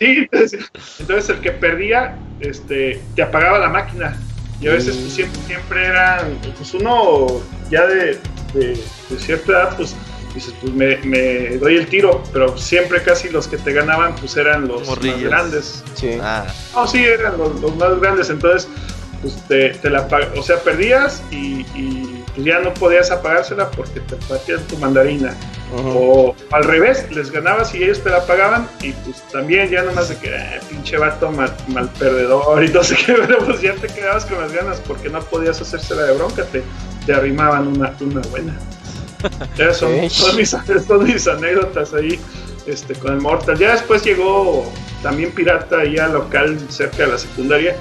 Sí, 0.00 0.28
entonces, 0.30 0.70
entonces 0.98 1.30
el 1.30 1.40
que 1.40 1.52
perdía, 1.52 2.16
este, 2.40 3.00
te 3.14 3.22
apagaba 3.22 3.60
la 3.60 3.68
máquina. 3.68 4.16
Y 4.60 4.66
a 4.66 4.72
veces 4.72 4.96
pues, 4.96 5.12
siempre, 5.12 5.40
siempre 5.46 5.86
eran, 5.86 6.36
pues 6.56 6.74
uno 6.74 7.40
ya 7.70 7.86
de, 7.86 8.18
de- 8.54 8.80
de 9.08 9.18
cierta 9.18 9.52
edad, 9.52 9.76
pues 9.76 9.94
dices, 10.34 10.54
pues 10.60 10.72
me, 10.72 10.96
me 10.98 11.56
doy 11.58 11.76
el 11.76 11.86
tiro, 11.86 12.22
pero 12.32 12.56
siempre 12.56 13.02
casi 13.02 13.28
los 13.30 13.48
que 13.48 13.56
te 13.58 13.72
ganaban 13.72 14.14
pues 14.16 14.36
eran 14.36 14.68
los 14.68 14.80
más 14.80 14.88
Morrillos. 14.90 15.22
grandes. 15.24 15.84
Sí. 15.94 16.18
Ah, 16.22 16.46
No, 16.74 16.86
sí, 16.86 17.04
eran 17.04 17.36
los, 17.38 17.60
los 17.60 17.74
más 17.76 17.98
grandes, 18.00 18.30
entonces 18.30 18.68
pues 19.22 19.36
te, 19.48 19.70
te 19.70 19.90
la 19.90 20.08
o 20.36 20.42
sea, 20.42 20.56
perdías 20.60 21.22
y, 21.30 21.60
y, 21.74 22.24
pues 22.34 22.46
ya 22.46 22.60
no 22.60 22.72
podías 22.72 23.10
apagársela 23.10 23.70
porque 23.72 24.00
te 24.00 24.16
partían 24.16 24.60
tu 24.68 24.76
mandarina. 24.78 25.34
O 25.72 26.34
al 26.52 26.64
revés, 26.64 27.06
les 27.12 27.30
ganabas 27.30 27.74
y 27.74 27.82
ellos 27.84 28.00
te 28.02 28.10
la 28.10 28.24
pagaban 28.26 28.68
y 28.82 28.92
pues 28.92 29.22
también 29.30 29.68
ya 29.70 29.82
nomás 29.82 30.08
de 30.08 30.16
que 30.16 30.34
"Ah, 30.34 30.58
pinche 30.68 30.96
vato 30.96 31.30
mal, 31.30 31.54
mal 31.68 31.88
perdedor 31.98 32.64
y 32.64 32.68
no 32.70 32.82
sé 32.82 32.96
qué, 32.96 33.12
pero 33.26 33.38
pues 33.44 33.60
ya 33.60 33.74
te 33.74 33.86
quedabas 33.88 34.24
con 34.24 34.40
las 34.40 34.52
ganas 34.52 34.80
porque 34.80 35.08
no 35.10 35.20
podías 35.20 35.60
hacérsela 35.60 36.02
de 36.04 36.12
bronca, 36.14 36.44
te, 36.46 36.62
te 37.10 37.16
arrimaban 37.16 37.66
una, 37.66 37.92
una 38.00 38.20
buena. 38.28 38.56
Esas 39.58 39.76
son, 39.78 40.36
mis, 40.36 40.56
son 40.86 41.04
mis 41.04 41.26
anécdotas 41.26 41.92
ahí 41.92 42.20
este, 42.66 42.94
con 42.94 43.14
el 43.14 43.20
Mortal. 43.20 43.58
Ya 43.58 43.72
después 43.72 44.04
llegó 44.04 44.70
también 45.02 45.32
pirata, 45.32 45.84
ya 45.84 46.06
local 46.08 46.56
cerca 46.68 46.98
de 47.04 47.08
la 47.08 47.18
secundaria, 47.18 47.74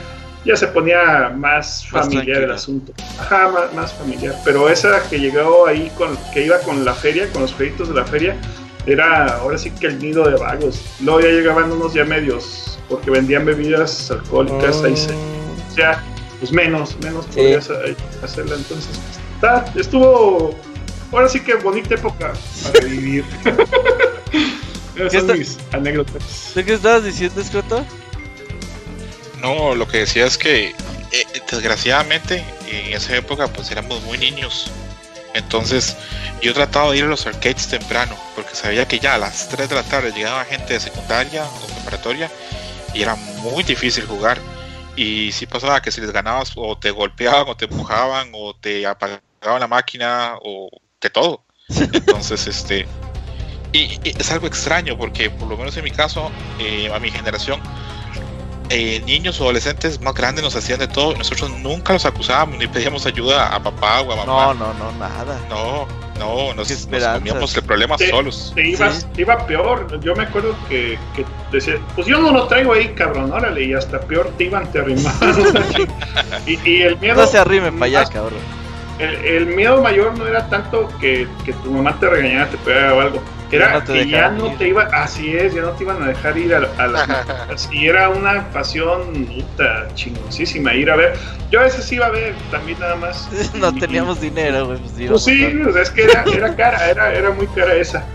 ya 0.46 0.56
se 0.56 0.66
ponía 0.68 1.30
más 1.36 1.86
Más 1.92 2.06
familiar 2.06 2.26
el 2.28 2.34
tranquilo. 2.34 2.56
asunto. 2.56 2.94
Ajá, 3.20 3.50
más, 3.50 3.74
más 3.76 3.94
familiar. 3.94 4.36
Pero 4.44 4.68
esa 4.68 5.08
que 5.10 5.20
llegó 5.20 5.68
ahí, 5.68 5.92
con 5.96 6.18
que 6.34 6.46
iba 6.46 6.58
con 6.60 6.84
la 6.84 6.96
feria, 6.96 7.30
con 7.32 7.44
los 7.44 7.54
feritos 7.54 7.90
de 7.90 7.94
la 7.96 8.06
feria, 8.06 8.36
era 8.88 9.36
ahora 9.38 9.58
sí 9.60 9.70
que 9.72 9.88
el 9.88 10.00
nido 10.00 10.28
de 10.28 10.38
vagos. 10.38 10.82
Luego 11.04 11.20
ya 11.22 11.28
llegaban 11.28 11.72
unos 11.72 11.94
ya 11.94 12.04
medios, 12.04 12.80
porque 12.90 13.12
vendían 13.12 13.46
bebidas 13.46 14.10
alcohólicas, 14.10 14.82
ahí 14.84 14.98
se, 14.98 15.12
o 15.14 15.76
sea, 15.76 16.02
pues 16.40 16.52
menos, 16.54 16.98
menos 17.04 17.26
Sí. 17.26 17.42
podías 17.42 17.70
eh, 17.70 17.96
hacerla. 18.24 18.56
Entonces, 18.56 18.90
está, 19.40 19.66
estuvo, 19.76 20.54
ahora 21.12 21.30
sí 21.30 21.40
que 21.40 21.56
bonita 21.56 21.96
época 21.96 22.34
para 22.74 22.86
vivir. 22.86 23.26
Esas 24.96 25.12
¿Qué 25.12 25.20
son 25.20 25.30
está- 25.30 25.34
mis 25.36 25.58
anécdotas. 25.72 26.52
¿Tú 26.54 26.66
qué 26.66 26.74
estabas 26.74 27.06
diciendo? 27.06 27.42
No, 29.42 29.74
lo 29.76 29.88
que 29.88 30.00
decía 30.00 30.26
es 30.26 30.38
que 30.38 30.68
eh, 31.12 31.26
desgraciadamente 31.50 32.44
en 32.68 32.94
esa 32.94 33.16
época 33.16 33.48
pues 33.48 33.72
éramos 33.72 34.02
muy 34.04 34.18
niños. 34.18 34.70
Entonces 35.34 35.96
yo 36.42 36.54
trataba 36.54 36.92
de 36.92 36.98
ir 36.98 37.04
a 37.06 37.08
los 37.08 37.26
arcades 37.26 37.68
temprano 37.68 38.16
porque 38.36 38.56
sabía 38.56 38.88
que 38.88 39.00
ya 39.00 39.16
a 39.16 39.18
las 39.18 39.48
3 39.48 39.70
de 39.70 39.76
la 39.76 39.84
tarde 39.84 40.12
llegaba 40.12 40.44
gente 40.44 40.74
de 40.74 40.80
secundaria 40.82 41.46
o 41.46 41.68
preparatoria 41.76 42.30
y 42.94 43.02
era 43.02 43.16
muy 43.16 43.64
difícil 43.64 44.06
jugar. 44.06 44.38
Y 44.98 45.32
sí 45.32 45.46
pasaba 45.46 45.82
que 45.82 45.92
si 45.92 46.02
les 46.02 46.12
ganabas 46.12 46.52
o 46.58 46.78
te 46.78 46.92
golpeaban 46.92 47.46
o 47.48 47.56
te 47.56 47.66
empujaban 47.66 48.32
o 48.34 48.54
te 48.54 48.86
apagaban 48.86 49.22
la 49.42 49.68
máquina 49.68 50.36
o 50.42 50.70
de 51.02 51.10
todo. 51.10 51.44
Entonces 51.70 52.48
este... 52.48 52.88
Y, 53.72 54.00
y 54.04 54.16
es 54.18 54.32
algo 54.32 54.48
extraño 54.48 54.98
porque 54.98 55.30
por 55.30 55.48
lo 55.48 55.56
menos 55.56 55.78
en 55.78 55.84
mi 55.84 55.92
caso, 55.92 56.32
eh, 56.60 56.92
a 56.92 56.98
mi 57.00 57.12
generación, 57.12 57.62
eh, 58.72 59.02
niños 59.06 59.40
o 59.42 59.46
adolescentes 59.46 60.00
más 60.02 60.14
grandes 60.14 60.44
nos 60.44 60.56
hacían 60.56 60.80
de 60.80 60.88
todo 60.88 61.14
y 61.14 61.18
nosotros 61.18 61.52
nunca 61.60 61.94
los 61.94 62.06
acusábamos 62.06 62.58
ni 62.58 62.68
pedíamos 62.68 63.06
ayuda 63.06 63.48
a 63.48 63.62
papá 63.62 64.02
o 64.02 64.12
a 64.12 64.16
mamá. 64.16 64.26
No, 64.26 64.54
no, 64.54 64.74
no, 64.74 64.92
nada. 64.94 65.40
No, 65.50 65.88
no, 66.20 66.54
nos, 66.54 66.88
nos 66.88 67.04
comíamos 67.06 67.56
el 67.56 67.64
problema 67.64 67.98
Te- 67.98 68.10
solos. 68.10 68.52
Te 68.54 68.70
ibas, 68.70 69.08
te 69.14 69.22
iba 69.22 69.46
peor. 69.48 70.00
Yo 70.02 70.16
me 70.16 70.24
acuerdo 70.24 70.56
que, 70.68 71.00
que 71.16 71.26
decía, 71.52 71.80
pues 71.96 72.06
yo 72.06 72.20
no 72.20 72.32
lo 72.32 72.48
traigo 72.48 72.74
ahí, 72.74 72.90
cabrón, 72.90 73.32
órale, 73.32 73.64
y 73.64 73.74
hasta 73.74 74.00
peor 74.02 74.32
te 74.38 74.44
iban, 74.46 74.72
te 74.72 74.80
arrimaban. 74.80 75.20
y, 76.46 76.70
y 76.70 76.82
el 76.82 76.98
miedo. 77.00 77.16
No 77.16 77.28
se 77.28 77.38
arrimen 77.40 77.78
para 77.80 77.86
allá, 77.86 78.06
cabrón. 78.10 78.59
El, 79.00 79.16
el 79.26 79.46
miedo 79.48 79.82
mayor 79.82 80.18
no 80.18 80.28
era 80.28 80.48
tanto 80.50 80.90
que, 81.00 81.28
que 81.46 81.54
tu 81.54 81.72
mamá 81.72 81.98
te 82.00 82.10
regañara, 82.10 82.50
te 82.50 82.58
pegara 82.58 82.94
o 82.94 83.00
algo. 83.00 83.24
Era 83.52 83.68
Ya 83.68 83.72
no 83.72 83.84
te 83.84 83.94
que 83.94 84.08
ya 84.08 84.30
no 84.30 84.48
ir. 84.48 84.58
te 84.58 84.68
iba, 84.68 84.84
así 84.94 85.36
es, 85.36 85.56
ya 85.56 85.62
no 85.64 85.72
te 85.72 85.84
iban 85.84 86.04
a 86.04 86.08
dejar 86.08 86.38
ir 86.38 86.54
a, 86.54 86.58
a 86.78 86.88
las. 86.88 87.70
Y 87.72 87.88
era 87.88 88.10
una 88.10 88.48
pasión 88.52 89.26
puta, 89.26 89.88
chingoncísima 89.96 90.74
ir 90.76 90.92
a 90.92 90.96
ver. 90.98 91.14
Yo 91.50 91.62
a 91.62 91.64
veces 91.64 91.92
iba 91.92 92.06
a 92.06 92.10
ver 92.12 92.36
también 92.52 92.78
nada 92.80 92.96
más. 92.98 93.28
No 93.56 93.74
teníamos 93.74 94.22
dinero, 94.22 94.68
güey. 94.68 94.80
Pues, 94.80 94.92
Pues 95.10 95.24
sí, 95.24 95.62
o 95.68 95.74
sea, 95.74 95.82
es 95.82 95.90
que 95.90 96.04
era, 96.04 96.24
era 96.32 96.56
cara, 96.56 96.90
era, 96.92 97.14
era 97.14 97.32
muy 97.32 97.48
cara 97.48 97.74
esa. 97.76 98.06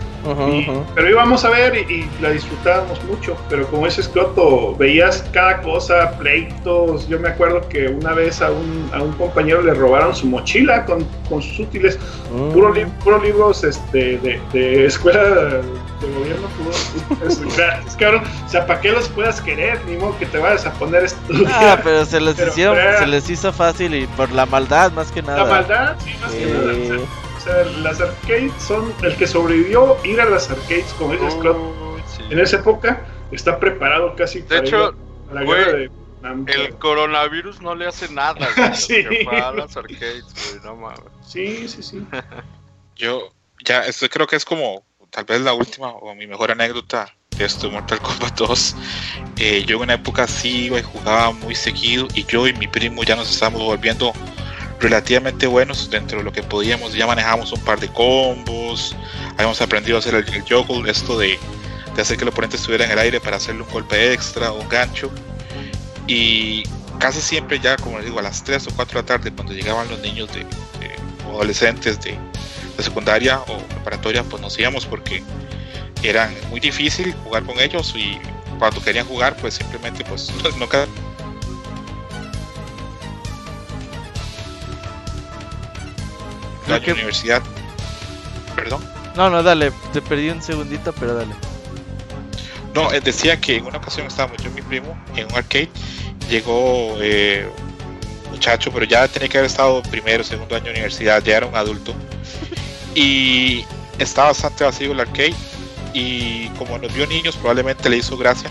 Y- 0.53 0.67
pero 0.95 1.09
íbamos 1.09 1.45
a 1.45 1.49
ver 1.49 1.75
y, 1.75 1.93
y 1.93 2.09
la 2.21 2.31
disfrutábamos 2.31 3.03
mucho. 3.05 3.35
Pero 3.49 3.67
como 3.67 3.85
ese 3.87 4.01
escroto, 4.01 4.75
veías 4.75 5.23
cada 5.31 5.61
cosa, 5.61 6.17
pleitos. 6.17 7.07
Yo 7.07 7.19
me 7.19 7.29
acuerdo 7.29 7.67
que 7.69 7.87
una 7.87 8.13
vez 8.13 8.41
a 8.41 8.51
un, 8.51 8.89
a 8.93 9.01
un 9.01 9.11
compañero 9.13 9.61
le 9.61 9.73
robaron 9.73 10.15
su 10.15 10.27
mochila 10.27 10.85
con, 10.85 11.05
con 11.29 11.41
sus 11.41 11.59
útiles. 11.59 11.99
Mm. 12.33 12.51
Puro, 12.53 12.73
li- 12.73 12.85
puro 13.03 13.21
libros 13.21 13.63
este, 13.63 14.17
de, 14.17 14.39
de 14.53 14.85
escuela 14.85 15.23
de 15.23 15.61
gobierno, 16.19 16.47
puro, 16.57 17.27
es, 17.27 17.55
gratis, 17.57 17.95
cabrón. 17.97 18.23
O 18.45 18.49
sea, 18.49 18.65
¿para 18.65 18.81
qué 18.81 18.91
los 18.91 19.07
puedas 19.09 19.41
querer? 19.41 19.79
Ni 19.87 19.97
modo 19.97 20.17
que 20.17 20.25
te 20.25 20.37
vayas 20.37 20.65
a 20.65 20.71
poner 20.73 21.03
estudiar. 21.05 21.51
Ah, 21.53 21.79
pero 21.83 22.05
se 22.05 22.19
les 22.19 22.35
Pero, 22.35 22.49
hicieron, 22.51 22.75
pero- 22.75 22.99
se 22.99 23.07
les 23.07 23.29
hizo 23.29 23.53
fácil 23.53 23.93
y 23.95 24.07
por 24.07 24.31
la 24.31 24.45
maldad 24.45 24.91
más 24.91 25.11
que 25.11 25.21
nada. 25.21 25.43
La 25.43 25.49
maldad, 25.49 25.95
sí, 26.03 26.11
más 26.21 26.31
que 26.31 26.45
nada. 26.45 26.71
O 26.71 26.85
sea, 26.85 26.95
o 26.97 27.24
sea, 27.45 27.63
las 27.81 28.01
arcades 28.01 28.51
son 28.59 28.93
el 29.03 29.15
que 29.15 29.27
sobrevivió 29.27 29.97
ir 30.03 30.19
a 30.19 30.25
las 30.25 30.49
arcades, 30.49 30.93
como 30.97 31.13
dice 31.13 31.31
Scott, 31.31 31.57
sí. 32.07 32.23
en 32.29 32.39
esa 32.39 32.57
época 32.57 33.05
está 33.31 33.59
preparado 33.59 34.15
casi 34.15 34.41
De 34.41 34.47
para 34.47 34.59
hecho, 34.61 34.95
a 35.29 35.33
la 35.33 35.43
güey, 35.43 35.59
guerra 35.59 35.71
de 35.77 35.87
Vietnam. 35.87 36.45
El 36.47 36.75
coronavirus 36.75 37.61
no 37.61 37.75
le 37.75 37.87
hace 37.87 38.09
nada, 38.09 38.47
güey. 38.57 38.75
Sí. 38.75 39.03
Que 39.03 39.23
fue 39.23 39.39
a 39.39 39.51
las 39.51 39.75
arcades, 39.77 40.23
güey, 40.23 40.63
no 40.63 40.75
mames. 40.75 40.99
Sí, 41.25 41.67
sí, 41.67 41.81
sí. 41.81 42.05
Yo, 42.95 43.31
ya, 43.65 43.81
esto 43.81 44.07
creo 44.09 44.27
que 44.27 44.35
es 44.35 44.45
como 44.45 44.83
tal 45.09 45.25
vez 45.25 45.41
la 45.41 45.53
última 45.53 45.89
o 45.89 46.13
mi 46.15 46.27
mejor 46.27 46.51
anécdota 46.51 47.13
de 47.37 47.45
esto 47.45 47.67
de 47.67 47.73
Mortal 47.73 47.99
Kombat 47.99 48.35
2. 48.37 48.75
Eh, 49.37 49.63
yo 49.65 49.77
en 49.77 49.83
una 49.83 49.93
época 49.95 50.27
sí 50.27 50.65
iba 50.65 50.79
y 50.79 50.83
jugaba 50.83 51.31
muy 51.31 51.55
seguido 51.55 52.07
y 52.13 52.25
yo 52.25 52.47
y 52.47 52.53
mi 52.53 52.67
primo 52.67 53.03
ya 53.03 53.15
nos 53.15 53.29
estábamos 53.29 53.63
volviendo 53.63 54.13
relativamente 54.79 55.47
buenos 55.47 55.89
dentro 55.89 56.19
de 56.19 56.23
lo 56.23 56.31
que 56.31 56.43
podíamos. 56.43 56.93
Ya 56.93 57.07
manejábamos 57.07 57.51
un 57.51 57.61
par 57.61 57.79
de 57.79 57.87
combos, 57.87 58.95
habíamos 59.33 59.61
aprendido 59.61 59.97
a 59.97 59.99
hacer 59.99 60.15
el, 60.15 60.25
el 60.27 60.89
esto 60.89 61.17
de, 61.17 61.39
de 61.95 62.01
hacer 62.01 62.17
que 62.17 62.23
el 62.23 62.29
oponente 62.29 62.57
estuviera 62.57 62.85
en 62.85 62.91
el 62.91 62.99
aire 62.99 63.19
para 63.19 63.37
hacerle 63.37 63.63
un 63.63 63.69
golpe 63.69 64.13
extra 64.13 64.51
o 64.51 64.61
un 64.61 64.69
gancho. 64.69 65.11
Y 66.07 66.63
casi 66.99 67.21
siempre 67.21 67.59
ya, 67.59 67.77
como 67.77 67.97
les 67.97 68.05
digo, 68.05 68.19
a 68.19 68.21
las 68.21 68.43
3 68.43 68.67
o 68.67 68.71
4 68.75 68.93
de 68.93 69.01
la 69.01 69.05
tarde, 69.05 69.31
cuando 69.31 69.53
llegaban 69.53 69.87
los 69.89 69.99
niños 69.99 70.29
de, 70.33 70.45
o 71.27 71.35
adolescentes 71.35 71.99
de, 72.01 72.17
secundaria 72.79 73.39
o 73.39 73.57
preparatoria, 73.57 74.23
pues 74.23 74.41
nos 74.41 74.59
íbamos 74.59 74.85
porque 74.85 75.23
eran 76.03 76.35
muy 76.49 76.59
difícil 76.59 77.13
jugar 77.23 77.43
con 77.43 77.57
ellos 77.59 77.93
y 77.95 78.19
cuando 78.59 78.81
querían 78.81 79.07
jugar, 79.07 79.35
pues 79.37 79.55
simplemente 79.55 80.03
pues 80.03 80.31
nunca 80.59 80.85
la 86.67 86.79
que- 86.81 86.93
universidad. 86.93 87.41
Perdón. 88.55 88.83
No, 89.15 89.29
no, 89.29 89.43
dale, 89.43 89.71
te 89.93 90.01
perdí 90.01 90.29
un 90.29 90.41
segundito, 90.41 90.93
pero 90.93 91.13
dale. 91.15 91.33
No, 92.73 92.91
eh, 92.91 92.99
decía 93.01 93.39
que 93.39 93.57
en 93.57 93.65
una 93.65 93.77
ocasión 93.77 94.07
estábamos 94.07 94.37
yo 94.43 94.49
y 94.49 94.53
mi 94.53 94.61
primo 94.61 94.97
en 95.15 95.25
un 95.27 95.35
arcade. 95.37 95.69
Llegó 96.29 96.97
eh, 97.01 97.47
un 98.25 98.31
muchacho, 98.31 98.71
pero 98.73 98.85
ya 98.85 99.07
tenía 99.07 99.29
que 99.29 99.37
haber 99.37 99.49
estado 99.49 99.81
primero, 99.83 100.23
segundo 100.23 100.55
año 100.55 100.65
de 100.65 100.71
universidad, 100.71 101.23
ya 101.23 101.37
era 101.37 101.45
un 101.45 101.55
adulto. 101.55 101.93
Y 102.97 103.65
estaba 103.99 104.29
bastante 104.29 104.63
vacío 104.63 104.93
el 104.93 104.99
arcade. 105.01 105.33
Y 105.93 106.47
como 106.57 106.77
nos 106.77 106.93
vio 106.93 107.05
niños, 107.07 107.35
probablemente 107.35 107.89
le 107.89 107.97
hizo 107.97 108.15
gracia. 108.17 108.49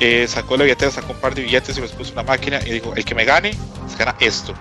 Eh, 0.00 0.26
sacó 0.26 0.56
la 0.56 0.64
billetera, 0.64 0.90
sacó 0.90 1.12
un 1.12 1.18
par 1.18 1.34
de 1.34 1.42
billetes 1.42 1.76
y 1.76 1.80
los 1.80 1.92
puso 1.92 2.12
en 2.12 2.18
una 2.18 2.22
máquina 2.24 2.60
y 2.64 2.70
dijo: 2.70 2.94
El 2.96 3.04
que 3.04 3.14
me 3.14 3.24
gane, 3.24 3.52
se 3.52 3.96
gana 3.98 4.16
esto. 4.20 4.54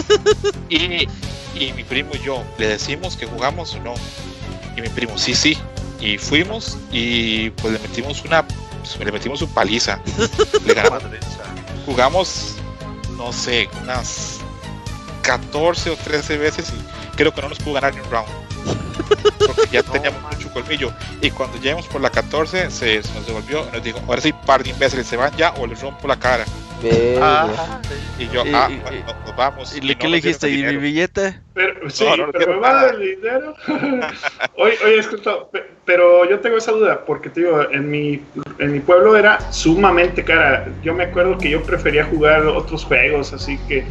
y, 0.68 1.08
y 1.54 1.72
mi 1.74 1.84
primo 1.84 2.10
y 2.14 2.24
yo, 2.24 2.42
¿le 2.58 2.68
decimos 2.68 3.16
que 3.16 3.26
jugamos 3.26 3.74
o 3.74 3.80
no? 3.80 3.94
Y 4.76 4.80
mi 4.80 4.88
primo, 4.88 5.16
sí, 5.16 5.34
sí. 5.34 5.56
Y 6.00 6.18
fuimos 6.18 6.76
y 6.90 7.50
pues 7.50 7.72
le 7.72 7.78
metimos 7.78 8.22
una, 8.24 8.44
le 8.98 9.12
metimos 9.12 9.38
su 9.38 9.48
paliza. 9.48 10.00
Le 10.66 10.74
ganamos. 10.74 11.02
Jugamos, 11.86 12.54
no 13.18 13.32
sé, 13.32 13.68
unas 13.82 14.38
14 15.22 15.90
o 15.90 15.96
13 15.96 16.38
veces 16.38 16.70
y 16.70 17.16
creo 17.16 17.34
que 17.34 17.42
no 17.42 17.48
nos 17.50 17.58
pudo 17.58 17.74
ganar 17.74 17.94
ni 17.94 18.00
un 18.00 18.10
round. 18.10 18.43
Porque 19.46 19.68
ya 19.72 19.82
teníamos 19.82 20.20
mucho 20.22 20.50
colmillo. 20.52 20.90
Y 21.20 21.30
cuando 21.30 21.58
llegamos 21.58 21.86
por 21.86 22.00
la 22.00 22.10
14 22.10 22.70
se, 22.70 23.02
se 23.02 23.14
nos 23.14 23.26
devolvió 23.26 23.66
y 23.68 23.72
nos 23.76 23.82
dijo, 23.84 24.00
ahora 24.08 24.20
sí, 24.20 24.32
par 24.32 24.62
de 24.62 24.70
imbéciles, 24.70 25.06
se 25.06 25.16
van 25.16 25.34
ya 25.36 25.52
o 25.58 25.66
les 25.66 25.80
rompo 25.80 26.08
la 26.08 26.16
cara. 26.16 26.44
Y 28.18 28.28
yo, 28.28 28.44
Y- 28.44 28.52
ah, 28.54 28.68
y- 28.70 28.76
bueno, 28.80 28.98
nos- 29.06 29.26
nos 29.26 29.36
vamos. 29.36 29.74
¿Y 29.74 29.78
Y 29.78 29.80
no 29.94 29.98
qué 29.98 30.08
le 30.08 30.16
dijiste? 30.16 30.50
¿Y 30.50 30.62
mi 30.64 30.76
billete? 30.76 31.40
Pero, 31.54 31.88
sí, 31.90 32.04
No, 32.04 32.16
no, 32.16 32.26
no 32.26 32.32
pero 32.32 32.54
me 32.54 32.58
va 32.60 32.70
a 32.70 32.74
dar 32.86 32.94
el 32.94 33.00
dinero. 33.16 33.54
oye, 34.56 34.74
oye, 34.84 34.98
escucha, 34.98 35.30
pe- 35.50 35.64
pero 35.84 36.28
yo 36.28 36.40
tengo 36.40 36.56
esa 36.58 36.72
duda, 36.72 37.04
porque 37.06 37.30
te 37.30 37.40
digo, 37.40 37.70
en 37.70 37.90
mi, 37.90 38.20
en 38.58 38.72
mi 38.72 38.80
pueblo 38.80 39.16
era 39.16 39.40
sumamente 39.52 40.24
cara. 40.24 40.66
Yo 40.82 40.94
me 40.94 41.04
acuerdo 41.04 41.38
que 41.38 41.50
yo 41.50 41.62
prefería 41.62 42.04
jugar 42.04 42.44
otros 42.46 42.84
juegos, 42.84 43.32
así 43.32 43.58
que, 43.68 43.86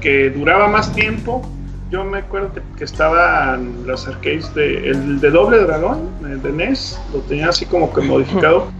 que 0.00 0.30
duraba 0.30 0.68
más 0.68 0.94
tiempo. 0.94 1.50
Yo 1.90 2.04
me 2.04 2.18
acuerdo 2.18 2.52
que, 2.52 2.62
que 2.76 2.84
estaban 2.84 3.86
las 3.86 4.06
arcades 4.06 4.54
de, 4.54 4.90
el 4.90 5.20
de 5.20 5.30
Doble 5.30 5.58
Dragón, 5.58 6.10
eh, 6.22 6.36
de 6.36 6.52
NES, 6.52 7.00
lo 7.14 7.20
tenía 7.20 7.48
así 7.48 7.64
como 7.64 7.92
que 7.92 8.00
modificado, 8.02 8.70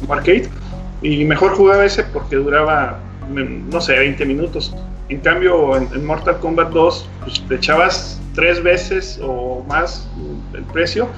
como 0.00 0.12
arcade, 0.12 0.48
y 1.00 1.24
mejor 1.24 1.54
jugaba 1.54 1.84
ese 1.84 2.04
porque 2.04 2.36
duraba, 2.36 2.98
no 3.28 3.80
sé, 3.80 3.98
20 3.98 4.24
minutos. 4.26 4.74
En 5.08 5.20
cambio, 5.20 5.76
en, 5.76 5.88
en 5.94 6.04
Mortal 6.04 6.38
Kombat 6.40 6.70
2, 6.70 7.08
pues 7.24 7.42
le 7.48 7.56
echabas 7.56 8.20
tres 8.34 8.62
veces 8.62 9.18
o 9.22 9.64
más 9.68 10.06
el 10.52 10.62
precio 10.64 11.08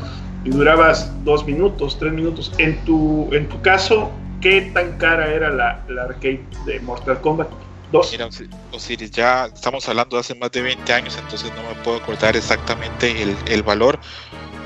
y 0.45 0.51
durabas 0.51 1.13
dos 1.25 1.45
minutos, 1.47 1.99
tres 1.99 2.13
minutos. 2.13 2.53
En 2.59 2.77
tu, 2.85 3.29
en 3.33 3.49
tu 3.49 3.61
caso, 3.61 4.13
¿qué 4.41 4.71
tan 4.73 4.97
cara 4.99 5.33
era 5.33 5.51
la, 5.51 5.83
la 5.89 6.05
arcade 6.05 6.41
de 6.67 6.79
Mortal 6.81 7.21
Kombat 7.21 7.49
2? 7.93 8.13
Mira, 8.13 8.27
Osi- 8.27 8.49
Osiris, 8.73 9.11
ya 9.11 9.47
estamos 9.47 9.89
hablando 9.89 10.17
de 10.17 10.21
hace 10.21 10.35
más 10.35 10.51
de 10.53 10.63
20 10.63 10.93
años, 10.93 11.17
entonces 11.19 11.51
no 11.57 11.63
me 11.63 11.75
puedo 11.83 11.97
acordar 11.99 12.37
exactamente 12.37 13.23
el, 13.23 13.37
el 13.47 13.63
valor, 13.63 13.99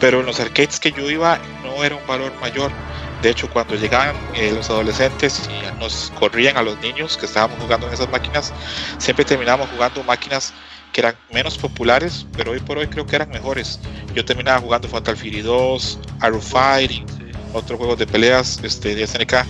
pero 0.00 0.20
en 0.20 0.26
los 0.26 0.40
arcades 0.40 0.78
que 0.80 0.92
yo 0.92 1.08
iba 1.10 1.38
no 1.62 1.82
era 1.84 1.96
un 1.96 2.06
valor 2.06 2.32
mayor. 2.40 2.70
De 3.22 3.30
hecho, 3.30 3.48
cuando 3.48 3.74
llegaban 3.76 4.14
eh, 4.34 4.52
los 4.54 4.68
adolescentes 4.68 5.48
y 5.48 5.80
nos 5.80 6.12
corrían 6.18 6.58
a 6.58 6.62
los 6.62 6.78
niños 6.80 7.16
que 7.16 7.24
estábamos 7.24 7.58
jugando 7.58 7.86
en 7.88 7.94
esas 7.94 8.10
máquinas, 8.10 8.52
siempre 8.98 9.24
terminábamos 9.24 9.70
jugando 9.70 10.02
máquinas 10.04 10.52
que 10.92 11.00
eran 11.00 11.16
menos 11.32 11.56
populares, 11.56 12.26
pero 12.36 12.52
hoy 12.52 12.60
por 12.60 12.76
hoy 12.76 12.86
creo 12.88 13.06
que 13.06 13.16
eran 13.16 13.30
mejores. 13.30 13.80
Yo 14.14 14.24
terminaba 14.24 14.60
jugando 14.60 14.88
Fatal 14.88 15.16
Fury 15.16 15.40
2, 15.40 15.98
Arrow 16.20 16.40
Fighting, 16.40 17.06
otros 17.54 17.78
juegos 17.78 17.98
de 17.98 18.06
peleas 18.06 18.60
este, 18.62 18.94
de 18.94 19.04
SNK 19.04 19.46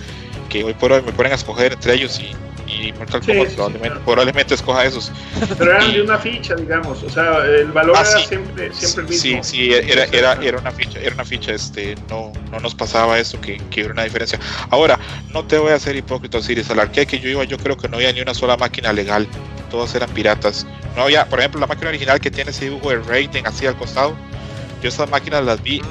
que 0.49 0.63
hoy 0.63 0.73
por 0.73 0.91
hoy 0.93 1.01
me 1.01 1.11
ponen 1.11 1.33
a 1.33 1.35
escoger 1.35 1.73
entre 1.73 1.95
ellos 1.95 2.19
y, 2.19 2.31
y 2.67 2.91
Mortal 2.93 3.21
Sí, 3.23 3.27
Kombat 3.31 3.49
sí, 3.49 3.55
probablemente, 3.55 3.89
claro. 3.89 4.05
probablemente 4.05 4.53
escoja 4.55 4.85
esos. 4.85 5.11
Pero 5.57 5.71
eran 5.71 5.93
de 5.93 6.01
una 6.01 6.17
ficha, 6.17 6.55
digamos. 6.55 7.03
O 7.03 7.09
sea, 7.09 7.45
el 7.45 7.71
valor 7.71 7.95
Ah, 7.97 8.01
era 8.01 8.19
sí. 8.19 8.25
siempre, 8.27 8.73
siempre 8.73 9.13
el 9.13 9.19
Sí, 9.19 9.27
mismo. 9.29 9.43
sí, 9.43 9.73
era, 9.73 10.03
era, 10.05 10.33
era 10.41 10.57
una 10.59 10.71
ficha, 10.71 10.99
era 10.99 11.13
una 11.13 11.25
ficha, 11.25 11.51
este, 11.53 11.95
no, 12.09 12.31
no 12.51 12.59
nos 12.59 12.73
pasaba 12.75 13.19
eso, 13.19 13.39
que, 13.41 13.57
que 13.69 13.81
hubiera 13.81 13.93
una 13.93 14.03
diferencia. 14.03 14.39
Ahora, 14.69 14.99
no 15.31 15.45
te 15.45 15.57
voy 15.57 15.71
a 15.71 15.75
hacer 15.75 15.95
hipócrita, 15.95 16.37
Osiris, 16.39 16.69
al 16.71 16.79
arcade 16.79 17.05
que 17.07 17.19
yo 17.19 17.29
iba, 17.29 17.43
yo 17.43 17.57
creo 17.57 17.77
que 17.77 17.87
no 17.87 17.97
había 17.97 18.11
ni 18.13 18.21
una 18.21 18.33
sola 18.33 18.57
máquina 18.57 18.91
legal, 18.93 19.27
todas 19.69 19.93
eran 19.95 20.09
piratas. 20.11 20.65
No 20.95 21.03
había, 21.03 21.25
por 21.27 21.39
ejemplo, 21.39 21.59
la 21.59 21.67
máquina 21.67 21.89
original 21.89 22.19
que 22.19 22.31
tiene 22.31 22.51
ese 22.51 22.65
dibujo 22.65 22.89
de 22.89 22.97
rating 22.99 23.43
así 23.45 23.67
al 23.67 23.75
costado, 23.77 24.15
yo 24.81 24.89
esas 24.89 25.09
máquinas 25.09 25.43
las 25.43 25.61
vi 25.61 25.81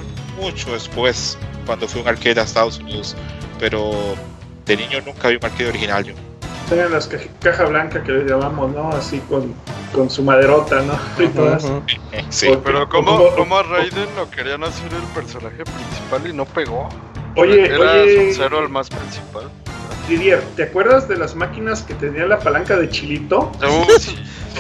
mucho 0.41 0.73
después, 0.73 1.37
cuando 1.67 1.87
fui 1.89 2.01
a 2.01 2.03
un 2.03 2.09
arcade 2.09 2.41
a 2.41 2.45
Estados 2.45 2.79
Unidos, 2.79 3.17
pero 3.59 4.17
de 4.67 4.77
niño 4.77 5.01
nunca 5.05 5.29
vi 5.29 5.37
un 5.37 5.45
arcade 5.45 5.69
original 5.69 6.05
yo. 6.05 6.15
Tenían 6.69 6.93
las 6.93 7.07
caja, 7.07 7.25
caja 7.41 7.65
blanca 7.65 8.03
que 8.03 8.13
le 8.13 8.25
llamamos, 8.25 8.73
¿no? 8.75 8.89
Así 8.91 9.19
con, 9.29 9.55
con 9.93 10.09
su 10.09 10.23
maderota, 10.23 10.81
¿no? 10.83 10.99
Y 11.25 11.29
todas. 11.29 11.63
Sí. 12.31 12.47
Porque- 12.49 12.63
Pero 12.65 12.89
como- 12.89 13.17
como, 13.19 13.31
como 13.37 13.57
a 13.59 13.63
Raiden 13.65 14.09
lo 14.17 14.31
querían 14.31 14.65
hacer 14.65 14.93
el 14.93 15.03
personaje 15.15 15.63
principal 15.65 16.27
y 16.29 16.33
no 16.33 16.45
pegó. 16.47 16.89
Oye, 17.37 17.67
Era 17.67 17.79
oye. 17.93 18.33
Sub-Zero 18.35 18.61
el 18.61 18.69
más 18.69 18.89
principal. 18.89 19.51
Didier, 20.09 20.43
¿te 20.57 20.65
acuerdas 20.65 21.09
de 21.09 21.17
las 21.17 21.35
máquinas 21.35 21.83
que 21.83 21.95
tenían 21.95 22.29
la 22.29 22.39
palanca 22.39 22.77
de 22.77 22.89
chilito? 22.91 23.51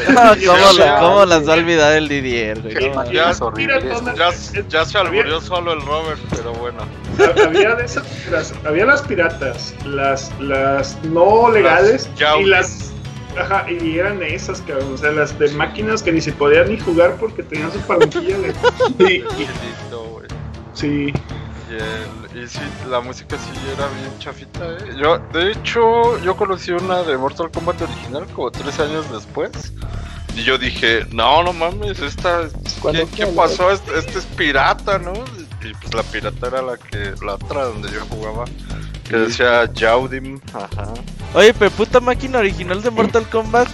¿Cómo, 0.07 0.35
Ya, 0.35 0.73
la- 0.73 0.99
cómo 0.99 1.25
las 1.25 1.49
va 1.49 1.55
a 1.55 1.57
olvidar 1.57 1.93
el 1.97 2.09
Didier, 2.09 2.61
güey? 2.63 2.75
Sí, 2.77 2.89
No, 2.89 3.05
Ya, 3.13 3.33
Mira, 3.55 3.79
ya, 3.81 4.31
ya 4.69 4.85
se 4.85 4.99
alburió 4.99 5.41
solo 5.41 5.73
el 5.73 5.83
Robert, 5.83 6.19
pero 6.31 6.53
bueno. 6.55 6.79
Ha- 7.19 7.47
había 7.47 7.75
de 7.77 7.85
esas, 7.85 8.05
las, 8.31 8.55
había 8.65 8.87
las 8.87 9.03
piratas, 9.03 9.75
las, 9.85 10.33
las 10.41 10.99
no 11.05 11.49
legales 11.51 12.09
Las 12.19 12.41
y 12.41 12.45
las 12.45 12.91
ajá, 13.39 13.67
y 13.71 13.99
eran 13.99 14.23
esas 14.23 14.61
cabrón, 14.63 14.95
o 14.95 14.99
sea, 14.99 15.11
las 15.13 15.39
de 15.39 15.49
máquinas 15.53 16.03
que 16.03 16.11
ni 16.13 16.21
se 16.21 16.33
podían 16.33 16.69
ni 16.71 16.79
jugar 16.81 17.17
porque 17.21 17.43
tenían 17.45 17.73
su 17.73 17.81
palanquilla 17.81 18.39
de 18.39 18.55
y- 18.99 19.13
y- 19.43 19.49
sí. 20.73 21.13
Y, 21.75 22.37
el- 22.37 22.45
y 22.45 22.49
sí, 22.49 22.61
la 22.89 23.01
música 23.01 23.37
sí 23.37 23.51
era 23.73 23.87
bien 23.89 24.19
chafita, 24.19 24.65
¿eh? 24.65 24.97
Yo, 24.97 25.19
de 25.33 25.53
hecho, 25.53 26.19
yo 26.23 26.37
conocí 26.37 26.71
una 26.73 27.03
de 27.03 27.17
Mortal 27.17 27.51
Kombat 27.51 27.83
original 27.83 28.27
como 28.35 28.51
tres 28.51 28.79
años 28.81 29.11
después. 29.11 29.51
Y 30.37 30.43
yo 30.43 30.59
dije, 30.59 31.07
no, 31.13 31.43
no 31.43 31.53
mames, 31.53 32.01
esta... 32.01 32.49
¿Qué, 32.93 33.07
qué 33.15 33.27
pasó? 33.29 33.71
Este, 33.71 33.99
este 33.99 34.19
es 34.19 34.27
pirata, 34.27 34.99
¿no? 34.99 35.13
Y 35.63 35.73
pues 35.75 35.95
la 35.95 36.03
pirata 36.03 36.47
era 36.49 36.61
la 36.63 36.77
que... 36.77 37.15
La 37.25 37.35
otra 37.35 37.65
donde 37.65 37.91
yo 37.91 38.01
jugaba. 38.11 38.45
Que 39.09 39.17
decía 39.17 39.71
Yaudim, 39.73 40.41
ajá. 40.53 40.93
Oye, 41.35 41.55
pero 41.55 41.71
puta 41.71 42.01
máquina 42.01 42.39
original 42.39 42.83
de 42.83 42.91
Mortal 42.91 43.29
Kombat 43.29 43.69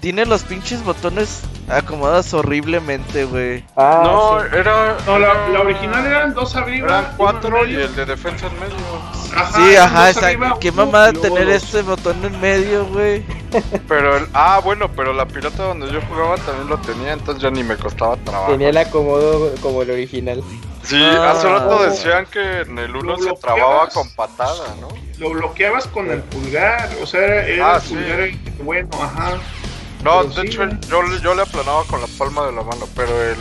tiene 0.00 0.24
los 0.26 0.42
pinches 0.42 0.84
botones 0.84 1.40
acomodados 1.68 2.32
horriblemente, 2.32 3.24
güey. 3.24 3.64
Ah, 3.76 4.00
no, 4.04 4.40
sí. 4.40 4.46
era... 4.56 4.96
No, 5.06 5.18
la, 5.18 5.48
la 5.48 5.60
original 5.60 6.06
eran 6.06 6.34
dos 6.34 6.54
arriba, 6.56 6.86
Eran 6.88 7.04
uno 7.04 7.14
cuatro 7.16 7.66
y 7.66 7.74
el 7.74 7.94
de 7.94 8.06
defensa 8.06 8.46
en 8.46 8.60
medio. 8.60 8.76
Ajá, 9.36 9.52
Sí, 9.58 9.76
ajá, 9.76 10.08
arriba, 10.08 10.56
qué 10.60 10.70
uno, 10.70 10.86
mamada 10.86 11.12
tener 11.12 11.46
dos. 11.46 11.54
este 11.62 11.82
botón 11.82 12.24
en 12.24 12.40
medio, 12.40 12.86
güey. 12.86 13.24
Pero 13.86 14.16
el, 14.16 14.26
ah, 14.34 14.60
bueno, 14.62 14.88
pero 14.94 15.12
la 15.12 15.26
pirata 15.26 15.64
donde 15.64 15.90
yo 15.90 16.00
jugaba 16.08 16.36
también 16.36 16.68
lo 16.68 16.78
tenía, 16.78 17.12
entonces 17.12 17.42
ya 17.42 17.50
ni 17.50 17.62
me 17.62 17.76
costaba 17.76 18.16
trabajo. 18.18 18.52
Tenía 18.52 18.68
el 18.70 18.76
acomodo 18.76 19.52
como 19.60 19.82
el 19.82 19.90
original. 19.90 20.42
Sí, 20.82 20.96
Ah. 21.02 21.32
hace 21.32 21.48
rato 21.48 21.82
decían 21.82 22.24
que 22.26 22.60
en 22.62 22.78
el 22.78 22.94
1 22.96 23.16
Lo 23.16 23.18
se 23.18 23.32
trababa 23.34 23.88
con 23.88 24.08
patada, 24.14 24.74
¿no? 24.80 24.88
Lo 25.18 25.30
bloqueabas 25.30 25.86
con 25.88 26.10
el 26.10 26.20
pulgar, 26.22 26.88
o 27.02 27.06
sea, 27.06 27.44
era, 27.46 27.72
Ah, 27.72 27.76
el 27.76 27.82
sí. 27.82 27.94
pulgar 27.94 28.20
el 28.20 28.38
bueno, 28.62 28.88
ajá. 29.02 29.32
No, 30.04 30.20
Pero 30.22 30.28
de 30.34 30.40
sí, 30.42 30.46
hecho 30.48 30.68
yo, 30.88 31.02
le- 31.02 31.20
yo 31.20 31.34
le 31.34 31.42
aplanaba 31.42 31.84
con 31.84 32.00
la 32.00 32.06
palma 32.18 32.46
de 32.46 32.52
la 32.52 32.62
mano, 32.62 32.86
pero 32.94 33.10
el 33.22 33.38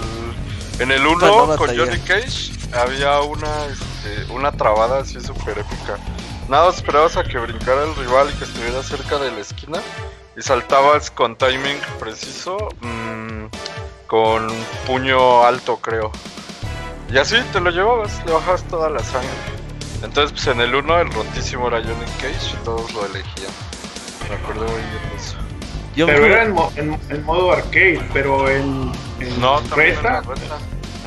en 0.79 0.91
el 0.91 1.03
Puta, 1.03 1.27
no 1.27 1.43
1 1.45 1.55
con. 1.57 1.67
Johnny 1.77 1.99
Cage 1.99 2.51
había 2.73 3.19
una 3.21 3.65
este, 3.65 4.31
una 4.31 4.51
trabada 4.51 4.99
así 5.01 5.19
súper 5.21 5.59
épica. 5.59 5.97
Nada, 6.49 6.69
esperabas 6.69 7.17
a 7.17 7.23
que 7.23 7.37
brincara 7.39 7.83
el 7.83 7.95
rival 7.95 8.29
y 8.29 8.37
que 8.37 8.45
estuviera 8.45 8.81
cerca 8.83 9.17
de 9.17 9.31
la 9.31 9.39
esquina 9.39 9.79
y 10.37 10.41
saltabas 10.41 11.11
con 11.11 11.35
timing 11.35 11.77
preciso 11.99 12.57
mm, 12.81 13.45
con 14.07 14.47
puño 14.85 15.43
alto, 15.43 15.77
creo. 15.77 16.11
Y 17.11 17.17
así 17.17 17.35
te 17.53 17.59
lo 17.59 17.69
llevabas, 17.71 18.23
le 18.25 18.31
bajabas 18.33 18.63
toda 18.63 18.89
la 18.89 19.03
sangre. 19.03 19.29
Entonces, 20.03 20.31
pues 20.31 20.47
en 20.47 20.61
el 20.61 20.75
1 20.75 20.99
el 20.99 21.11
rotísimo 21.11 21.67
era 21.69 21.81
Johnny 21.81 22.05
Cage 22.21 22.53
y 22.53 22.63
todos 22.63 22.93
lo 22.93 23.05
elegían. 23.05 23.51
Me 24.29 24.35
acuerdo 24.35 24.63
muy 24.65 24.75
bien 24.81 25.09
de 25.09 25.15
eso. 25.17 25.36
Yo 25.97 26.05
Pero 26.05 26.21
me- 26.21 26.27
era 26.27 26.43
en, 26.43 26.51
mo- 26.53 26.71
en- 26.75 26.97
en 27.09 27.23
modo 27.25 27.51
arcade, 27.51 27.99
pero 28.13 28.47
en, 28.49 28.91
en 29.19 29.41
No, 29.41 29.59
también 29.61 29.97
en 29.97 30.03
la 30.03 30.21
reta. 30.21 30.33
reta. 30.33 30.57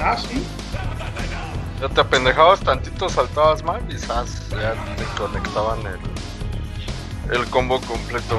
Ah, 0.03 0.17
sí. 0.19 0.43
Ya 1.81 1.89
te 1.89 2.01
apendejabas 2.01 2.59
tantito, 2.61 3.09
saltabas 3.09 3.63
mal 3.63 3.81
y 3.89 3.97
¡zas! 3.97 4.49
ya 4.51 4.75
te 4.97 5.05
conectaban 5.17 5.79
el, 5.87 7.35
el 7.41 7.47
combo 7.47 7.81
completo. 7.83 8.39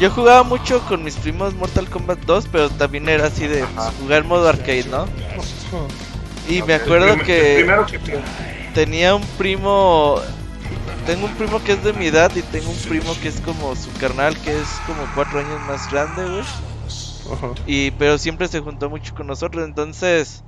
Yo 0.00 0.10
jugaba 0.10 0.42
mucho 0.42 0.80
con 0.88 1.04
mis 1.04 1.14
primos 1.16 1.54
Mortal 1.54 1.88
Kombat 1.88 2.18
2, 2.26 2.48
pero 2.50 2.68
también 2.68 3.08
era 3.08 3.28
así 3.28 3.46
de 3.46 3.64
pues, 3.64 3.86
jugar 4.00 4.24
modo 4.24 4.48
arcade, 4.48 4.84
¿no? 4.90 5.06
Y 6.48 6.62
me 6.62 6.74
acuerdo 6.74 7.16
que 7.24 7.54
primero 7.56 7.86
que 7.86 7.98
tenía 8.74 9.14
un 9.14 9.22
primo. 9.38 10.20
Tengo 11.06 11.26
un 11.26 11.34
primo 11.34 11.62
que 11.62 11.72
es 11.72 11.84
de 11.84 11.92
mi 11.92 12.06
edad 12.06 12.34
y 12.34 12.42
tengo 12.42 12.68
un 12.70 12.76
primo 12.78 13.14
que 13.22 13.28
es 13.28 13.40
como 13.40 13.76
su 13.76 13.92
carnal, 14.00 14.36
que 14.40 14.56
es 14.58 14.66
como 14.86 14.98
cuatro 15.14 15.38
años 15.38 15.60
más 15.68 15.88
grande, 15.90 16.24
güey. 16.28 16.44
Y 17.66 17.90
pero 17.92 18.18
siempre 18.18 18.48
se 18.48 18.60
juntó 18.60 18.90
mucho 18.90 19.14
con 19.14 19.26
nosotros, 19.26 19.64
entonces 19.64 20.42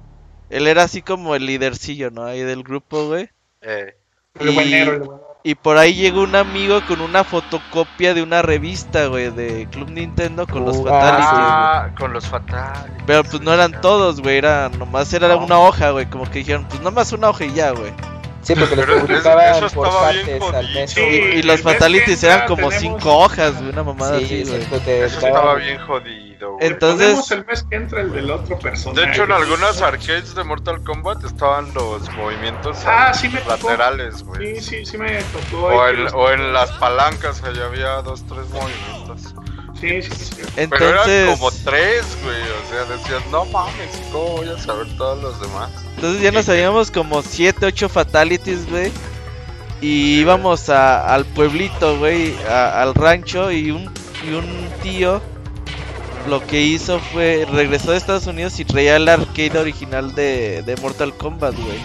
él 0.50 0.66
era 0.66 0.82
así 0.84 1.02
como 1.02 1.34
el 1.34 1.46
lidercillo, 1.46 2.10
¿no? 2.10 2.24
Ahí 2.24 2.40
del 2.40 2.62
grupo, 2.64 3.06
güey. 3.08 3.28
Eh, 3.62 3.96
El 4.38 4.50
Y- 4.50 4.54
buenero. 4.54 5.24
Y 5.44 5.54
por 5.54 5.78
ahí 5.78 5.94
llegó 5.94 6.22
un 6.22 6.34
amigo 6.34 6.80
con 6.86 7.00
una 7.00 7.22
fotocopia 7.24 8.12
de 8.12 8.22
una 8.22 8.42
revista, 8.42 9.06
güey, 9.06 9.30
de 9.30 9.68
Club 9.70 9.88
Nintendo 9.90 10.46
con 10.46 10.64
los 10.64 10.76
Uh, 10.78 10.84
Fatalities, 10.84 11.30
güey. 11.30 11.42
ah, 11.44 11.90
con 11.98 12.12
los 12.12 12.26
fatales. 12.26 12.92
Pero 13.06 13.22
pues 13.24 13.40
no 13.40 13.54
eran 13.54 13.80
todos, 13.80 14.20
güey, 14.20 14.36
era 14.36 14.68
nomás 14.68 15.12
era 15.12 15.28
No. 15.28 15.38
una 15.44 15.58
hoja, 15.60 15.90
güey, 15.92 16.06
como 16.10 16.24
que 16.28 16.40
dijeron, 16.40 16.66
pues 16.68 16.80
nomás 16.82 17.12
una 17.12 17.30
hoja 17.30 17.44
y 17.44 17.54
ya, 17.54 17.70
güey. 17.70 17.92
Sí, 18.48 18.54
porque 18.54 18.76
los 18.76 18.88
es- 19.66 19.72
por 19.74 19.88
partes 19.90 20.42
al 20.54 20.74
mes. 20.74 20.90
Sí, 20.90 21.00
Y, 21.00 21.42
los 21.42 21.56
que 21.58 21.62
Fatalities 21.64 22.22
eran 22.24 22.46
como 22.46 22.68
tenemos- 22.70 22.74
cinco 22.80 23.18
hojas, 23.18 23.54
una 23.60 23.82
mamada 23.82 24.18
Sí, 24.18 24.24
así, 24.24 24.34
güey. 24.44 24.46
siempre 24.46 24.80
te 24.80 25.04
Eso 25.04 25.26
estaba 25.26 25.54
bien 25.56 25.78
jodido, 25.86 26.52
güey. 26.54 26.66
Entonces- 26.66 27.06
Ponemos 27.08 27.30
el 27.32 27.44
mes 27.44 27.62
que 27.68 27.76
entra 27.76 28.00
el 28.00 28.12
del 28.12 28.30
otro 28.30 28.58
personaje. 28.58 29.00
De 29.06 29.12
hecho, 29.12 29.24
en 29.24 29.32
algunas 29.32 29.82
arcades 29.82 30.34
de 30.34 30.44
Mortal 30.44 30.82
Kombat 30.82 31.24
estaban 31.24 31.72
los 31.74 32.08
movimientos 32.12 32.78
Ah, 32.86 33.12
sí 33.12 33.28
me 33.28 33.40
tocó. 33.40 33.68
laterales, 33.70 34.22
güey. 34.24 34.56
Sí, 34.56 34.62
sí, 34.62 34.86
sí 34.86 34.96
me 34.98 35.22
tocó. 35.24 35.66
O 35.66 35.84
que 35.84 35.90
en, 35.90 36.04
los- 36.04 36.12
o 36.14 36.30
en 36.32 36.52
las 36.54 36.70
palancas, 36.72 37.42
allá 37.44 37.66
había 37.66 38.02
dos, 38.02 38.24
tres 38.26 38.48
movimientos. 38.48 39.34
Sí, 39.80 40.02
sí, 40.02 40.10
sí. 40.10 40.34
Pero 40.56 40.88
eran 40.88 41.08
Entonces, 41.08 41.28
como 41.38 41.50
tres, 41.64 42.04
güey. 42.24 42.36
O 42.42 42.68
sea, 42.70 42.96
decías, 42.96 43.22
no 43.30 43.44
mames, 43.46 44.00
¿cómo 44.12 44.38
voy 44.38 44.48
a 44.48 44.58
saber 44.58 44.86
todos 44.96 45.22
los 45.22 45.40
demás? 45.40 45.70
entonces 45.96 46.22
ya 46.22 46.30
nos 46.30 46.44
sabíamos 46.46 46.90
como 46.92 47.22
siete, 47.22 47.66
ocho 47.66 47.88
Fatalities, 47.88 48.68
güey. 48.70 48.90
Y 49.80 50.20
íbamos 50.20 50.68
a- 50.68 51.12
al 51.14 51.24
pueblito, 51.24 51.98
güey, 51.98 52.34
a- 52.48 52.82
al 52.82 52.94
rancho 52.94 53.50
y 53.52 53.70
un, 53.70 53.90
y 54.26 54.32
un 54.32 54.68
tío 54.82 55.20
lo 56.28 56.44
que 56.46 56.60
hizo 56.60 56.98
fue 56.98 57.46
regresó 57.50 57.92
de 57.92 57.96
Estados 57.98 58.26
Unidos 58.26 58.58
y 58.60 58.64
traía 58.64 58.96
el 58.96 59.08
arcade 59.08 59.56
original 59.58 60.14
de, 60.14 60.62
de 60.62 60.76
Mortal 60.76 61.14
Kombat, 61.16 61.54
güey. 61.54 61.78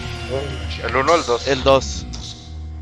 El 0.88 0.96
1 0.96 1.12
o 1.12 1.16
el 1.16 1.24
2. 1.24 1.46
El 1.48 1.62
2. 1.62 2.06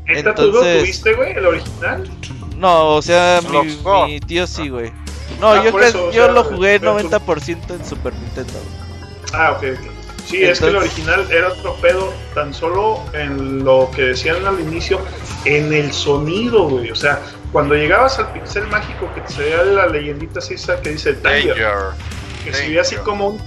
¿Esta 0.07 0.35
tú 0.35 0.41
lo 0.41 0.47
Entonces- 0.49 0.79
tuviste, 0.81 1.13
güey? 1.13 1.31
¿El 1.33 1.45
original? 1.45 2.11
No, 2.57 2.89
o 2.95 3.01
sea, 3.01 3.39
mi, 3.49 3.77
mi 4.07 4.19
tío 4.19 4.45
sí, 4.47 4.69
güey. 4.69 4.91
No, 5.39 5.51
Ah, 5.51 5.63
yo, 5.63 5.71
yo 6.11 6.11
sea, 6.11 6.27
lo 6.27 6.43
jugué 6.43 6.79
pero 6.79 6.97
tú- 6.97 7.09
90% 7.09 7.73
en 7.75 7.85
Super 7.85 8.13
Nintendo. 8.13 8.53
Ah, 9.33 9.51
ok. 9.57 9.63
Sí, 10.25 10.41
es 10.41 10.59
que 10.61 10.67
el 10.67 10.77
original 10.77 11.29
era 11.29 11.49
otro 11.49 11.75
pedo, 11.81 12.13
tan 12.33 12.53
solo 12.53 13.03
en 13.13 13.63
lo 13.65 13.89
que 13.93 14.03
decían 14.03 14.45
al 14.45 14.57
inicio, 14.59 15.01
en 15.43 15.73
el 15.73 15.91
sonido, 15.91 16.69
güey. 16.69 16.91
O 16.91 16.95
sea, 16.95 17.19
cuando 17.51 17.75
llegabas 17.75 18.19
al 18.19 18.31
pixel 18.31 18.65
mágico 18.67 19.09
que 19.13 19.21
te 19.21 19.33
salía 19.33 19.63
la 19.63 19.87
leyendita 19.87 20.39
así 20.39 20.53
esa 20.53 20.79
que 20.81 20.91
dice 20.91 21.13
Danger, 21.13 21.47
Danger. 21.49 21.77
que 22.45 22.53
se 22.53 22.67
veía 22.67 22.81
así 22.81 22.95
como 22.97 23.27
un... 23.29 23.41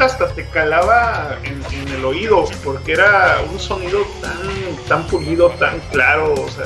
hasta 0.00 0.28
te 0.28 0.44
calaba 0.48 1.38
en, 1.44 1.62
en 1.72 1.88
el 1.94 2.04
oído, 2.04 2.44
porque 2.64 2.92
era 2.92 3.38
un 3.52 3.58
sonido 3.60 4.00
tan, 4.20 4.76
tan 4.88 5.06
pulido, 5.06 5.50
tan 5.50 5.78
claro, 5.92 6.34
o 6.34 6.48
sea, 6.50 6.64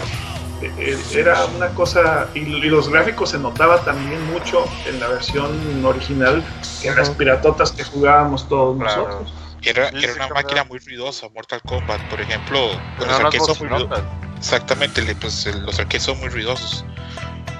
era 1.15 1.45
una 1.47 1.69
cosa, 1.69 2.29
y, 2.35 2.41
y 2.41 2.69
los 2.69 2.89
gráficos 2.89 3.31
se 3.31 3.39
notaba 3.39 3.81
también 3.85 4.25
mucho 4.33 4.65
en 4.87 5.01
la 5.01 5.09
versión 5.09 5.85
original 5.85 6.45
que 6.83 6.89
en 6.89 6.97
las 6.97 7.11
piratotas 7.11 7.73
que 7.73 7.85
jugábamos 7.85 8.49
todos 8.49 8.77
nosotros. 8.77 9.33
Era, 9.63 9.89
era 9.89 10.15
una 10.15 10.29
máquina 10.29 10.65
muy 10.65 10.79
ruidosa, 10.79 11.29
Mortal 11.35 11.61
Kombat, 11.63 12.01
por 12.09 12.21
ejemplo. 12.21 12.71
Los 12.99 13.47
son 13.47 13.59
muy 13.59 13.69
ruidosos. 13.69 14.05
Exactamente, 14.39 15.03
pues, 15.17 15.47
los 15.47 15.79
arcades 15.79 16.05
son 16.05 16.19
muy 16.21 16.29
ruidosos. 16.29 16.85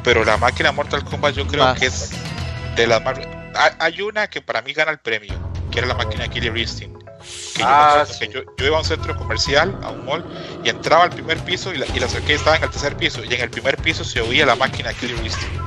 Pero 0.05 0.25
la 0.25 0.37
máquina 0.37 0.71
Mortal 0.73 1.05
Kombat 1.05 1.35
yo 1.35 1.47
creo 1.47 1.65
Más. 1.65 1.79
que 1.79 1.87
es 1.87 2.13
de 2.77 2.87
las 2.87 3.05
más... 3.05 3.19
Hay, 3.19 3.73
hay 3.79 4.01
una 4.01 4.29
que 4.29 4.41
para 4.41 4.63
mí 4.63 4.73
gana 4.73 4.93
el 4.93 4.99
premio, 4.99 5.35
que 5.71 5.81
era 5.81 5.89
la 5.89 5.95
máquina 5.95 6.29
Killer 6.29 6.57
Instinct. 6.57 6.98
Que 7.55 7.61
yo 7.63 7.67
Ah, 7.69 7.89
acuerdo 8.03 8.19
que 8.19 8.29
yo, 8.29 8.41
yo 8.57 8.67
iba 8.67 8.77
a 8.77 8.81
un 8.81 8.85
centro 8.87 9.17
comercial, 9.17 9.77
a 9.83 9.91
un 9.91 10.05
mall, 10.05 10.25
y 10.65 10.69
entraba 10.69 11.05
al 11.05 11.11
primer 11.11 11.39
piso 11.39 11.73
y, 11.75 11.79
la, 11.79 11.87
y 11.87 11.99
arcades 12.03 12.31
estaban 12.31 12.59
en 12.59 12.65
el 12.65 12.71
tercer 12.71 12.97
piso. 12.97 13.23
Y 13.25 13.35
en 13.35 13.41
el 13.41 13.51
primer 13.51 13.77
piso 13.79 14.05
se 14.05 14.21
oía 14.21 14.47
la 14.47 14.55
máquina 14.57 14.93
Killer 14.95 15.17
Instinct. 15.25 15.61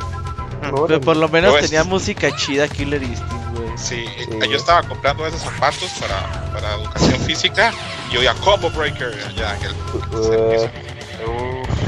Pero 0.87 1.01
por 1.01 1.17
lo 1.17 1.27
menos 1.27 1.53
Yo 1.55 1.59
tenía 1.61 1.83
música 1.83 2.35
chida 2.35 2.67
Killer 2.67 3.01
Instinct, 3.01 3.57
güey. 3.57 3.77
Sí, 3.77 4.05
eh, 4.17 4.47
yo 4.49 4.57
estaba 4.57 4.83
comprando 4.83 5.25
esos 5.25 5.41
zapatos 5.41 5.89
para, 5.99 6.51
para 6.53 6.75
educación 6.75 7.19
física 7.21 7.71
y 8.11 8.17
oía 8.17 8.33
Combo 8.35 8.69
Breaker 8.69 9.11
allá 9.27 9.55
en 9.57 9.63
el 9.65 9.75
tercer 10.11 10.49
piso. 10.51 10.69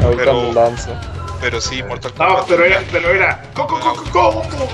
Ahorita 0.04 0.24
Pero-. 0.24 0.54
Pero 1.40 1.62
sí, 1.62 1.84
Mortal 1.84 2.14
No, 2.18 2.26
Kombat. 2.28 2.46
pero 2.48 2.66
era, 2.66 2.82
pero 2.92 3.10
era, 3.12 3.44
"Co, 3.54 3.68
co, 3.68 3.80
co, 3.80 3.94
co, 3.96 4.12
co, 4.12 4.42
co, 4.50 4.68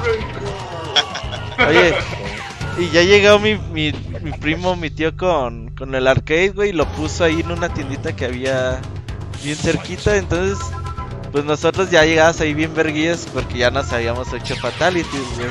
Oye, 1.67 1.95
y 2.79 2.89
ya 2.91 3.01
llegó 3.03 3.39
mi, 3.39 3.55
mi, 3.57 3.91
primo, 4.39 4.75
mi 4.75 4.89
tío 4.89 5.15
con, 5.17 5.69
con 5.75 5.93
el 5.95 6.07
arcade, 6.07 6.49
güey, 6.49 6.69
y 6.69 6.73
lo 6.73 6.85
puso 6.93 7.23
ahí 7.23 7.41
en 7.41 7.51
una 7.51 7.69
tiendita 7.73 8.15
que 8.15 8.25
había 8.25 8.79
bien 9.43 9.55
cerquita, 9.55 10.15
entonces, 10.17 10.57
pues 11.31 11.43
nosotros 11.45 11.89
ya 11.91 12.05
llegamos 12.05 12.39
ahí 12.41 12.53
bien 12.53 12.73
verguillas 12.73 13.27
porque 13.33 13.59
ya 13.59 13.71
nos 13.71 13.91
habíamos 13.93 14.31
hecho 14.33 14.55
fatalities, 14.57 15.35
güey. 15.37 15.49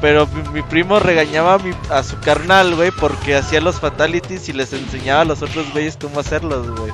Pero 0.00 0.26
mi, 0.54 0.62
primo 0.62 0.98
regañaba 0.98 1.54
a, 1.54 1.58
mi- 1.58 1.74
a 1.90 2.02
su 2.02 2.18
carnal, 2.20 2.74
güey, 2.74 2.90
porque 2.90 3.36
hacía 3.36 3.60
los 3.60 3.78
fatalities 3.80 4.48
y 4.48 4.54
les 4.54 4.72
enseñaba 4.72 5.20
a 5.22 5.24
los 5.26 5.42
otros 5.42 5.70
güeyes 5.72 5.98
cómo 6.00 6.20
hacerlos, 6.20 6.70
güey. 6.70 6.90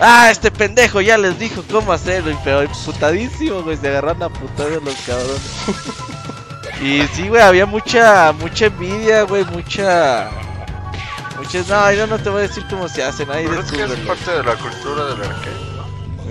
Ah, 0.00 0.28
este 0.30 0.50
pendejo 0.50 1.00
ya 1.00 1.16
les 1.18 1.38
dijo 1.38 1.62
cómo 1.70 1.92
hacerlo, 1.92 2.36
pero 2.44 2.68
putadísimo, 2.84 3.62
güey, 3.62 3.76
se 3.76 3.88
agarran 3.88 4.22
a 4.24 4.28
putadas 4.28 4.82
los 4.82 4.94
cabrones. 5.06 5.40
Y 6.82 7.02
sí, 7.08 7.28
güey, 7.28 7.42
había 7.42 7.66
mucha, 7.66 8.32
mucha 8.32 8.66
envidia, 8.66 9.22
güey, 9.22 9.44
mucha... 9.46 10.28
Muchas... 11.38 11.68
No, 11.68 11.92
yo 11.92 12.06
no 12.06 12.18
te 12.18 12.28
voy 12.30 12.40
a 12.40 12.42
decir 12.42 12.64
cómo 12.68 12.88
se 12.88 13.02
hacen, 13.02 13.30
ahí 13.30 13.46
Pero 13.48 13.60
es 13.60 13.70
que 13.70 13.82
es 13.82 13.90
parte 14.00 14.30
de 14.30 14.42
la 14.42 14.54
cultura 14.56 15.04
del 15.06 15.22
arcade. 15.22 15.66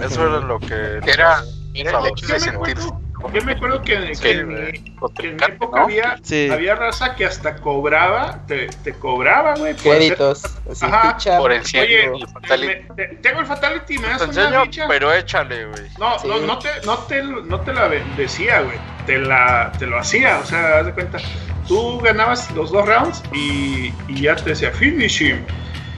Eso 0.04 0.28
era 0.28 0.40
lo 0.40 0.60
que. 0.60 1.00
Era, 1.06 1.44
era 1.74 2.00
el 2.00 2.08
hecho 2.08 2.28
de 2.28 2.34
me 2.34 2.40
sentir. 2.40 2.78
acuerdo, 2.78 2.95
yo 3.36 3.46
me 3.46 3.52
acuerdo 3.54 3.82
que, 3.82 4.16
Sí, 4.16 4.28
en, 4.30 4.48
mi, 4.48 4.56
que 4.56 5.28
en 5.28 5.36
mi 5.36 5.44
época 5.44 5.78
¿no? 5.80 5.84
había, 5.86 6.18
Sí. 6.24 6.50
había 6.52 6.76
raza 6.76 7.16
que 7.16 7.26
hasta 7.26 7.56
cobraba, 7.58 8.46
te, 8.48 8.68
te 8.84 8.94
cobraba, 8.94 9.54
güey. 9.56 9.74
por 9.76 9.96
hacer- 9.96 9.98
Créditos. 10.16 10.44
Así, 10.72 10.86
Ajá, 10.86 11.14
ficha. 11.16 11.38
Por 11.38 11.52
el 11.52 11.66
cielo, 11.66 12.14
Oye, 12.14 12.24
el 12.24 12.28
fatality. 12.30 12.68
me- 12.68 12.96
te- 12.96 13.16
tengo 13.18 13.40
el 13.42 13.46
Fatality, 13.46 13.98
me 14.00 14.08
das 14.08 14.18
Te 14.20 14.24
una 14.26 14.42
enseño, 14.44 14.64
ficha. 14.64 14.86
pero 14.88 15.14
échale, 15.14 15.66
güey. 15.66 15.84
No, 16.00 16.18
Sí. 16.20 16.28
no, 16.28 16.40
no 16.40 16.60
te, 16.60 16.70
no 16.86 16.98
te, 17.00 17.24
no 17.24 17.60
te 17.62 17.74
la 17.74 17.90
decía, 18.18 18.62
güey. 18.62 18.78
Te 19.06 19.18
la, 19.20 19.72
te 19.78 19.86
lo 19.86 20.00
hacía, 20.00 20.40
o 20.40 20.46
sea, 20.46 20.80
haz 20.80 20.86
de 20.88 20.94
cuenta. 20.94 21.20
Tú 21.68 22.00
ganabas 22.00 22.50
los 22.52 22.72
dos 22.72 22.86
rounds 22.88 23.24
y, 23.34 23.94
y 24.08 24.22
ya 24.22 24.36
te 24.36 24.50
decía 24.52 24.72
finishing. 24.72 25.46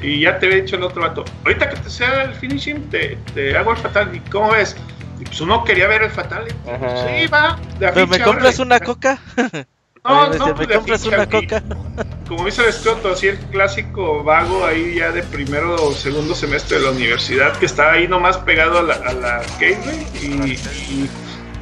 Y 0.02 0.22
ya 0.22 0.38
te 0.38 0.46
había 0.46 0.62
dicho 0.62 0.76
el 0.76 0.84
otro 0.84 1.02
vato. 1.02 1.26
Ahorita 1.44 1.70
que 1.70 1.78
te 1.78 1.90
sea 1.90 2.24
el 2.24 2.34
finishing, 2.36 2.88
te, 2.90 3.18
te 3.34 3.58
hago 3.58 3.72
el 3.72 3.78
fatality. 3.78 4.20
¿Cómo 4.30 4.52
ves? 4.52 4.78
Y 5.20 5.24
pues 5.26 5.42
uno 5.42 5.64
quería 5.64 5.88
ver 5.88 6.04
el 6.04 6.12
fatality. 6.12 6.56
Ajá. 6.70 7.08
Sí, 7.08 7.28
va. 7.28 7.58
de 7.80 7.88
¿Pero 7.92 8.08
me 8.08 8.20
compras 8.22 8.60
una 8.60 8.80
coca? 8.80 9.18
No, 10.06 10.28
no, 10.28 10.30
decía, 10.32 10.54
pues 10.56 10.60
¿me 10.60 10.68
de 10.68 10.76
compras 10.76 11.06
una 11.06 11.24
y- 11.24 11.28
coca? 11.28 11.64
como 12.30 12.46
dice 12.46 12.62
el 12.62 12.70
escroto, 12.70 13.12
así 13.12 13.28
el 13.28 13.38
clásico 13.38 14.24
vago 14.24 14.66
ahí 14.66 14.96
ya 14.96 15.12
de 15.12 15.22
primero 15.22 15.76
o 15.84 15.92
segundo 15.92 16.34
semestre 16.34 16.78
de 16.80 16.86
la 16.86 16.92
universidad, 16.92 17.52
que 17.58 17.66
estaba 17.66 17.92
ahí 17.94 18.08
nomás 18.08 18.38
pegado 18.38 18.80
a 18.80 18.84
la, 18.84 18.94
a 18.94 19.12
la 19.12 19.36
arcade, 19.40 19.78
güey, 19.84 20.08
y, 20.22 20.54
y, 20.54 21.10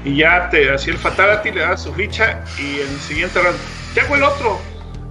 y 0.04 0.18
ya 0.18 0.48
te 0.52 0.72
hacía 0.72 0.94
el 0.94 1.00
fatality, 1.00 1.54
le 1.54 1.62
das 1.62 1.82
su 1.82 1.94
ficha, 1.96 2.42
y 2.60 2.82
en 2.82 2.90
el 2.90 3.00
siguiente 3.00 3.40
round, 3.42 3.58
te 3.96 4.02
hago 4.02 4.16
el 4.16 4.22
otro, 4.24 4.62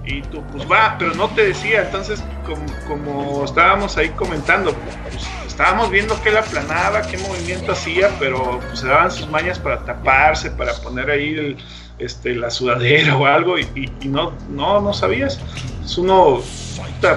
y 0.05 0.21
tú, 0.21 0.41
pues 0.53 0.63
va, 0.71 0.95
pero 0.97 1.13
no 1.15 1.27
te 1.31 1.47
decía, 1.47 1.81
entonces, 1.81 2.23
como, 2.45 2.65
como 2.87 3.43
estábamos 3.43 3.97
ahí 3.97 4.09
comentando, 4.11 4.71
pues 4.73 5.25
estábamos 5.55 5.89
viendo 5.89 6.21
que 6.21 6.27
él 6.29 6.37
aplanaba, 6.37 7.01
qué 7.03 7.17
movimiento 7.17 7.71
hacía, 7.71 8.09
pero 8.19 8.59
pues 8.59 8.79
se 8.81 8.87
daban 8.87 9.09
sus 9.09 9.29
mañas 9.29 9.57
para 9.57 9.79
taparse, 9.85 10.51
para 10.51 10.73
poner 10.73 11.09
ahí 11.09 11.33
el, 11.33 11.57
este, 11.97 12.35
la 12.35 12.49
sudadera 12.49 13.15
o 13.15 13.25
algo, 13.25 13.57
y, 13.57 13.61
y- 13.73 13.89
y 14.01 14.07
no, 14.09 14.33
no, 14.49 14.81
no 14.81 14.93
sabías. 14.93 15.39
Pues 15.79 15.97
uno, 15.97 16.41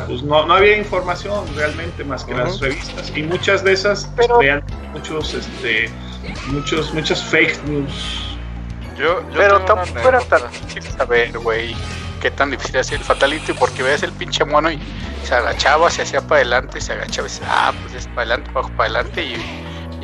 pues 0.06 0.22
no, 0.22 0.46
no 0.46 0.54
había 0.54 0.76
información 0.76 1.44
realmente 1.56 2.04
más 2.04 2.22
que 2.22 2.32
las 2.34 2.60
revistas, 2.60 3.12
y 3.16 3.24
muchas 3.24 3.64
de 3.64 3.72
esas 3.72 4.08
traían 4.14 4.62
muchos, 4.92 5.34
este, 5.34 5.90
muchos, 6.46 6.94
muchas 6.94 7.20
fake 7.24 7.64
news. 7.64 8.36
Yo, 8.96 9.20
yo 9.32 9.36
Pero 9.36 9.60
tampoco 9.62 10.08
era 10.08 10.20
tan 10.20 10.42
difícil 10.52 10.82
saber, 10.96 11.36
güey, 11.40 11.74
qué 12.18 12.30
tan 12.30 12.50
difícil 12.50 12.78
hacía 12.78 12.98
el 12.98 13.04
fatality, 13.04 13.52
porque 13.54 13.82
veías 13.82 14.02
el 14.02 14.12
pinche 14.12 14.44
mono 14.44 14.70
y 14.70 14.78
se 15.22 15.34
agachaba, 15.34 15.90
se 15.90 16.02
hacía 16.02 16.20
para 16.20 16.36
adelante, 16.40 16.80
se 16.80 16.92
agachaba 16.92 17.28
y 17.28 17.30
decía, 17.30 17.46
ah, 17.50 17.72
pues 17.82 17.94
es 17.94 18.06
para 18.08 18.22
adelante, 18.22 18.50
bajo 18.52 18.68
para 18.70 18.84
adelante, 18.84 19.22
y, 19.22 19.34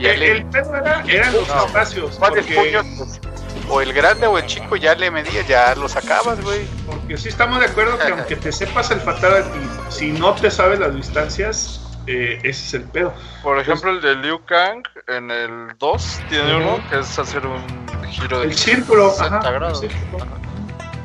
El, 0.05 0.21
le. 0.21 0.33
el 0.33 0.47
pedo 0.47 0.75
era, 0.77 1.03
eran 1.07 1.33
los 1.33 1.49
No, 1.49 1.67
espacios, 1.67 2.17
porque, 2.19 2.43
puños, 2.55 2.87
pues, 2.99 3.21
o 3.69 3.81
el 3.81 3.93
grande 3.93 4.27
o 4.27 4.37
el 4.39 4.47
chico 4.47 4.77
ya 4.77 4.95
le 4.95 5.11
medía, 5.11 5.43
ya 5.47 5.75
lo 5.75 5.89
sacabas, 5.89 6.41
güey. 6.43 6.67
porque 6.87 7.17
sí 7.17 7.29
estamos 7.29 7.61
de 7.61 7.67
acuerdo 7.67 7.99
que 7.99 8.13
aunque 8.13 8.37
te 8.37 8.53
sepas 8.53 8.91
el 8.91 9.01
fatality, 9.01 9.59
si 9.89 10.13
no 10.13 10.35
te 10.35 10.51
sabes 10.51 10.79
las 10.81 10.95
distancias, 10.95 11.81
eh, 12.07 12.39
ese 12.43 12.67
es 12.67 12.75
el 12.75 12.83
pedo. 12.83 13.15
Por 13.43 13.59
ejemplo, 13.59 13.91
el 13.91 14.03
de 14.03 14.17
Liu 14.17 14.45
Kang 14.45 14.83
en 15.07 15.31
el 15.31 15.79
2 15.79 16.21
tiene 16.29 16.57
uno 16.57 16.85
que 16.91 16.99
es 16.99 17.19
hacer 17.19 17.47
un 17.47 17.65
giro 18.11 18.41
de 18.41 18.47
El 18.47 18.55
círculo, 18.55 19.11
60 19.11 19.39
ajá, 19.39 19.51
grados. 19.51 19.83
el 19.83 19.91
círculo. 19.91 20.27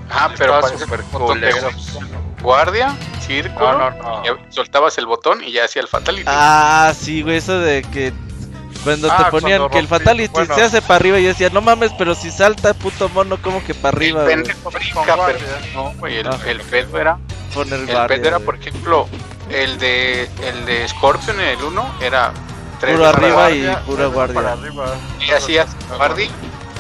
Ah, 0.10 0.30
pero 0.38 0.62
súper 0.78 1.02
culero. 1.04 1.70
guardia, 2.42 2.96
círculo, 3.26 3.78
No, 3.78 3.90
no, 3.92 4.24
no. 4.24 4.24
y 4.26 4.54
soltabas 4.54 4.98
el 4.98 5.06
botón 5.06 5.44
y 5.44 5.52
ya 5.52 5.66
hacía 5.66 5.82
el 5.82 5.88
fatality. 5.88 6.24
Ah, 6.28 6.94
sí, 6.98 7.22
güey, 7.22 7.38
eso 7.38 7.60
de 7.60 7.84
que 7.84 8.14
cuando 8.84 9.12
Ah, 9.12 9.18
te 9.26 9.32
ponían 9.32 9.60
cuando 9.60 9.70
que 9.70 9.80
el 9.80 9.88
fatality 9.88 10.32
bueno. 10.34 10.56
se 10.56 10.64
hace 10.64 10.82
para 10.82 10.96
arriba 10.96 11.20
y 11.20 11.24
yo 11.24 11.30
decía, 11.30 11.50
no 11.52 11.62
mames, 11.62 11.92
pero 11.98 12.16
si 12.16 12.32
salta 12.32 12.74
puto 12.74 13.10
mono, 13.10 13.38
como 13.42 13.64
que 13.64 13.74
para 13.76 13.96
arriba, 13.98 14.22
el 14.22 14.26
güey? 14.26 14.36
pendejo 14.38 14.70
pero 14.72 15.40
no, 15.74 15.94
güey, 16.00 16.18
el, 16.18 16.28
Ah. 16.28 16.38
el 16.48 16.62
pedo 16.62 16.98
era 16.98 17.18
Poner 17.54 17.80
El 17.80 17.88
guardia, 17.88 18.08
pedo 18.08 18.28
era, 18.28 18.38
güey. 18.38 18.46
por 18.46 18.56
ejemplo, 18.56 19.08
el 19.50 19.78
de 19.80 20.30
el 20.44 20.66
de 20.66 20.88
Scorpion 20.88 21.40
en 21.42 21.48
el 21.60 21.64
1 21.64 21.96
era 22.02 22.32
3 22.80 22.96
Puro 22.96 23.08
arriba 23.08 23.52
y 23.52 23.68
pura 23.86 24.06
guardia. 24.08 24.36
Para 24.36 24.54
arriba. 24.54 24.86
y 25.20 25.32
hacías 25.32 25.68
guardia, 25.98 26.30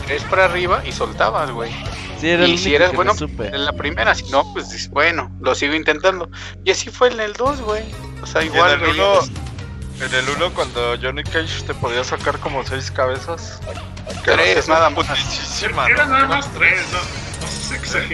3 0.06 0.23
para 0.30 0.45
arriba 0.45 0.81
y 0.85 0.91
soltabas, 0.93 1.51
güey. 1.51 1.72
Sí, 2.20 2.30
era 2.30 2.46
Y 2.48 2.58
si 2.58 2.74
eras 2.76 2.94
bueno 2.94 3.14
en 3.20 3.66
la 3.66 3.74
primera, 3.74 4.14
si 4.16 4.30
no, 4.32 4.52
pues 4.54 4.90
bueno, 4.91 5.32
lo 5.41 5.56
sigo 5.56 5.74
intentando. 5.76 6.30
Y 6.66 6.72
así 6.72 6.90
fue 6.90 7.10
en 7.10 7.20
el 7.20 7.34
2, 7.34 7.62
güey. 7.62 7.84
O 8.22 8.26
sea, 8.26 8.44
Y 8.44 8.48
en 8.48 8.54
igual 8.56 8.72
el 8.74 8.80
veías- 8.82 9.30
1, 9.30 10.06
en 10.06 10.14
el 10.16 10.30
1 10.30 10.54
cuando 10.54 10.96
Johnny 11.02 11.24
Cage 11.24 11.64
te 11.66 11.74
podía 11.74 12.04
sacar 12.04 12.40
como 12.40 12.66
6 12.66 12.91
cabezas. 12.91 13.60
que 14.24 14.32
Tres, 14.32 14.66
eran 14.68 14.70
nada 14.70 14.90
más. 14.90 15.08
¿no? 15.08 16.06
nada 16.08 16.26
más 16.28 16.52
tres, 16.54 16.82
no, 16.91 16.98
no 16.98 17.48
se 17.48 18.06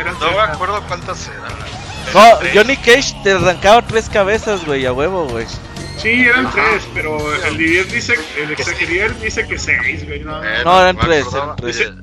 eran 0.00 0.18
No 0.20 0.30
me 0.30 0.40
acuerdo 0.40 0.82
cuántas 0.86 1.28
eran. 1.28 1.52
No, 2.14 2.38
Johnny 2.54 2.76
Cage 2.76 3.14
te 3.24 3.32
arrancaba 3.32 3.82
tres 3.86 4.08
cabezas, 4.08 4.64
güey, 4.64 4.86
a 4.86 4.92
huevo, 4.92 5.26
güey. 5.28 5.46
Sí, 5.96 6.26
eran 6.26 6.50
tres, 6.52 6.86
pero 6.92 7.18
el 7.44 7.56
Didier 7.56 7.86
dice, 7.88 8.14
el 8.36 8.50
Exagerier 8.52 9.18
dice 9.18 9.46
que 9.48 9.58
seis, 9.58 10.06
güey. 10.06 10.20
No, 10.20 10.42
eran 10.42 10.96
tres, 10.98 11.26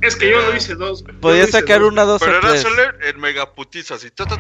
es 0.02 0.16
que 0.16 0.32
yo 0.32 0.42
lo 0.42 0.56
hice 0.56 0.76
dos, 0.76 1.04
güey. 1.04 1.16
Podía 1.18 1.48
sacar 1.48 1.84
una, 1.84 2.04
dos 2.04 2.22
Pero 2.22 2.40
era 2.40 2.58
solo 2.58 2.82
el 3.02 3.18
megaputiza, 3.18 3.96
así. 3.96 4.08
Estaba 4.08 4.32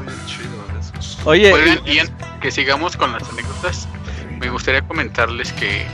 bien 0.00 0.26
chido 0.26 0.64
eso. 0.80 1.18
Oye. 1.24 1.80
Y 1.84 1.98
antes 1.98 2.26
que 2.40 2.50
sigamos 2.50 2.96
con 2.96 3.12
las 3.12 3.28
anécdotas, 3.28 3.86
me 4.40 4.48
gustaría 4.48 4.80
comentarles 4.82 5.52
que, 5.52 5.86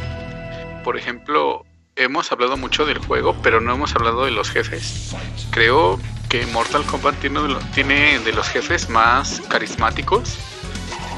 por 0.85 0.97
ejemplo, 0.97 1.67
hemos 1.97 2.31
hablado 2.31 2.57
mucho 2.57 2.87
del 2.87 2.99
juego, 2.99 3.37
pero 3.43 3.61
no 3.61 3.75
hemos 3.75 3.95
hablado 3.97 4.25
de 4.25 4.31
los 4.31 4.51
jefes. 4.51 5.15
Creo 5.51 5.99
que 6.29 6.47
Mortal 6.47 6.85
Kombat 6.85 7.17
tiene 7.17 8.21
de 8.21 8.33
los 8.33 8.49
jefes 8.49 8.89
más 8.89 9.43
carismáticos 9.49 10.39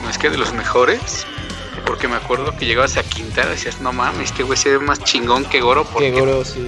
no 0.02 0.10
es 0.10 0.18
que 0.18 0.30
de 0.30 0.38
los 0.38 0.52
mejores. 0.52 1.26
Porque 1.86 2.08
me 2.08 2.16
acuerdo 2.16 2.54
que 2.56 2.66
llegabas 2.66 2.96
a 2.98 3.02
Quintana 3.02 3.48
y 3.48 3.52
decías, 3.52 3.80
no 3.80 3.92
mames, 3.92 4.30
este 4.30 4.42
güey 4.42 4.56
se 4.58 4.70
ve 4.70 4.78
más 4.78 5.02
chingón 5.02 5.44
que 5.46 5.60
Goro 5.60 5.84
Que 5.84 5.92
porque 5.92 6.10
Goro, 6.10 6.44
sí. 6.44 6.66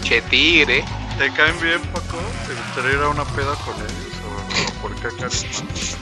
pinche 0.00 0.22
tigre. 0.22 0.84
¿Te 1.18 1.30
caen 1.32 1.60
bien, 1.60 1.80
Paco? 1.92 2.18
¿Te 2.46 2.54
gustaría 2.54 2.98
ir 2.98 3.02
a 3.04 3.08
una 3.08 3.24
peda 3.24 3.54
con 3.64 3.74
ellos? 3.76 4.14
¿O, 4.24 4.78
o 4.78 4.82
por 4.82 4.94
qué 4.96 5.08
acá? 5.08 5.28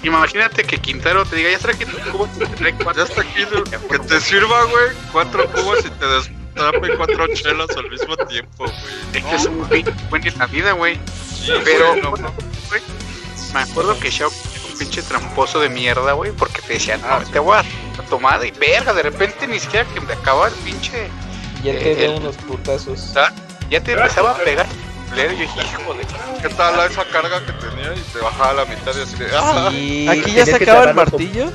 Imagínate 0.03 0.65
que 0.65 0.78
Quintero 0.78 1.24
te 1.24 1.36
diga, 1.36 1.51
ya 1.51 1.59
traje 1.59 1.86
tu 1.86 1.99
cubo, 2.11 2.27
te 2.39 2.47
trae 2.47 2.74
cuatro. 2.74 3.05
Ya 3.05 3.11
está 3.11 3.23
aquí, 3.23 3.44
que 3.90 3.99
te 3.99 4.20
sirva, 4.20 4.65
güey, 4.65 4.90
cuatro 5.12 5.51
cubos 5.53 5.78
y 5.81 5.90
te 5.90 6.07
destape 6.07 6.97
cuatro 6.97 7.27
chelas 7.35 7.70
al 7.77 7.89
mismo 7.90 8.16
tiempo, 8.28 8.65
güey. 8.65 8.74
Es 9.15 9.24
que 9.24 9.35
es 9.36 9.47
un 9.47 9.69
buen 10.11 10.27
en 10.27 10.39
la 10.39 10.47
vida, 10.47 10.73
güey. 10.73 10.97
Sí, 11.35 11.53
Pero, 11.65 11.89
güey, 11.90 12.03
no 12.03 12.11
güey, 12.11 12.23
mames. 12.23 13.55
me 13.55 13.61
acuerdo 13.61 13.99
que 13.99 14.11
Shao 14.11 14.31
pinche 14.73 15.03
tramposo 15.03 15.61
de 15.61 15.69
mierda, 15.69 16.12
güey, 16.12 16.32
porque 16.32 16.61
te 16.62 16.74
decían, 16.74 17.01
Ah, 17.05 17.20
no, 17.23 17.31
te 17.31 17.39
voy 17.39 17.57
a 17.57 17.65
tomada 18.11 18.44
y 18.47 18.51
verga, 18.53 18.93
de 18.93 19.03
repente 19.03 19.47
ni 19.47 19.59
siquiera 19.61 19.86
que 19.93 20.01
me 20.01 20.12
acaba 20.12 20.49
el 20.49 20.55
pinche. 20.55 21.09
Ya 21.62 21.73
te 21.73 21.93
Eh, 21.93 21.94
veo 21.94 22.12
el- 22.15 22.20
unos 22.20 22.36
putazos. 22.36 23.01
¿sabes? 23.01 23.32
Ya 23.70 23.81
te 23.81 23.93
empezaba 23.93 24.32
a 24.32 24.35
pegar. 24.39 24.66
Yo 25.16 25.28
dije, 25.28 25.44
hijo 25.44 25.94
de. 25.94 26.07
¿Qué 26.43 26.49
tal 26.55 26.77
la- 26.77 26.86
esa 26.86 27.05
carga 27.05 27.40
que 27.44 27.53
tenía 27.53 27.93
y 27.94 28.01
te 28.01 28.19
bajaba 28.19 28.51
a 28.51 28.55
la 28.55 28.65
mitad 28.65 28.93
y 28.97 29.03
así 29.03 29.16
de... 29.16 29.28
¡Ah! 29.36 29.69
Sí, 29.70 30.07
¿Aquí 30.09 30.32
ya 30.32 30.44
se 30.47 30.55
acaba 30.57 30.81
el 30.81 30.86
con- 30.86 30.97
martillo? 30.97 31.53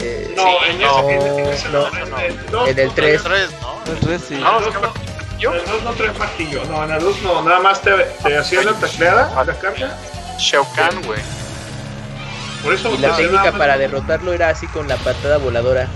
Eh, 0.00 0.32
No, 0.36 0.42
Sí, 0.42 0.48
en, 0.70 0.80
no, 0.80 0.98
ese, 1.00 1.14
en, 1.14 1.38
en 1.38 1.46
ese 1.52 1.68
no, 1.70 1.88
en 1.88 1.96
el 1.96 2.46
dos 2.50 2.68
en 2.68 2.78
el 2.78 2.86
no 2.88 2.94
tres. 2.94 3.22
traes- 3.22 3.48
Tres, 3.48 3.60
¿no? 3.62 3.92
El 3.92 4.00
res, 4.08 4.22
sí. 4.28 4.34
No, 4.36 4.58
en 4.58 4.62
el 4.64 4.68
es 4.68 4.74
que 4.74 4.80
dos 4.82 4.92
yo, 5.38 5.54
En 5.54 5.60
el 5.60 5.66
dos 5.66 5.82
no 5.84 5.92
traes 5.92 6.18
martillo, 6.18 6.64
no, 6.64 6.84
en 6.84 6.90
el 6.90 7.00
2 7.00 7.22
no, 7.22 7.42
nada 7.42 7.60
más 7.60 7.80
te, 7.80 7.92
te 7.92 8.36
hacías 8.36 8.64
la 8.64 8.72
tacleada, 8.72 9.44
la 9.44 9.54
carga, 9.54 9.96
Shao 10.40 10.66
Kahn, 10.74 11.00
güey. 11.04 11.20
Por 12.62 12.74
eso 12.74 12.94
Y 12.94 12.98
la 12.98 13.16
técnica 13.16 13.52
para 13.52 13.78
derrotarlo 13.78 14.32
era 14.32 14.48
así 14.48 14.66
con 14.66 14.88
la 14.88 14.96
patada 14.96 15.38
voladora. 15.38 15.88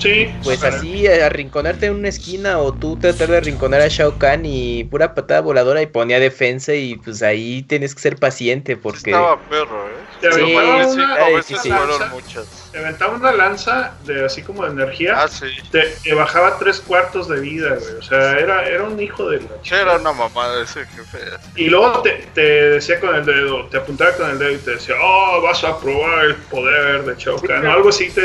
Sí, 0.00 0.34
Pues 0.42 0.64
ajá. 0.64 0.70
así, 0.74 1.06
arrinconarte 1.06 1.86
en 1.86 1.94
una 1.96 2.08
esquina 2.08 2.60
o 2.60 2.74
tú 2.78 2.98
tratar 2.98 3.28
de 3.30 3.36
arrinconar 3.36 3.82
a 3.82 3.88
Shao 3.88 4.16
Kahn 4.18 4.46
y 4.46 4.84
pura 4.84 5.14
patada 5.14 5.42
voladora 5.42 5.82
y 5.82 5.86
ponía 5.86 6.18
defensa 6.18 6.74
y 6.74 6.96
pues 6.96 7.22
ahí 7.22 7.62
tienes 7.64 7.94
que 7.94 8.00
ser 8.00 8.18
paciente 8.18 8.76
porque... 8.78 9.10
Estaba 9.10 9.48
perro, 9.48 9.88
¿eh? 9.90 10.06
Te 10.20 10.28
Sí, 10.30 10.40
aventaba 10.42 10.86
sí, 10.86 10.92
una, 10.94 11.14
a 11.14 11.28
sí, 11.28 11.36
veces 11.36 11.60
sí. 11.62 11.68
fueron 11.68 11.88
lanza, 11.90 12.08
muchas. 12.08 12.72
te 12.72 12.78
aventaba 12.78 13.14
una 13.16 13.32
lanza 13.32 13.98
de 14.00 14.24
así 14.24 14.42
como 14.42 14.64
de 14.64 14.70
energía, 14.72 15.14
Ah, 15.14 15.28
sí. 15.28 15.46
te, 15.70 15.82
te 16.02 16.14
bajaba 16.14 16.58
tres 16.58 16.80
cuartos 16.80 17.28
de 17.28 17.40
vida, 17.40 17.76
güey. 17.76 17.94
O 17.94 18.02
sea, 18.02 18.38
era, 18.38 18.66
era 18.68 18.84
un 18.84 18.98
hijo 19.00 19.28
de 19.28 19.42
la 19.42 19.56
Sí, 19.62 19.74
era 19.74 19.96
una 19.96 20.12
mamada 20.12 20.62
ese 20.62 20.86
jefe. 20.86 21.18
Y 21.54 21.68
luego 21.68 22.00
te, 22.02 22.30
te 22.32 22.40
decía 22.42 23.00
con 23.00 23.14
el 23.14 23.24
dedo, 23.26 23.68
te 23.68 23.78
apuntaba 23.78 24.16
con 24.16 24.30
el 24.30 24.38
dedo 24.38 24.52
y 24.52 24.62
te 24.62 24.70
decía, 24.72 24.94
oh, 25.02 25.40
vas 25.42 25.64
a 25.64 25.78
probar 25.80 26.24
el 26.26 26.46
poder 26.46 27.04
de 27.04 27.16
Shao 27.16 27.42
Kahn", 27.42 27.66
o 27.66 27.72
algo 27.72 27.88
así. 27.88 28.12
Te, 28.14 28.24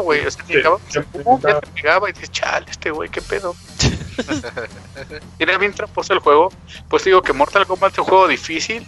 güey, 0.00 0.26
o 0.26 0.30
sea, 0.30 0.44
Sí, 0.46 0.54
llegaba, 0.54 0.78
sí, 0.88 1.00
pum, 1.00 1.40
ya 1.40 1.60
te 1.60 1.66
pegaba 1.68 2.08
y 2.08 2.12
dices, 2.12 2.30
chale, 2.30 2.66
este 2.70 2.90
güey, 2.90 3.08
qué 3.08 3.22
pedo. 3.22 3.54
Era 5.38 5.58
bien 5.58 5.72
tramposo 5.72 6.12
el 6.12 6.20
juego. 6.20 6.50
Pues 6.88 7.04
digo 7.04 7.22
que 7.22 7.32
Mortal 7.32 7.66
Kombat 7.66 7.92
es 7.92 7.98
un 7.98 8.04
juego 8.04 8.28
difícil 8.28 8.86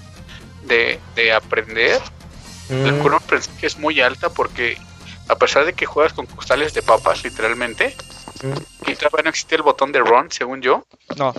de, 0.64 0.98
de 1.14 1.32
aprender. 1.32 2.00
La 2.70 2.92
Mm, 2.92 2.98
curva 3.00 3.18
de 3.18 3.24
aprendizaje 3.24 3.66
es 3.66 3.78
muy 3.78 4.00
alta 4.00 4.30
porque 4.30 4.78
a 5.28 5.36
pesar 5.36 5.64
de 5.64 5.74
que 5.74 5.86
juegas 5.86 6.12
con 6.12 6.26
costales 6.26 6.74
de 6.74 6.82
papas, 6.82 7.22
literalmente, 7.24 7.94
mm. 8.42 8.90
y 8.90 8.94
todavía 8.94 9.24
no 9.24 9.30
existía 9.30 9.56
el 9.56 9.62
botón 9.62 9.92
de 9.92 10.00
run, 10.00 10.30
según 10.30 10.60
yo. 10.60 10.86
No. 11.16 11.34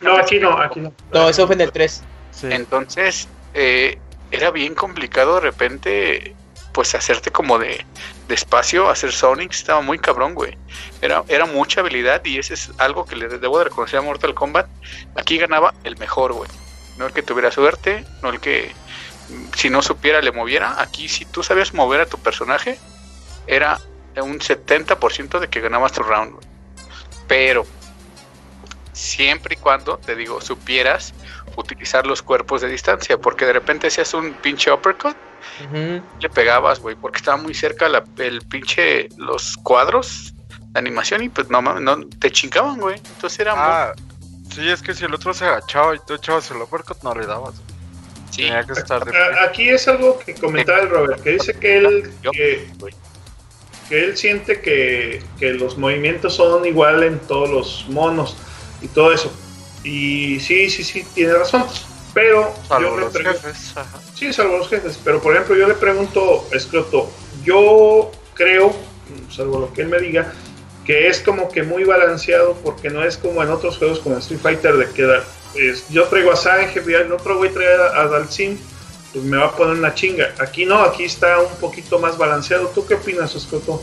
no, 0.00 0.16
aquí 0.16 0.38
no, 0.38 0.60
aquí 0.60 0.80
no. 0.80 0.92
No, 1.12 1.28
eso 1.28 1.46
fue 1.46 1.54
en 1.54 1.62
el 1.62 1.72
3. 1.72 2.02
Sí. 2.32 2.48
Entonces, 2.50 3.28
eh, 3.54 3.98
era 4.30 4.50
bien 4.50 4.74
complicado 4.74 5.36
de 5.36 5.40
repente, 5.40 6.34
pues 6.72 6.94
hacerte 6.94 7.30
como 7.30 7.58
de, 7.58 7.84
de 8.30 8.36
espacio, 8.36 8.88
hacer 8.88 9.10
Sonic, 9.10 9.52
estaba 9.52 9.82
muy 9.82 9.98
cabrón, 9.98 10.34
güey. 10.34 10.56
Era, 11.02 11.24
era 11.26 11.46
mucha 11.46 11.80
habilidad 11.80 12.24
y 12.24 12.38
ese 12.38 12.54
es 12.54 12.70
algo 12.78 13.04
que 13.04 13.16
le 13.16 13.28
debo 13.28 13.58
de 13.58 13.64
reconocer 13.64 13.98
a 13.98 14.02
Mortal 14.02 14.34
Kombat. 14.34 14.68
Aquí 15.16 15.36
ganaba 15.36 15.74
el 15.82 15.98
mejor, 15.98 16.32
güey. 16.32 16.48
No 16.96 17.06
el 17.06 17.12
que 17.12 17.22
tuviera 17.22 17.50
suerte, 17.50 18.04
no 18.22 18.30
el 18.30 18.38
que 18.38 18.72
si 19.56 19.68
no 19.68 19.82
supiera 19.82 20.22
le 20.22 20.30
moviera. 20.30 20.80
Aquí 20.80 21.08
si 21.08 21.24
tú 21.24 21.42
sabías 21.42 21.74
mover 21.74 22.02
a 22.02 22.06
tu 22.06 22.18
personaje, 22.18 22.78
era 23.48 23.80
un 24.16 24.38
70% 24.38 25.40
de 25.40 25.48
que 25.48 25.60
ganabas 25.60 25.92
tu 25.92 26.04
round, 26.04 26.34
güey. 26.34 26.46
Pero 27.26 27.66
siempre 28.92 29.54
y 29.54 29.56
cuando, 29.56 29.98
te 29.98 30.14
digo, 30.14 30.40
supieras 30.40 31.14
utilizar 31.56 32.06
los 32.06 32.22
cuerpos 32.22 32.60
de 32.60 32.68
distancia, 32.68 33.18
porque 33.18 33.44
de 33.44 33.54
repente 33.54 33.88
hacías 33.88 34.14
un 34.14 34.34
pinche 34.34 34.70
uppercut, 34.70 35.16
Le 36.20 36.28
pegabas, 36.30 36.80
güey, 36.80 36.96
porque 36.96 37.18
estaba 37.18 37.36
muy 37.36 37.54
cerca 37.54 37.88
la- 37.88 38.04
el 38.18 38.40
pinche, 38.42 39.08
los 39.16 39.56
cuadros 39.58 40.34
de 40.72 40.78
animación 40.78 41.22
y 41.22 41.28
pues 41.28 41.48
no 41.50 41.60
mames, 41.62 41.82
no, 41.82 42.06
te 42.18 42.30
chingaban, 42.30 42.78
güey. 42.78 42.96
Entonces 42.96 43.38
era 43.40 43.54
muy... 43.54 43.64
Ah, 43.64 43.92
sí, 44.54 44.68
es 44.68 44.82
que 44.82 44.94
si 44.94 45.04
el 45.04 45.14
otro 45.14 45.34
se 45.34 45.44
agachaba 45.44 45.94
y 45.96 45.98
tú 46.06 46.14
echabas 46.14 46.50
el 46.50 46.58
uppercut, 46.58 47.02
no 47.02 47.14
le 47.14 47.26
dabas. 47.26 47.54
Sí, 48.30 48.42
Tenía 48.42 48.64
que 48.64 48.72
estar 48.74 49.04
de 49.04 49.16
A- 49.16 49.44
Aquí 49.44 49.68
es 49.68 49.88
algo 49.88 50.18
que 50.20 50.34
comentaba 50.34 50.78
el 50.80 50.88
Robert, 50.88 51.22
que 51.22 51.30
dice 51.30 51.54
que 51.54 51.78
él, 51.78 52.12
Yo, 52.22 52.30
que, 52.30 52.70
que 53.88 54.04
él 54.04 54.16
siente 54.16 54.60
que, 54.60 55.20
que 55.38 55.52
los 55.54 55.76
movimientos 55.76 56.36
son 56.36 56.64
igual 56.64 57.02
en 57.02 57.18
todos 57.18 57.50
los 57.50 57.86
monos 57.88 58.36
y 58.80 58.86
todo 58.88 59.12
eso. 59.12 59.32
Y 59.82 60.38
sí, 60.40 60.70
sí, 60.70 60.84
sí, 60.84 61.04
tiene 61.14 61.32
razón. 61.32 61.64
Pero 62.14 62.52
Salvo 62.66 62.88
yo 62.90 62.96
le 62.96 63.02
los 63.04 63.12
pregunto- 63.12 63.40
jefes. 63.40 63.72
Ajá. 63.76 63.98
Sí, 64.14 64.32
salvo 64.32 64.58
los 64.58 64.68
jefes. 64.68 64.98
Pero 65.04 65.20
por 65.20 65.32
ejemplo, 65.34 65.54
yo 65.56 65.68
le 65.68 65.74
pregunto, 65.74 66.46
Escroto, 66.52 67.08
yo 67.44 68.10
creo, 68.34 68.74
salvo 69.30 69.58
lo 69.60 69.72
que 69.72 69.82
él 69.82 69.88
me 69.88 69.98
diga, 70.00 70.32
que 70.84 71.08
es 71.08 71.20
como 71.20 71.48
que 71.50 71.62
muy 71.62 71.84
balanceado 71.84 72.54
porque 72.64 72.90
no 72.90 73.04
es 73.04 73.16
como 73.16 73.42
en 73.42 73.50
otros 73.50 73.78
juegos 73.78 74.00
como 74.00 74.16
Street 74.18 74.40
Fighter 74.40 74.76
de 74.76 74.90
que 74.90 75.20
es- 75.54 75.88
yo 75.88 76.04
traigo 76.04 76.32
a 76.32 76.36
Sange 76.36 76.82
y 76.86 76.92
el 76.94 77.12
otro 77.12 77.36
güey 77.36 77.50
trae 77.52 77.74
a, 77.74 78.00
a 78.00 78.06
Dalsim, 78.08 78.58
pues 79.12 79.24
me 79.24 79.36
va 79.36 79.46
a 79.46 79.52
poner 79.56 79.74
una 79.76 79.94
chinga. 79.94 80.34
Aquí 80.38 80.64
no, 80.64 80.80
aquí 80.80 81.04
está 81.04 81.38
un 81.40 81.54
poquito 81.60 81.98
más 81.98 82.16
balanceado. 82.18 82.68
¿Tú 82.68 82.86
qué 82.86 82.94
opinas, 82.94 83.34
Escroto? 83.34 83.82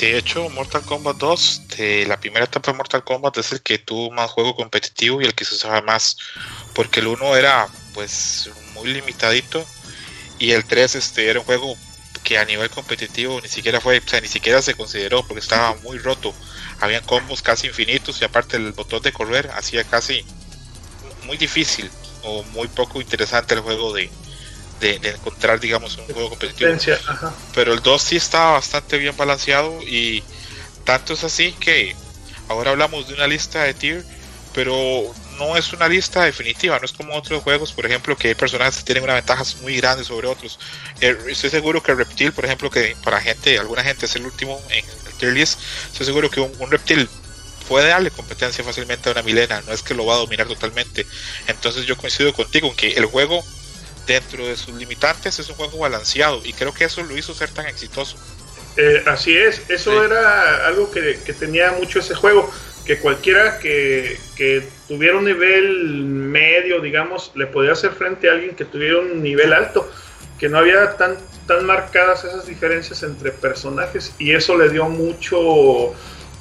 De 0.00 0.16
hecho, 0.16 0.48
Mortal 0.50 0.82
Kombat 0.82 1.16
2, 1.16 1.62
de 1.76 2.06
la 2.06 2.20
primera 2.20 2.44
etapa 2.44 2.70
de 2.70 2.76
Mortal 2.76 3.02
Kombat 3.02 3.36
es 3.38 3.50
el 3.50 3.62
que 3.62 3.78
tuvo 3.78 4.12
más 4.12 4.30
juego 4.30 4.54
competitivo 4.54 5.20
y 5.20 5.24
el 5.24 5.34
que 5.34 5.44
se 5.44 5.56
usaba 5.56 5.82
más, 5.82 6.16
porque 6.72 7.00
el 7.00 7.08
1 7.08 7.36
era 7.36 7.68
pues 7.94 8.48
muy 8.74 8.92
limitadito 8.92 9.66
y 10.38 10.52
el 10.52 10.64
3 10.64 10.94
este, 10.94 11.28
era 11.28 11.40
un 11.40 11.46
juego 11.46 11.76
que 12.22 12.38
a 12.38 12.44
nivel 12.44 12.70
competitivo 12.70 13.40
ni 13.40 13.48
siquiera 13.48 13.80
fue, 13.80 13.98
o 13.98 14.08
sea, 14.08 14.20
ni 14.20 14.28
siquiera 14.28 14.62
se 14.62 14.74
consideró 14.74 15.26
porque 15.26 15.40
estaba 15.40 15.74
muy 15.82 15.98
roto. 15.98 16.32
Habían 16.78 17.02
combos 17.04 17.42
casi 17.42 17.66
infinitos 17.66 18.22
y 18.22 18.24
aparte 18.24 18.56
el 18.56 18.72
botón 18.72 19.02
de 19.02 19.12
correr 19.12 19.50
hacía 19.54 19.82
casi 19.82 20.24
muy 21.24 21.36
difícil 21.36 21.90
o 22.22 22.44
muy 22.44 22.68
poco 22.68 23.00
interesante 23.00 23.54
el 23.54 23.62
juego 23.62 23.92
de, 23.92 24.08
de, 24.80 24.98
de 24.98 25.10
encontrar, 25.10 25.60
digamos, 25.60 25.96
un 25.96 26.04
juego 26.06 26.30
competitivo 26.30 26.70
ajá. 27.06 27.34
pero 27.54 27.72
el 27.72 27.80
2 27.80 28.02
sí 28.02 28.16
está 28.16 28.50
bastante 28.50 28.98
bien 28.98 29.16
balanceado 29.16 29.80
y 29.82 30.22
tanto 30.84 31.14
es 31.14 31.24
así 31.24 31.52
que 31.52 31.94
ahora 32.48 32.70
hablamos 32.70 33.08
de 33.08 33.14
una 33.14 33.26
lista 33.26 33.62
de 33.64 33.74
tier, 33.74 34.04
pero 34.54 35.14
no 35.38 35.56
es 35.56 35.72
una 35.72 35.88
lista 35.88 36.24
definitiva, 36.24 36.78
no 36.78 36.84
es 36.84 36.92
como 36.92 37.14
otros 37.14 37.42
juegos, 37.42 37.72
por 37.72 37.86
ejemplo, 37.86 38.16
que 38.16 38.28
hay 38.28 38.34
personajes 38.34 38.78
que 38.78 38.84
tienen 38.84 39.04
una 39.04 39.14
ventaja 39.14 39.44
muy 39.62 39.76
grande 39.76 40.04
sobre 40.04 40.26
otros. 40.26 40.58
Eh, 41.00 41.16
estoy 41.28 41.50
seguro 41.50 41.82
que 41.82 41.94
Reptil, 41.94 42.32
por 42.32 42.44
ejemplo, 42.44 42.70
que 42.70 42.96
para 43.04 43.20
gente, 43.20 43.58
alguna 43.58 43.84
gente 43.84 44.06
es 44.06 44.16
el 44.16 44.26
último 44.26 44.60
en 44.70 44.84
el 45.06 45.12
tier 45.18 45.32
list, 45.32 45.60
estoy 45.92 46.06
seguro 46.06 46.30
que 46.30 46.40
un, 46.40 46.52
un 46.58 46.70
Reptil 46.70 47.08
puede 47.68 47.88
darle 47.88 48.10
competencia 48.10 48.64
fácilmente 48.64 49.08
a 49.08 49.12
una 49.12 49.22
Milena, 49.22 49.60
no 49.66 49.72
es 49.72 49.82
que 49.82 49.94
lo 49.94 50.06
va 50.06 50.14
a 50.14 50.18
dominar 50.18 50.48
totalmente. 50.48 51.06
Entonces 51.46 51.84
yo 51.84 51.96
coincido 51.96 52.32
contigo 52.32 52.68
en 52.68 52.74
que 52.74 52.92
el 52.94 53.04
juego 53.04 53.44
dentro 54.08 54.44
de 54.46 54.56
sus 54.56 54.74
limitantes 54.74 55.38
es 55.38 55.48
un 55.48 55.54
juego 55.54 55.78
balanceado 55.78 56.40
y 56.44 56.52
creo 56.52 56.72
que 56.74 56.84
eso 56.84 57.02
lo 57.04 57.16
hizo 57.16 57.32
ser 57.34 57.50
tan 57.50 57.66
exitoso. 57.66 58.16
Eh, 58.76 59.02
así 59.06 59.36
es, 59.36 59.62
eso 59.68 59.92
Sí. 59.92 59.96
era 60.06 60.66
algo 60.66 60.90
que, 60.90 61.18
que 61.24 61.32
tenía 61.32 61.72
mucho 61.72 62.00
ese 62.00 62.14
juego, 62.14 62.50
que 62.86 62.98
cualquiera 62.98 63.58
que, 63.58 64.18
que 64.36 64.66
tuviera 64.88 65.16
un 65.18 65.24
nivel 65.26 66.04
medio, 66.04 66.80
digamos, 66.80 67.30
le 67.36 67.46
podía 67.46 67.72
hacer 67.72 67.92
frente 67.92 68.28
a 68.28 68.32
alguien 68.32 68.56
que 68.56 68.64
tuviera 68.64 68.98
un 68.98 69.22
nivel 69.22 69.52
alto, 69.52 69.90
que 70.38 70.48
no 70.48 70.58
había 70.58 70.96
tan, 70.96 71.16
tan 71.46 71.66
marcadas 71.66 72.24
esas 72.24 72.46
diferencias 72.46 73.02
entre 73.02 73.32
personajes 73.32 74.12
y 74.18 74.32
eso 74.32 74.56
le 74.56 74.70
dio 74.70 74.88
mucho 74.88 75.92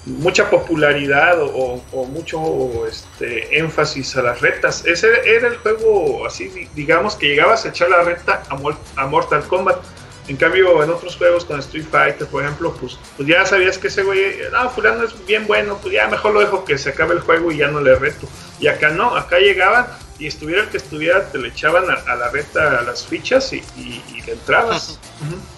mucha 0.07 0.49
popularidad 0.49 1.41
o, 1.41 1.81
o 1.91 2.05
mucho 2.05 2.87
este, 2.87 3.57
énfasis 3.59 4.15
a 4.17 4.21
las 4.21 4.41
retas. 4.41 4.85
Ese 4.85 5.07
era 5.25 5.47
el 5.47 5.57
juego, 5.57 6.25
así 6.25 6.47
di- 6.49 6.67
digamos, 6.75 7.15
que 7.15 7.27
llegabas 7.27 7.65
a 7.65 7.69
echar 7.69 7.89
la 7.89 8.03
reta 8.03 8.43
a, 8.49 8.55
Mor- 8.55 8.77
a 8.95 9.07
Mortal 9.07 9.43
Kombat. 9.47 9.77
En 10.27 10.35
cambio, 10.35 10.83
en 10.83 10.89
otros 10.89 11.15
juegos 11.15 11.45
con 11.45 11.57
Street 11.59 11.85
Fighter, 11.89 12.27
por 12.27 12.43
ejemplo, 12.43 12.75
pues, 12.79 12.97
pues 13.15 13.29
ya 13.29 13.45
sabías 13.45 13.77
que 13.77 13.87
ese 13.87 14.03
güey, 14.03 14.35
no, 14.51 14.69
fulano 14.69 15.05
es 15.05 15.25
bien 15.25 15.47
bueno, 15.47 15.77
pues 15.81 15.93
ya 15.93 16.07
mejor 16.09 16.33
lo 16.33 16.41
dejo 16.41 16.65
que 16.65 16.77
se 16.77 16.89
acabe 16.89 17.13
el 17.13 17.21
juego 17.21 17.49
y 17.51 17.57
ya 17.57 17.67
no 17.69 17.79
le 17.79 17.95
reto. 17.95 18.27
Y 18.59 18.67
acá 18.67 18.89
no, 18.89 19.15
acá 19.15 19.39
llegaban 19.39 19.87
y 20.19 20.27
estuviera 20.27 20.63
el 20.63 20.67
que 20.69 20.77
estuviera, 20.77 21.29
te 21.31 21.37
le 21.37 21.47
echaban 21.49 21.85
a, 21.89 21.93
a 22.11 22.15
la 22.17 22.29
reta 22.29 22.81
las 22.81 23.05
fichas 23.05 23.53
y, 23.53 23.63
y, 23.77 24.03
y 24.15 24.21
le 24.23 24.33
entrabas. 24.33 24.99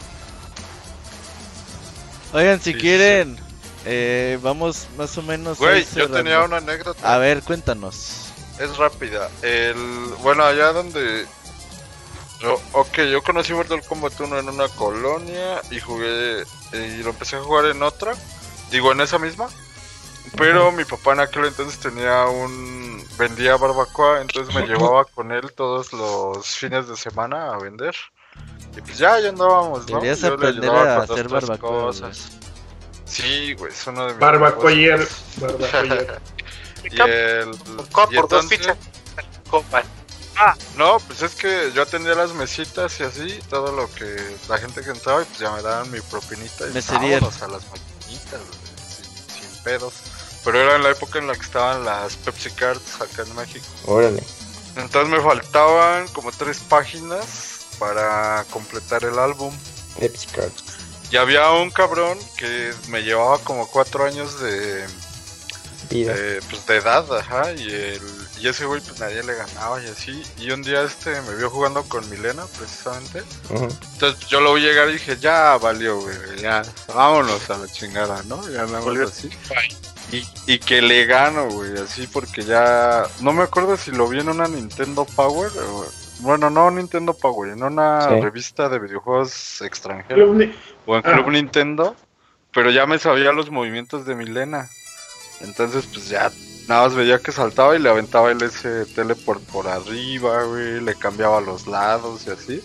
Oigan, 2.34 2.60
si 2.62 2.74
Sí, 2.74 2.80
quieren 2.80 3.38
Eh, 3.86 4.38
vamos 4.42 4.88
más 4.98 5.18
o 5.18 5.22
menos. 5.22 5.58
Güey, 5.58 5.86
yo 5.96 6.10
tenía 6.10 6.44
una 6.44 6.58
anécdota. 6.58 7.14
A 7.14 7.18
ver, 7.18 7.42
cuéntanos. 7.44 8.32
Es 8.60 8.78
rápida. 8.78 9.30
El, 9.42 9.76
bueno, 10.22 10.44
allá 10.44 10.74
donde... 10.74 11.26
Yo, 12.42 12.60
ok, 12.74 13.00
yo 13.12 13.22
conocí 13.22 13.54
Mortal 13.54 13.82
Kombat 13.86 14.20
1 14.20 14.40
en 14.40 14.50
una 14.50 14.68
colonia 14.70 15.62
y 15.72 15.80
jugué... 15.80 16.44
Y 16.74 17.04
lo 17.04 17.12
empecé 17.12 17.38
a 17.38 17.42
jugar 17.42 17.66
en 17.66 17.82
otra. 17.84 18.14
Digo, 18.72 18.92
en 18.92 19.02
esa 19.02 19.18
misma. 19.18 19.48
Pero 20.38 20.72
mi 20.72 20.86
papá 20.86 21.14
en 21.14 21.22
aquel 21.22 21.46
entonces 21.46 21.80
tenía 21.80 22.26
un... 22.26 23.04
Vendía 23.18 23.58
barbacoa, 23.58 24.22
entonces 24.22 24.54
me 24.54 24.66
llevaba 24.66 25.04
con 25.04 25.32
él 25.32 25.52
todos 25.54 25.92
los 25.92 26.48
fines 26.56 26.88
de 26.88 26.96
semana 26.96 27.54
a 27.54 27.58
vender. 27.58 27.96
Y 28.78 28.82
pues 28.82 28.98
ya, 28.98 29.20
ya 29.20 29.30
andábamos, 29.30 29.90
¿no? 29.90 30.02
Yo 30.04 30.16
le 30.16 30.28
aprender 30.28 30.70
a 30.70 31.02
hacer 31.02 31.28
barbacoa, 31.28 31.86
cosas. 31.88 32.32
Sí, 33.10 33.54
güey, 33.54 33.72
es 33.72 33.88
uno 33.88 34.06
de 34.06 34.12
mis 34.14 34.20
Barbacoyer, 34.20 35.08
barbacoyer. 35.38 36.22
y 36.84 37.02
el... 37.02 37.52
Copa 37.92 38.14
y 38.14 38.16
por 38.16 38.30
dos. 38.30 38.46
Copa. 39.50 39.84
No, 40.78 41.00
pues 41.00 41.22
es 41.22 41.36
que 41.36 41.72
yo 41.74 41.82
atendía 41.82 42.16
las 42.16 42.34
mesitas 42.34 42.98
y 43.00 43.04
así, 43.04 43.40
todo 43.50 43.74
lo 43.74 43.92
que 43.94 44.16
la 44.48 44.58
gente 44.58 44.82
que 44.82 44.92
entraba 44.92 45.22
y 45.22 45.26
pues 45.26 45.40
ya 45.40 45.52
me 45.52 45.62
daban 45.62 45.92
mi 45.92 46.00
propinita 46.00 46.66
y 46.68 46.72
vámonos 46.72 47.42
a 47.42 47.48
las 47.50 47.64
maquinitas, 47.68 48.40
güey, 48.40 48.60
sin, 48.88 49.52
sin 49.52 49.64
pedos. 49.64 49.94
Pero 50.46 50.62
era 50.62 50.78
en 50.78 50.84
la 50.84 50.92
época 50.92 51.20
en 51.20 51.28
la 51.28 51.36
que 51.36 51.42
estaban 51.42 51.84
las 51.84 52.16
Pepsi 52.16 52.52
Cards 52.52 53.02
acá 53.02 53.24
en 53.24 53.36
México. 53.36 53.66
Órale. 53.86 54.24
Entonces 54.78 55.10
me 55.12 55.22
faltaban 55.22 56.08
como 56.10 56.32
tres 56.32 56.60
páginas 56.60 57.66
para 57.78 58.46
completar 58.50 59.04
el 59.04 59.20
álbum. 59.20 59.54
Pepsi 60.00 60.28
Cards. 60.28 60.64
Y 61.12 61.18
había 61.18 61.50
un 61.52 61.72
cabrón 61.72 62.18
que 62.38 62.72
me 62.90 63.02
llevaba 63.02 63.40
como 63.40 63.68
cuatro 63.68 64.06
años 64.06 64.40
de, 64.42 64.86
Vida. 65.90 66.14
eh, 66.16 66.40
pues 66.50 66.66
de 66.68 66.76
edad, 66.78 67.06
ajá, 67.18 67.52
y, 67.54 67.64
el, 67.64 68.02
y 68.40 68.48
ese 68.48 68.66
güey 68.66 68.80
pues 68.80 69.00
nadie 69.00 69.24
le 69.24 69.34
ganaba 69.34 69.82
y 69.84 69.88
así. 69.88 70.22
Y 70.38 70.52
un 70.52 70.62
día 70.62 70.84
este 70.84 71.20
me 71.24 71.36
vio 71.36 71.50
jugando 71.50 71.82
con 71.84 72.08
Milena, 72.12 72.46
precisamente. 72.58 73.24
Entonces 73.50 73.80
pues, 73.98 74.28
yo 74.28 74.40
lo 74.40 74.54
vi 74.54 74.62
llegar 74.62 74.88
y 74.90 74.94
dije, 74.94 75.18
ya 75.18 75.58
valió, 75.58 76.00
güey, 76.00 76.16
ya, 76.40 76.62
vámonos 76.94 77.50
a 77.50 77.58
la 77.58 77.68
chingada, 77.68 78.22
¿no? 78.28 78.48
Ya 78.50 78.66
así. 79.08 79.30
Y, 80.12 80.28
y 80.54 80.60
que 80.60 80.82
le 80.82 81.06
gano, 81.06 81.50
güey, 81.50 81.78
así 81.80 82.08
porque 82.08 82.44
ya... 82.44 83.04
No 83.22 83.32
me 83.34 83.44
acuerdo 83.44 83.78
si 83.78 83.92
lo 83.92 84.08
vi 84.08 84.20
en 84.20 84.30
una 84.30 84.48
Nintendo 84.48 85.06
Power, 85.06 85.52
o- 85.58 85.86
bueno, 86.20 86.50
no 86.50 86.70
Nintendo 86.72 87.14
Power, 87.14 87.52
en 87.52 87.64
una 87.64 88.02
Sí. 88.08 88.22
revista 88.22 88.70
de 88.70 88.80
videojuegos 88.80 89.62
extranjeros 89.62 90.30
Club 90.30 90.36
Ni- 90.38 90.56
o 90.86 90.96
en 90.98 91.04
Ah. 91.06 91.14
Club 91.14 91.30
Nintendo, 91.32 91.96
pero 92.54 92.72
ya 92.72 92.86
me 92.86 93.00
sabía 93.00 93.32
los 93.32 93.50
movimientos 93.52 94.06
de 94.06 94.16
Milena. 94.16 94.70
Entonces, 95.42 95.86
pues 95.92 96.10
ya 96.10 96.32
nada 96.68 96.84
más 96.84 96.96
veía 96.96 97.20
que 97.20 97.32
saltaba 97.32 97.76
y 97.76 97.80
le 97.80 97.90
aventaba 97.90 98.32
el 98.32 98.42
ese 98.42 98.86
teleport 98.88 99.42
por 99.46 99.68
arriba, 99.68 100.44
güey, 100.44 100.82
le 100.82 100.96
cambiaba 100.96 101.40
los 101.42 101.68
lados 101.68 102.28
y 102.28 102.32
así. 102.32 102.62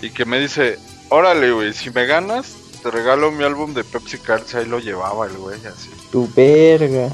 Y 0.00 0.10
que 0.10 0.24
me 0.24 0.38
dice, 0.38 0.78
órale, 1.08 1.50
güey, 1.52 1.72
si 1.72 1.90
me 1.90 2.06
ganas, 2.06 2.54
te 2.82 2.90
regalo 2.90 3.32
mi 3.32 3.42
álbum 3.44 3.74
de 3.74 3.82
Pepsi 3.82 4.18
Cards, 4.18 4.54
ahí 4.54 4.66
lo 4.66 4.78
llevaba 4.78 5.26
el 5.26 5.36
güey, 5.36 5.58
así. 5.66 5.90
Tu 6.12 6.28
verga. 6.34 7.08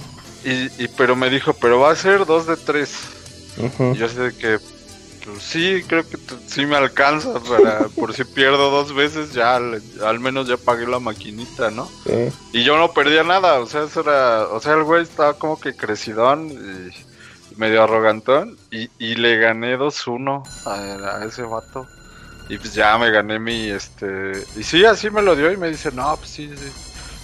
Y, 0.45 0.83
y 0.83 0.89
pero 0.97 1.17
me 1.17 1.31
dijo, 1.31 1.53
pero 1.55 1.79
va 1.81 1.93
a 1.93 1.97
ser 1.97 2.27
dos 2.27 2.47
de 2.47 2.57
tres. 2.57 2.93
Y 3.57 3.95
yo 3.97 4.09
de 4.09 4.35
que, 4.35 4.59
pues 5.25 5.43
sí, 5.43 5.83
creo 5.87 6.09
que 6.09 6.19
sí 6.47 6.67
me 6.67 6.77
alcanza 6.77 7.41
para, 7.41 7.89
por 7.89 8.15
si 8.15 8.25
pierdo 8.25 8.71
dos 8.71 8.95
veces, 8.95 9.33
ya 9.33 9.57
al, 9.57 9.83
al 10.05 10.21
menos 10.21 10.49
ya 10.49 10.57
pagué 10.57 10.87
la 10.87 10.99
maquinita, 10.99 11.71
¿no? 11.71 11.89
Sí. 12.07 12.33
Y 12.53 12.65
yo 12.65 12.79
no 12.79 12.93
perdía 12.93 13.23
nada, 13.23 13.61
o 13.61 13.67
sea, 13.67 13.85
eso 13.85 14.01
era, 14.01 14.47
o 14.49 14.61
sea, 14.61 14.75
el 14.75 14.85
güey 14.85 15.03
estaba 15.03 15.35
como 15.35 15.61
que 15.61 15.75
crecidón 15.77 16.49
y 16.51 17.57
medio 17.57 17.83
arrogantón 17.83 18.57
y, 18.71 18.89
y 18.99 19.17
le 19.17 19.37
gané 19.39 19.77
2-1 19.77 20.43
a, 20.67 21.19
a 21.19 21.25
ese 21.25 21.43
vato. 21.43 21.87
Y 22.49 22.59
pues 22.59 22.75
ya 22.75 22.99
me 22.99 23.13
gané 23.13 23.39
mi, 23.39 23.69
este, 23.69 24.33
y 24.57 24.65
sí, 24.65 24.85
así 24.85 25.09
me 25.09 25.23
lo 25.23 25.37
dio 25.37 25.53
y 25.53 25.57
me 25.57 25.69
dice, 25.69 25.93
no, 25.93 26.17
pues 26.17 26.31
sí, 26.31 26.51
sí, 26.57 26.73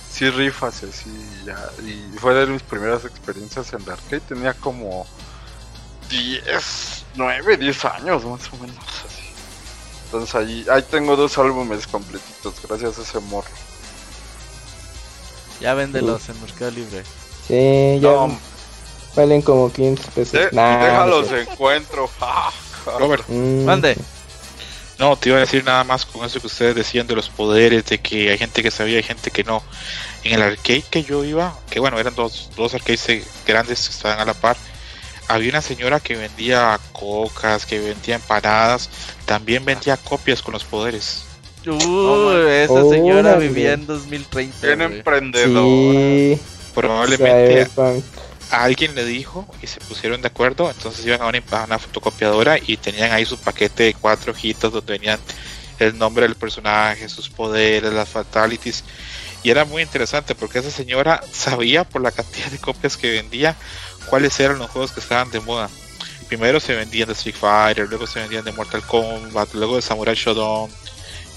sí 0.09 0.31
rifas, 0.31 0.85
y 0.85 1.47
ya. 1.47 1.59
Y 1.85 2.17
fue 2.19 2.33
de 2.35 2.47
mis 2.47 2.63
primeras 2.63 3.05
experiencias 3.05 3.73
en 3.73 3.85
la 3.87 3.95
arcade, 3.95 4.21
tenía 4.21 4.55
como 4.55 5.05
10, 6.09 6.96
9, 7.17 7.57
10 7.57 7.85
años 7.85 8.25
más 8.25 8.41
o 8.53 8.57
menos, 8.59 8.77
así. 9.07 9.23
Entonces 10.07 10.35
ahí, 10.35 10.67
ahí 10.71 10.83
tengo 10.83 11.17
dos 11.17 11.37
álbumes 11.39 11.87
completitos, 11.87 12.55
gracias 12.69 12.99
a 12.99 13.03
ese 13.03 13.19
morro. 13.21 13.49
Ya 15.61 15.75
véndelos 15.75 16.29
en 16.29 16.41
Mercado 16.43 16.71
Libre. 16.71 17.03
Sí, 17.49 17.99
ya 18.01 18.11
No, 18.11 18.39
valen 19.15 19.41
como 19.43 19.73
500 19.73 20.07
pesos. 20.07 20.33
De- 20.33 20.51
Nah, 20.53 20.85
déjalos 20.85 21.31
no 21.31 21.37
sé. 21.37 21.41
encuentro. 21.43 22.11
Ah, 22.21 22.53
Robert, 23.01 23.25
Mm, 23.29 23.65
Mande. 23.65 23.97
no, 24.99 25.17
te 25.17 25.31
iba 25.31 25.39
a 25.39 25.41
decir 25.41 25.65
nada 25.65 25.83
más 25.83 26.07
con 26.07 26.25
eso 26.25 26.41
que 26.41 26.47
ustedes 26.47 26.77
decían 26.77 27.05
de 27.09 27.17
los 27.17 27.29
poderes, 27.29 27.85
de 27.87 27.99
que 27.99 28.31
hay 28.31 28.39
gente 28.39 28.63
que 28.63 28.71
sabía 28.71 29.01
y 29.01 29.03
gente 29.03 29.33
que 29.33 29.43
no. 29.43 29.61
En 30.23 30.35
el 30.35 30.43
arcade 30.43 30.83
que 30.89 31.03
yo 31.03 31.25
iba, 31.25 31.53
que 31.69 31.81
bueno, 31.81 31.99
eran 31.99 32.15
dos, 32.15 32.51
dos 32.57 32.75
arcades 32.75 33.09
eh, 33.09 33.25
grandes 33.45 33.89
que 33.89 33.95
estaban 33.95 34.21
a 34.21 34.25
la 34.25 34.35
par, 34.35 34.57
había 35.29 35.51
una 35.51 35.63
señora 35.63 36.01
que 36.01 36.17
vendía 36.17 36.79
cocas, 36.93 37.67
que 37.67 37.79
vendía 37.79 38.17
empanadas, 38.17 38.91
también 39.25 39.65
vendía 39.65 39.97
copias 39.97 40.43
con 40.43 40.53
los 40.53 40.65
poderes. 40.65 41.25
Uh, 41.67 42.31
esa 42.49 42.89
señora 42.89 43.37
vivía 43.37 43.73
en 43.73 43.87
2030. 43.87 44.67
Bien 44.67 44.79
güey. 44.79 44.99
emprendedor. 44.99 45.95
Sí. 45.95 46.41
Probablemente 46.75 47.69
a 48.51 48.63
alguien 48.63 48.95
le 48.95 49.05
dijo 49.05 49.47
y 49.63 49.67
se 49.67 49.81
pusieron 49.81 50.23
de 50.23 50.29
acuerdo, 50.29 50.71
entonces 50.71 51.05
iban 51.05 51.23
a 51.23 51.27
una, 51.27 51.43
a 51.51 51.65
una 51.65 51.79
fotocopiadora 51.79 52.59
y 52.65 52.77
tenían 52.77 53.13
ahí 53.13 53.25
su 53.25 53.39
paquete 53.39 53.85
de 53.85 53.95
cuatro 53.95 54.33
hojitas 54.33 54.71
donde 54.71 54.93
venían 54.93 55.19
el 55.79 55.99
nombre 55.99 56.27
del 56.27 56.37
personaje, 56.37 57.09
sus 57.09 57.29
poderes, 57.29 57.93
las 57.93 58.09
fatalities. 58.09 58.85
Y 59.43 59.51
era 59.51 59.65
muy 59.65 59.83
interesante 59.83 60.35
porque 60.35 60.59
esa 60.59 60.71
señora 60.71 61.23
sabía 61.33 61.85
por 61.85 62.03
la 62.03 62.11
cantidad 62.11 62.47
de 62.47 62.59
copias 62.59 62.97
que 62.97 63.11
vendía 63.11 63.57
cuáles 64.07 64.39
eran 64.41 64.59
los 64.59 64.71
juegos 64.71 64.93
que 64.93 65.01
estaban 65.01 65.31
de 65.31 65.41
moda. 65.41 65.69
Primero 66.29 66.59
se 66.59 66.75
vendían 66.75 67.07
de 67.07 67.15
Street 67.15 67.37
Fighter, 67.37 67.89
luego 67.89 68.07
se 68.07 68.21
vendían 68.21 68.45
de 68.45 68.53
Mortal 68.53 68.83
Kombat, 68.83 69.55
luego 69.55 69.77
de 69.77 69.83
Samurai 69.83 70.15
Shodown 70.15 70.71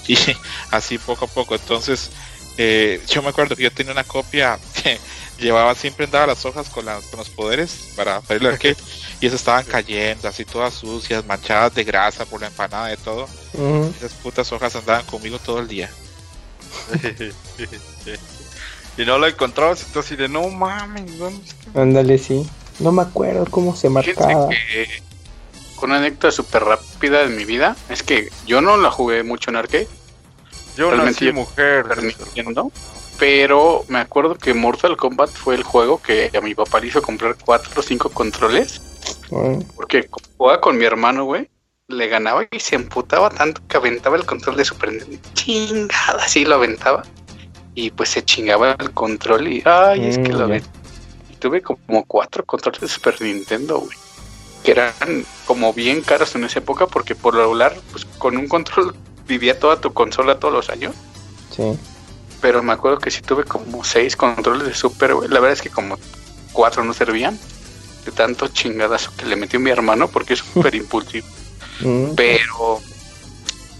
y 0.07 0.17
así 0.71 0.97
poco 0.97 1.25
a 1.25 1.27
poco. 1.27 1.55
Entonces, 1.55 2.09
eh, 2.57 3.01
yo 3.07 3.21
me 3.21 3.29
acuerdo 3.29 3.55
que 3.55 3.63
yo 3.63 3.71
tenía 3.71 3.93
una 3.93 4.03
copia 4.03 4.59
que 4.81 4.99
llevaba 5.39 5.73
siempre 5.75 6.05
andaba 6.05 6.27
las 6.27 6.45
hojas 6.45 6.69
con, 6.69 6.85
los 6.85 7.29
poderes 7.29 7.93
para, 7.95 8.19
para 8.21 8.39
ir 8.39 8.47
al 8.47 8.53
arcade 8.53 8.75
y 9.21 9.27
esas 9.27 9.39
estaban 9.39 9.63
cayendo 9.65 10.27
así 10.27 10.43
todas 10.43 10.73
sucias, 10.73 11.25
manchadas 11.25 11.73
de 11.75 11.83
grasa 11.83 12.25
por 12.25 12.41
la 12.41 12.47
empanada 12.47 12.93
y 12.93 12.97
todo. 12.97 13.27
Esas 13.97 14.13
putas 14.13 14.51
hojas 14.51 14.75
andaban 14.75 15.05
conmigo 15.05 15.39
todo 15.39 15.59
el 15.59 15.67
día. 15.67 15.89
y 18.97 19.05
no 19.05 19.17
la 19.17 19.29
encontrabas 19.29 19.85
así 19.95 20.15
de 20.15 20.27
no 20.27 20.49
mames, 20.49 21.17
¿dónde 21.17 21.45
está? 21.45 21.81
Ándale, 21.81 22.17
sí. 22.17 22.47
No 22.79 22.91
me 22.91 23.01
acuerdo 23.01 23.45
cómo 23.49 23.75
se 23.75 23.89
Fíjense 23.89 24.21
marcaba. 24.21 24.49
que 24.49 24.87
con 25.75 25.89
una 25.91 25.99
anécdota 25.99 26.31
súper 26.31 26.63
rápida 26.63 27.19
de 27.19 27.29
mi 27.29 27.45
vida 27.45 27.75
es 27.89 28.03
que 28.03 28.29
yo 28.45 28.61
no 28.61 28.77
la 28.77 28.91
jugué 28.91 29.23
mucho 29.23 29.49
en 29.49 29.55
arcade. 29.57 29.87
Yo 30.77 30.89
Realmente 30.89 31.11
nací 31.11 31.25
yo- 31.25 31.33
mujer. 31.33 31.83
Super 31.83 32.03
Nintendo, 32.03 32.71
pero 33.17 33.83
me 33.87 33.99
acuerdo 33.99 34.35
que 34.35 34.53
Mortal 34.53 34.95
Kombat 34.97 35.29
fue 35.29 35.55
el 35.55 35.63
juego 35.63 36.01
que 36.01 36.31
a 36.37 36.41
mi 36.41 36.55
papá 36.55 36.79
le 36.79 36.87
hizo 36.87 37.01
comprar 37.01 37.35
cuatro 37.43 37.71
o 37.79 37.83
cinco 37.83 38.09
controles 38.09 38.81
Bueno, 39.29 39.63
porque 39.75 40.03
como 40.05 40.25
jugaba 40.37 40.61
con 40.61 40.77
mi 40.77 40.85
hermano, 40.85 41.25
güey, 41.25 41.49
le 41.87 42.07
ganaba 42.07 42.45
y 42.51 42.59
se 42.59 42.75
emputaba 42.75 43.29
tanto 43.29 43.61
que 43.67 43.77
aventaba 43.77 44.15
el 44.15 44.25
control 44.25 44.55
de 44.57 44.63
Super 44.65 44.91
Nintendo. 44.91 45.19
Chingada, 45.33 46.23
así 46.23 46.45
lo 46.45 46.55
aventaba. 46.55 47.03
Y 47.75 47.91
pues 47.91 48.09
se 48.09 48.23
chingaba 48.23 48.75
el 48.79 48.91
control 48.91 49.47
y, 49.47 49.63
ay, 49.65 50.07
es 50.07 50.17
que 50.17 50.29
Mm, 50.29 50.37
lo 50.37 50.47
ya. 50.49 50.61
Tuve 51.39 51.61
como 51.61 52.05
cuatro 52.05 52.45
controles 52.45 52.81
de 52.81 52.87
Super 52.87 53.21
Nintendo, 53.21 53.79
güey. 53.79 53.97
Que 54.63 54.71
eran 54.71 54.93
como 55.45 55.73
bien 55.73 56.01
caros 56.01 56.35
en 56.35 56.43
esa 56.43 56.59
época 56.59 56.85
porque 56.87 57.15
por 57.15 57.33
lo 57.33 57.41
regular, 57.41 57.75
pues 57.91 58.05
con 58.05 58.37
un 58.37 58.47
control 58.47 58.93
vivía 59.27 59.57
toda 59.59 59.79
tu 59.79 59.93
consola 59.93 60.39
todos 60.39 60.53
los 60.53 60.69
años. 60.69 60.95
sí. 61.55 61.77
Pero 62.41 62.63
me 62.63 62.71
acuerdo 62.71 62.99
que 62.99 63.11
sí 63.11 63.21
tuve 63.21 63.43
como 63.43 63.83
seis 63.83 64.15
controles 64.15 64.65
de 64.65 64.73
Super, 64.73 65.13
güey. 65.13 65.27
La 65.27 65.41
verdad 65.41 65.51
es 65.57 65.61
que 65.61 65.69
como 65.69 65.97
cuatro 66.53 66.85
no 66.85 66.93
servían. 66.93 67.37
De 68.05 68.13
tanto 68.13 68.47
chingadazo 68.47 69.11
que 69.17 69.25
le 69.25 69.35
metió 69.35 69.59
mi 69.59 69.69
hermano 69.71 70.07
porque 70.07 70.35
es 70.35 70.39
súper 70.39 70.73
impulsivo. 70.83 71.27
Mm, 71.81 72.15
Pero 72.15 72.79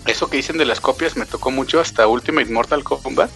eso 0.06 0.30
que 0.30 0.36
dicen 0.36 0.58
de 0.58 0.66
las 0.66 0.82
copias 0.82 1.16
me 1.16 1.26
tocó 1.26 1.52
mucho 1.52 1.80
hasta 1.80 2.06
Ultimate 2.06 2.52
Mortal 2.52 2.84
Kombat. 2.84 3.32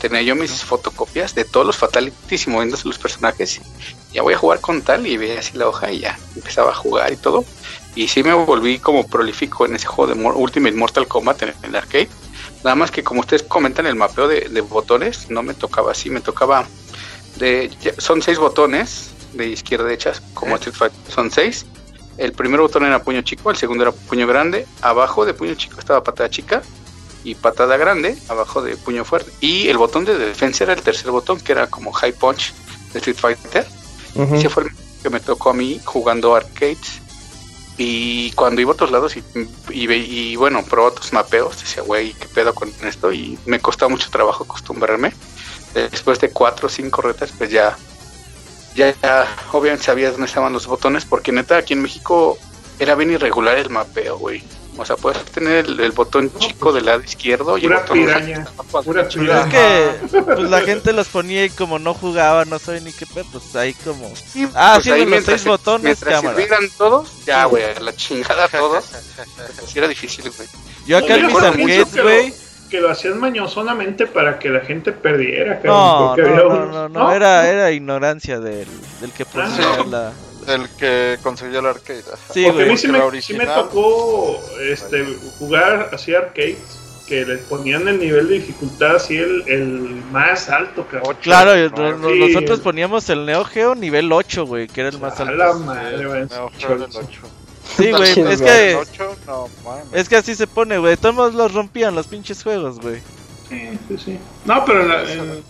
Tenía 0.00 0.22
yo 0.22 0.34
mis 0.34 0.64
fotocopias 0.64 1.34
de 1.34 1.44
todos 1.44 1.66
los 1.66 1.76
fatalities 1.76 2.46
y 2.46 2.50
movimientos 2.50 2.84
de 2.84 2.90
los 2.90 2.98
personajes. 2.98 3.60
Ya 4.12 4.22
voy 4.22 4.34
a 4.34 4.38
jugar 4.38 4.60
con 4.60 4.82
tal 4.82 5.06
y 5.06 5.16
veía 5.16 5.40
así 5.40 5.56
la 5.56 5.68
hoja 5.68 5.90
y 5.90 6.00
ya 6.00 6.18
empezaba 6.34 6.70
a 6.70 6.74
jugar 6.74 7.12
y 7.12 7.16
todo. 7.16 7.44
Y 7.94 8.08
sí 8.08 8.22
me 8.22 8.34
volví 8.34 8.78
como 8.78 9.06
prolífico 9.06 9.64
en 9.64 9.74
ese 9.74 9.86
juego 9.86 10.14
de 10.14 10.20
Ultimate 10.22 10.74
Mortal 10.74 11.08
Kombat 11.08 11.42
en 11.42 11.54
el 11.62 11.76
arcade. 11.76 12.08
Nada 12.62 12.76
más 12.76 12.90
que 12.90 13.02
como 13.02 13.20
ustedes 13.20 13.42
comentan 13.42 13.86
el 13.86 13.94
mapeo 13.94 14.28
de, 14.28 14.48
de 14.50 14.60
botones, 14.60 15.30
no 15.30 15.42
me 15.42 15.54
tocaba 15.54 15.92
así, 15.92 16.10
me 16.10 16.20
tocaba 16.20 16.66
de, 17.38 17.70
son 17.98 18.22
seis 18.22 18.38
botones 18.38 19.10
de 19.32 19.48
izquierda 19.48 19.84
a 19.84 19.88
derecha, 19.88 20.12
como 20.34 20.56
Street 20.56 20.76
Fighter, 20.76 21.12
son 21.12 21.30
seis. 21.30 21.66
El 22.18 22.32
primer 22.32 22.60
botón 22.60 22.84
era 22.84 23.02
puño 23.02 23.22
chico, 23.22 23.50
el 23.50 23.56
segundo 23.56 23.82
era 23.84 23.92
puño 23.92 24.26
grande, 24.26 24.66
abajo 24.80 25.26
de 25.26 25.34
puño 25.34 25.54
chico 25.54 25.78
estaba 25.78 26.02
patada 26.02 26.30
chica 26.30 26.62
y 27.24 27.34
patada 27.34 27.76
grande, 27.76 28.16
abajo 28.28 28.62
de 28.62 28.76
puño 28.76 29.04
fuerte. 29.04 29.32
Y 29.40 29.68
el 29.68 29.78
botón 29.78 30.04
de 30.04 30.16
defensa 30.16 30.64
era 30.64 30.72
el 30.72 30.82
tercer 30.82 31.10
botón, 31.10 31.40
que 31.40 31.52
era 31.52 31.66
como 31.68 31.92
high 31.92 32.12
punch 32.12 32.54
de 32.92 32.98
Street 32.98 33.16
Fighter. 33.16 33.66
Ese 34.32 34.48
fue 34.48 34.64
el 34.64 34.70
que 35.02 35.10
me 35.10 35.20
tocó 35.20 35.50
a 35.50 35.54
mí 35.54 35.80
jugando 35.84 36.34
arcades. 36.34 37.00
Y 37.78 38.30
cuando 38.32 38.62
iba 38.62 38.70
a 38.70 38.74
otros 38.74 38.90
lados 38.90 39.16
y, 39.16 39.22
y, 39.70 40.36
bueno, 40.36 40.64
probaba 40.64 40.92
otros 40.92 41.12
mapeos, 41.12 41.60
decía, 41.60 41.82
güey, 41.82 42.14
¿qué 42.14 42.26
pedo 42.26 42.54
con 42.54 42.72
esto? 42.82 43.12
Y 43.12 43.38
me 43.44 43.60
costaba 43.60 43.90
mucho 43.90 44.08
trabajo 44.10 44.44
acostumbrarme. 44.44 45.12
Después 45.74 46.18
de 46.20 46.30
cuatro 46.30 46.68
o 46.68 46.70
cinco 46.70 47.02
retas, 47.02 47.32
pues 47.36 47.50
ya, 47.50 47.76
ya, 48.74 48.94
ya, 49.02 49.26
obviamente 49.52 49.84
sabía 49.84 50.10
dónde 50.10 50.26
estaban 50.26 50.54
los 50.54 50.66
botones, 50.66 51.04
porque 51.04 51.32
neta, 51.32 51.58
aquí 51.58 51.74
en 51.74 51.82
México 51.82 52.38
era 52.78 52.94
bien 52.94 53.10
irregular 53.10 53.58
el 53.58 53.68
mapeo, 53.68 54.16
güey. 54.16 54.42
O 54.78 54.84
sea, 54.84 54.96
puedes 54.96 55.24
tener 55.26 55.64
el, 55.66 55.80
el 55.80 55.92
botón 55.92 56.30
chico 56.38 56.72
del 56.72 56.84
lado 56.86 57.02
izquierdo 57.02 57.56
y 57.58 57.64
el 57.64 57.72
botón 57.72 57.98
piraña. 57.98 58.46
Pura 58.84 59.02
Es 59.02 59.14
que 59.16 59.90
pues 60.22 60.50
la 60.50 60.60
gente 60.60 60.92
los 60.92 61.08
ponía 61.08 61.44
y 61.46 61.50
como 61.50 61.78
no 61.78 61.94
jugaba, 61.94 62.44
no 62.44 62.58
sabe 62.58 62.80
ni 62.82 62.92
qué 62.92 63.06
pedo, 63.06 63.24
pues 63.32 63.56
ahí 63.56 63.72
como... 63.72 64.12
Sí, 64.14 64.46
ah, 64.54 64.72
pues 64.74 64.84
sí, 64.84 64.90
ahí 64.92 65.04
de 65.04 65.10
los 65.16 65.24
seis 65.24 65.44
botones, 65.44 65.82
mientras 65.84 66.14
cámara. 66.14 66.36
sirvieran 66.36 66.68
todos, 66.76 67.24
ya, 67.24 67.44
güey, 67.46 67.64
a 67.64 67.80
la 67.80 67.94
chingada 67.96 68.48
todos. 68.52 68.84
Pues 69.60 69.74
era 69.76 69.88
difícil, 69.88 70.30
güey. 70.36 70.48
Yo 70.86 70.98
acá 70.98 71.14
en 71.16 71.26
mis 71.26 71.36
arcades, 71.36 71.86
que 71.88 71.96
lo- 71.96 72.02
güey... 72.02 72.34
Que 72.68 72.80
lo 72.80 72.90
hacían 72.90 73.18
mañosonamente 73.20 74.08
para 74.08 74.40
que 74.40 74.50
la 74.50 74.58
gente 74.60 74.90
perdiera, 74.90 75.60
cabrón, 75.60 76.16
No, 76.16 76.16
no, 76.16 76.48
no, 76.66 76.66
no, 76.66 76.88
no, 76.88 77.12
era, 77.12 77.48
era 77.48 77.70
ignorancia 77.70 78.40
del, 78.40 78.66
del 79.00 79.12
que 79.12 79.24
ponía 79.24 79.48
Sí. 79.56 79.88
la... 79.88 80.12
El 80.46 80.68
que 80.78 81.18
consiguió 81.22 81.60
el 81.60 81.66
arcade. 81.66 82.02
Sí, 82.32 82.44
Porque 82.44 82.62
a 82.62 82.66
mí 82.66 82.70
güey. 82.72 82.76
sí 82.78 82.88
me, 82.88 83.22
sí 83.22 83.34
me 83.34 83.46
tocó 83.46 84.40
este, 84.70 85.04
jugar 85.38 85.90
así 85.92 86.14
arcades 86.14 86.58
que 87.06 87.24
les 87.24 87.38
ponían 87.42 87.86
el 87.86 88.00
nivel 88.00 88.26
de 88.28 88.34
dificultad 88.34 88.96
así 88.96 89.16
el, 89.16 89.44
el 89.46 89.68
más 90.10 90.48
alto, 90.48 90.84
cabrón. 90.90 91.16
Claro, 91.22 91.54
no- 91.70 92.08
nosotros 92.16 92.58
poníamos 92.60 93.08
el 93.10 93.24
Neo 93.26 93.44
Geo 93.44 93.74
nivel 93.76 94.10
8, 94.10 94.44
güey, 94.44 94.66
que 94.66 94.80
era 94.80 94.90
el 94.90 94.98
más 94.98 95.18
A 95.20 95.22
alto. 95.22 95.34
la 95.34 95.52
madre, 95.52 96.04
güey. 96.06 96.24
Neo 96.26 96.50
Geo 96.58 96.70
del 96.78 96.82
8. 96.92 97.20
Sí, 97.76 97.90
güey, 97.92 98.10
es 98.32 98.40
que... 98.42 98.70
El 98.72 98.76
8, 98.78 99.16
no. 99.26 99.48
Es 99.92 100.08
que 100.08 100.16
así 100.16 100.34
se 100.34 100.46
pone, 100.48 100.78
güey. 100.78 100.96
Todos 100.96 101.34
los 101.34 101.52
rompían 101.54 101.94
los 101.94 102.06
pinches 102.08 102.42
juegos, 102.42 102.80
güey. 102.80 103.00
Sí, 103.48 103.78
sí, 103.88 103.96
sí. 104.04 104.18
No, 104.44 104.64
pero 104.64 104.82
en, 104.82 104.88
la- 104.88 105.12
en- 105.12 105.42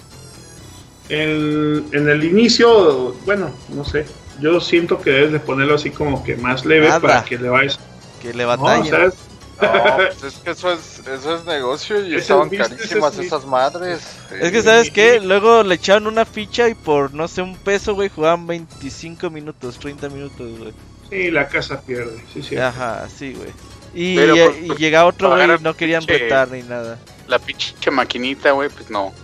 en- 1.09 1.86
en 1.93 2.09
el 2.09 2.24
inicio, 2.24 3.14
bueno, 3.24 3.51
no 3.70 3.85
sé. 3.85 4.05
Yo 4.41 4.61
siento 4.61 5.01
que 5.01 5.11
debes 5.11 5.33
de 5.33 5.41
ponerlo 5.41 5.75
así 5.75 5.91
como 5.91 6.23
que 6.25 6.37
más 6.37 6.65
leve 6.65 6.89
Nada. 6.89 7.01
para 7.01 7.25
que 7.25 7.39
le 7.39 7.49
vayas. 7.49 7.79
Que 8.21 8.35
le 8.35 8.43
No, 8.45 8.49
batallen. 8.57 8.91
¿sabes? 8.91 9.15
No, 9.63 9.97
pues 10.21 10.23
es 10.35 10.35
que 10.41 10.51
eso 10.51 10.73
es, 10.73 10.99
eso 11.07 11.37
es 11.37 11.45
negocio 11.47 11.99
y 12.05 12.09
Ese 12.09 12.17
estaban 12.19 12.49
business 12.51 12.69
carísimas 12.69 13.13
es 13.15 13.19
mi- 13.21 13.27
esas 13.27 13.47
madres. 13.47 14.01
Es 14.39 14.53
que, 14.53 14.63
¿sabes 14.63 14.91
qué? 14.91 15.21
Luego 15.21 15.63
le 15.63 15.77
echaban 15.77 16.07
una 16.07 16.27
ficha 16.27 16.69
y 16.69 16.75
por, 16.75 17.15
no 17.15 17.27
sé, 17.29 17.41
un 17.41 17.57
peso, 17.57 17.95
güey, 17.95 18.11
jugaban 18.11 18.47
25 18.47 19.31
minutos, 19.31 19.79
30 19.79 20.09
minutos, 20.11 20.59
güey. 20.59 20.73
Sí, 21.09 21.31
la 21.31 21.49
casa 21.49 21.81
pierde, 21.81 22.23
sí, 22.35 22.43
sí. 22.43 22.57
Ajá, 22.59 23.07
sí, 23.09 23.33
güey. 23.33 23.49
Y, 23.95 24.17
Pero, 24.17 24.37
y- 24.37 24.41
pues, 24.67 24.79
y 24.79 24.83
llegaba 24.83 25.09
otro, 25.09 25.31
güey, 25.31 25.47
no 25.63 25.75
querían 25.75 26.03
pinche- 26.03 26.19
retar 26.19 26.51
ni 26.51 26.63
nada. 26.63 26.99
La 27.27 27.39
pinche 27.39 27.91
maquinita, 27.91 28.51
güey, 28.51 28.69
pues 28.69 28.91
no. 28.91 29.15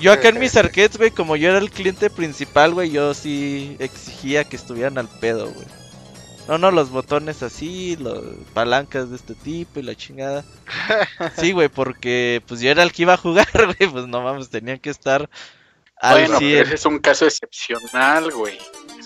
Yo 0.00 0.12
acá 0.12 0.28
en 0.28 0.38
mis 0.40 0.56
arcades, 0.56 0.96
güey, 0.96 1.10
como 1.10 1.36
yo 1.36 1.48
era 1.50 1.58
el 1.58 1.70
cliente 1.70 2.10
principal, 2.10 2.74
güey, 2.74 2.90
yo 2.90 3.14
sí 3.14 3.76
exigía 3.78 4.44
que 4.44 4.56
estuvieran 4.56 4.98
al 4.98 5.08
pedo, 5.08 5.50
güey. 5.50 5.66
No, 6.48 6.56
no, 6.56 6.70
los 6.70 6.88
botones 6.90 7.42
así, 7.42 7.96
los 7.96 8.24
palancas 8.54 9.10
de 9.10 9.16
este 9.16 9.34
tipo 9.34 9.80
y 9.80 9.82
la 9.82 9.94
chingada. 9.94 10.44
Sí, 11.36 11.52
güey, 11.52 11.68
porque 11.68 12.42
pues 12.46 12.60
yo 12.60 12.70
era 12.70 12.82
el 12.82 12.92
que 12.92 13.02
iba 13.02 13.14
a 13.14 13.18
jugar, 13.18 13.46
güey, 13.52 13.90
pues 13.90 14.06
no 14.06 14.22
mames, 14.22 14.48
tenían 14.48 14.78
que 14.78 14.90
estar 14.90 15.28
al 16.00 16.20
Bueno, 16.20 16.38
100. 16.38 16.62
ese 16.62 16.74
es 16.76 16.86
un 16.86 16.98
caso 17.00 17.26
excepcional, 17.26 18.30
güey. 18.32 18.58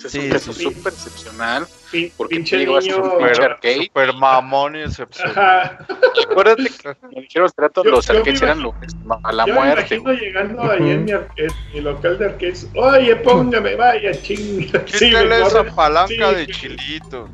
Es 0.04 0.12
Sí, 0.12 0.18
un 0.32 0.40
sí. 0.40 0.62
súper 0.64 0.92
excepcional. 0.92 1.66
Pin- 1.92 2.10
Porque 2.16 2.36
pinche 2.36 2.56
digo, 2.56 2.80
niño. 2.80 2.96
un 3.02 3.18
pinche 3.18 3.42
arcade. 3.44 3.82
super 3.84 4.14
mamón 4.14 4.76
y 4.76 4.80
excepcional. 4.80 5.38
Ajá. 5.38 5.86
Acuérdate 6.30 6.64
que 6.64 6.96
me 7.14 7.20
dijeron 7.22 7.46
hace 7.46 7.54
rato, 7.60 7.84
Yo- 7.84 7.90
los 7.90 8.06
yo 8.06 8.12
me 8.14 8.18
arcades 8.20 8.42
eran 8.42 8.62
lo, 8.62 8.74
a 9.22 9.32
la 9.32 9.46
Yo 9.46 9.54
me 9.54 9.60
muerte. 9.60 9.94
imagino 9.96 10.12
llegando 10.20 10.62
ahí 10.70 10.90
en 10.90 11.04
mi, 11.04 11.12
ar- 11.12 11.28
en 11.36 11.50
mi 11.74 11.80
local 11.82 12.18
de 12.18 12.24
arcades. 12.26 12.66
Oye, 12.74 13.16
póngame, 13.16 13.74
vaya, 13.76 14.10
chinga. 14.22 14.82
Sí, 14.86 15.04
me 15.04 15.22
Quítale 15.22 15.42
esa 15.46 15.64
palanca 15.64 16.08
sí, 16.30 16.34
de 16.34 16.46
chilito. 16.46 17.28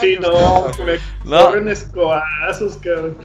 Sí, 0.00 0.18
no, 0.20 0.66
me 0.84 0.98
No. 1.24 1.46
corren 1.46 1.68
escobazos, 1.68 2.76
cabrón. 2.82 3.16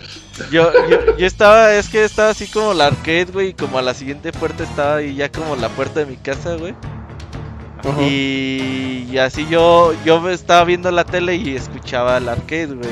Yo, 0.51 0.71
yo, 0.89 1.15
yo 1.17 1.25
estaba, 1.25 1.73
es 1.73 1.89
que 1.89 2.03
estaba 2.03 2.29
así 2.29 2.47
como 2.47 2.73
la 2.73 2.87
arcade, 2.87 3.25
güey, 3.25 3.49
y 3.49 3.53
como 3.53 3.79
a 3.79 3.81
la 3.81 3.93
siguiente 3.93 4.31
puerta 4.31 4.63
estaba 4.63 4.97
ahí 4.97 5.15
ya 5.15 5.31
como 5.31 5.55
la 5.55 5.69
puerta 5.69 6.01
de 6.01 6.05
mi 6.05 6.17
casa, 6.17 6.55
güey. 6.55 6.75
Y, 8.01 9.07
y 9.11 9.17
así 9.17 9.45
yo, 9.47 9.93
yo 10.03 10.29
estaba 10.29 10.63
viendo 10.63 10.89
la 10.91 11.03
tele 11.03 11.35
y 11.35 11.55
escuchaba 11.55 12.17
el 12.17 12.27
arcade, 12.27 12.67
güey. 12.67 12.89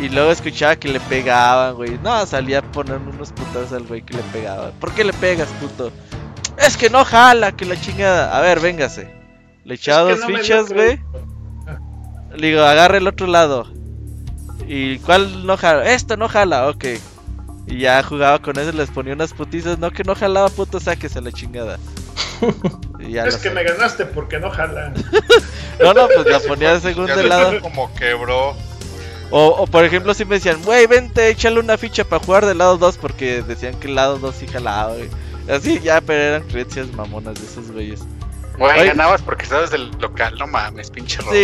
Y 0.00 0.08
luego 0.08 0.30
escuchaba 0.30 0.76
que 0.76 0.88
le 0.88 1.00
pegaban, 1.00 1.74
güey. 1.74 1.98
No, 2.02 2.24
salía 2.26 2.58
a 2.58 2.62
poner 2.62 2.98
unos 2.98 3.32
putazos 3.32 3.72
al 3.72 3.84
güey 3.84 4.02
que 4.02 4.14
le 4.14 4.22
pegaba. 4.24 4.70
¿Por 4.80 4.92
qué 4.92 5.04
le 5.04 5.12
pegas, 5.12 5.48
puto? 5.60 5.92
Es 6.58 6.76
que 6.76 6.90
no 6.90 7.04
jala, 7.04 7.52
que 7.52 7.64
la 7.64 7.80
chingada. 7.80 8.36
A 8.36 8.40
ver, 8.40 8.60
véngase. 8.60 9.12
Le 9.64 9.74
echaba 9.74 10.10
Es 10.10 10.16
que 10.16 10.22
dos 10.22 10.30
no 10.30 10.38
fichas, 10.38 10.72
güey. 10.72 11.00
Le 12.36 12.48
digo, 12.48 12.62
agarra 12.62 12.98
el 12.98 13.06
otro 13.06 13.26
lado. 13.26 13.66
¿Y 14.66 14.98
cuál 15.00 15.46
no 15.46 15.56
jala? 15.56 15.92
Esto 15.92 16.16
no 16.16 16.28
jala, 16.28 16.68
ok. 16.68 16.84
Y 17.66 17.78
ya 17.78 18.02
jugaba 18.02 18.40
con 18.40 18.58
eso, 18.58 18.72
les 18.72 18.90
ponía 18.90 19.14
unas 19.14 19.32
putizas. 19.32 19.78
No, 19.78 19.90
que 19.90 20.04
no 20.04 20.14
jalaba, 20.14 20.48
puto, 20.48 20.80
sáquese 20.80 21.20
la 21.20 21.32
chingada. 21.32 21.78
Es 23.00 23.36
que 23.36 23.48
sé. 23.48 23.50
me 23.50 23.62
ganaste 23.64 24.06
porque 24.06 24.38
no 24.38 24.50
jala. 24.50 24.92
No, 25.80 25.92
no, 25.92 26.06
pues 26.06 26.26
la 26.26 26.38
ponía 26.40 26.78
de 26.78 26.80
se 26.94 27.22
lado. 27.24 27.60
como 27.60 27.92
quebró. 27.94 28.56
O, 29.30 29.46
o 29.48 29.66
por 29.66 29.84
ejemplo, 29.84 30.14
si 30.14 30.24
me 30.24 30.36
decían, 30.36 30.62
güey, 30.62 30.86
vente, 30.86 31.28
échale 31.28 31.58
una 31.58 31.76
ficha 31.76 32.04
para 32.04 32.24
jugar 32.24 32.46
del 32.46 32.58
lado 32.58 32.78
2 32.78 32.98
porque 32.98 33.42
decían 33.42 33.74
que 33.80 33.88
el 33.88 33.96
lado 33.96 34.18
2 34.18 34.34
sí 34.38 34.46
jalaba. 34.46 34.94
Así 35.50 35.80
ya, 35.80 36.00
pero 36.00 36.22
eran 36.22 36.42
creencias 36.44 36.86
mamonas 36.92 37.34
de 37.34 37.44
esos 37.46 37.72
güeyes. 37.72 38.00
Güey, 38.56 38.86
ganabas 38.86 39.20
porque 39.22 39.42
estabas 39.42 39.72
del 39.72 39.90
local, 39.98 40.36
no 40.38 40.46
mames, 40.46 40.90
pinche 40.90 41.20
Robert. 41.20 41.34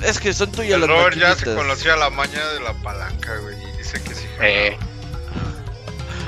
Sí, 0.00 0.04
es 0.04 0.18
que 0.18 0.32
son 0.32 0.50
tuyas 0.50 0.74
El 0.74 0.80
las 0.80 0.90
Robert 0.90 1.16
ya 1.16 1.28
se 1.28 1.46
maquinitas. 1.46 1.54
conocía 1.54 1.96
la 1.96 2.10
maña 2.10 2.48
de 2.48 2.60
la 2.60 2.72
palanca, 2.82 3.36
güey. 3.42 3.54
Y 3.62 3.76
dice 3.78 4.02
que 4.02 4.14
sí. 4.14 4.26
Eh, 4.40 4.76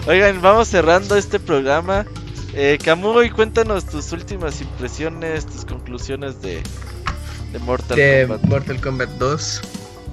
Oigan, 0.07 0.41
vamos 0.41 0.69
cerrando 0.69 1.17
este 1.17 1.41
programa. 1.41 2.07
Eh, 2.63 2.79
cuéntanos 3.35 3.87
tus 3.87 4.13
últimas 4.13 4.61
impresiones, 4.61 5.47
tus 5.47 5.65
conclusiones 5.65 6.43
de, 6.43 6.61
de 7.55 7.59
Mortal 7.61 7.97
de 7.97 8.27
Kombat. 8.29 8.51
Mortal 8.51 8.81
Kombat 8.83 9.09
2. 9.19 9.63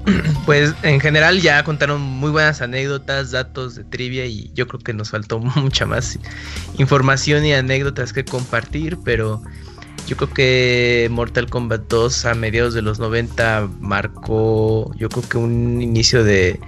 Pues 0.46 0.74
en 0.84 1.02
general 1.02 1.42
ya 1.42 1.62
contaron 1.66 2.00
muy 2.00 2.32
buenas 2.32 2.62
anécdotas, 2.62 3.32
datos 3.32 3.76
de 3.76 3.84
trivia 3.84 4.26
y 4.26 4.50
yo 4.54 4.66
creo 4.66 4.80
que 4.80 4.94
nos 4.94 5.10
faltó 5.10 5.40
mucha 5.58 5.86
más 5.86 6.18
información 6.78 7.46
y 7.46 7.52
anécdotas 7.52 8.14
que 8.14 8.24
compartir, 8.24 8.98
pero 9.04 9.42
yo 10.08 10.16
creo 10.16 10.34
que 10.34 11.10
Mortal 11.12 11.50
Kombat 11.50 11.90
2 11.90 12.26
a 12.28 12.34
mediados 12.34 12.74
de 12.74 12.82
los 12.82 12.98
90 13.00 13.68
marcó 13.82 14.90
yo 14.96 15.10
creo 15.10 15.28
que 15.28 15.38
un 15.38 15.82
inicio 15.82 16.24
de 16.24 16.62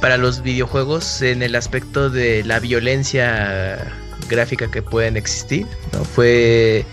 para 0.00 0.16
los 0.16 0.42
videojuegos 0.42 1.22
en 1.22 1.44
el 1.44 1.54
aspecto 1.54 2.10
de 2.10 2.42
la 2.42 2.58
violencia 2.58 3.92
gráfica 4.28 4.70
que 4.70 4.82
pueden 4.82 5.16
existir. 5.16 5.66
Fue 6.14 6.84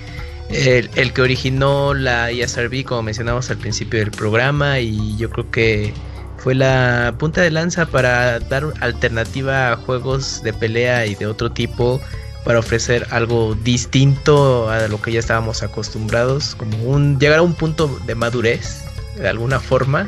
el, 0.49 1.13
que 1.13 1.21
originó 1.21 1.93
la 1.93 2.31
ESRB, 2.31 2.83
como 2.83 3.03
mencionamos 3.03 3.49
al 3.49 3.57
principio 3.57 3.99
del 3.99 4.11
programa, 4.11 4.79
y 4.79 5.15
yo 5.17 5.29
creo 5.29 5.49
que 5.49 5.93
fue 6.37 6.55
la 6.55 7.13
punta 7.17 7.41
de 7.41 7.51
lanza 7.51 7.85
para 7.85 8.39
dar 8.39 8.65
alternativa 8.81 9.71
a 9.71 9.75
juegos 9.77 10.41
de 10.43 10.53
pelea 10.53 11.05
y 11.05 11.15
de 11.15 11.27
otro 11.27 11.51
tipo, 11.51 12.01
para 12.43 12.59
ofrecer 12.59 13.05
algo 13.11 13.55
distinto 13.63 14.69
a 14.69 14.87
lo 14.87 14.99
que 15.01 15.11
ya 15.11 15.19
estábamos 15.19 15.61
acostumbrados, 15.61 16.55
como 16.55 16.75
un 16.83 17.19
llegar 17.19 17.39
a 17.39 17.41
un 17.43 17.53
punto 17.53 17.99
de 18.05 18.15
madurez, 18.15 18.81
de 19.15 19.29
alguna 19.29 19.59
forma, 19.59 20.07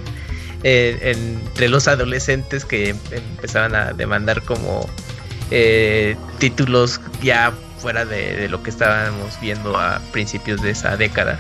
eh, 0.64 1.14
entre 1.16 1.70
los 1.70 1.88
adolescentes 1.88 2.66
que 2.66 2.90
em- 2.90 2.98
empezaban 3.12 3.76
a 3.76 3.94
demandar 3.94 4.42
como 4.42 4.90
eh, 5.52 6.16
títulos 6.40 7.00
ya 7.22 7.54
fuera 7.78 8.06
de, 8.06 8.48
lo 8.50 8.64
que 8.64 8.70
estábamos 8.70 9.40
viendo 9.42 9.78
a 9.78 10.00
principios 10.12 10.62
de 10.62 10.72
esa 10.72 10.96
década. 10.96 11.40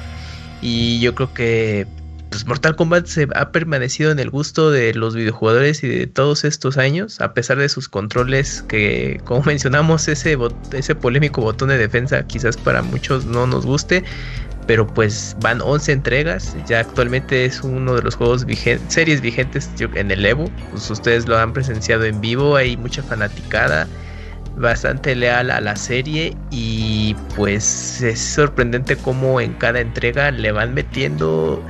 Y 0.62 1.00
yo 1.00 1.16
creo 1.16 1.34
que 1.34 1.88
pues 2.30 2.48
Mortal 2.48 2.76
Kombat 2.76 3.06
se 3.06 3.28
ha 3.36 3.52
permanecido 3.52 4.10
en 4.10 4.18
el 4.18 4.32
gusto 4.32 4.72
de 4.72 4.96
los 4.96 5.16
videojugadores 5.16 5.84
y 5.84 5.88
de 5.88 6.08
todos 6.08 6.44
estos 6.46 6.80
años, 6.80 7.22
a 7.22 7.36
pesar 7.36 7.60
de 7.60 7.70
sus 7.70 7.88
controles 7.88 8.64
que, 8.68 9.22
como 9.24 9.44
mencionamos, 9.46 10.08
ese, 10.08 10.38
ese 10.72 10.96
polémico 10.96 11.42
botón 11.42 11.70
de 11.70 11.78
defensa 11.78 12.26
quizás 12.26 12.58
para 12.58 12.82
muchos 12.82 13.26
no 13.26 13.46
nos 13.46 13.66
guste, 13.66 14.04
pero 14.68 14.88
pues 14.88 15.35
van 15.41 15.61
11 15.61 15.91
entregas, 15.91 16.56
ya 16.68 16.80
actualmente 16.80 17.45
es 17.45 17.61
uno 17.61 17.95
de 17.95 18.02
los 18.02 18.15
juegos 18.15 18.45
vigentes, 18.45 18.94
series 18.94 19.22
vigentes 19.22 19.69
en 19.95 20.11
el 20.11 20.26
Evo, 20.26 20.49
pues 20.72 20.90
ustedes 20.90 21.27
lo 21.27 21.38
han 21.38 21.53
presenciado 21.53 22.06
en 22.06 22.19
vivo, 22.22 22.56
hay 22.56 22.77
mucha 22.77 23.03
fanaticada 23.03 23.88
bastante 24.57 25.15
leal 25.15 25.49
a 25.49 25.60
la 25.61 25.76
serie 25.76 26.35
y 26.52 27.15
pues 27.35 28.02
es 28.02 28.19
sorprendente 28.19 28.95
cómo 28.95 29.41
en 29.41 29.53
cada 29.53 29.80
entrega 29.80 30.31
le 30.31 30.52
van 30.52 30.73
metiendo 30.73 31.64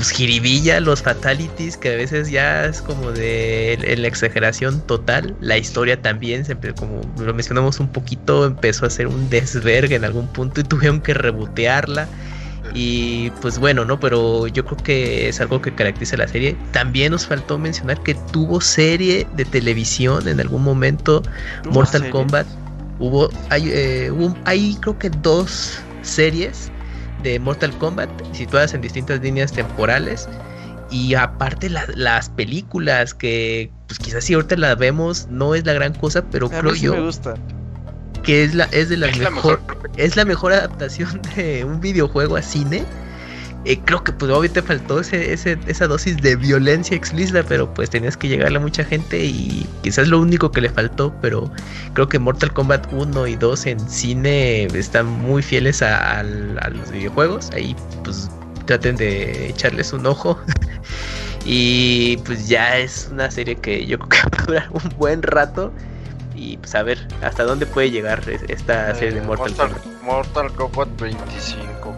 pues 0.00 0.12
jiribilla 0.12 0.80
los 0.80 1.02
fatalities 1.02 1.76
que 1.76 1.92
a 1.92 1.96
veces 1.96 2.30
ya 2.30 2.64
es 2.64 2.80
como 2.80 3.12
de 3.12 3.96
la 3.98 4.08
exageración 4.08 4.80
total 4.86 5.36
la 5.42 5.58
historia 5.58 6.00
también 6.00 6.46
siempre 6.46 6.72
como 6.72 7.02
lo 7.18 7.34
mencionamos 7.34 7.80
un 7.80 7.88
poquito 7.88 8.46
empezó 8.46 8.86
a 8.86 8.90
ser 8.90 9.08
un 9.08 9.28
desvergue 9.28 9.96
en 9.96 10.06
algún 10.06 10.26
punto 10.28 10.62
y 10.62 10.64
tuvieron 10.70 11.02
que 11.02 11.12
rebotearla 11.12 12.08
y 12.72 13.30
pues 13.42 13.58
bueno, 13.58 13.84
¿no? 13.84 13.98
Pero 13.98 14.46
yo 14.46 14.64
creo 14.64 14.76
que 14.76 15.28
es 15.28 15.40
algo 15.40 15.60
que 15.60 15.74
caracteriza 15.74 16.16
la 16.16 16.28
serie. 16.28 16.56
También 16.70 17.10
nos 17.10 17.26
faltó 17.26 17.58
mencionar 17.58 18.00
que 18.02 18.14
tuvo 18.14 18.60
serie 18.60 19.26
de 19.34 19.44
televisión 19.44 20.28
en 20.28 20.38
algún 20.38 20.62
momento. 20.62 21.22
Mortal 21.68 22.08
Kombat. 22.10 22.46
Hubo 23.00 23.28
hay, 23.48 23.70
eh, 23.72 24.12
hay 24.44 24.76
creo 24.80 24.96
que 24.98 25.10
dos 25.10 25.80
series 26.02 26.70
de 27.22 27.38
Mortal 27.38 27.76
Kombat 27.78 28.10
situadas 28.32 28.74
en 28.74 28.80
distintas 28.80 29.20
líneas 29.20 29.52
temporales. 29.52 30.28
Y 30.90 31.14
aparte 31.14 31.70
las 31.70 32.28
películas 32.30 33.14
que 33.14 33.70
pues 33.86 34.00
quizás 34.00 34.24
si 34.24 34.34
ahorita 34.34 34.56
las 34.56 34.76
vemos 34.76 35.28
no 35.30 35.54
es 35.54 35.64
la 35.64 35.72
gran 35.72 35.94
cosa, 35.94 36.24
pero 36.30 36.48
creo 36.48 36.74
yo 36.74 36.94
me 36.94 37.02
gusta 37.02 37.34
que 38.22 38.44
es 38.44 38.54
la 38.54 38.64
es 38.72 38.88
de 38.88 38.96
las 38.96 39.16
mejor, 39.18 39.60
es 39.96 40.16
la 40.16 40.24
mejor 40.24 40.52
adaptación 40.52 41.20
de 41.36 41.64
un 41.64 41.80
videojuego 41.80 42.36
a 42.36 42.42
cine. 42.42 42.84
Eh, 43.66 43.78
creo 43.84 44.02
que 44.02 44.12
pues 44.12 44.30
obviamente 44.30 44.62
faltó 44.62 45.00
ese, 45.00 45.32
esa 45.34 45.86
dosis 45.86 46.16
de 46.16 46.34
violencia 46.34 46.96
explícita, 46.96 47.42
pero 47.42 47.72
pues 47.74 47.90
tenías 47.90 48.16
que 48.16 48.26
llegarle 48.28 48.56
a 48.56 48.60
mucha 48.60 48.84
gente 48.84 49.22
y 49.22 49.66
quizás 49.82 50.08
lo 50.08 50.18
único 50.18 50.50
que 50.50 50.62
le 50.62 50.70
faltó, 50.70 51.14
pero 51.20 51.50
creo 51.92 52.08
que 52.08 52.18
Mortal 52.18 52.54
Kombat 52.54 52.90
1 52.90 53.26
y 53.26 53.36
2 53.36 53.66
en 53.66 53.80
cine 53.90 54.64
están 54.64 55.06
muy 55.06 55.42
fieles 55.42 55.82
a, 55.82 56.22
los 56.22 56.90
videojuegos, 56.90 57.50
ahí 57.50 57.76
pues 58.02 58.30
traten 58.64 58.96
de 58.96 59.50
echarles 59.50 59.92
un 59.92 60.06
ojo. 60.06 60.40
y 61.44 62.16
pues 62.18 62.48
ya 62.48 62.78
es 62.78 63.10
una 63.12 63.30
serie 63.30 63.56
que 63.56 63.84
yo 63.84 63.98
creo 63.98 64.08
que 64.30 64.36
va 64.36 64.42
a 64.42 64.46
durar 64.46 64.68
un 64.72 64.96
buen 64.96 65.22
rato 65.22 65.70
y 66.34 66.56
pues 66.56 66.74
a 66.74 66.82
ver 66.82 67.06
hasta 67.22 67.44
dónde 67.44 67.66
puede 67.66 67.90
llegar 67.90 68.22
esta 68.48 68.94
serie 68.94 69.20
de 69.20 69.26
Mortal, 69.26 69.54
Kombat. 69.54 70.02
Mortal 70.02 70.52
Kombat 70.54 70.88
25, 70.98 71.94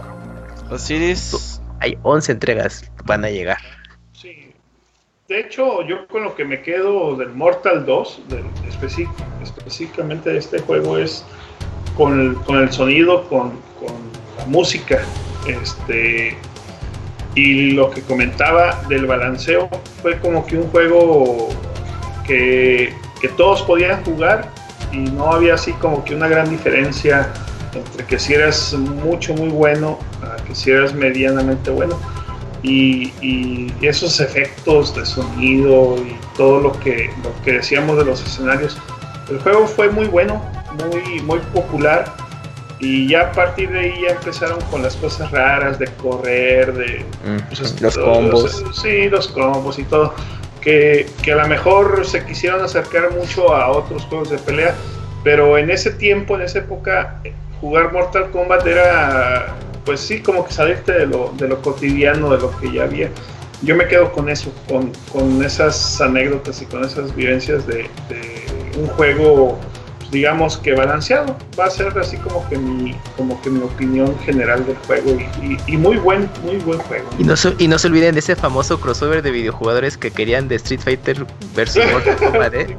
Osiris. 0.71 1.52
Hay 1.83 1.99
11 2.03 2.33
entregas, 2.33 2.91
van 3.05 3.25
a 3.25 3.31
llegar. 3.31 3.59
Sí. 4.13 4.53
De 5.29 5.41
hecho, 5.41 5.83
yo 5.83 6.07
con 6.07 6.23
lo 6.23 6.35
que 6.35 6.45
me 6.45 6.63
quedo 6.63 7.17
del 7.17 7.31
Mortal 7.31 7.85
2, 7.85 8.23
específicamente 8.69 10.31
de 10.31 10.39
este 10.39 10.61
juego, 10.61 10.97
es 10.97 11.25
con 11.97 12.21
el, 12.21 12.35
con 12.45 12.59
el 12.59 12.73
sonido, 12.73 13.29
con, 13.29 13.51
con 13.81 13.95
la 14.39 14.47
música. 14.47 15.03
Este, 15.47 16.37
y 17.35 17.73
lo 17.73 17.91
que 17.91 18.03
comentaba 18.03 18.81
del 18.89 19.07
balanceo 19.07 19.69
fue 20.03 20.19
como 20.21 20.47
que 20.47 20.59
un 20.59 20.69
juego 20.69 21.49
que 22.27 22.95
que 23.23 23.29
todos 23.29 23.63
podían 23.63 24.05
jugar 24.05 24.49
y 24.91 24.99
no 24.99 25.33
había 25.33 25.55
así 25.55 25.73
como 25.75 26.05
que 26.05 26.15
una 26.15 26.27
gran 26.27 26.51
diferencia 26.51 27.33
entre 27.73 28.05
que 28.05 28.19
si 28.19 28.35
eras 28.35 28.75
mucho, 28.75 29.33
muy 29.35 29.49
bueno 29.49 29.97
que 30.47 30.55
si 30.55 30.71
eras 30.71 30.95
medianamente 30.95 31.71
bueno. 31.71 31.99
Y, 32.63 33.73
esos 33.83 34.21
efectos 34.21 34.95
de 34.95 35.05
sonido 35.05 35.97
y 35.99 36.17
todo 36.37 36.61
lo 36.61 36.79
que, 36.79 37.11
lo 37.25 37.31
que 37.45 37.55
decíamos 37.55 37.99
de 37.99 38.05
los 38.05 38.25
escenarios. 38.25 38.79
El 39.29 39.41
juego 39.41 39.67
fue 39.67 39.91
muy 39.91 40.07
bueno, 40.07 40.41
muy, 40.89 41.21
muy 41.23 41.41
popular 41.53 42.05
y 42.79 43.09
ya 43.09 43.23
a 43.23 43.33
partir 43.33 43.71
de 43.71 43.81
ahí 43.81 43.95
ya 44.03 44.15
empezaron 44.15 44.61
con 44.71 44.83
las 44.83 44.95
cosas 44.97 45.31
raras 45.33 45.79
de 45.81 45.87
correr, 45.87 46.73
de 46.73 47.05
pues, 47.49 47.81
los 47.81 47.99
combos. 47.99 48.65
sí, 48.81 49.09
los 49.09 49.27
combos 49.29 49.79
y 49.81 49.85
todo 49.85 50.15
que, 50.63 51.07
a 51.31 51.35
lo 51.35 51.49
mejor 51.49 52.07
se 52.07 52.25
quisieron 52.25 52.63
acercar 52.63 53.11
mucho 53.13 53.55
a 53.55 53.69
otros 53.69 54.05
juegos 54.05 54.31
de 54.31 54.39
pelea, 54.39 54.75
pero 55.25 55.59
en 55.59 55.71
ese 55.71 55.91
tiempo, 55.91 56.37
en 56.37 56.43
esa 56.43 56.61
época, 56.61 57.21
jugar 57.61 57.93
Mortal 57.93 58.31
Kombat 58.31 58.67
era, 58.67 59.49
pues 59.85 60.01
sí, 60.01 60.21
como 60.21 60.45
que 60.45 60.53
salirte 60.53 60.93
de 60.93 61.07
lo, 61.07 61.33
de 61.37 61.49
lo 61.49 61.61
cotidiano, 61.61 62.31
de 62.31 62.39
lo 62.39 62.57
que 62.59 62.73
ya 62.73 62.85
había. 62.85 63.11
Yo 63.63 63.77
me 63.77 63.87
quedo 63.87 64.11
con 64.13 64.29
eso, 64.29 64.53
con, 64.69 64.93
con 65.13 65.43
esas 65.45 66.01
anécdotas 66.01 66.61
y 66.63 66.67
con 66.67 66.85
esas 66.85 67.15
vivencias 67.15 67.67
de, 67.67 67.89
de 68.09 68.47
un 68.77 68.89
juego 68.89 69.59
digamos 70.13 70.59
que 70.59 70.75
balanceado. 70.75 71.37
Va 71.59 71.65
a 71.65 71.71
ser 71.71 71.99
así 71.99 72.17
como 72.19 72.49
que 72.49 72.59
mi, 72.59 72.95
como 73.17 73.41
que 73.43 73.51
mi 73.51 73.63
opinión 73.63 74.17
general 74.21 74.65
del 74.65 74.77
juego 74.77 75.19
y, 75.67 75.77
muy 75.77 75.97
buen, 75.97 76.31
muy 76.45 76.57
buen 76.59 76.79
juego. 76.81 77.09
Y 77.19 77.25
no, 77.25 77.35
se, 77.35 77.55
y 77.59 77.67
no 77.67 77.79
se 77.79 77.89
olviden 77.89 78.15
de 78.15 78.21
ese 78.21 78.37
famoso 78.37 78.79
crossover 78.79 79.23
de 79.23 79.31
videojugadores 79.33 79.97
que 79.97 80.11
querían 80.11 80.47
de 80.47 80.57
Street 80.57 80.81
Fighter 80.81 81.27
versus 81.57 81.83
Mortal 81.93 82.17
Kombat, 82.17 82.55
¿eh? 82.55 82.77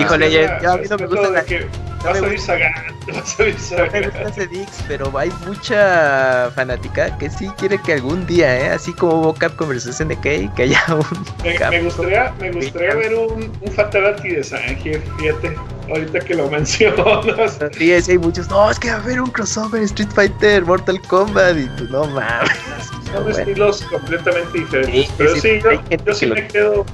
Híjole, 0.00 0.30
ya, 0.32 0.72
a 0.72 0.76
mí 0.78 0.86
no 0.88 0.96
me 0.96 1.06
gusta 1.06 1.30
la... 1.30 1.44
que 1.44 1.66
vas 2.04 2.22
a 2.22 2.26
ir 2.26 2.40
Sagan, 2.40 2.72
vas 3.12 3.40
a 3.40 3.44
ir 3.44 3.58
Sagan. 3.58 4.02
No 4.02 4.10
me 4.10 4.24
gusta 4.24 4.42
pero 4.88 5.18
hay 5.18 5.30
mucha 5.46 6.50
fanática 6.54 7.16
que 7.18 7.30
sí 7.30 7.48
quiere 7.58 7.78
que 7.78 7.94
algún 7.94 8.26
día, 8.26 8.58
¿eh? 8.58 8.70
Así 8.70 8.92
como 8.92 9.20
hubo 9.20 9.34
Capcom 9.34 9.68
vs 9.68 9.96
SNK, 9.96 10.54
que 10.54 10.62
haya 10.62 10.84
un... 10.88 11.24
Me, 11.42 11.58
me 11.70 11.82
gustaría, 11.82 12.32
me 12.40 12.52
gustaría 12.52 12.94
ver 12.94 13.14
un, 13.14 13.52
un 13.60 13.72
Fatality 13.72 14.30
de 14.30 14.44
Sangir, 14.44 15.02
fíjate 15.18 15.56
ahorita 15.88 16.20
que 16.20 16.34
lo 16.34 16.50
mencionas. 16.50 17.58
Sí, 17.76 17.92
hay 17.92 18.18
muchos, 18.18 18.48
no, 18.48 18.70
es 18.70 18.78
que 18.78 18.88
va 18.88 18.96
a 18.96 18.98
haber 18.98 19.20
un 19.20 19.30
crossover 19.30 19.82
Street 19.82 20.10
Fighter, 20.14 20.64
Mortal 20.64 21.00
Kombat, 21.02 21.56
y 21.56 21.66
tú, 21.76 21.84
no 21.90 22.06
mames. 22.06 22.50
Son 23.12 23.30
estilos 23.30 23.82
completamente 23.82 24.58
diferentes. 24.58 25.12
pero 25.16 25.36
sí, 25.36 25.60
yo, 26.04 26.14
sí 26.14 26.26
me, 26.26 26.48
quedo, 26.48 26.84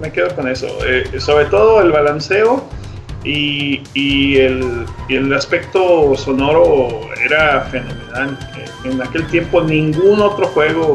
me 0.00 0.12
quedo 0.12 0.34
con 0.34 0.46
eso. 0.48 0.66
Eh, 0.84 1.18
sobre 1.18 1.46
todo 1.46 1.80
el 1.80 1.90
balanceo 1.90 2.62
y, 3.24 3.82
y, 3.94 4.36
el, 4.36 4.86
el, 5.08 5.32
aspecto 5.34 6.14
sonoro 6.16 6.88
era 7.24 7.62
fenomenal. 7.62 8.38
En 8.84 9.02
aquel 9.02 9.26
tiempo 9.26 9.60
ningún 9.62 10.20
otro 10.20 10.46
juego, 10.48 10.94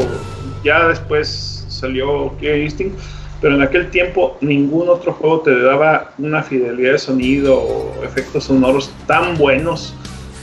ya 0.63 0.87
después 0.87 1.65
salió 1.67 2.35
Killer 2.39 2.61
Instinct, 2.61 2.97
pero 3.41 3.55
en 3.55 3.61
aquel 3.61 3.89
tiempo 3.91 4.37
ningún 4.41 4.89
otro 4.89 5.13
juego 5.13 5.41
te 5.41 5.59
daba 5.61 6.13
una 6.17 6.41
fidelidad 6.41 6.93
de 6.93 6.99
sonido 6.99 7.59
o 7.59 8.03
efectos 8.03 8.45
sonoros 8.45 8.91
tan 9.07 9.37
buenos. 9.37 9.93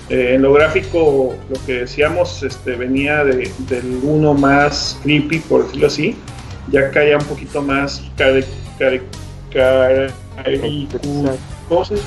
Eh, 0.09 0.35
en 0.35 0.43
lo 0.43 0.53
gráfico, 0.53 1.35
lo 1.49 1.67
que 1.67 1.81
decíamos, 1.81 2.43
este, 2.43 2.77
venía 2.77 3.25
de, 3.25 3.51
del 3.69 4.01
uno 4.03 4.35
más 4.35 5.01
creepy, 5.03 5.39
por 5.39 5.65
decirlo 5.65 5.87
así, 5.87 6.17
ya 6.71 6.91
caía 6.91 7.19
un 7.19 7.25
poquito 7.25 7.63
más 7.63 8.03
cari, 8.17 8.45
¿cómo 11.69 11.85
se 11.85 11.95
dice? 11.95 12.07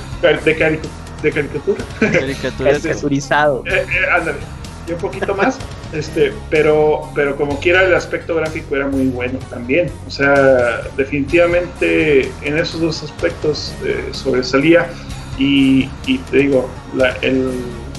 De, 1.22 1.32
caricatura. 1.32 1.84
Caricaturizado. 2.00 3.64
Eh, 3.66 3.86
eh, 3.90 4.10
ándale 4.12 4.40
y 4.88 4.92
un 4.92 5.00
poquito 5.00 5.34
más, 5.34 5.58
este, 5.94 6.34
pero, 6.50 7.10
pero 7.16 7.36
como 7.36 7.60
quiera 7.60 7.84
el 7.84 7.94
aspecto 7.94 8.36
gráfico 8.36 8.76
era 8.76 8.88
muy 8.88 9.08
bueno 9.08 9.40
también. 9.50 9.92
O 10.08 10.12
sea, 10.12 10.82
definitivamente 10.98 12.32
en 12.44 12.58
esos 12.58 12.82
dos 12.82 13.04
aspectos 13.04 13.74
eh, 13.84 14.10
sobresalía 14.12 14.88
y, 15.38 15.90
y, 16.06 16.18
te 16.30 16.38
digo, 16.38 16.70
el, 17.22 17.52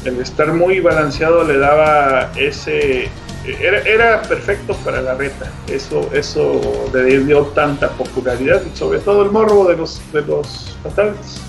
el, 0.05 0.21
estar 0.21 0.53
muy 0.53 0.81
balanceado 0.81 1.45
le 1.45 1.59
daba 1.59 2.31
ese... 2.37 3.09
Era, 3.47 3.79
era 3.81 4.23
perfecto 4.23 4.75
para 4.79 5.01
la 5.01 5.15
reta, 5.15 5.51
eso, 5.69 6.11
eso 6.13 6.91
le 6.93 7.21
dio 7.21 7.43
tanta 7.47 7.91
popularidad 7.91 8.63
y 8.65 8.77
sobre 8.77 8.99
todo 9.01 9.23
el 9.23 9.31
morbo 9.31 9.69
de 9.69 9.77
los, 9.77 10.01
de 10.13 10.23
los 10.23 10.77
fatalities. 10.83 11.41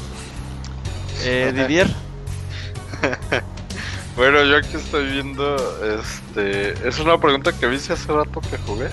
Eh, 1.24 1.52
Didier. 1.56 1.88
Bueno, 4.18 4.44
yo 4.46 4.58
aquí 4.58 4.76
estoy 4.76 5.12
viendo, 5.12 5.56
este, 6.00 6.72
es 6.88 6.98
una 6.98 7.20
pregunta 7.20 7.52
que 7.52 7.72
hice 7.72 7.94
hace 7.94 8.12
rato 8.12 8.42
que 8.42 8.58
jugué. 8.66 8.90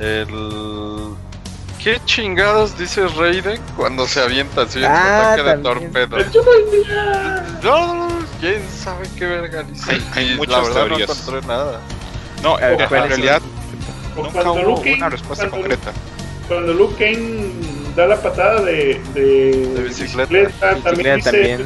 El... 0.00 1.14
¿Qué 1.80 2.00
chingados 2.04 2.76
dice 2.76 3.06
Raiden 3.06 3.60
cuando 3.76 4.08
se 4.08 4.20
avienta 4.20 4.62
así 4.62 4.80
en 4.80 4.86
ah, 4.86 5.34
ataque 5.34 5.50
de 5.50 5.62
torpedo? 5.62 6.16
No, 7.62 8.08
quién 8.40 8.60
sabe 8.68 9.08
qué 9.16 9.26
verga 9.26 9.62
dice. 9.62 9.92
Hay, 9.92 10.04
hay 10.14 10.46
La 10.46 10.60
verdad 10.62 10.86
teorías. 10.86 11.08
no 11.08 11.14
encontré 11.14 11.46
nada. 11.46 11.80
No, 12.44 12.58
en, 12.60 12.78
realidad 12.78 13.42
O 14.16 14.22
nunca 14.22 14.30
cuando 14.32 14.52
hubo 14.54 14.62
Luke 14.76 14.82
Kane- 14.82 14.96
una 14.98 15.08
respuesta 15.08 15.48
cuando 15.48 15.68
concreta. 15.68 15.92
Cuando 16.46 16.72
Luke 16.74 16.94
Kane 17.02 17.50
da 17.96 18.06
la 18.06 18.20
patada 18.20 18.60
de, 18.62 19.00
de, 19.14 19.52
De 19.74 19.82
bicicleta. 19.82 20.76
también 20.82 21.16
Bicicleta 21.16 21.30
dice. 21.32 21.64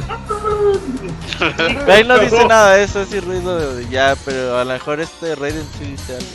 Pero 1.37 1.93
ahí 1.93 2.03
no 2.03 2.17
dice 2.19 2.45
nada 2.47 2.75
de 2.75 2.83
eso, 2.83 3.01
es 3.01 3.23
ruido 3.23 3.75
de- 3.75 3.87
ya, 3.89 4.15
pero 4.25 4.57
a 4.57 4.63
lo 4.65 4.73
mejor 4.73 4.99
este 4.99 5.35
Raiden 5.35 5.65
sí 5.77 5.85
dice 5.91 6.13
algo. 6.15 6.27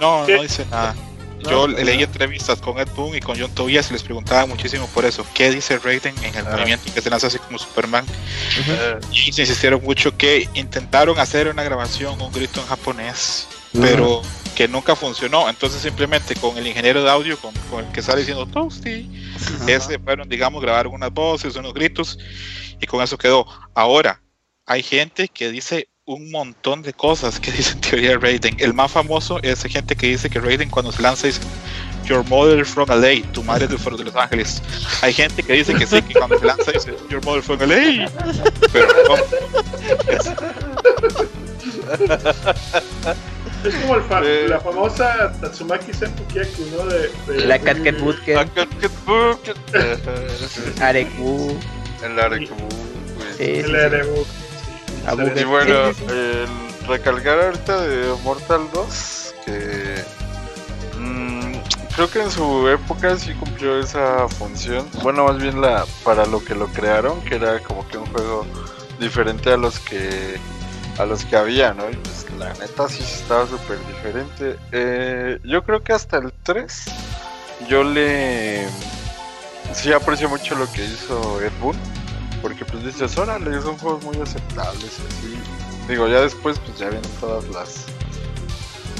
No, 0.00 0.26
¿Qué? 0.26 0.36
no 0.36 0.42
dice 0.42 0.64
nada. 0.70 0.94
No, 1.44 1.50
Yo 1.50 1.68
leí 1.68 1.98
no. 1.98 2.04
entrevistas 2.04 2.60
con 2.60 2.78
Ed 2.80 2.88
Boon 2.96 3.14
y 3.16 3.20
con 3.20 3.38
John 3.38 3.52
Tobias 3.54 3.90
y 3.90 3.92
les 3.92 4.02
preguntaba 4.02 4.44
muchísimo 4.46 4.88
por 4.88 5.04
eso. 5.04 5.24
¿Qué 5.34 5.50
dice 5.52 5.78
Raiden 5.78 6.14
en 6.24 6.34
el 6.34 6.46
Ajá. 6.46 6.56
movimiento 6.56 6.92
que 6.92 7.00
se 7.00 7.08
lanza 7.10 7.28
así 7.28 7.38
como 7.38 7.58
Superman? 7.58 8.04
Eh, 8.68 8.98
Y 9.12 9.32
se 9.32 9.42
insistieron 9.42 9.80
mucho 9.82 10.16
que 10.16 10.48
intentaron 10.54 11.18
hacer 11.20 11.46
una 11.48 11.62
grabación, 11.62 12.20
un 12.20 12.32
grito 12.32 12.60
en 12.60 12.66
japonés, 12.66 13.46
pero 13.80 14.22
que 14.54 14.66
nunca 14.66 14.96
funcionó. 14.96 15.48
Entonces 15.48 15.80
simplemente 15.80 16.34
con 16.34 16.56
el 16.58 16.66
ingeniero 16.66 17.02
de 17.02 17.10
audio, 17.10 17.38
con, 17.38 17.54
con 17.70 17.84
el 17.84 17.92
que 17.92 18.02
sale 18.02 18.20
diciendo 18.20 18.46
Toasty, 18.46 19.08
ese 19.66 19.98
fueron, 19.98 20.28
digamos, 20.28 20.62
grabaron 20.62 20.94
unas 20.94 21.12
voces, 21.12 21.54
unos 21.56 21.74
gritos 21.74 22.18
y 22.80 22.86
con 22.86 23.02
eso 23.02 23.16
quedó. 23.16 23.46
Ahora, 23.74 24.20
hay 24.66 24.82
gente 24.82 25.28
que 25.28 25.50
dice 25.50 25.88
un 26.04 26.30
montón 26.30 26.82
de 26.82 26.92
cosas 26.92 27.38
que 27.38 27.52
dicen 27.56 27.80
teoría 27.80 28.10
de 28.10 28.18
Raiden. 28.18 28.56
El 28.58 28.74
más 28.74 28.90
famoso 28.90 29.38
es 29.42 29.62
gente 29.62 29.94
que 29.94 30.08
dice 30.08 30.28
que 30.28 30.40
Raiden 30.40 30.70
cuando 30.70 30.90
se 30.90 31.02
lanza 31.02 31.26
dice 31.26 31.40
Your 32.04 32.24
mother 32.28 32.64
from 32.64 32.88
LA, 32.88 33.22
tu 33.32 33.44
madre 33.44 33.68
de, 33.68 33.76
de 33.76 34.04
Los 34.04 34.16
Ángeles. 34.16 34.62
Hay 35.02 35.12
gente 35.12 35.42
que 35.42 35.52
dice 35.52 35.74
que 35.74 35.86
sí, 35.86 36.00
que 36.02 36.14
cuando 36.14 36.38
se 36.38 36.46
lanza 36.46 36.72
dice 36.72 36.96
Your 37.10 37.22
mother 37.24 37.42
from 37.42 37.60
LA, 37.60 38.10
pero 38.72 38.88
no. 39.06 39.14
Es- 43.64 43.74
como 43.76 43.96
el 43.96 44.02
fa- 44.02 44.20
Eh. 44.24 44.46
la 44.48 44.60
famosa 44.60 45.32
Tatsumaki 45.40 45.92
Senpukiaku, 45.92 46.62
¿no? 46.76 46.86
De, 46.86 47.10
de- 47.26 47.46
La 47.46 47.58
¿qué 47.58 47.90
book? 47.92 48.16
Eh, 49.74 49.96
Areku. 50.80 51.58
El 52.02 52.18
Areku. 52.20 52.54
Sí, 53.36 53.44
sí, 53.44 53.50
el. 53.50 54.26
Abu 55.06 55.22
Y 55.34 55.44
bueno, 55.44 55.88
el 55.88 56.46
recalcar 56.86 57.40
ahorita 57.40 57.80
de 57.82 58.14
Mortal 58.22 58.62
2, 58.72 59.34
que 59.44 59.94
mm, 60.98 61.52
creo 61.94 62.10
que 62.10 62.22
en 62.22 62.30
su 62.30 62.68
época 62.68 63.16
sí 63.16 63.32
cumplió 63.34 63.80
esa 63.80 64.28
función. 64.28 64.86
Bueno, 65.02 65.24
más 65.24 65.38
bien 65.38 65.60
la 65.60 65.84
para 66.04 66.26
lo 66.26 66.44
que 66.44 66.54
lo 66.54 66.66
crearon, 66.68 67.20
que 67.22 67.36
era 67.36 67.58
como 67.60 67.86
que 67.88 67.98
un 67.98 68.06
juego 68.06 68.46
diferente 69.00 69.52
a 69.52 69.56
los 69.56 69.78
que 69.80 70.36
a 70.98 71.06
los 71.06 71.24
que 71.24 71.36
había, 71.36 71.74
¿no? 71.74 71.88
Y 71.90 71.96
pues 71.96 72.26
la 72.38 72.52
neta 72.54 72.88
sí 72.88 73.02
estaba 73.02 73.46
súper 73.46 73.78
diferente. 73.86 74.58
Eh, 74.72 75.38
yo 75.44 75.62
creo 75.64 75.82
que 75.82 75.92
hasta 75.92 76.18
el 76.18 76.32
3 76.42 76.84
yo 77.68 77.84
le 77.84 78.66
sí 79.72 79.92
aprecio 79.92 80.28
mucho 80.28 80.54
lo 80.56 80.70
que 80.72 80.84
hizo 80.84 81.40
Ed 81.40 81.52
Boon. 81.60 81.76
Porque 82.42 82.64
pues 82.64 82.84
dices, 82.84 83.18
órale, 83.18 83.60
son 83.60 83.76
juegos 83.78 84.04
muy 84.04 84.16
aceptables 84.20 84.98
y 84.98 85.06
así. 85.06 85.38
Digo, 85.88 86.06
ya 86.06 86.20
después 86.20 86.58
pues 86.60 86.78
ya 86.78 86.88
vienen 86.88 87.10
todas 87.20 87.48
las 87.48 87.86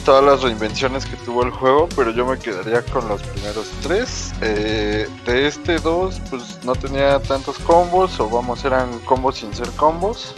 todas 0.05 0.25
las 0.25 0.43
reinvenciones 0.43 1.05
que 1.05 1.17
tuvo 1.19 1.43
el 1.43 1.51
juego, 1.51 1.87
pero 1.95 2.11
yo 2.13 2.25
me 2.25 2.39
quedaría 2.39 2.83
con 2.83 3.07
los 3.09 3.23
primeros 3.23 3.69
tres. 3.83 4.33
Eh, 4.41 5.07
de 5.27 5.47
este 5.47 5.79
2 5.79 6.21
pues 6.31 6.65
no 6.65 6.75
tenía 6.75 7.21
tantos 7.21 7.59
combos, 7.59 8.19
o 8.19 8.29
vamos, 8.29 8.65
eran 8.65 8.99
combos 9.01 9.37
sin 9.37 9.55
ser 9.55 9.69
combos. 9.73 10.35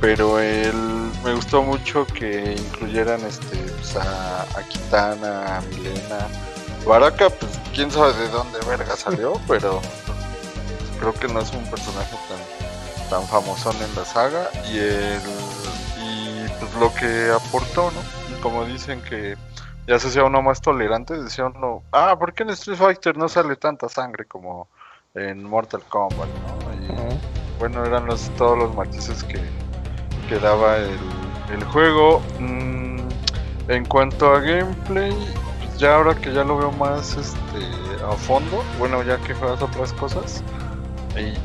Pero 0.00 0.38
el, 0.38 0.74
me 1.24 1.34
gustó 1.34 1.62
mucho 1.62 2.06
que 2.06 2.54
incluyeran 2.54 3.20
este 3.24 3.56
pues, 3.56 3.96
a, 3.96 4.42
a 4.42 4.62
Kitana, 4.68 5.58
a 5.58 5.60
Milena. 5.62 6.28
Baraka, 6.86 7.30
pues 7.30 7.58
quién 7.74 7.90
sabe 7.90 8.12
de 8.14 8.28
dónde 8.28 8.58
verga 8.68 8.96
salió, 8.96 9.40
pero 9.48 9.80
creo 11.00 11.14
que 11.14 11.28
no 11.28 11.40
es 11.40 11.50
un 11.52 11.64
personaje 11.70 12.16
tan, 12.28 13.10
tan 13.10 13.28
famosón 13.28 13.76
en 13.76 13.94
la 13.94 14.04
saga. 14.04 14.50
Y 14.70 14.78
el 14.78 15.20
y 15.98 16.48
pues 16.60 16.74
lo 16.74 16.92
que 16.94 17.30
aportó, 17.30 17.90
¿no? 17.90 18.40
Como 18.42 18.64
dicen 18.66 19.00
que 19.02 19.36
ya 19.86 19.98
se 19.98 20.08
hacía 20.08 20.24
uno 20.24 20.42
más 20.42 20.60
tolerante, 20.60 21.14
decía 21.14 21.46
uno, 21.46 21.82
ah, 21.92 22.16
¿por 22.18 22.32
qué 22.34 22.42
en 22.42 22.50
Street 22.50 22.78
Fighter 22.78 23.16
no 23.16 23.28
sale 23.28 23.56
tanta 23.56 23.88
sangre 23.88 24.24
como 24.26 24.68
en 25.14 25.44
Mortal 25.44 25.82
Kombat, 25.88 26.28
¿no? 26.28 26.74
Y, 26.74 27.58
bueno, 27.58 27.84
eran 27.84 28.06
los, 28.06 28.28
todos 28.36 28.58
los 28.58 28.74
matices 28.74 29.22
que, 29.24 29.40
que 30.28 30.38
daba 30.38 30.76
el, 30.76 30.98
el 31.52 31.64
juego. 31.64 32.22
Mm, 32.38 32.84
en 33.68 33.84
cuanto 33.86 34.34
a 34.34 34.40
gameplay, 34.40 35.12
pues 35.58 35.78
ya 35.78 35.96
ahora 35.96 36.14
que 36.14 36.32
ya 36.32 36.44
lo 36.44 36.58
veo 36.58 36.72
más 36.72 37.16
este, 37.16 38.04
a 38.06 38.12
fondo, 38.12 38.62
bueno, 38.78 39.02
ya 39.02 39.16
que 39.18 39.34
juegas 39.34 39.62
otras 39.62 39.92
cosas, 39.94 40.42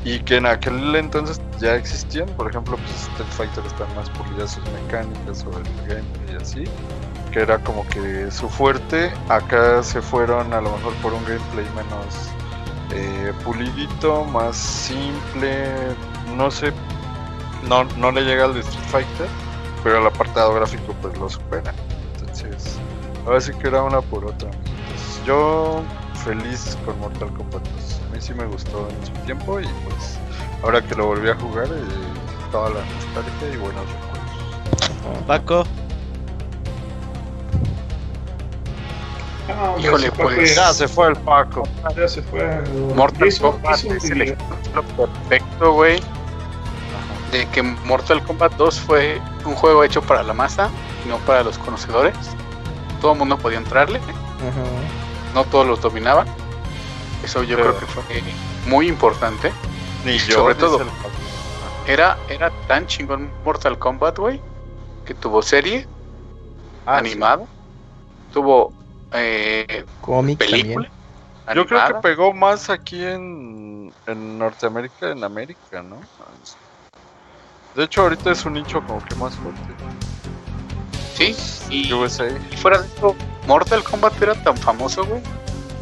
y, 0.04 0.20
que 0.22 0.38
en 0.38 0.48
aquel 0.48 0.96
entonces 0.96 1.40
ya 1.60 1.76
existían, 1.76 2.28
por 2.30 2.50
ejemplo, 2.50 2.76
pues 2.76 3.04
Street 3.04 3.30
Fighter 3.30 3.66
están 3.66 3.96
más 3.96 4.10
pulidas 4.10 4.54
sus 4.54 4.64
mecánicas 4.72 5.46
o 5.46 5.52
el 5.58 5.64
gameplay 5.88 6.34
y 6.34 6.42
así, 6.42 6.64
que 7.32 7.42
era 7.42 7.60
como 7.60 7.88
que 7.88 8.32
su 8.32 8.50
fuerte, 8.50 9.12
acá 9.30 9.84
se 9.84 10.02
fueron 10.02 10.52
a 10.54 10.62
lo 10.62 10.72
mejor 10.72 10.94
por 10.96 11.14
un 11.14 11.24
gameplay 11.24 11.66
menos 11.76 12.32
eh, 12.92 13.32
pulidito, 13.44 14.24
más 14.26 14.58
simple, 14.58 15.68
no 16.36 16.50
sé, 16.50 16.74
no, 17.68 17.84
no 17.84 18.12
le 18.12 18.22
llega 18.22 18.46
al 18.46 18.54
de 18.54 18.60
Street 18.62 18.86
Fighter, 18.90 19.28
pero 19.84 20.00
el 20.00 20.08
apartado 20.08 20.54
gráfico 20.54 20.94
pues 21.02 21.18
lo 21.18 21.30
supera. 21.30 21.74
Entonces, 22.20 22.78
ahora 23.26 23.42
sí 23.42 23.52
que 23.54 23.68
era 23.68 23.84
una 23.84 24.02
por 24.02 24.26
otra. 24.26 24.50
Entonces, 24.50 25.22
yo 25.26 25.82
feliz 26.24 26.78
con 26.86 27.00
Mortal 27.00 27.30
Kombat 27.34 27.64
2. 27.68 28.02
A 28.10 28.16
mí 28.16 28.22
sí 28.22 28.34
me 28.34 28.46
gustó 28.46 28.88
en 28.90 29.06
su 29.06 29.12
tiempo 29.26 29.60
y 29.60 29.64
pues 29.86 30.18
ahora 30.64 30.82
que 30.82 30.96
lo 30.96 31.06
volví 31.08 31.30
a 31.30 31.36
jugar, 31.36 31.68
eh, 31.68 32.52
toda 32.52 32.70
la 32.70 32.80
nostalgia 32.82 33.54
y 33.54 33.58
buenos 33.58 33.84
recuerdos. 33.86 35.26
Paco, 35.28 35.64
No, 39.48 39.80
Híjole, 39.80 40.12
Paco 40.12 40.24
pues, 40.36 40.56
ya- 40.56 40.72
se 40.74 40.88
fue 40.88 41.08
el 41.08 41.16
Paco. 41.18 41.64
ya 41.98 42.08
se 42.08 42.22
fue. 42.22 42.62
Mortal 42.96 43.30
Kombat 43.42 43.84
es 43.84 44.10
el 44.12 44.22
ejemplo 44.22 44.84
perfecto, 44.96 45.74
güey, 45.74 46.00
de 47.32 47.48
que 47.50 47.62
Mortal 47.62 48.24
Kombat 48.24 48.54
2 48.54 48.80
fue 48.80 49.22
un 49.46 49.56
juego 49.56 49.84
hecho 49.84 50.02
para 50.02 50.24
la 50.24 50.34
masa, 50.34 50.70
no 51.08 51.18
para 51.20 51.44
los 51.44 51.58
conocedores. 51.58 52.16
Todo 53.02 53.14
el 53.14 53.20
mundo 53.20 53.38
podía 53.38 53.58
entrarle, 53.60 54.00
no 55.34 55.44
todos 55.46 55.66
los 55.68 55.82
dominaban. 55.82 56.28
Eso 57.24 57.44
yo 57.44 57.56
Pero- 57.58 57.76
creo 57.76 57.80
que 57.80 57.86
fue 57.86 58.24
muy 58.66 58.88
importante. 58.88 59.52
Ni 60.06 60.18
yo. 60.18 60.36
Sobre 60.36 60.56
todo. 60.56 60.82
el. 60.82 60.88
Era, 61.88 62.18
era 62.30 62.52
tan 62.68 62.86
chingón 62.88 63.30
Mortal 63.44 63.78
Kombat, 63.80 64.18
güey, 64.20 64.42
que 65.06 65.14
tuvo 65.14 65.42
serie 65.42 65.88
Ah, 66.86 66.98
animada, 66.98 67.46
tuvo 68.34 68.72
eh, 69.12 69.86
Cómic 70.02 70.40
película. 70.40 70.90
también. 71.46 71.56
Yo 71.56 71.66
creo 71.66 71.88
que 71.88 71.94
pegó 71.96 72.32
más 72.34 72.70
aquí 72.70 73.04
en, 73.04 73.92
en 74.08 74.38
Norteamérica, 74.38 75.12
en 75.12 75.24
América, 75.24 75.82
¿no? 75.82 75.98
De 77.76 77.84
hecho, 77.84 78.02
ahorita 78.02 78.32
es 78.32 78.46
un 78.46 78.54
nicho 78.54 78.82
como 78.86 79.04
que 79.06 79.16
más 79.16 79.36
fuerte. 79.36 79.62
Sí, 81.16 81.36
y, 81.70 81.92
USA. 81.94 82.28
y 82.52 82.58
fuera 82.58 82.80
de 82.80 82.88
esto, 82.88 83.16
Mortal 83.48 83.84
Kombat 83.84 84.22
era 84.22 84.36
tan 84.36 84.58
famoso, 84.58 85.06
güey, 85.06 85.22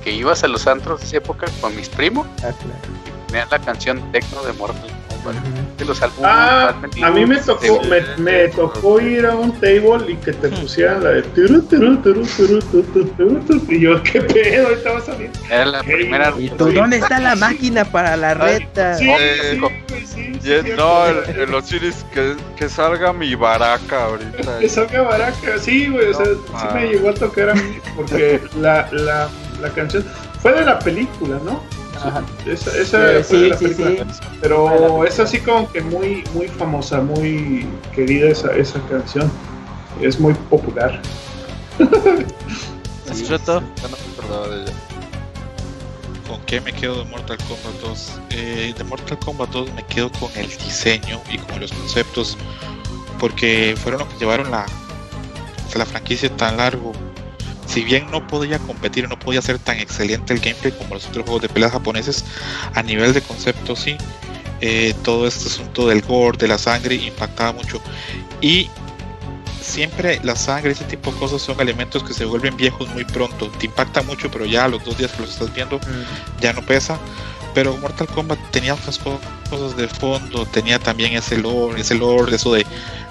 que 0.03 0.11
ibas 0.11 0.43
a 0.43 0.47
los 0.47 0.68
antros 0.68 0.99
de 0.99 1.05
esa 1.05 1.18
época 1.18 1.47
con 1.61 1.76
mis 1.76 1.89
primos. 1.89 2.27
Ah, 2.39 2.51
claro 2.51 2.97
ponían 3.27 3.47
la 3.51 3.59
canción 3.59 4.11
techno 4.11 4.43
de 4.43 4.53
Mortal 4.53 4.89
Kombat. 5.09 5.35
De 5.77 5.85
los 5.85 6.01
álbumes 6.01 6.26
ah, 6.26 6.76
a 7.03 7.11
mí 7.11 7.26
me 7.26 7.38
tocó, 7.38 7.81
me, 8.18 8.47
tocó 8.47 8.99
ir 8.99 9.26
a 9.26 9.35
un 9.35 9.51
table 9.59 10.11
y 10.11 10.15
que 10.15 10.31
te 10.31 10.49
pusieran 10.49 11.03
la 11.03 11.09
de 11.11 11.22
turu, 11.22 11.61
turu, 11.64 11.97
turu, 11.97 13.65
y 13.69 13.81
yo 13.81 14.01
qué 14.03 14.22
pedo, 14.22 14.69
ahorita 14.69 14.91
va 14.91 14.97
a 14.97 15.01
salir. 15.01 15.30
Era 15.49 15.65
la 15.65 15.84
primera. 15.84 16.34
¿Y 16.39 16.49
tú, 16.49 16.72
¿Dónde 16.72 16.97
está 16.97 17.19
la 17.19 17.35
máquina 17.35 17.85
para 17.85 18.18
la 18.18 18.34
reta? 18.34 18.97
Sí, 18.97 19.05
sí, 19.05 19.59
cierto. 20.48 20.76
no, 20.76 21.06
el- 21.07 21.40
en 21.41 21.52
los 21.52 21.65
series 21.65 22.06
que, 22.14 22.36
que 22.56 22.69
salga 22.69 23.14
mi 23.14 23.36
baraca 23.36 24.06
ahorita. 24.06 24.60
Que 24.60 24.69
salga 24.69 25.02
baraca, 25.03 25.57
sí, 25.60 25.88
güey, 25.88 26.10
o 26.10 26.14
sea, 26.14 26.26
sí 26.26 26.34
ah. 26.53 26.72
me 26.74 26.88
llegó 26.88 27.10
a 27.10 27.14
tocar 27.14 27.49
a 27.52 27.53
mí, 27.56 27.78
porque 27.95 28.41
la, 28.60 28.88
la, 28.91 29.30
la 29.61 29.69
canción 29.69 30.06
fue 30.41 30.53
de 30.53 30.65
la 30.65 30.80
película, 30.80 31.40
¿no? 31.44 31.61
Ajá. 31.95 32.24
Esa, 32.45 32.78
esa 32.78 33.24
Sí, 33.24 33.24
fue 33.24 33.40
de 33.40 33.49
la 33.49 33.57
sí, 33.57 33.74
sí. 33.74 33.98
Pero 34.41 35.03
es 35.03 35.19
así 35.19 35.40
como 35.40 35.72
que 35.72 35.82
muy, 35.82 36.24
muy 36.34 36.48
famosa, 36.48 37.02
muy 37.02 37.68
querida 37.95 38.30
esa, 38.30 38.53
esa 38.56 38.80
canción. 38.90 39.32
Es 40.02 40.19
muy 40.19 40.36
popular. 40.49 41.02
Escroto. 43.11 43.61
Ya 43.78 43.84
no 43.84 43.98
me 43.98 44.14
acordaba 44.14 44.48
de 44.56 44.61
ella. 44.64 44.74
¿Con 46.48 46.64
qué 46.64 46.72
me 46.72 46.72
quedo 46.72 47.03
de 47.03 47.10
Mortal 47.10 47.38
Kombat 47.40 47.82
2? 47.82 48.22
Eh, 48.30 48.74
de 48.78 48.84
Mortal 48.86 49.19
Kombat 49.19 49.49
2 49.49 49.74
me 49.74 49.84
quedo 49.84 50.10
con 50.14 50.32
el 50.38 50.48
diseño 50.48 51.22
y 51.30 51.40
con 51.40 51.60
los 51.60 51.74
conceptos, 51.74 52.38
porque 53.19 53.76
fueron 53.78 53.99
los 53.99 54.07
que 54.14 54.18
llevaron 54.18 54.49
la, 54.49 54.65
la 55.76 55.86
franquicia 55.86 56.34
tan 56.38 56.56
largo. 56.56 56.94
si 57.65 57.84
bien 57.84 58.10
no 58.11 58.26
podía 58.28 58.60
competir, 58.60 59.10
no 59.10 59.19
podía 59.19 59.41
ser 59.41 59.60
tan 59.60 59.78
excelente 59.80 60.34
el 60.34 60.40
gameplay 60.40 60.72
como 60.72 60.94
los 60.94 61.07
otros 61.07 61.26
juegos 61.26 61.41
de 61.41 61.49
peleas 61.49 61.74
japoneses, 61.74 62.24
a 62.74 62.82
nivel 62.82 63.11
de 63.11 63.22
concepto 63.22 63.76
sí. 63.76 63.98
Eh, 64.61 64.95
todo 65.03 65.28
este 65.28 65.49
asunto 65.49 65.86
del 65.90 66.02
gore, 66.02 66.38
de 66.38 66.48
la 66.48 66.57
sangre, 66.57 66.95
impactaba 66.95 67.52
mucho. 67.52 67.82
Y 68.40 68.69
siempre 69.68 70.19
la 70.23 70.35
sangre, 70.35 70.72
ese 70.72 70.85
tipo 70.85 71.11
de 71.11 71.18
cosas 71.18 71.41
son 71.41 71.60
elementos 71.61 72.03
que 72.03 72.14
se 72.14 72.26
vuelven 72.26 72.57
viejos 72.57 72.89
muy 72.89 73.06
pronto. 73.06 73.49
Te 73.52 73.65
impacta 73.68 74.02
mucho, 74.03 74.31
pero 74.31 74.45
ya 74.45 74.65
a 74.65 74.68
los 74.68 74.84
dos 74.84 74.98
días 74.98 75.11
que 75.14 75.22
los 75.22 75.31
estás 75.31 75.53
viendo 75.53 75.80
ya 76.39 76.53
no 76.53 76.61
pesa. 76.65 76.99
Pero 77.53 77.77
Mortal 77.77 78.07
Kombat 78.07 78.39
tenía 78.52 78.73
otras 78.76 78.98
co- 78.99 79.19
cosas 79.49 79.76
de 79.76 79.88
fondo, 79.88 80.45
tenía 80.48 80.80
también 80.80 81.14
ese 81.14 81.38
lore, 81.38 81.81
ese 81.81 81.95
lore, 81.95 82.35
eso 82.35 82.53
de, 82.53 82.65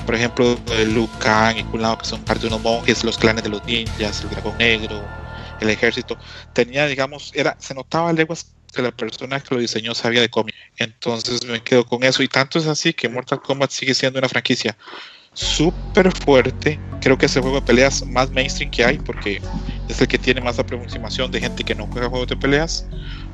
por 0.05 0.15
ejemplo, 0.15 0.55
de 0.57 0.87
Liu 0.87 1.09
Kang 1.19 1.59
y 1.59 1.65
Kung 1.65 1.81
Lao, 1.81 1.99
que 1.99 2.07
son 2.07 2.25
parte 2.25 2.43
de 2.43 2.49
unos 2.49 2.63
monjes, 2.63 3.03
los 3.05 3.19
clanes 3.19 3.43
de 3.45 3.51
los 3.51 3.65
ninjas, 3.65 4.23
el 4.23 4.31
dragón 4.31 4.57
negro, 4.59 5.15
el 5.59 5.71
ejército. 5.71 6.19
Tenía, 6.53 6.87
digamos, 6.87 7.31
era, 7.35 7.57
se 7.61 7.75
notaba 7.75 8.11
a 8.11 8.13
leguas 8.13 8.55
que 8.73 8.83
la 8.83 8.93
persona 8.93 9.41
que 9.41 9.55
lo 9.55 9.61
diseñó 9.61 9.95
sabía 9.95 10.21
de 10.21 10.29
cómic. 10.29 10.55
Entonces 10.77 11.45
me 11.45 11.63
quedo 11.63 11.85
con 11.87 12.05
eso. 12.05 12.23
Y 12.23 12.29
tanto 12.29 12.59
es 12.59 12.67
así 12.67 12.93
que 12.95 13.09
Mortal 13.09 13.41
Kombat 13.41 13.71
sigue 13.71 13.95
siendo 13.95 14.19
una 14.19 14.29
franquicia 14.29 14.77
súper 15.37 16.11
fuerte. 16.13 16.81
Creo 17.01 17.17
que 17.17 17.27
es 17.27 17.37
el 17.37 17.43
juego 17.43 17.61
de 17.61 17.67
peleas 17.67 18.05
más 18.07 18.31
mainstream 18.31 18.71
que 18.71 18.85
hay 18.85 18.99
porque 18.99 19.41
es 19.89 20.01
el 20.01 20.09
que 20.09 20.19
tiene 20.19 20.41
más 20.41 20.59
aproximación 20.59 21.31
de 21.31 21.41
gente 21.41 21.63
que 21.63 21.75
no 21.75 21.87
juega 21.87 22.09
juegos 22.09 22.29
de 22.29 22.37
peleas, 22.37 22.87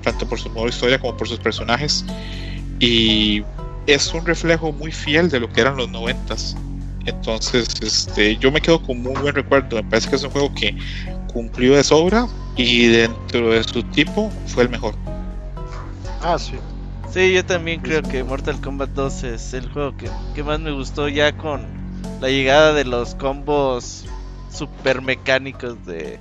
tanto 0.03 0.29
por 0.29 0.39
su 0.39 0.51
modo 0.51 0.65
de 0.65 0.71
historia 0.71 0.99
como 0.99 1.17
por 1.17 1.29
sus 1.29 1.39
personajes. 1.39 2.05
Y 2.81 3.43
es 3.87 4.13
un 4.13 4.27
reflejo 4.27 4.73
muy 4.73 4.93
fiel 4.93 5.31
de 5.31 5.41
lo 5.41 5.49
que 5.51 5.63
eran 5.63 5.77
los 5.77 5.89
noventas. 5.89 6.57
Entonces, 7.07 7.69
este, 7.81 8.37
yo 8.37 8.53
me 8.53 8.61
quedo 8.61 8.83
con 8.83 9.01
muy 9.01 9.15
buen 9.15 9.35
recuerdo. 9.35 9.77
Me 9.77 9.85
parece 9.85 10.11
que 10.11 10.17
es 10.17 10.25
un 10.25 10.31
juego 10.31 10.53
que 10.55 10.77
cumplió 11.33 11.77
de 11.77 11.85
sobra 11.85 12.27
y 12.57 12.89
dentro 12.89 13.51
de 13.51 13.65
su 13.65 13.83
tipo 13.85 14.31
fue 14.47 14.65
el 14.65 14.69
mejor. 14.69 14.95
Ah, 16.21 16.39
sí. 16.39 16.55
Sí, 17.13 17.33
yo 17.33 17.45
también 17.45 17.81
creo 17.81 18.03
que 18.03 18.25
Mortal 18.25 18.61
Kombat 18.61 18.91
2 18.91 19.25
es 19.25 19.55
el 19.55 19.69
juego 19.71 19.97
que, 19.97 20.09
que 20.35 20.43
más 20.43 20.61
me 20.61 20.73
gustó 20.73 21.09
ya 21.09 21.37
con 21.37 21.82
la 22.21 22.29
llegada 22.29 22.73
de 22.73 22.85
los 22.85 23.15
combos 23.15 24.05
super 24.51 25.03
mecánicos 25.03 25.85
de 25.87 26.19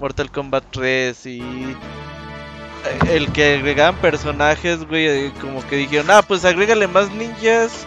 Mortal 0.00 0.30
Kombat 0.30 0.64
3 0.70 1.26
y 1.26 1.40
eh, 1.40 1.76
el 3.10 3.32
que 3.32 3.56
agregaban 3.56 3.96
personajes, 3.96 4.86
güey, 4.86 5.06
eh, 5.06 5.32
como 5.40 5.66
que 5.66 5.76
dijeron, 5.76 6.10
ah, 6.10 6.22
pues 6.22 6.44
agrégale 6.44 6.86
más 6.88 7.10
ninjas 7.12 7.86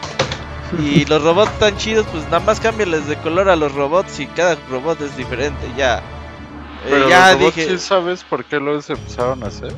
y 0.80 1.06
los 1.10 1.24
robots 1.24 1.58
tan 1.60 1.76
chidos, 1.78 2.06
pues 2.12 2.24
nada 2.26 2.40
más 2.40 2.60
cámbiales 2.60 3.08
de 3.08 3.16
color 3.18 3.50
a 3.50 3.56
los 3.56 3.74
robots 3.74 4.20
y 4.20 4.28
cada 4.28 4.56
robot 4.70 5.02
es 5.02 5.16
diferente, 5.18 5.68
ya. 5.78 6.00
Eh, 6.00 6.90
Pero 6.90 7.10
ya 7.10 7.32
los 7.32 7.40
robots, 7.40 7.56
dije, 7.56 7.70
¿sí 7.70 7.80
sabes 7.80 8.24
por 8.24 8.46
qué 8.46 8.60
los 8.60 8.90
empezaron 8.90 9.44
a 9.44 9.48
hacer? 9.48 9.74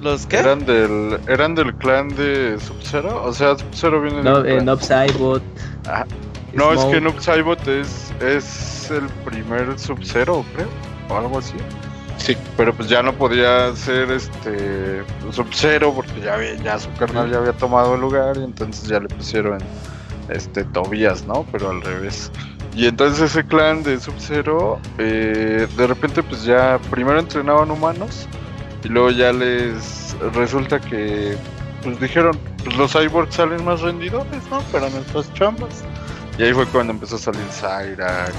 ¿los 0.00 0.26
qué? 0.26 0.38
Eran 0.38 0.64
del, 0.64 1.20
eran 1.28 1.54
del 1.54 1.74
clan 1.74 2.08
de 2.08 2.58
Sub-Zero. 2.58 3.22
O 3.24 3.32
sea, 3.32 3.56
Sub-Zero 3.56 4.00
viene 4.00 4.22
No, 4.22 4.42
del 4.42 4.46
eh, 4.46 4.54
clan. 4.54 4.66
Nob 4.66 4.80
Saibot. 4.80 5.42
Ah, 5.86 6.04
No, 6.54 6.72
es 6.72 6.80
que. 6.86 7.00
Noob 7.00 7.20
Saibot 7.20 7.66
es, 7.68 8.12
es 8.20 8.90
el 8.90 9.06
primer 9.24 9.78
Sub-Zero, 9.78 10.44
creo, 10.54 10.68
o 11.08 11.16
algo 11.16 11.38
así. 11.38 11.54
Sí. 12.16 12.36
Pero 12.56 12.74
pues 12.74 12.88
ya 12.88 13.02
no 13.02 13.12
podía 13.14 13.74
ser 13.74 14.10
este 14.10 15.02
Sub-Zero 15.32 15.94
porque 15.94 16.20
ya, 16.20 16.34
había- 16.34 16.54
ya 16.56 16.78
su 16.78 16.92
carnal 16.94 17.30
ya 17.30 17.38
había 17.38 17.52
tomado 17.52 17.94
el 17.94 18.00
lugar 18.02 18.36
y 18.36 18.44
entonces 18.44 18.88
ya 18.88 19.00
le 19.00 19.08
pusieron 19.08 19.58
este 20.28 20.64
Tobías, 20.64 21.24
¿no? 21.26 21.46
Pero 21.50 21.70
al 21.70 21.80
revés. 21.80 22.30
Y 22.76 22.86
entonces 22.86 23.30
ese 23.30 23.44
clan 23.44 23.82
de 23.82 23.98
Sub-Zero, 23.98 24.78
eh, 24.98 25.66
de 25.76 25.86
repente 25.86 26.22
pues 26.22 26.44
ya 26.44 26.78
primero 26.90 27.18
entrenaban 27.18 27.70
humanos 27.70 28.28
y 28.84 28.88
luego 28.88 29.10
ya 29.10 29.32
les 29.32 30.14
resulta 30.34 30.78
que 30.78 31.36
pues 31.82 31.98
dijeron, 32.00 32.38
pues 32.62 32.76
los 32.76 32.92
cyborgs 32.92 33.34
salen 33.34 33.64
más 33.64 33.80
rendidores, 33.80 34.42
¿no? 34.50 34.60
Para 34.70 34.90
nuestras 34.90 35.32
chambas. 35.32 35.82
Y 36.38 36.42
ahí 36.42 36.54
fue 36.54 36.66
cuando 36.66 36.92
empezó 36.92 37.16
a 37.16 37.18
salir 37.18 37.42
Cyrax, 37.50 38.34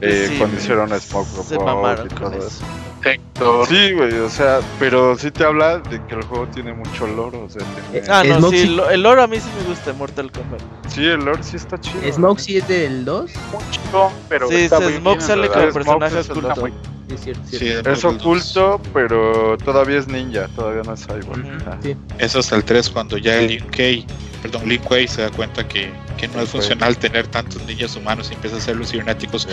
eh, 0.00 0.26
Sí, 0.28 0.38
cuando 0.38 0.56
hicieron 0.56 1.00
Smoke 1.00 1.28
Robot 1.52 2.06
y 2.06 2.14
todo 2.14 2.32
eso. 2.34 2.46
eso. 2.46 2.64
Héctor. 3.04 3.66
Sí, 3.66 3.92
güey, 3.92 4.12
o 4.18 4.28
sea, 4.28 4.60
pero 4.78 5.16
sí 5.18 5.30
te 5.30 5.44
habla 5.44 5.78
de 5.78 6.00
que 6.06 6.14
el 6.14 6.22
juego 6.22 6.46
tiene 6.48 6.72
mucho 6.72 7.06
lore, 7.06 7.38
o 7.38 7.48
sea, 7.48 7.62
tiene- 7.90 8.06
Ah, 8.08 8.22
no, 8.24 8.36
Smoke 8.38 8.54
sí, 8.56 8.62
sí- 8.62 8.74
lo- 8.74 8.90
el 8.90 9.02
lore 9.02 9.22
a 9.22 9.26
mí 9.26 9.38
sí 9.40 9.48
me 9.60 9.68
gusta 9.68 9.92
Mortal 9.94 10.30
Kombat. 10.30 10.60
Sí, 10.88 11.04
el 11.04 11.24
lore 11.24 11.42
sí 11.42 11.56
está 11.56 11.80
chido. 11.80 12.00
Smoke 12.12 12.38
sí 12.40 12.58
es 12.58 12.68
del 12.68 13.04
2. 13.04 13.30
Mucho, 13.50 14.12
pero 14.28 14.48
Sí, 14.48 14.54
está 14.56 14.78
sí, 14.78 14.84
muy 14.84 14.92
Smoke 14.94 15.16
bien, 15.18 15.26
sale 15.28 15.46
en 15.46 15.52
como 15.52 15.72
personaje 15.72 16.20
es 16.20 16.30
oculto. 16.30 16.66
Sí, 17.08 17.14
es 17.14 17.20
cierto, 17.20 17.42
Sí, 17.50 17.58
cierto. 17.58 17.90
Es 17.90 18.04
oculto, 18.04 18.80
pero 18.94 19.58
todavía 19.58 19.98
es 19.98 20.06
ninja, 20.08 20.46
todavía 20.54 20.82
no 20.82 20.94
es 20.94 21.04
cyborg. 21.04 21.40
Ujú. 21.40 21.48
Ajá. 21.68 21.78
Sí. 21.82 21.96
Es 22.18 22.36
hasta 22.36 22.56
el 22.56 22.64
3 22.64 22.88
cuando 22.88 23.18
ya 23.18 23.38
el 23.40 23.48
Lin 23.48 23.64
Kuei, 23.74 24.06
perdón, 24.40 24.68
Lin 24.68 24.80
Kuei 24.80 25.08
se 25.08 25.22
da 25.22 25.30
cuenta 25.30 25.66
que, 25.66 25.90
que 26.16 26.28
no 26.28 26.40
es 26.40 26.48
funcional 26.50 26.96
tener 26.96 27.26
tantos 27.26 27.62
ninjas 27.66 27.96
humanos 27.96 28.28
y 28.30 28.34
empieza 28.34 28.56
a 28.56 28.58
hacerlos 28.60 28.90
cibernéticos. 28.92 29.48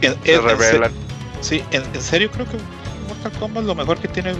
En- 0.00 0.14
Se 0.22 0.34
en 0.34 0.42
revelan. 0.44 0.92
Sí, 1.40 1.64
en, 1.70 1.82
en 1.94 2.00
serio 2.02 2.30
creo 2.30 2.46
que 2.46 2.56
Mortal 3.08 3.32
Kombat 3.40 3.64
lo 3.64 3.74
mejor 3.74 3.98
que 3.98 4.08
tiene 4.08 4.34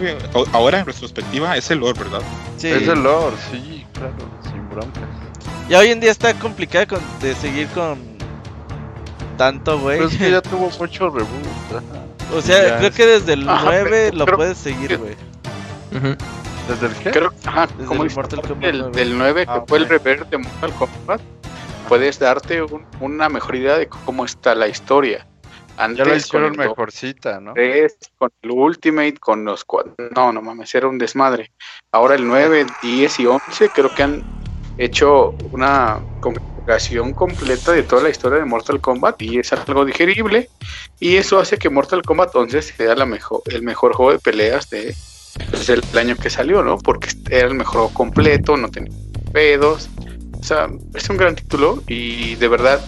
ahora 0.53 0.79
en 0.79 0.85
retrospectiva 0.85 1.57
es 1.57 1.69
el 1.71 1.79
lore, 1.79 1.99
¿verdad? 1.99 2.21
Sí. 2.57 2.67
Es 2.67 2.87
el 2.87 3.01
lore, 3.03 3.35
sí, 3.51 3.85
claro, 3.93 4.13
sin 4.43 4.69
broncas. 4.69 5.03
Ya 5.69 5.79
hoy 5.79 5.89
en 5.89 5.99
día 5.99 6.11
está 6.11 6.33
complicado 6.35 6.87
con- 6.87 7.19
de 7.21 7.33
seguir 7.35 7.67
con 7.69 7.99
tanto, 9.37 9.79
güey. 9.79 9.97
Pero 9.97 10.09
es 10.09 10.17
que 10.17 10.31
ya 10.31 10.41
tuvo 10.43 10.69
mucho 10.79 11.09
reboot. 11.09 11.29
O 12.35 12.41
sea, 12.41 12.67
ya 12.67 12.77
creo 12.77 12.89
es- 12.89 12.95
que 12.95 13.05
desde 13.05 13.33
el 13.33 13.47
Ajá, 13.49 13.63
9 13.65 13.89
pero 14.05 14.17
lo 14.17 14.25
creo 14.25 14.37
puedes 14.37 14.57
seguir, 14.57 14.97
güey. 14.97 15.15
¿Desde 16.67 16.85
el 16.87 16.93
qué? 16.95 17.11
Creo, 17.11 17.33
ajá, 17.45 17.67
Desde 17.67 17.85
como 17.85 18.03
el 18.03 18.11
Mortal 18.13 18.41
Kombat 18.41 18.59
del, 18.61 18.79
9. 18.79 18.91
del 18.99 19.17
9, 19.17 19.45
que 19.45 19.51
Ah, 19.51 19.63
fue 19.67 19.77
el 19.79 19.89
rever 19.89 20.27
de 20.27 20.37
Mortal 20.37 20.71
Kombat, 20.73 21.21
puedes 21.87 22.19
darte 22.19 22.61
un- 22.61 22.85
una 22.99 23.29
mejor 23.29 23.55
idea 23.55 23.77
de 23.77 23.87
cómo 23.87 24.23
está 24.25 24.53
la 24.53 24.67
historia. 24.67 25.25
Antes, 25.79 25.97
Ya 25.97 26.03
con 26.03 26.17
hicieron 26.17 26.51
el 26.51 26.57
dos, 26.57 26.67
mejorcita, 26.67 27.39
¿no? 27.39 27.53
tres, 27.53 27.95
con 28.17 28.29
el 28.41 28.51
Ultimate, 28.51 29.17
con 29.17 29.45
los 29.45 29.63
cuatro. 29.63 29.95
No, 30.13 30.33
no 30.33 30.41
mames, 30.41 30.75
era 30.75 30.89
un 30.89 30.97
desmadre. 30.97 31.53
Ahora 31.93 32.15
el 32.15 32.27
9, 32.27 32.65
10 32.83 33.19
y 33.21 33.25
11 33.25 33.69
creo 33.69 33.95
que 33.95 34.03
han 34.03 34.23
hecho 34.77 35.29
una 35.51 35.99
configuración 36.19 37.13
completa 37.13 37.71
de 37.71 37.83
toda 37.83 38.03
la 38.03 38.09
historia 38.09 38.39
de 38.39 38.45
Mortal 38.45 38.81
Kombat 38.81 39.21
y 39.21 39.39
es 39.39 39.53
algo 39.53 39.85
digerible. 39.85 40.49
Y 40.99 41.15
eso 41.15 41.39
hace 41.39 41.57
que 41.57 41.69
Mortal 41.69 42.01
Kombat 42.01 42.35
11 42.35 42.61
sea 42.61 42.95
la 42.95 43.05
mejor, 43.05 43.41
el 43.45 43.61
mejor 43.63 43.93
juego 43.93 44.11
de 44.11 44.19
peleas 44.19 44.69
de, 44.69 44.93
pues, 45.49 45.67
del 45.67 45.81
año 45.97 46.17
que 46.17 46.29
salió, 46.29 46.61
¿no? 46.61 46.77
Porque 46.77 47.09
era 47.29 47.47
el 47.47 47.55
mejor 47.55 47.75
juego 47.75 47.93
completo, 47.93 48.57
no 48.57 48.69
tenía 48.69 48.91
pedos. 49.31 49.89
O 50.37 50.43
sea, 50.43 50.67
es 50.93 51.09
un 51.09 51.15
gran 51.15 51.35
título 51.35 51.81
y 51.87 52.35
de 52.35 52.47
verdad 52.49 52.81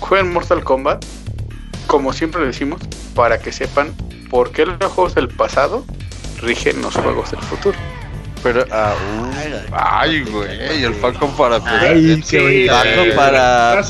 jueguen 0.00 0.32
Mortal 0.32 0.62
Kombat, 0.64 1.04
como 1.92 2.14
siempre 2.14 2.40
lo 2.40 2.46
decimos, 2.46 2.80
para 3.14 3.38
que 3.38 3.52
sepan 3.52 3.92
por 4.30 4.50
qué 4.50 4.64
los 4.64 4.78
juegos 4.78 5.14
del 5.14 5.28
pasado 5.28 5.84
rigen 6.40 6.80
los 6.80 6.94
juegos 6.94 7.32
del 7.32 7.40
futuro. 7.40 7.76
Pero, 8.42 8.64
ah, 8.70 8.94
uy, 9.20 9.54
ay, 9.72 10.22
güey, 10.22 10.84
el 10.84 10.94
Falcon 10.94 11.36
para 11.36 11.56
Ay, 11.56 12.22
qué 12.26 12.40
bonito. 12.40 12.72
Paco 12.72 13.14
para 13.14 13.82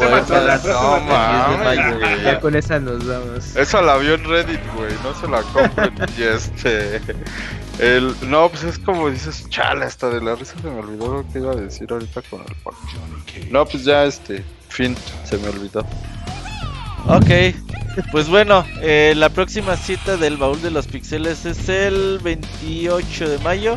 No 0.66 1.96
güey. 1.96 2.22
Ya 2.24 2.40
con 2.40 2.56
esa 2.56 2.80
nos 2.80 3.06
vamos. 3.06 3.54
Esa 3.54 3.80
la 3.80 3.96
vio 3.98 4.14
en 4.14 4.24
Reddit, 4.24 4.60
güey, 4.74 4.92
no 5.04 5.14
se 5.14 5.28
la 5.28 5.42
compren. 5.42 5.94
y 6.18 6.22
este. 6.24 7.00
El, 7.78 8.16
no, 8.28 8.48
pues 8.48 8.64
es 8.64 8.80
como 8.80 9.10
dices, 9.10 9.48
chala, 9.48 9.86
hasta 9.86 10.10
de 10.10 10.20
la 10.20 10.34
risa 10.34 10.54
se 10.60 10.68
me 10.68 10.80
olvidó 10.80 11.22
lo 11.22 11.32
que 11.32 11.38
iba 11.38 11.52
a 11.52 11.56
decir 11.56 11.86
ahorita 11.88 12.20
con 12.22 12.40
el 12.40 12.54
Paco. 12.64 12.78
No, 13.48 13.64
pues 13.64 13.84
ya, 13.84 14.04
este, 14.04 14.44
fin, 14.68 14.96
se 15.22 15.38
me 15.38 15.48
olvidó. 15.48 15.86
Ok, 17.06 17.54
pues 18.10 18.28
bueno, 18.28 18.64
eh, 18.80 19.12
la 19.16 19.28
próxima 19.28 19.76
cita 19.76 20.16
del 20.16 20.36
baúl 20.36 20.62
de 20.62 20.70
los 20.70 20.86
pixeles 20.86 21.44
es 21.44 21.68
el 21.68 22.20
28 22.22 23.28
de 23.28 23.38
mayo, 23.38 23.76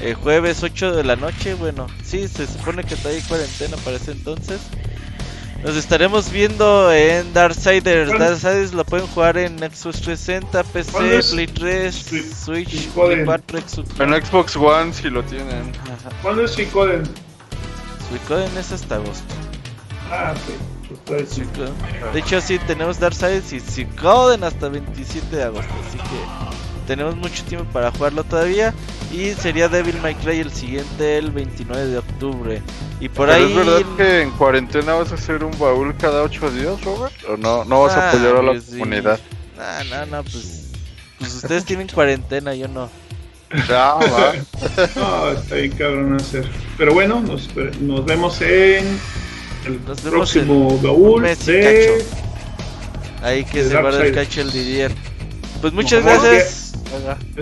eh, 0.00 0.14
jueves 0.14 0.62
8 0.62 0.92
de 0.92 1.02
la 1.04 1.16
noche. 1.16 1.54
Bueno, 1.54 1.86
sí, 2.04 2.28
se 2.28 2.46
supone 2.46 2.84
que 2.84 2.94
está 2.94 3.08
ahí 3.08 3.20
cuarentena 3.22 3.76
para 3.78 3.96
ese 3.96 4.12
entonces. 4.12 4.60
Nos 5.64 5.74
estaremos 5.74 6.30
viendo 6.30 6.92
en 6.92 7.32
Darksiders. 7.32 8.16
Darksiders 8.16 8.72
lo 8.74 8.84
pueden 8.84 9.08
jugar 9.08 9.38
en 9.38 9.58
Xbox 9.58 10.00
360, 10.02 10.62
PC. 10.62 11.20
Play 11.32 11.46
3, 11.48 11.94
Sí, 11.94 12.22
Switch, 12.22 12.68
sí, 12.70 12.76
Play 12.76 12.90
joder. 12.94 13.24
4, 13.24 13.60
Xbox. 13.66 14.00
En 14.00 14.24
Xbox 14.24 14.56
One, 14.56 14.92
si 14.94 15.10
lo 15.10 15.24
tienen. 15.24 15.72
¿Cuándo 16.22 16.44
es 16.44 16.52
Suicoden? 16.52 17.02
Suicoden 18.08 18.56
es 18.56 18.70
hasta 18.70 18.96
agosto. 18.96 19.34
Ah, 20.12 20.32
ok. 20.36 20.77
Pues 21.04 21.28
sí. 21.30 21.42
De 22.12 22.18
hecho, 22.20 22.40
sí, 22.40 22.58
tenemos 22.66 22.98
Darksiders 22.98 23.52
y 23.52 23.60
Suicoden 23.60 24.44
hasta 24.44 24.68
27 24.68 25.36
de 25.36 25.42
agosto. 25.44 25.72
Así 25.86 25.98
que 25.98 26.86
tenemos 26.86 27.16
mucho 27.16 27.44
tiempo 27.44 27.66
para 27.72 27.90
jugarlo 27.90 28.24
todavía. 28.24 28.72
Y 29.12 29.32
sería 29.32 29.68
Devil 29.68 30.00
May 30.02 30.14
Cry 30.14 30.38
el 30.40 30.52
siguiente, 30.52 31.18
el 31.18 31.30
29 31.30 31.86
de 31.86 31.98
octubre. 31.98 32.62
Y 33.00 33.08
por 33.08 33.28
Pero 33.28 33.38
ahí. 33.38 33.50
es 33.50 33.56
verdad 33.66 33.82
que 33.96 34.22
en 34.22 34.30
cuarentena 34.32 34.94
vas 34.94 35.12
a 35.12 35.14
hacer 35.14 35.44
un 35.44 35.56
baúl 35.58 35.94
cada 35.96 36.22
ocho 36.22 36.50
días, 36.50 36.82
Robert? 36.82 37.14
¿O 37.28 37.36
no? 37.36 37.64
¿No 37.64 37.82
vas 37.82 37.94
a 37.94 38.06
Ah, 38.06 38.10
apoyar 38.10 38.36
a 38.36 38.42
la 38.42 38.52
pues 38.52 38.64
sí. 38.64 38.72
comunidad? 38.78 39.20
No, 39.56 39.84
no, 39.96 40.06
no, 40.06 40.22
pues. 40.24 40.64
Pues 41.18 41.34
ustedes 41.34 41.64
tienen 41.64 41.88
cuarentena, 41.88 42.54
yo 42.54 42.68
no. 42.68 42.88
Va. 43.70 44.34
No, 44.94 45.30
está 45.32 45.54
bien 45.54 45.72
cabrón 45.72 46.16
hacer. 46.16 46.46
Pero 46.76 46.92
bueno, 46.94 47.20
nos, 47.20 47.48
nos 47.80 48.04
vemos 48.04 48.40
en 48.42 49.00
el 49.66 49.80
Nos 49.84 50.02
vemos 50.02 50.10
próximo 50.32 50.70
en 50.72 50.82
baúl 50.82 51.22
mes 51.22 51.44
de... 51.46 52.04
Ahí 53.22 53.44
que 53.44 53.64
de 53.64 53.70
se 53.70 53.80
guarda 53.80 54.04
el 54.04 54.14
cacho 54.14 54.40
el 54.40 54.52
Didier. 54.52 54.92
Pues 55.60 55.72
muchas 55.72 56.04
gracias. 56.04 56.72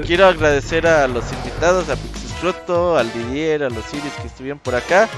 Quiero 0.07 0.27
agradecer 0.27 0.87
a 0.87 1.07
los 1.07 1.25
invitados, 1.33 1.89
a 1.91 1.97
Pixescroto, 1.97 2.97
al 2.97 3.13
Didier, 3.13 3.63
a 3.65 3.71
los 3.71 3.85
Siris 3.85 4.13
que 4.21 4.27
estuvieron 4.27 4.59
por 4.59 4.75
acá. 4.75 5.09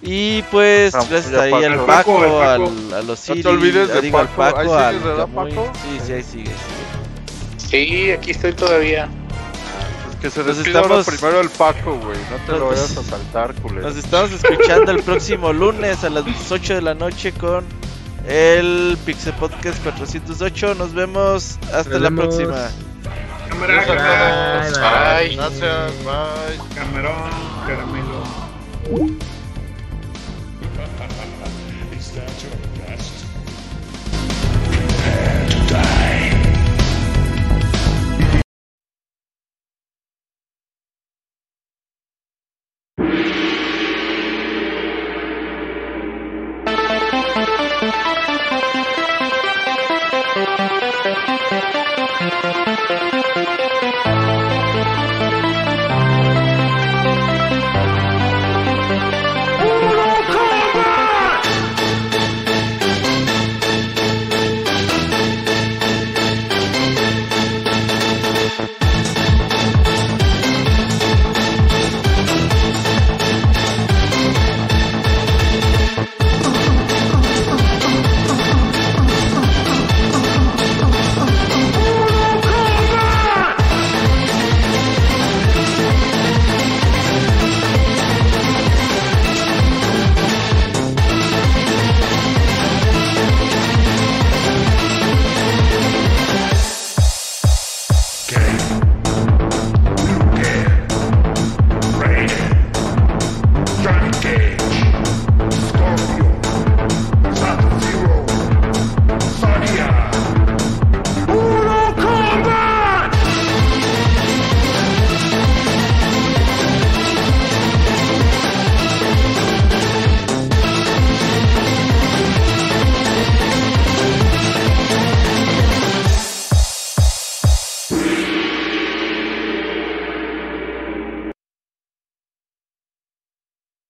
Y 0.00 0.42
pues 0.42 0.94
Ah, 0.94 1.04
gracias 1.10 1.34
ahí 1.34 1.50
Paco. 1.50 1.56
al 1.66 1.72
El 1.72 1.78
Paco, 1.80 1.86
Paco, 1.86 2.24
el 2.24 2.30
Paco. 2.30 2.72
al, 2.92 2.94
a 2.94 3.02
los 3.02 3.06
No 3.08 3.16
Siris, 3.16 3.42
te 3.42 3.48
olvides 3.48 3.88
de 3.92 4.00
digo, 4.00 4.18
al 4.18 4.28
Paco. 4.28 4.56
Paco, 4.56 4.78
¿Ahí 4.78 4.96
al 4.96 5.16
Camuy. 5.16 5.50
Paco? 5.50 5.72
Sí, 5.82 6.00
sí, 6.06 6.12
ahí 6.12 6.22
sigue, 6.22 6.44
sigue. 6.44 6.54
Sí, 7.56 8.10
aquí 8.12 8.30
estoy 8.30 8.52
todavía. 8.52 9.08
Pues 10.20 10.34
que 10.34 10.54
se 10.54 10.62
estamos- 10.62 11.06
primero 11.06 11.40
el 11.40 11.50
Paco, 11.50 11.96
güey. 11.98 12.18
No 12.30 12.36
te 12.46 12.52
lo 12.52 12.58
Nos- 12.58 12.68
vayas 12.70 12.96
a 12.96 13.02
saltar, 13.02 13.54
culero. 13.56 13.88
Nos 13.88 13.96
estamos 13.96 14.32
escuchando 14.32 14.90
el 14.90 15.02
próximo 15.02 15.52
lunes 15.52 16.02
a 16.04 16.10
las 16.10 16.24
8 16.50 16.74
de 16.74 16.82
la 16.82 16.94
noche 16.94 17.32
con 17.32 17.64
el 18.26 18.98
Pixel 19.06 19.32
Podcast 19.34 19.80
408. 19.82 20.74
Nos 20.74 20.92
vemos 20.92 21.58
hasta 21.72 21.90
Nos 21.90 22.00
la 22.02 22.10
vemos. 22.10 22.34
próxima. 22.34 22.68
Cámara. 23.48 23.84
Bye. 24.66 25.36
Gracias, 25.36 25.92
bye. 26.04 26.74
camarón, 26.74 27.30
caramelo. 27.66 29.28